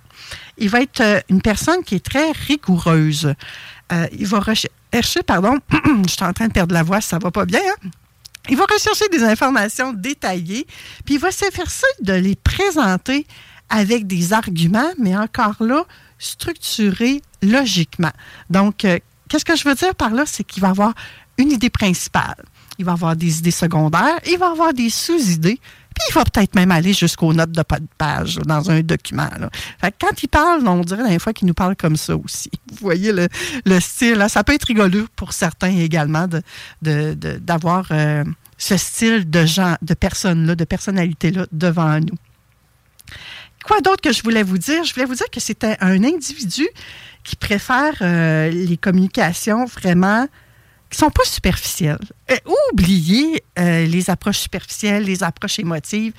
Il 0.58 0.68
va 0.68 0.82
être 0.82 1.00
euh, 1.00 1.20
une 1.30 1.40
personne 1.40 1.82
qui 1.84 1.94
est 1.96 2.04
très 2.04 2.32
rigoureuse. 2.32 3.34
Euh, 3.92 4.06
il 4.12 4.26
va 4.26 4.40
rechercher, 4.40 5.22
pardon, 5.26 5.58
je 6.06 6.10
suis 6.10 6.24
en 6.24 6.32
train 6.32 6.48
de 6.48 6.52
perdre 6.52 6.74
la 6.74 6.82
voix, 6.82 7.00
ça 7.00 7.18
va 7.18 7.30
pas 7.30 7.46
bien, 7.46 7.60
hein? 7.60 7.88
Il 8.48 8.56
va 8.56 8.64
rechercher 8.72 9.08
des 9.08 9.22
informations 9.22 9.92
détaillées, 9.92 10.66
puis 11.04 11.14
il 11.14 11.20
va 11.20 11.30
s'efforcer 11.30 11.86
de 12.00 12.14
les 12.14 12.36
présenter 12.36 13.26
avec 13.68 14.06
des 14.06 14.32
arguments, 14.32 14.90
mais 14.98 15.16
encore 15.16 15.56
là, 15.60 15.84
structurés 16.18 17.22
logiquement. 17.42 18.10
Donc, 18.48 18.84
euh, 18.84 18.98
qu'est-ce 19.28 19.44
que 19.44 19.56
je 19.56 19.68
veux 19.68 19.74
dire 19.74 19.94
par 19.94 20.10
là? 20.10 20.24
C'est 20.26 20.44
qu'il 20.44 20.62
va 20.62 20.70
avoir 20.70 20.94
une 21.38 21.52
idée 21.52 21.70
principale. 21.70 22.44
Il 22.78 22.84
va 22.84 22.92
avoir 22.92 23.14
des 23.14 23.38
idées 23.38 23.50
secondaires, 23.50 24.18
il 24.26 24.38
va 24.38 24.50
avoir 24.50 24.72
des 24.72 24.90
sous-idées, 24.90 25.60
il 26.08 26.14
va 26.14 26.24
peut-être 26.24 26.54
même 26.54 26.70
aller 26.70 26.92
jusqu'aux 26.92 27.32
notes 27.32 27.52
de 27.52 27.62
page 27.98 28.36
dans 28.36 28.70
un 28.70 28.80
document. 28.80 29.28
quand 29.82 30.22
il 30.22 30.28
parle, 30.28 30.66
on 30.66 30.80
dirait 30.80 31.02
la 31.02 31.18
fois 31.18 31.32
qu'il 31.32 31.48
nous 31.48 31.54
parle 31.54 31.76
comme 31.76 31.96
ça 31.96 32.16
aussi. 32.16 32.50
Vous 32.70 32.78
voyez 32.80 33.12
le, 33.12 33.80
style. 33.80 34.24
Ça 34.28 34.44
peut 34.44 34.54
être 34.54 34.64
rigolo 34.64 35.06
pour 35.16 35.32
certains 35.32 35.76
également 35.76 36.26
d'avoir 36.82 37.86
euh, 37.90 38.24
ce 38.58 38.76
style 38.76 39.28
de 39.28 39.46
gens, 39.46 39.76
de 39.82 39.94
personnes-là, 39.94 40.54
de 40.54 40.64
personnalités-là 40.64 41.46
devant 41.52 41.98
nous. 42.00 42.16
Quoi 43.64 43.80
d'autre 43.80 44.00
que 44.00 44.12
je 44.12 44.22
voulais 44.22 44.42
vous 44.42 44.58
dire? 44.58 44.84
Je 44.84 44.94
voulais 44.94 45.06
vous 45.06 45.14
dire 45.14 45.28
que 45.30 45.40
c'était 45.40 45.76
un 45.80 46.02
individu 46.02 46.66
qui 47.24 47.36
préfère 47.36 47.94
euh, 48.00 48.50
les 48.50 48.76
communications 48.76 49.66
vraiment 49.66 50.26
qui 50.90 50.98
sont 50.98 51.10
pas 51.10 51.24
superficielles. 51.24 51.98
Euh, 52.30 52.36
oubliez 52.72 53.42
euh, 53.58 53.86
les 53.86 54.10
approches 54.10 54.38
superficielles, 54.38 55.04
les 55.04 55.22
approches 55.22 55.60
émotives. 55.60 56.12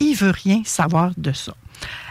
Il 0.00 0.14
veut 0.16 0.30
rien 0.30 0.62
savoir 0.64 1.12
de 1.16 1.32
ça. 1.32 1.54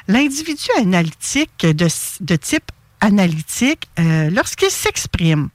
L'individu 0.07 0.67
analytique 0.77 1.65
de, 1.65 2.35
type 2.35 2.71
analytique, 3.01 3.89
euh, 3.99 4.29
lorsqu'il 4.29 4.69
s'exprime, 4.69 5.49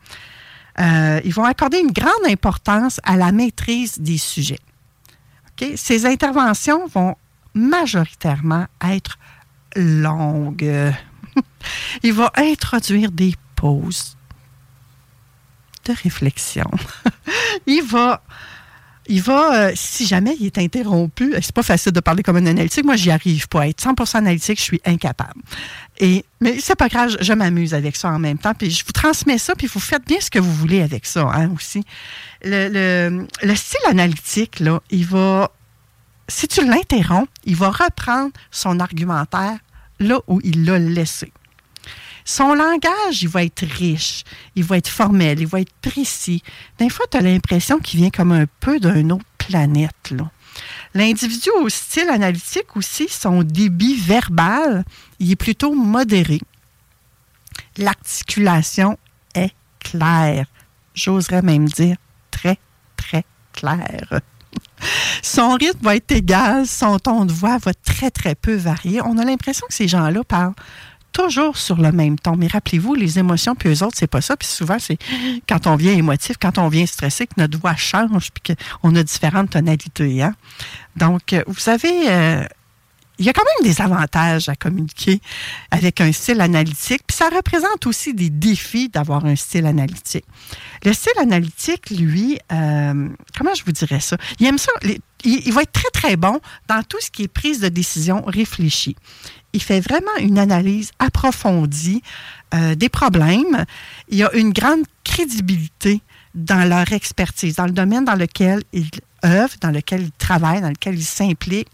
ils 1.25 1.33
vont 1.35 1.45
accorder 1.45 1.79
une 1.79 1.91
grande 1.91 2.25
importance 2.29 3.01
à 3.03 3.17
la 3.17 3.33
maîtrise 3.33 3.99
des 3.99 4.19
sujets. 4.19 4.61
Ces 5.75 6.07
interventions 6.07 6.87
vont 6.87 7.17
majoritairement 7.53 8.67
être 8.85 9.19
longues. 9.75 10.95
Il 12.05 12.13
va 12.13 12.31
introduire 12.37 13.11
des 13.11 13.35
pauses, 13.57 14.17
réflexion. 15.93 16.71
il 17.67 17.83
va, 17.83 18.23
il 19.07 19.23
va 19.23 19.55
euh, 19.55 19.73
si 19.75 20.07
jamais 20.07 20.37
il 20.39 20.47
est 20.47 20.59
interrompu, 20.59 21.35
c'est 21.41 21.53
pas 21.53 21.63
facile 21.63 21.93
de 21.93 22.01
parler 22.01 22.23
comme 22.23 22.37
un 22.37 22.47
analytique, 22.47 22.85
moi 22.85 22.97
j'y 22.97 23.11
arrive 23.11 23.49
pas. 23.49 23.63
À 23.63 23.69
être 23.69 23.83
100% 23.83 24.17
analytique, 24.19 24.59
je 24.59 24.65
suis 24.65 24.81
incapable. 24.85 25.41
Et, 25.99 26.25
mais 26.41 26.61
c'est 26.61 26.77
pas 26.77 26.89
grave, 26.89 27.17
je, 27.21 27.33
m'amuse 27.33 27.75
avec 27.75 27.97
ça 27.97 28.11
en 28.11 28.19
même 28.19 28.39
temps. 28.39 28.55
Puis 28.55 28.71
je 28.71 28.85
vous 28.85 28.93
transmets 28.93 29.39
ça, 29.39 29.55
puis 29.55 29.67
vous 29.67 29.81
faites 29.81 30.07
bien 30.07 30.19
ce 30.21 30.31
que 30.31 30.39
vous 30.39 30.53
voulez 30.53 30.83
avec 30.83 31.07
ça 31.07 31.29
hein, 31.33 31.51
aussi. 31.55 31.85
Le, 32.43 33.27
le 33.43 33.55
style 33.57 33.81
analytique, 33.89 34.61
là, 34.61 34.81
il 34.91 35.07
va, 35.07 35.51
si 36.29 36.47
tu 36.47 36.65
l'interromps, 36.65 37.29
il 37.45 37.57
va 37.57 37.71
reprendre 37.71 38.33
son 38.51 38.79
argumentaire 38.79 39.59
là 40.01 40.21
où 40.27 40.41
il 40.45 40.65
l'a 40.65 40.79
laissé. 40.79 41.33
Son 42.31 42.53
langage, 42.55 43.23
il 43.23 43.29
va 43.31 43.43
être 43.43 43.65
riche, 43.65 44.23
il 44.55 44.63
va 44.63 44.77
être 44.77 44.91
formel, 44.91 45.41
il 45.41 45.47
va 45.47 45.63
être 45.63 45.73
précis. 45.81 46.43
Des 46.79 46.91
fois, 46.91 47.07
tu 47.11 47.17
as 47.17 47.23
l'impression 47.23 47.79
qu'il 47.79 48.01
vient 48.01 48.11
comme 48.11 48.33
un 48.33 48.45
peu 48.61 48.79
d'une 48.79 49.13
autre 49.13 49.25
planète. 49.39 50.13
L'individu 50.93 51.49
au 51.63 51.71
style 51.71 52.11
analytique 52.11 52.77
aussi, 52.77 53.09
son 53.09 53.43
débit 53.43 53.97
verbal, 53.97 54.85
il 55.19 55.33
est 55.33 55.37
plutôt 55.37 55.73
modéré. 55.73 56.39
L'articulation 57.79 58.99
est 59.35 59.55
claire. 59.81 60.45
J'oserais 60.93 61.41
même 61.41 61.67
dire 61.67 61.97
très, 62.31 62.59
très 62.99 63.25
claire. 63.55 64.21
Son 65.23 65.55
rythme 65.55 65.83
va 65.83 65.97
être 65.97 66.13
égal, 66.13 66.67
son 66.67 66.99
ton 66.99 67.25
de 67.25 67.33
voix 67.33 67.59
va 67.59 67.75
très, 67.75 68.11
très 68.11 68.35
peu 68.35 68.55
varier. 68.55 69.01
On 69.03 69.19
a 69.19 69.25
l'impression 69.25 69.67
que 69.67 69.75
ces 69.75 69.89
gens-là 69.89 70.23
parlent 70.25 70.55
toujours 71.13 71.57
sur 71.57 71.77
le 71.77 71.93
même 71.93 72.19
ton. 72.19 72.37
Mais 72.37 72.47
rappelez-vous, 72.47 72.95
les 72.95 73.19
émotions, 73.19 73.55
puis 73.55 73.69
eux 73.69 73.83
autres, 73.83 73.97
c'est 73.97 74.07
pas 74.07 74.21
ça. 74.21 74.37
Puis 74.37 74.49
souvent, 74.49 74.79
c'est 74.79 74.99
quand 75.49 75.67
on 75.67 75.77
vient 75.77 75.93
émotif, 75.93 76.37
quand 76.41 76.59
on 76.59 76.69
vient 76.69 76.87
stressé, 76.87 77.27
que 77.27 77.35
notre 77.37 77.59
voix 77.59 77.77
change, 77.77 78.31
puis 78.31 78.55
qu'on 78.55 78.95
a 78.95 79.03
différentes 79.03 79.51
tonalités. 79.51 80.23
Hein? 80.23 80.35
Donc, 80.97 81.33
euh, 81.33 81.43
vous 81.47 81.59
savez, 81.59 82.09
euh, 82.09 82.45
il 83.19 83.27
y 83.27 83.29
a 83.29 83.33
quand 83.33 83.43
même 83.45 83.71
des 83.71 83.81
avantages 83.81 84.49
à 84.49 84.55
communiquer 84.55 85.21
avec 85.71 86.01
un 86.01 86.13
style 86.13 86.41
analytique, 86.41 87.03
puis 87.07 87.17
ça 87.17 87.29
représente 87.29 87.87
aussi 87.87 88.15
des 88.15 88.31
défis 88.31 88.89
d'avoir 88.89 89.25
un 89.25 89.35
style 89.35 89.67
analytique. 89.67 90.25
Le 90.85 90.93
style 90.93 91.19
analytique, 91.21 91.91
lui, 91.91 92.39
euh, 92.53 93.09
comment 93.37 93.55
je 93.55 93.65
vous 93.65 93.73
dirais 93.73 94.01
ça? 94.01 94.17
Il 94.39 94.47
aime 94.47 94.59
ça. 94.59 94.71
il, 94.85 95.01
il, 95.25 95.53
va 95.53 95.63
être 95.63 95.73
très, 95.73 95.91
très 95.93 96.17
bon 96.17 96.41
dans 96.69 96.83
tout 96.85 97.01
ce 97.01 97.11
qui 97.11 97.25
est 97.25 97.29
prise 97.29 97.61
de 97.61 97.69
décision 97.69 98.23
réfléchie 98.25 98.95
il 99.53 99.63
fait 99.63 99.81
vraiment 99.81 100.17
une 100.21 100.39
analyse 100.39 100.91
approfondie 100.99 102.03
euh, 102.55 102.75
des 102.75 102.89
problèmes. 102.89 103.65
Il 104.09 104.19
y 104.19 104.25
a 104.25 104.33
une 104.35 104.53
grande 104.53 104.85
crédibilité 105.05 106.01
dans 106.35 106.69
leur 106.69 106.93
expertise, 106.93 107.57
dans 107.57 107.67
le 107.67 107.73
domaine 107.73 108.05
dans 108.05 108.15
lequel 108.15 108.63
ils 108.73 108.91
œuvrent, 109.25 109.57
dans 109.61 109.71
lequel 109.71 110.03
ils 110.03 110.13
travaillent, 110.13 110.61
dans 110.61 110.69
lequel 110.69 110.95
ils 110.97 111.05
s'impliquent. 111.05 111.69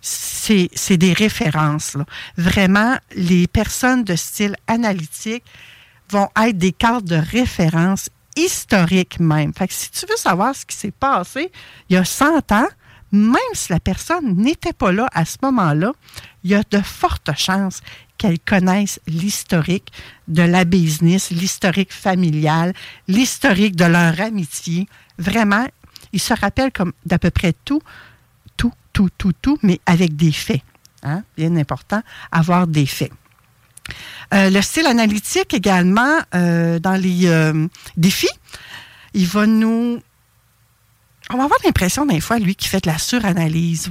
C'est 0.00 0.96
des 0.96 1.12
références. 1.12 1.96
Vraiment, 2.36 2.96
les 3.14 3.46
personnes 3.46 4.02
de 4.02 4.16
style 4.16 4.56
analytique 4.66 5.44
vont 6.10 6.28
être 6.36 6.58
des 6.58 6.72
cartes 6.72 7.04
de 7.04 7.14
référence 7.14 8.10
historiques 8.36 9.20
même. 9.20 9.52
Fait 9.54 9.68
que 9.68 9.74
si 9.74 9.90
tu 9.90 10.06
veux 10.06 10.16
savoir 10.16 10.56
ce 10.56 10.66
qui 10.66 10.76
s'est 10.76 10.90
passé 10.90 11.52
il 11.88 11.94
y 11.94 11.96
a 11.96 12.04
100 12.04 12.50
ans, 12.52 12.66
même 13.12 13.36
si 13.52 13.72
la 13.72 13.80
personne 13.80 14.36
n'était 14.36 14.72
pas 14.72 14.90
là 14.90 15.08
à 15.12 15.24
ce 15.24 15.36
moment-là, 15.42 15.92
il 16.44 16.50
y 16.50 16.54
a 16.54 16.62
de 16.70 16.80
fortes 16.80 17.30
chances 17.36 17.80
qu'elles 18.18 18.40
connaissent 18.40 19.00
l'historique 19.06 19.92
de 20.28 20.42
la 20.42 20.64
business, 20.64 21.30
l'historique 21.30 21.92
familial, 21.92 22.72
l'historique 23.08 23.76
de 23.76 23.84
leur 23.84 24.20
amitié. 24.20 24.88
Vraiment, 25.18 25.66
ils 26.12 26.20
se 26.20 26.34
rappellent 26.34 26.72
comme 26.72 26.92
d'à 27.04 27.18
peu 27.18 27.30
près 27.30 27.54
tout, 27.64 27.82
tout, 28.56 28.72
tout, 28.92 29.10
tout, 29.18 29.32
tout, 29.40 29.58
mais 29.62 29.80
avec 29.86 30.16
des 30.16 30.32
faits. 30.32 30.62
Hein? 31.02 31.22
Bien 31.36 31.56
important, 31.56 32.02
avoir 32.30 32.66
des 32.66 32.86
faits. 32.86 33.12
Euh, 34.32 34.50
le 34.50 34.62
style 34.62 34.86
analytique 34.86 35.52
également, 35.52 36.18
euh, 36.34 36.78
dans 36.78 36.94
les 36.94 37.26
euh, 37.26 37.66
défis, 37.96 38.30
il 39.14 39.26
va 39.26 39.46
nous... 39.46 40.00
On 41.30 41.36
va 41.36 41.44
avoir 41.44 41.58
l'impression 41.64 42.06
des 42.06 42.20
fois, 42.20 42.38
lui, 42.38 42.54
qui 42.54 42.68
fait 42.68 42.82
de 42.84 42.90
la 42.90 42.98
suranalyse. 42.98 43.90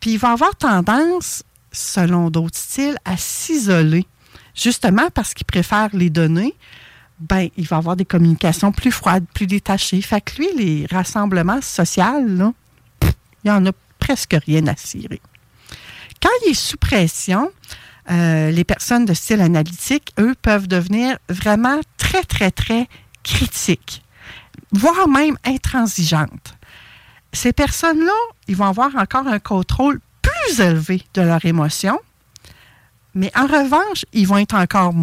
Puis 0.00 0.12
il 0.12 0.18
va 0.18 0.32
avoir 0.32 0.54
tendance, 0.56 1.42
selon 1.72 2.30
d'autres 2.30 2.58
styles, 2.58 2.96
à 3.04 3.16
s'isoler, 3.16 4.06
justement 4.54 5.08
parce 5.14 5.34
qu'il 5.34 5.46
préfère 5.46 5.88
les 5.92 6.10
données. 6.10 6.54
Ben, 7.20 7.48
il 7.56 7.66
va 7.66 7.76
avoir 7.76 7.96
des 7.96 8.04
communications 8.04 8.72
plus 8.72 8.90
froides, 8.90 9.24
plus 9.32 9.46
détachées. 9.46 10.00
Fait 10.02 10.20
que 10.20 10.36
lui, 10.38 10.48
les 10.56 10.86
rassemblements 10.90 11.62
sociaux, 11.62 12.26
là, 12.26 12.52
il 13.02 13.10
n'y 13.44 13.50
en 13.50 13.64
a 13.66 13.72
presque 13.98 14.36
rien 14.46 14.66
à 14.66 14.76
cirer. 14.76 15.20
Quand 16.20 16.30
il 16.44 16.50
est 16.50 16.54
sous 16.54 16.76
pression, 16.76 17.50
euh, 18.10 18.50
les 18.50 18.64
personnes 18.64 19.04
de 19.04 19.14
style 19.14 19.40
analytique, 19.40 20.12
eux, 20.18 20.34
peuvent 20.40 20.66
devenir 20.66 21.18
vraiment 21.28 21.80
très, 21.96 22.24
très, 22.24 22.50
très 22.50 22.88
critiques, 23.22 24.02
voire 24.72 25.08
même 25.08 25.36
intransigeantes. 25.44 26.56
Ces 27.32 27.52
personnes-là, 27.52 28.12
ils 28.48 28.56
vont 28.56 28.66
avoir 28.66 28.94
encore 28.96 29.26
un 29.26 29.38
contrôle 29.38 30.00
plus 30.20 30.60
élevé 30.60 31.02
de 31.14 31.22
leurs 31.22 31.44
émotions, 31.44 31.98
mais 33.14 33.30
en 33.36 33.46
revanche, 33.46 34.04
ils 34.12 34.26
vont 34.26 34.38
être 34.38 34.54
encore 34.54 34.94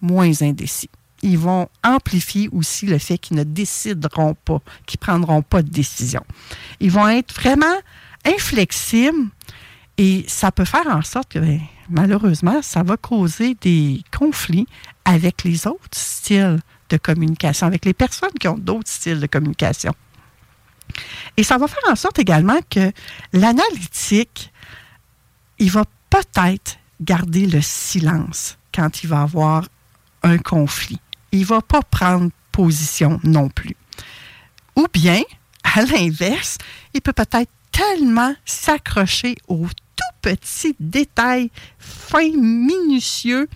moins 0.00 0.42
indécis. 0.42 0.90
Ils 1.22 1.38
vont 1.38 1.68
amplifier 1.82 2.48
aussi 2.52 2.86
le 2.86 2.98
fait 2.98 3.18
qu'ils 3.18 3.36
ne 3.36 3.44
décideront 3.44 4.34
pas, 4.34 4.60
qu'ils 4.86 4.98
ne 5.02 5.06
prendront 5.06 5.42
pas 5.42 5.62
de 5.62 5.68
décision. 5.68 6.22
Ils 6.80 6.90
vont 6.90 7.08
être 7.08 7.34
vraiment 7.34 7.66
inflexibles 8.24 9.28
et 9.96 10.24
ça 10.28 10.52
peut 10.52 10.64
faire 10.64 10.86
en 10.86 11.02
sorte 11.02 11.32
que, 11.32 11.40
ben, 11.40 11.60
malheureusement, 11.90 12.62
ça 12.62 12.82
va 12.84 12.96
causer 12.96 13.56
des 13.60 14.02
conflits 14.16 14.68
avec 15.04 15.42
les 15.42 15.66
autres 15.66 15.88
styles 15.92 16.60
de 16.88 16.96
communication, 16.96 17.66
avec 17.66 17.84
les 17.84 17.94
personnes 17.94 18.32
qui 18.40 18.48
ont 18.48 18.58
d'autres 18.58 18.90
styles 18.90 19.20
de 19.20 19.26
communication. 19.26 19.94
Et 21.36 21.42
ça 21.42 21.58
va 21.58 21.68
faire 21.68 21.82
en 21.90 21.96
sorte 21.96 22.18
également 22.18 22.58
que 22.70 22.92
l'analytique, 23.32 24.52
il 25.58 25.70
va 25.70 25.84
peut-être 26.10 26.78
garder 27.00 27.46
le 27.46 27.60
silence 27.60 28.58
quand 28.74 29.02
il 29.02 29.08
va 29.08 29.22
avoir 29.22 29.68
un 30.22 30.38
conflit. 30.38 31.00
Il 31.32 31.40
ne 31.40 31.44
va 31.44 31.60
pas 31.60 31.82
prendre 31.82 32.30
position 32.52 33.20
non 33.22 33.48
plus. 33.48 33.76
Ou 34.76 34.86
bien, 34.92 35.22
à 35.62 35.82
l'inverse, 35.82 36.58
il 36.94 37.00
peut 37.00 37.12
peut-être 37.12 37.50
tellement 37.70 38.34
s'accrocher 38.44 39.36
aux 39.46 39.66
petits 40.22 40.74
détails 40.80 41.50
fins, 41.78 42.32
minutieux, 42.34 43.48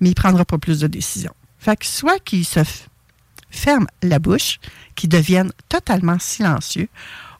mais 0.00 0.08
il 0.08 0.10
ne 0.10 0.14
prendra 0.14 0.44
pas 0.44 0.58
plus 0.58 0.80
de 0.80 0.86
décisions. 0.86 1.34
Fait 1.64 1.78
que 1.78 1.86
soit 1.86 2.18
qu'il 2.18 2.44
se 2.44 2.60
ferme 3.50 3.86
la 4.02 4.18
bouche, 4.18 4.58
qu'il 4.94 5.08
devienne 5.08 5.50
totalement 5.70 6.18
silencieux, 6.18 6.88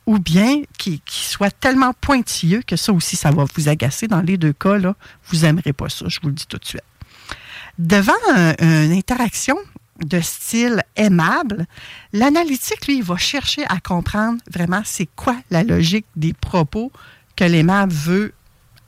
ou 0.06 0.18
bien 0.18 0.62
qu'il 0.78 1.00
soit 1.06 1.50
tellement 1.50 1.92
pointilleux 2.00 2.62
que 2.66 2.76
ça 2.76 2.94
aussi, 2.94 3.16
ça 3.16 3.30
va 3.30 3.44
vous 3.54 3.68
agacer. 3.68 4.08
Dans 4.08 4.22
les 4.22 4.38
deux 4.38 4.54
cas, 4.54 4.78
là, 4.78 4.94
vous 5.26 5.40
n'aimerez 5.40 5.74
pas 5.74 5.90
ça, 5.90 6.06
je 6.08 6.20
vous 6.22 6.28
le 6.28 6.34
dis 6.34 6.46
tout 6.46 6.56
de 6.56 6.64
suite. 6.64 6.80
Devant 7.78 8.14
une 8.60 8.92
interaction 8.92 9.58
de 10.02 10.20
style 10.22 10.82
aimable, 10.96 11.66
l'analytique, 12.14 12.86
lui, 12.86 12.96
il 12.96 13.04
va 13.04 13.18
chercher 13.18 13.66
à 13.66 13.78
comprendre 13.78 14.40
vraiment 14.50 14.80
c'est 14.86 15.08
quoi 15.16 15.36
la 15.50 15.64
logique 15.64 16.06
des 16.16 16.32
propos 16.32 16.90
que 17.36 17.44
l'aimable 17.44 17.92
veut 17.92 18.32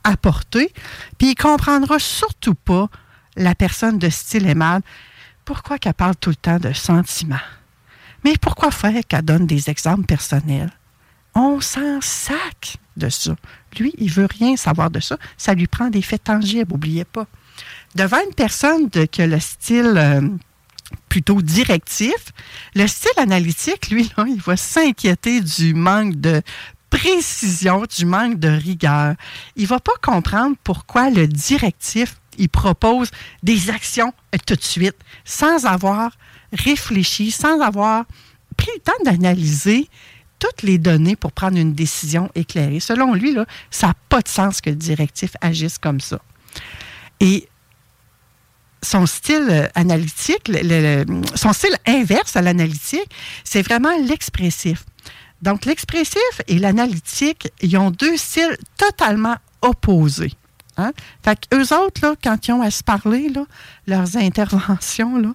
apporter. 0.03 0.73
Puis 1.19 1.29
il 1.29 1.35
comprendra 1.35 1.99
surtout 1.99 2.55
pas 2.55 2.89
la 3.35 3.53
personne 3.53 3.99
de 3.99 4.09
style 4.09 4.47
aimable. 4.47 4.83
Pourquoi 5.47 5.77
qu'elle 5.77 5.93
parle 5.93 6.17
tout 6.17 6.31
le 6.31 6.35
temps 6.35 6.59
de 6.59 6.73
sentiments? 6.73 7.47
Mais 8.25 8.33
pourquoi 8.35 8.69
faire 8.69 9.01
qu'elle 9.07 9.21
donne 9.21 9.47
des 9.47 9.69
exemples 9.69 10.03
personnels? 10.03 10.73
On 11.35 11.61
s'en 11.61 12.01
sac 12.01 12.75
de 12.97 13.07
ça. 13.07 13.33
Lui, 13.79 13.93
il 13.97 14.11
veut 14.11 14.27
rien 14.29 14.57
savoir 14.57 14.91
de 14.91 14.99
ça. 14.99 15.17
Ça 15.37 15.53
lui 15.53 15.67
prend 15.67 15.87
des 15.87 16.01
faits 16.01 16.25
tangibles, 16.25 16.73
n'oubliez 16.73 17.05
pas. 17.05 17.27
Devant 17.95 18.17
une 18.27 18.33
personne 18.33 18.89
de, 18.89 19.05
qui 19.05 19.21
a 19.21 19.27
le 19.27 19.39
style 19.39 19.93
euh, 19.95 20.27
plutôt 21.07 21.41
directif, 21.41 22.33
le 22.75 22.85
style 22.85 23.09
analytique, 23.15 23.89
lui, 23.89 24.11
il 24.27 24.41
va 24.41 24.57
s'inquiéter 24.57 25.39
du 25.39 25.73
manque 25.73 26.15
de 26.15 26.41
précision, 26.89 27.83
du 27.97 28.05
manque 28.05 28.37
de 28.37 28.49
rigueur. 28.49 29.15
Il 29.55 29.63
ne 29.63 29.67
va 29.69 29.79
pas 29.79 29.95
comprendre 30.01 30.57
pourquoi 30.65 31.09
le 31.09 31.25
directif, 31.25 32.17
il 32.37 32.49
propose 32.49 33.11
des 33.43 33.69
actions 33.69 34.13
tout 34.45 34.55
de 34.55 34.63
suite, 34.63 34.95
sans 35.25 35.65
avoir 35.65 36.11
réfléchi, 36.53 37.31
sans 37.31 37.61
avoir 37.61 38.05
pris 38.55 38.71
le 38.75 38.81
temps 38.81 39.03
d'analyser 39.03 39.87
toutes 40.39 40.61
les 40.61 40.77
données 40.77 41.15
pour 41.15 41.31
prendre 41.31 41.57
une 41.57 41.73
décision 41.73 42.29
éclairée. 42.35 42.79
Selon 42.79 43.13
lui, 43.13 43.33
là, 43.33 43.45
ça 43.71 43.87
n'a 43.87 43.93
pas 44.09 44.21
de 44.21 44.27
sens 44.27 44.61
que 44.61 44.69
le 44.69 44.75
directif 44.75 45.31
agisse 45.41 45.77
comme 45.77 45.99
ça. 45.99 46.19
Et 47.19 47.47
son 48.83 49.05
style 49.07 49.69
analytique, 49.73 50.51
son 51.35 51.53
style 51.53 51.75
inverse 51.87 52.35
à 52.35 52.41
l'analytique, 52.41 53.09
c'est 53.43 53.63
vraiment 53.63 53.95
l'expressif. 54.05 54.85
Donc, 55.41 55.65
l'expressif 55.65 56.41
et 56.47 56.59
l'analytique, 56.59 57.49
ils 57.61 57.75
ont 57.77 57.91
deux 57.91 58.17
styles 58.17 58.57
totalement 58.77 59.35
opposés. 59.61 60.33
Hein? 60.77 60.91
Fait 61.23 61.39
qu'eux 61.47 61.75
autres, 61.75 62.01
là, 62.01 62.15
quand 62.23 62.47
ils 62.47 62.51
ont 62.53 62.61
à 62.61 62.71
se 62.71 62.83
parler, 62.83 63.29
là, 63.29 63.45
leurs 63.87 64.15
interventions, 64.17 65.17
là, 65.17 65.33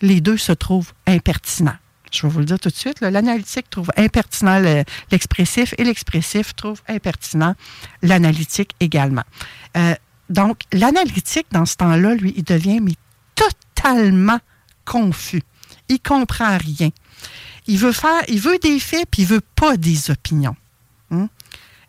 les 0.00 0.20
deux 0.20 0.36
se 0.36 0.52
trouvent 0.52 0.92
impertinents. 1.06 1.76
Je 2.10 2.26
vais 2.26 2.32
vous 2.32 2.40
le 2.40 2.44
dire 2.44 2.60
tout 2.60 2.68
de 2.68 2.74
suite. 2.74 3.00
L'analytique 3.00 3.70
trouve 3.70 3.90
impertinent 3.96 4.84
l'expressif 5.10 5.74
et 5.78 5.84
l'expressif 5.84 6.54
trouve 6.54 6.82
impertinent 6.88 7.54
l'analytique 8.02 8.74
également. 8.80 9.24
Euh, 9.76 9.94
donc, 10.28 10.60
l'analytique, 10.72 11.46
dans 11.52 11.64
ce 11.64 11.76
temps-là, 11.76 12.14
lui, 12.14 12.34
il 12.36 12.44
devient 12.44 12.80
mais, 12.80 12.94
totalement 13.34 14.40
confus. 14.84 15.42
Il 15.88 16.00
comprend 16.00 16.58
rien. 16.58 16.90
Il 17.66 17.78
veut 17.78 17.92
faire, 17.92 18.22
il 18.28 18.40
veut 18.40 18.58
des 18.58 18.78
faits, 18.78 19.06
puis 19.10 19.22
il 19.22 19.28
veut 19.28 19.42
pas 19.54 19.76
des 19.76 20.10
opinions. 20.10 20.56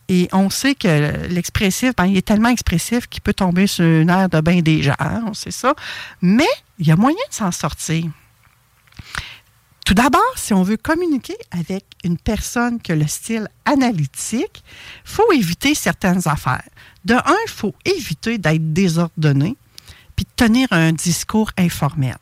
Hein? 0.04 0.14
Et 0.14 0.30
on 0.32 0.50
sait 0.50 0.76
que 0.76 1.28
l'expressif, 1.28 1.96
ben, 1.96 2.06
il 2.06 2.18
est 2.18 2.26
tellement 2.26 2.50
expressif 2.50 3.08
qu'il 3.08 3.22
peut 3.22 3.34
tomber 3.34 3.68
sur 3.68 3.86
une 3.86 4.10
aire 4.10 4.30
de 4.30 4.40
bain 4.42 4.62
des 4.62 4.84
gens, 4.84 4.96
on 5.28 5.34
sait 5.34 5.52
ça. 5.52 5.74
Mais 6.22 6.48
il 6.80 6.88
y 6.88 6.92
a 6.92 6.96
moyen 6.96 7.18
de 7.30 7.34
s'en 7.34 7.52
sortir. 7.52 8.06
Tout 9.86 9.94
d'abord, 9.94 10.22
si 10.36 10.54
on 10.54 10.64
veut 10.64 10.78
communiquer 10.78 11.36
avec 11.52 11.84
une 12.06 12.18
personne 12.18 12.80
qui 12.80 12.94
a 12.94 12.96
le 12.96 13.08
style 13.08 13.50
analytique, 13.66 14.64
il 15.06 15.12
faut 15.12 15.32
éviter 15.34 15.76
certaines 15.76 16.26
affaires. 16.26 16.64
De 17.04 17.16
un, 17.16 17.36
il 17.46 17.52
faut 17.52 17.76
éviter 17.84 18.38
d'être 18.38 18.72
désordonné 18.72 19.58
puis 20.16 20.26
de 20.26 20.32
tenir 20.36 20.68
un 20.72 20.94
discours 20.94 21.52
informel. 21.58 22.16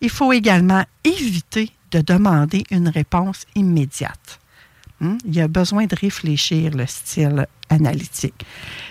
Il 0.00 0.10
faut 0.10 0.32
également 0.32 0.84
éviter 1.04 1.70
de 1.90 2.00
demander 2.00 2.64
une 2.70 2.88
réponse 2.88 3.46
immédiate. 3.54 4.40
Hmm? 5.00 5.16
Il 5.24 5.34
y 5.34 5.40
a 5.40 5.48
besoin 5.48 5.86
de 5.86 5.96
réfléchir 5.96 6.70
le 6.72 6.86
style 6.86 7.46
analytique. 7.68 8.34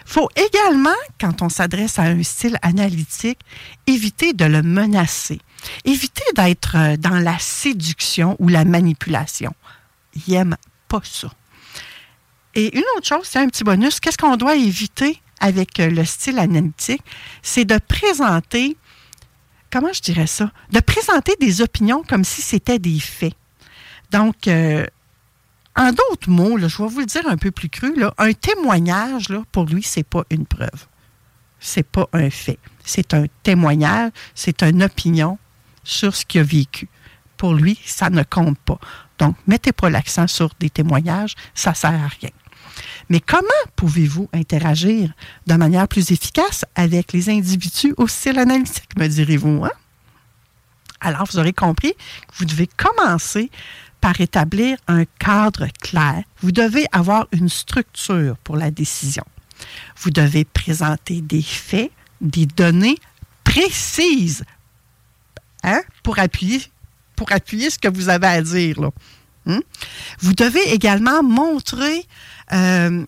Il 0.06 0.12
faut 0.12 0.30
également, 0.36 0.90
quand 1.20 1.42
on 1.42 1.50
s'adresse 1.50 1.98
à 1.98 2.04
un 2.04 2.22
style 2.24 2.58
analytique, 2.62 3.40
éviter 3.88 4.34
de 4.34 4.46
le 4.46 4.62
menacer. 4.62 5.40
Éviter 5.86 6.24
d'être 6.36 6.76
euh, 6.76 6.98
dans 6.98 7.20
la 7.20 7.40
séduction 7.40 8.36
ou 8.40 8.50
la 8.50 8.66
manipulation. 8.66 9.54
Il 10.28 10.34
n'aime 10.34 10.58
pas 10.90 11.02
ça. 11.04 11.30
Et 12.56 12.76
une 12.78 12.84
autre 12.98 13.08
chose, 13.08 13.24
c'est 13.24 13.40
un 13.40 13.48
petit 13.48 13.64
bonus, 13.64 14.00
qu'est-ce 14.00 14.18
qu'on 14.18 14.36
doit 14.36 14.56
éviter 14.56 15.22
avec 15.40 15.80
euh, 15.80 15.90
le 15.90 16.04
style 16.04 16.38
analytique? 16.38 17.02
C'est 17.42 17.66
de 17.66 17.78
présenter 17.78 18.76
comment 19.72 19.92
je 19.92 20.02
dirais 20.02 20.28
ça, 20.28 20.52
de 20.72 20.80
présenter 20.80 21.34
des 21.40 21.62
opinions 21.62 22.04
comme 22.08 22.24
si 22.24 22.42
c'était 22.42 22.78
des 22.78 23.00
faits. 23.00 23.34
Donc, 24.12 24.48
euh, 24.48 24.86
en 25.76 25.92
d'autres 25.92 26.30
mots, 26.30 26.58
je 26.58 26.66
vais 26.66 26.88
vous 26.90 27.00
le 27.00 27.06
dire 27.06 27.28
un 27.28 27.38
peu 27.38 27.52
plus 27.52 27.70
cru, 27.70 27.94
un 28.18 28.34
témoignage, 28.34 29.30
là, 29.30 29.44
pour 29.52 29.66
lui, 29.66 29.84
c'est 29.84 30.04
pas 30.04 30.24
une 30.30 30.46
preuve. 30.46 30.88
C'est 31.60 31.88
pas 31.88 32.08
un 32.14 32.30
fait. 32.30 32.60
C'est 32.86 33.14
un 33.14 33.26
témoignage, 33.42 34.12
c'est 34.36 34.62
une 34.64 34.84
opinion 34.84 35.38
sur 35.84 36.16
ce 36.16 36.26
qu'il 36.26 36.42
a 36.42 36.44
vécu. 36.44 36.90
Pour 37.38 37.56
lui, 37.56 37.80
ça 37.86 38.10
ne 38.10 38.24
compte 38.24 38.60
pas. 38.60 38.80
Donc, 39.18 39.36
mettez 39.48 39.72
pas 39.72 39.90
l'accent 39.90 40.28
sur 40.28 40.52
des 40.60 40.70
témoignages, 40.70 41.36
ça 41.56 41.74
sert 41.74 41.92
à 41.92 42.08
rien. 42.08 42.30
Mais 43.10 43.20
comment 43.20 43.48
pouvez-vous 43.76 44.30
interagir 44.34 45.12
de 45.48 45.54
manière 45.56 45.88
plus 45.88 46.12
efficace 46.12 46.66
avec 46.76 47.14
les 47.14 47.30
individus 47.30 47.94
au 47.98 48.08
style 48.08 48.40
analytique, 48.40 48.98
me 48.98 49.08
direz-vous? 49.08 49.66
Hein? 49.66 49.72
Alors, 51.02 51.26
vous 51.30 51.38
aurez 51.38 51.54
compris 51.54 51.94
que 51.94 52.36
vous 52.38 52.46
devez 52.46 52.68
commencer 52.68 53.52
par 54.04 54.20
établir 54.20 54.78
un 54.90 55.06
cadre 55.18 55.68
clair. 55.82 56.24
Vous 56.42 56.52
devez 56.52 56.86
avoir 56.92 57.26
une 57.32 57.48
structure 57.48 58.36
pour 58.44 58.58
la 58.58 58.70
décision. 58.70 59.24
Vous 59.96 60.10
devez 60.10 60.44
présenter 60.44 61.22
des 61.22 61.42
faits, 61.42 61.90
des 62.20 62.46
données 62.46 62.98
précises 63.46 64.44
hein, 65.64 65.82
pour, 66.04 66.20
appuyer, 66.20 66.62
pour 67.16 67.32
appuyer 67.32 67.70
ce 67.70 67.80
que 67.80 67.88
vous 67.88 68.10
avez 68.10 68.28
à 68.28 68.42
dire. 68.42 68.76
Hmm? 69.46 69.60
Vous 70.20 70.34
devez 70.34 70.74
également 70.74 71.24
montrer, 71.24 72.06
euh, 72.52 73.06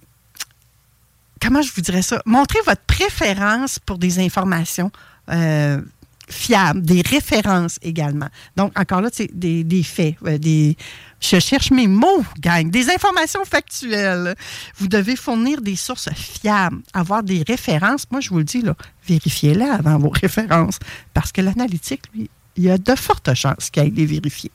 comment 1.42 1.62
je 1.62 1.74
vous 1.74 1.82
dirais 1.82 2.04
ça, 2.04 2.22
montrer 2.26 2.60
votre 2.66 2.84
préférence 2.84 3.80
pour 3.80 3.98
des 3.98 4.20
informations 4.20 4.94
euh, 5.30 5.82
fiables, 6.30 6.82
des 6.82 7.02
références 7.02 7.78
également. 7.82 8.30
Donc, 8.56 8.78
encore 8.78 9.02
là, 9.02 9.10
c'est 9.12 9.30
des, 9.34 9.84
faits, 9.84 10.16
euh, 10.26 10.38
des, 10.38 10.76
je 11.20 11.40
cherche 11.40 11.72
mes 11.72 11.88
mots, 11.88 12.24
gang. 12.40 12.70
Des 12.70 12.90
informations 12.90 13.46
factuelles. 13.46 14.36
Vous 14.78 14.88
devez 14.88 15.16
fournir 15.16 15.62
des 15.62 15.76
sources 15.76 16.10
fiables, 16.14 16.82
avoir 16.94 17.24
des 17.24 17.44
références. 17.48 18.06
Moi, 18.12 18.22
je 18.22 18.30
vous 18.30 18.40
le 18.40 18.44
dis, 18.44 18.62
là, 18.62 18.76
vérifiez-les 19.08 19.66
avant 19.66 19.98
vos 19.98 20.10
références. 20.10 20.80
Parce 21.14 21.32
que 21.32 21.42
l'analytique, 21.42 22.04
lui, 22.14 22.30
il 22.58 22.64
y 22.64 22.70
a 22.70 22.78
de 22.78 22.96
fortes 22.96 23.34
chances 23.34 23.70
ait 23.76 23.90
les 23.90 24.06
vérifier. 24.06 24.52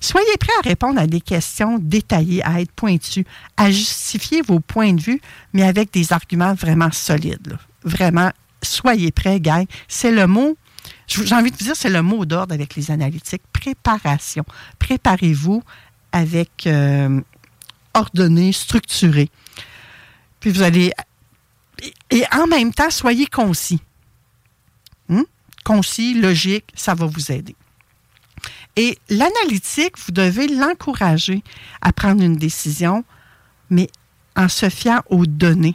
Soyez 0.00 0.36
prêts 0.38 0.52
à 0.58 0.68
répondre 0.68 1.00
à 1.00 1.06
des 1.06 1.20
questions 1.20 1.78
détaillées, 1.78 2.44
à 2.44 2.60
être 2.60 2.72
pointu, 2.72 3.24
à 3.56 3.70
justifier 3.70 4.42
vos 4.42 4.60
points 4.60 4.92
de 4.92 5.00
vue, 5.00 5.20
mais 5.52 5.62
avec 5.62 5.92
des 5.92 6.12
arguments 6.12 6.54
vraiment 6.54 6.90
solides. 6.92 7.56
Vraiment, 7.84 8.30
soyez 8.62 9.12
prêts, 9.12 9.40
gang. 9.40 9.66
C'est 9.86 10.12
le 10.12 10.26
mot, 10.26 10.56
j'ai 11.08 11.34
envie 11.34 11.50
de 11.50 11.56
vous 11.56 11.64
dire, 11.64 11.76
c'est 11.76 11.88
le 11.88 12.02
mot 12.02 12.24
d'ordre 12.26 12.54
avec 12.54 12.74
les 12.76 12.90
analytiques. 12.90 13.42
Préparation. 13.52 14.44
Préparez-vous 14.78 15.62
avec 16.12 16.66
euh, 16.66 17.20
ordonné, 17.94 18.52
structuré. 18.52 19.30
Puis 20.40 20.50
vous 20.50 20.62
allez. 20.62 20.92
Et 22.10 22.24
en 22.32 22.46
même 22.46 22.72
temps, 22.72 22.90
soyez 22.90 23.26
concis. 23.26 23.80
Hmm? 25.08 25.22
Concis, 25.64 26.14
logique, 26.14 26.66
ça 26.74 26.94
va 26.94 27.06
vous 27.06 27.32
aider. 27.32 27.56
Et 28.76 28.98
l'analytique, 29.08 29.98
vous 29.98 30.12
devez 30.12 30.46
l'encourager 30.46 31.42
à 31.80 31.92
prendre 31.92 32.22
une 32.22 32.36
décision, 32.36 33.04
mais 33.70 33.88
en 34.36 34.48
se 34.48 34.68
fiant 34.68 35.02
aux 35.10 35.26
données, 35.26 35.74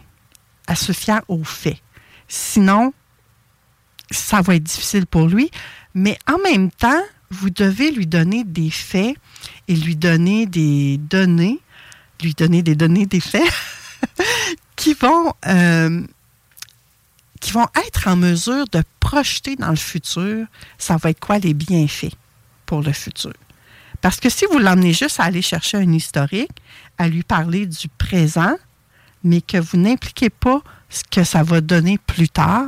à 0.68 0.76
se 0.76 0.94
fier 0.94 1.22
aux 1.28 1.44
faits. 1.44 1.82
Sinon, 2.28 2.94
ça 4.14 4.42
va 4.42 4.56
être 4.56 4.64
difficile 4.64 5.06
pour 5.06 5.28
lui. 5.28 5.52
Mais 5.94 6.18
en 6.32 6.38
même 6.40 6.72
temps, 6.72 7.02
vous 7.30 7.50
devez 7.50 7.92
lui 7.92 8.08
donner 8.08 8.44
des 8.44 8.70
faits 8.70 9.16
et 9.68 9.76
lui 9.76 9.96
donner 9.96 10.46
des 10.46 10.98
données, 10.98 11.60
lui 12.22 12.34
donner 12.34 12.62
des 12.62 12.76
données, 12.76 13.06
des 13.06 13.20
faits 13.20 13.52
qui 14.76 14.94
vont 14.94 15.34
euh, 15.48 16.06
qui 17.40 17.52
vont 17.52 17.68
être 17.88 18.08
en 18.08 18.16
mesure 18.16 18.66
de 18.72 18.82
projeter 19.02 19.58
dans 19.58 19.70
le 19.70 19.76
futur, 19.76 20.46
ça 20.78 20.96
va 20.96 21.10
être 21.10 21.20
quoi 21.20 21.40
les 21.40 21.54
bienfaits 21.54 22.16
pour 22.66 22.82
le 22.82 22.94
futur. 22.94 23.34
Parce 24.02 24.20
que 24.20 24.30
si 24.30 24.46
vous 24.50 24.60
l'emmenez 24.60 24.94
juste 24.94 25.20
à 25.20 25.24
aller 25.24 25.42
chercher 25.42 25.78
un 25.78 25.92
historique, 25.92 26.52
à 26.98 27.08
lui 27.10 27.24
parler 27.24 27.66
du 27.66 27.90
présent, 27.90 28.56
mais 29.24 29.42
que 29.42 29.58
vous 29.58 29.78
n'impliquez 29.78 30.30
pas 30.30 30.62
ce 30.90 31.04
que 31.10 31.24
ça 31.24 31.44
va 31.44 31.60
donner 31.60 31.98
plus 31.98 32.30
tard, 32.30 32.68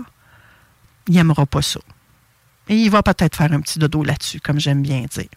il 1.07 1.15
n'aimera 1.15 1.45
pas 1.45 1.61
ça. 1.61 1.79
Et 2.67 2.75
il 2.75 2.89
va 2.89 3.03
peut-être 3.03 3.35
faire 3.35 3.51
un 3.51 3.61
petit 3.61 3.77
dodo 3.77 4.03
là-dessus, 4.03 4.39
comme 4.39 4.59
j'aime 4.59 4.81
bien 4.81 5.05
dire. 5.11 5.29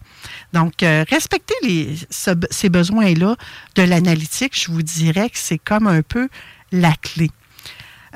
Donc, 0.55 0.83
euh, 0.83 1.05
respecter 1.11 1.95
ces 2.11 2.69
besoins-là 2.71 3.37
de 3.75 3.83
l'analytique, 3.83 4.59
je 4.59 4.71
vous 4.71 4.83
dirais 4.83 5.29
que 5.29 5.37
c'est 5.39 5.59
comme 5.59 5.87
un 5.87 6.01
peu 6.01 6.29
la 6.73 6.93
clé. 6.95 7.31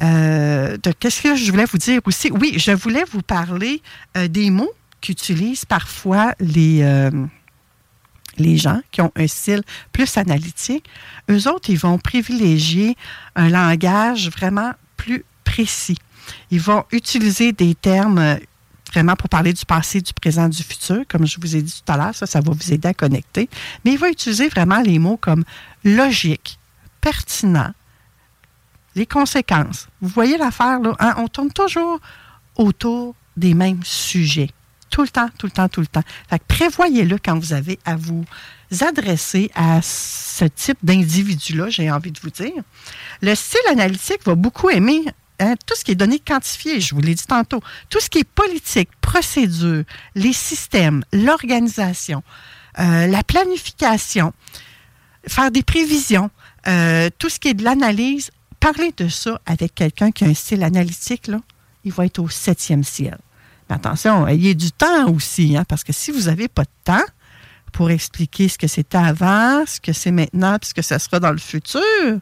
Euh, 0.00 0.78
qu'est-ce 0.98 1.20
que 1.20 1.36
je 1.36 1.50
voulais 1.50 1.66
vous 1.66 1.76
dire 1.76 2.00
aussi? 2.06 2.30
Oui, 2.30 2.54
je 2.56 2.72
voulais 2.72 3.04
vous 3.12 3.20
parler 3.20 3.82
euh, 4.16 4.28
des 4.28 4.48
mots 4.48 4.72
qu'utilisent 5.02 5.66
parfois 5.66 6.34
les, 6.38 7.10
les 8.38 8.56
gens 8.56 8.80
qui 8.92 9.00
ont 9.00 9.10
un 9.16 9.26
style 9.26 9.62
plus 9.90 10.16
analytique. 10.16 10.88
Eux 11.28 11.48
autres, 11.48 11.70
ils 11.70 11.78
vont 11.78 11.98
privilégier 11.98 12.96
un 13.34 13.48
langage 13.48 14.30
vraiment 14.30 14.72
plus 14.96 15.24
précis. 15.42 15.98
Ils 16.50 16.60
vont 16.60 16.84
utiliser 16.92 17.52
des 17.52 17.74
termes 17.74 18.38
vraiment 18.92 19.16
pour 19.16 19.28
parler 19.28 19.52
du 19.52 19.64
passé, 19.64 20.00
du 20.00 20.12
présent, 20.12 20.48
du 20.48 20.62
futur, 20.62 21.02
comme 21.08 21.26
je 21.26 21.38
vous 21.40 21.56
ai 21.56 21.62
dit 21.62 21.82
tout 21.84 21.92
à 21.92 21.96
l'heure, 21.96 22.14
ça, 22.14 22.26
ça 22.26 22.40
va 22.40 22.52
vous 22.52 22.72
aider 22.72 22.88
à 22.88 22.94
connecter. 22.94 23.48
Mais 23.84 23.92
il 23.92 23.98
va 23.98 24.10
utiliser 24.10 24.48
vraiment 24.48 24.80
les 24.80 24.98
mots 24.98 25.16
comme 25.16 25.44
logique, 25.82 26.58
pertinent, 27.00 27.72
les 28.94 29.06
conséquences. 29.06 29.88
Vous 30.00 30.08
voyez 30.08 30.36
l'affaire, 30.36 30.80
là? 30.80 30.94
Hein? 30.98 31.14
On 31.16 31.28
tourne 31.28 31.50
toujours 31.50 32.00
autour 32.56 33.14
des 33.36 33.54
mêmes 33.54 33.82
sujets. 33.82 34.50
Tout 34.90 35.02
le 35.02 35.08
temps, 35.08 35.30
tout 35.38 35.46
le 35.46 35.52
temps, 35.52 35.68
tout 35.70 35.80
le 35.80 35.86
temps. 35.86 36.02
Fait 36.28 36.42
prévoyez-le 36.46 37.16
quand 37.16 37.38
vous 37.38 37.54
avez 37.54 37.78
à 37.86 37.96
vous 37.96 38.26
adresser 38.82 39.50
à 39.54 39.80
ce 39.80 40.44
type 40.44 40.78
d'individu-là, 40.82 41.70
j'ai 41.70 41.90
envie 41.90 42.12
de 42.12 42.20
vous 42.20 42.30
dire. 42.30 42.62
Le 43.22 43.34
style 43.34 43.60
analytique 43.70 44.20
va 44.26 44.34
beaucoup 44.34 44.68
aimer 44.68 45.04
Hein, 45.42 45.56
tout 45.66 45.74
ce 45.74 45.82
qui 45.82 45.90
est 45.90 45.96
donné 45.96 46.20
quantifié, 46.20 46.80
je 46.80 46.94
vous 46.94 47.00
l'ai 47.00 47.16
dit 47.16 47.26
tantôt, 47.26 47.60
tout 47.90 47.98
ce 47.98 48.08
qui 48.08 48.18
est 48.18 48.24
politique, 48.24 48.88
procédure, 49.00 49.82
les 50.14 50.32
systèmes, 50.32 51.02
l'organisation, 51.12 52.22
euh, 52.78 53.08
la 53.08 53.24
planification, 53.24 54.32
faire 55.26 55.50
des 55.50 55.64
prévisions, 55.64 56.30
euh, 56.68 57.10
tout 57.18 57.28
ce 57.28 57.40
qui 57.40 57.48
est 57.48 57.54
de 57.54 57.64
l'analyse, 57.64 58.30
parler 58.60 58.94
de 58.96 59.08
ça 59.08 59.40
avec 59.44 59.74
quelqu'un 59.74 60.12
qui 60.12 60.24
a 60.24 60.28
un 60.28 60.34
style 60.34 60.62
analytique, 60.62 61.26
là, 61.26 61.40
il 61.82 61.92
va 61.92 62.06
être 62.06 62.20
au 62.20 62.28
septième 62.28 62.84
ciel. 62.84 63.18
Mais 63.68 63.74
attention, 63.74 64.28
ayez 64.28 64.54
du 64.54 64.70
temps 64.70 65.08
aussi, 65.08 65.56
hein, 65.56 65.64
parce 65.66 65.82
que 65.82 65.92
si 65.92 66.12
vous 66.12 66.26
n'avez 66.26 66.46
pas 66.46 66.62
de 66.62 66.68
temps 66.84 67.04
pour 67.72 67.90
expliquer 67.90 68.48
ce 68.48 68.58
que 68.58 68.68
c'était 68.68 68.96
avant, 68.98 69.66
ce 69.66 69.80
que 69.80 69.92
c'est 69.92 70.12
maintenant, 70.12 70.56
puis 70.60 70.68
ce 70.68 70.74
que 70.74 70.82
ça 70.82 71.00
sera 71.00 71.18
dans 71.18 71.32
le 71.32 71.38
futur, 71.38 72.20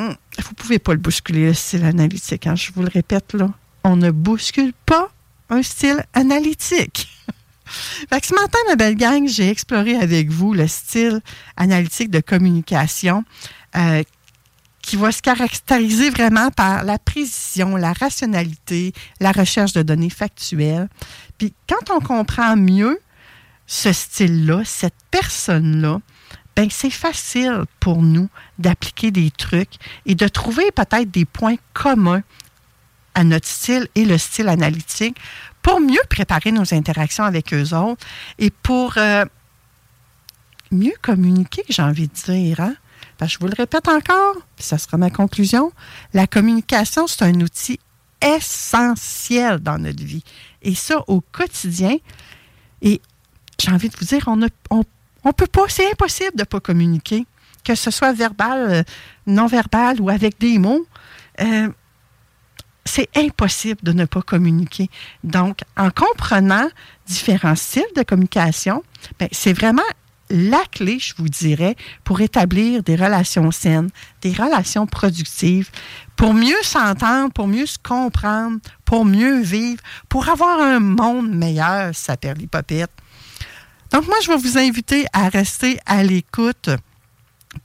Hmm. 0.00 0.14
vous 0.38 0.50
ne 0.50 0.54
pouvez 0.54 0.78
pas 0.78 0.92
le 0.92 0.98
bousculer, 0.98 1.44
le 1.44 1.52
style 1.52 1.84
analytique. 1.84 2.46
Hein, 2.46 2.54
je 2.54 2.72
vous 2.72 2.80
le 2.80 2.88
répète, 2.88 3.34
là. 3.34 3.50
On 3.84 3.96
ne 3.96 4.10
bouscule 4.10 4.72
pas 4.86 5.10
un 5.50 5.62
style 5.62 6.02
analytique. 6.14 7.06
ce 8.10 8.34
matin, 8.34 8.58
ma 8.68 8.76
belle 8.76 8.94
gang, 8.94 9.28
j'ai 9.28 9.50
exploré 9.50 9.96
avec 9.96 10.30
vous 10.30 10.54
le 10.54 10.66
style 10.68 11.20
analytique 11.58 12.10
de 12.10 12.20
communication 12.20 13.24
euh, 13.76 14.02
qui 14.80 14.96
va 14.96 15.12
se 15.12 15.20
caractériser 15.20 16.08
vraiment 16.08 16.50
par 16.50 16.82
la 16.84 16.98
précision, 16.98 17.76
la 17.76 17.92
rationalité, 17.92 18.94
la 19.20 19.32
recherche 19.32 19.74
de 19.74 19.82
données 19.82 20.08
factuelles. 20.08 20.88
Puis 21.36 21.52
quand 21.68 21.94
on 21.94 22.00
comprend 22.00 22.56
mieux 22.56 22.98
ce 23.66 23.92
style-là, 23.92 24.62
cette 24.64 24.96
personne-là, 25.10 26.00
ben 26.56 26.68
c'est 26.70 26.90
facile 26.90 27.64
pour 27.78 28.02
nous 28.02 28.28
d'appliquer 28.58 29.10
des 29.10 29.30
trucs 29.30 29.74
et 30.06 30.14
de 30.14 30.28
trouver 30.28 30.70
peut-être 30.72 31.10
des 31.10 31.24
points 31.24 31.56
communs 31.72 32.22
à 33.14 33.24
notre 33.24 33.46
style 33.46 33.88
et 33.94 34.04
le 34.04 34.18
style 34.18 34.48
analytique 34.48 35.16
pour 35.62 35.80
mieux 35.80 36.00
préparer 36.08 36.52
nos 36.52 36.74
interactions 36.74 37.24
avec 37.24 37.52
eux 37.52 37.74
autres 37.74 38.06
et 38.38 38.50
pour 38.50 38.94
euh, 38.96 39.24
mieux 40.70 40.94
communiquer, 41.02 41.62
j'ai 41.68 41.82
envie 41.82 42.08
de 42.08 42.14
dire. 42.14 42.60
Hein? 42.60 42.74
je 43.26 43.38
vous 43.38 43.46
le 43.46 43.54
répète 43.56 43.88
encore, 43.88 44.36
puis 44.56 44.64
ça 44.64 44.78
sera 44.78 44.96
ma 44.96 45.10
conclusion, 45.10 45.72
la 46.14 46.26
communication, 46.26 47.06
c'est 47.06 47.22
un 47.22 47.40
outil 47.40 47.78
essentiel 48.22 49.58
dans 49.58 49.78
notre 49.78 50.02
vie. 50.02 50.24
Et 50.62 50.74
ça, 50.74 51.02
au 51.06 51.20
quotidien. 51.20 51.96
Et 52.82 53.00
j'ai 53.58 53.70
envie 53.70 53.88
de 53.88 53.96
vous 53.96 54.04
dire, 54.04 54.24
on, 54.26 54.42
a, 54.42 54.48
on 54.70 54.84
on 55.24 55.32
peut 55.32 55.46
pas, 55.46 55.64
c'est 55.68 55.90
impossible 55.90 56.32
de 56.34 56.42
ne 56.42 56.44
pas 56.44 56.60
communiquer, 56.60 57.26
que 57.64 57.74
ce 57.74 57.90
soit 57.90 58.12
verbal, 58.12 58.70
euh, 58.70 58.82
non 59.26 59.46
verbal 59.46 60.00
ou 60.00 60.08
avec 60.08 60.38
des 60.38 60.58
mots. 60.58 60.86
Euh, 61.40 61.68
c'est 62.84 63.08
impossible 63.16 63.80
de 63.82 63.92
ne 63.92 64.04
pas 64.04 64.22
communiquer. 64.22 64.88
Donc, 65.22 65.60
en 65.76 65.90
comprenant 65.90 66.68
différents 67.06 67.54
styles 67.54 67.84
de 67.94 68.02
communication, 68.02 68.82
ben, 69.18 69.28
c'est 69.32 69.52
vraiment 69.52 69.82
la 70.30 70.62
clé, 70.70 70.98
je 70.98 71.14
vous 71.16 71.28
dirais, 71.28 71.76
pour 72.04 72.20
établir 72.20 72.82
des 72.82 72.96
relations 72.96 73.50
saines, 73.50 73.90
des 74.22 74.32
relations 74.32 74.86
productives, 74.86 75.70
pour 76.16 76.34
mieux 76.34 76.62
s'entendre, 76.62 77.32
pour 77.32 77.48
mieux 77.48 77.66
se 77.66 77.78
comprendre, 77.78 78.58
pour 78.84 79.04
mieux 79.04 79.40
vivre, 79.40 79.82
pour 80.08 80.28
avoir 80.28 80.60
un 80.60 80.80
monde 80.80 81.30
meilleur, 81.34 81.94
ça 81.94 82.16
perd 82.16 82.38
l'hypopète. 82.38 82.90
Donc, 83.92 84.06
moi, 84.06 84.16
je 84.22 84.28
vais 84.28 84.36
vous 84.36 84.58
inviter 84.58 85.06
à 85.12 85.28
rester 85.28 85.78
à 85.86 86.02
l'écoute 86.02 86.70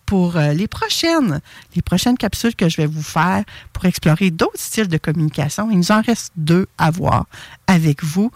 pour 0.06 0.38
euh, 0.38 0.54
les 0.54 0.68
prochaines, 0.68 1.42
les 1.76 1.82
prochaines 1.82 2.18
capsules 2.18 2.56
que 2.56 2.70
je 2.70 2.78
vais 2.78 2.88
vous 2.88 3.04
faire 3.04 3.44
pour 3.74 3.86
explorer 3.86 4.32
d'autres 4.32 4.60
styles 4.60 4.88
de 4.88 4.98
communication. 4.98 5.70
Il 5.70 5.78
nous 5.78 5.92
en 5.92 6.02
reste 6.02 6.32
deux 6.36 6.68
à 6.78 6.92
voir 6.92 7.26
avec 7.68 8.04
vous. 8.04 8.32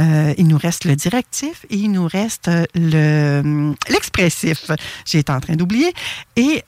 Euh, 0.00 0.34
il 0.38 0.48
nous 0.48 0.58
reste 0.58 0.84
le 0.84 0.96
directif 0.96 1.66
et 1.70 1.76
il 1.76 1.92
nous 1.92 2.06
reste 2.06 2.50
le 2.74 3.74
l'expressif. 3.88 4.70
J'ai 5.04 5.18
été 5.18 5.32
en 5.32 5.40
train 5.40 5.54
d'oublier. 5.54 5.92
Et 6.36 6.62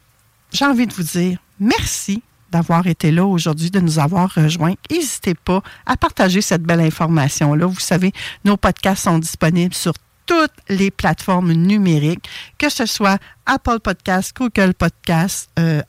j'ai 0.52 0.64
envie 0.64 0.86
de 0.86 0.92
vous 0.92 1.02
dire, 1.02 1.38
merci 1.58 2.22
d'avoir 2.52 2.86
été 2.86 3.10
là 3.10 3.24
aujourd'hui, 3.24 3.70
de 3.70 3.80
nous 3.80 3.98
avoir 3.98 4.32
rejoints. 4.32 4.74
N'hésitez 4.90 5.34
pas 5.34 5.62
à 5.84 5.96
partager 5.96 6.40
cette 6.40 6.62
belle 6.62 6.80
information-là. 6.80 7.66
Vous 7.66 7.80
savez, 7.80 8.12
nos 8.44 8.56
podcasts 8.56 9.04
sont 9.04 9.18
disponibles 9.18 9.74
sur 9.74 9.92
toutes 10.26 10.52
les 10.68 10.90
plateformes 10.90 11.52
numériques, 11.52 12.28
que 12.58 12.68
ce 12.68 12.84
soit 12.84 13.18
Apple 13.46 13.80
Podcasts, 13.80 14.36
Google 14.36 14.74
Podcasts, 14.74 15.48
euh, 15.58 15.80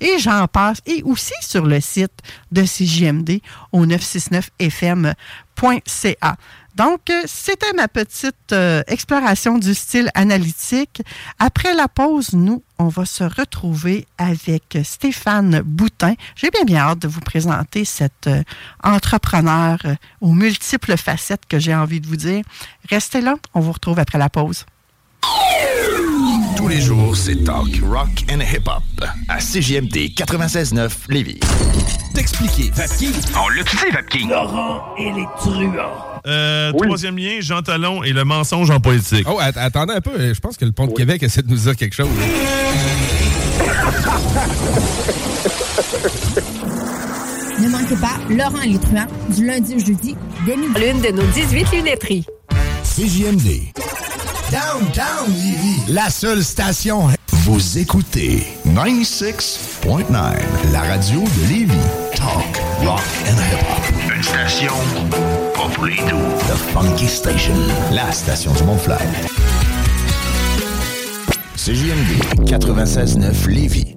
et 0.00 0.18
j'en 0.18 0.46
passe, 0.46 0.80
et 0.86 1.02
aussi 1.02 1.34
sur 1.40 1.66
le 1.66 1.80
site 1.80 2.22
de 2.52 2.62
CJMD 2.62 3.42
au 3.72 3.84
969fm.ca. 3.84 6.36
Donc, 6.76 7.08
euh, 7.08 7.22
c'était 7.24 7.72
ma 7.72 7.88
petite 7.88 8.52
euh, 8.52 8.82
exploration 8.86 9.56
du 9.56 9.74
style 9.74 10.10
analytique. 10.14 11.00
Après 11.38 11.72
la 11.72 11.88
pause, 11.88 12.34
nous, 12.34 12.62
on 12.78 12.88
va 12.88 13.06
se 13.06 13.24
retrouver 13.24 14.06
avec 14.18 14.78
Stéphane 14.84 15.62
Boutin. 15.64 16.14
J'ai 16.34 16.50
bien 16.50 16.64
bien 16.64 16.80
hâte 16.80 16.98
de 16.98 17.08
vous 17.08 17.20
présenter 17.20 17.86
cet 17.86 18.26
euh, 18.26 18.42
entrepreneur 18.84 19.78
aux 20.20 20.32
multiples 20.32 20.98
facettes 20.98 21.46
que 21.48 21.58
j'ai 21.58 21.74
envie 21.74 22.02
de 22.02 22.06
vous 22.06 22.16
dire. 22.16 22.44
Restez 22.90 23.22
là, 23.22 23.36
on 23.54 23.60
vous 23.60 23.72
retrouve 23.72 23.98
après 23.98 24.18
la 24.18 24.28
pause. 24.28 24.66
Tous 26.56 26.68
les 26.68 26.80
jours, 26.80 27.16
c'est 27.16 27.42
talk, 27.42 27.80
rock 27.82 28.24
and 28.30 28.40
hip-hop 28.40 28.82
à 29.28 29.40
CGMD 29.40 30.12
96.9 30.14 30.90
Lévis. 31.08 31.40
T'expliquer. 32.14 32.70
Vapking? 32.74 33.12
On 33.38 33.48
l'utilise, 33.48 33.92
Vapking? 33.92 34.28
Laurent 34.28 34.94
et 34.98 35.12
les 35.12 35.26
truands. 35.38 36.15
Euh, 36.26 36.72
Troisième 36.72 37.16
lien, 37.18 37.38
Jean 37.40 37.62
Talon 37.62 38.02
et 38.02 38.12
le 38.12 38.24
mensonge 38.24 38.70
en 38.70 38.80
politique. 38.80 39.26
Oh, 39.30 39.38
att- 39.40 39.56
attendez 39.56 39.94
un 39.94 40.00
peu. 40.00 40.34
Je 40.34 40.40
pense 40.40 40.56
que 40.56 40.64
le 40.64 40.72
Pont 40.72 40.86
de 40.86 40.92
Québec 40.92 41.22
essaie 41.22 41.42
de 41.42 41.48
nous 41.50 41.56
dire 41.56 41.76
quelque 41.76 41.94
chose. 41.94 42.08
Ne 47.58 47.68
manquez 47.68 47.96
pas 47.96 48.18
Laurent 48.28 48.78
truands 48.82 49.06
du 49.34 49.46
lundi 49.46 49.74
au 49.76 49.78
jeudi 49.78 50.16
dès 50.46 50.56
midi. 50.56 50.72
L'une 50.78 51.00
de 51.00 51.08
nos 51.10 51.26
18 51.32 51.72
lunetteries. 51.72 52.24
CJMD. 52.84 53.72
Downtown 54.50 55.32
Lévis. 55.32 55.80
La 55.92 56.10
seule 56.10 56.42
station. 56.44 57.08
Vous 57.28 57.78
écoutez 57.78 58.46
96.9, 58.66 60.12
la 60.72 60.80
radio 60.82 61.20
de 61.20 61.48
Lévis. 61.48 61.72
Talk, 62.14 62.60
rock 62.84 63.00
and 63.26 63.36
hip-hop. 63.36 64.14
Une 64.16 64.22
station 64.22 64.72
The 65.68 66.54
Funky 66.72 67.08
Station, 67.08 67.54
la 67.90 68.12
station 68.12 68.52
du 68.52 68.62
Mont-Fly. 68.62 68.94
CJMD 71.56 72.48
96.9 72.48 73.48
Lévis. 73.48 73.96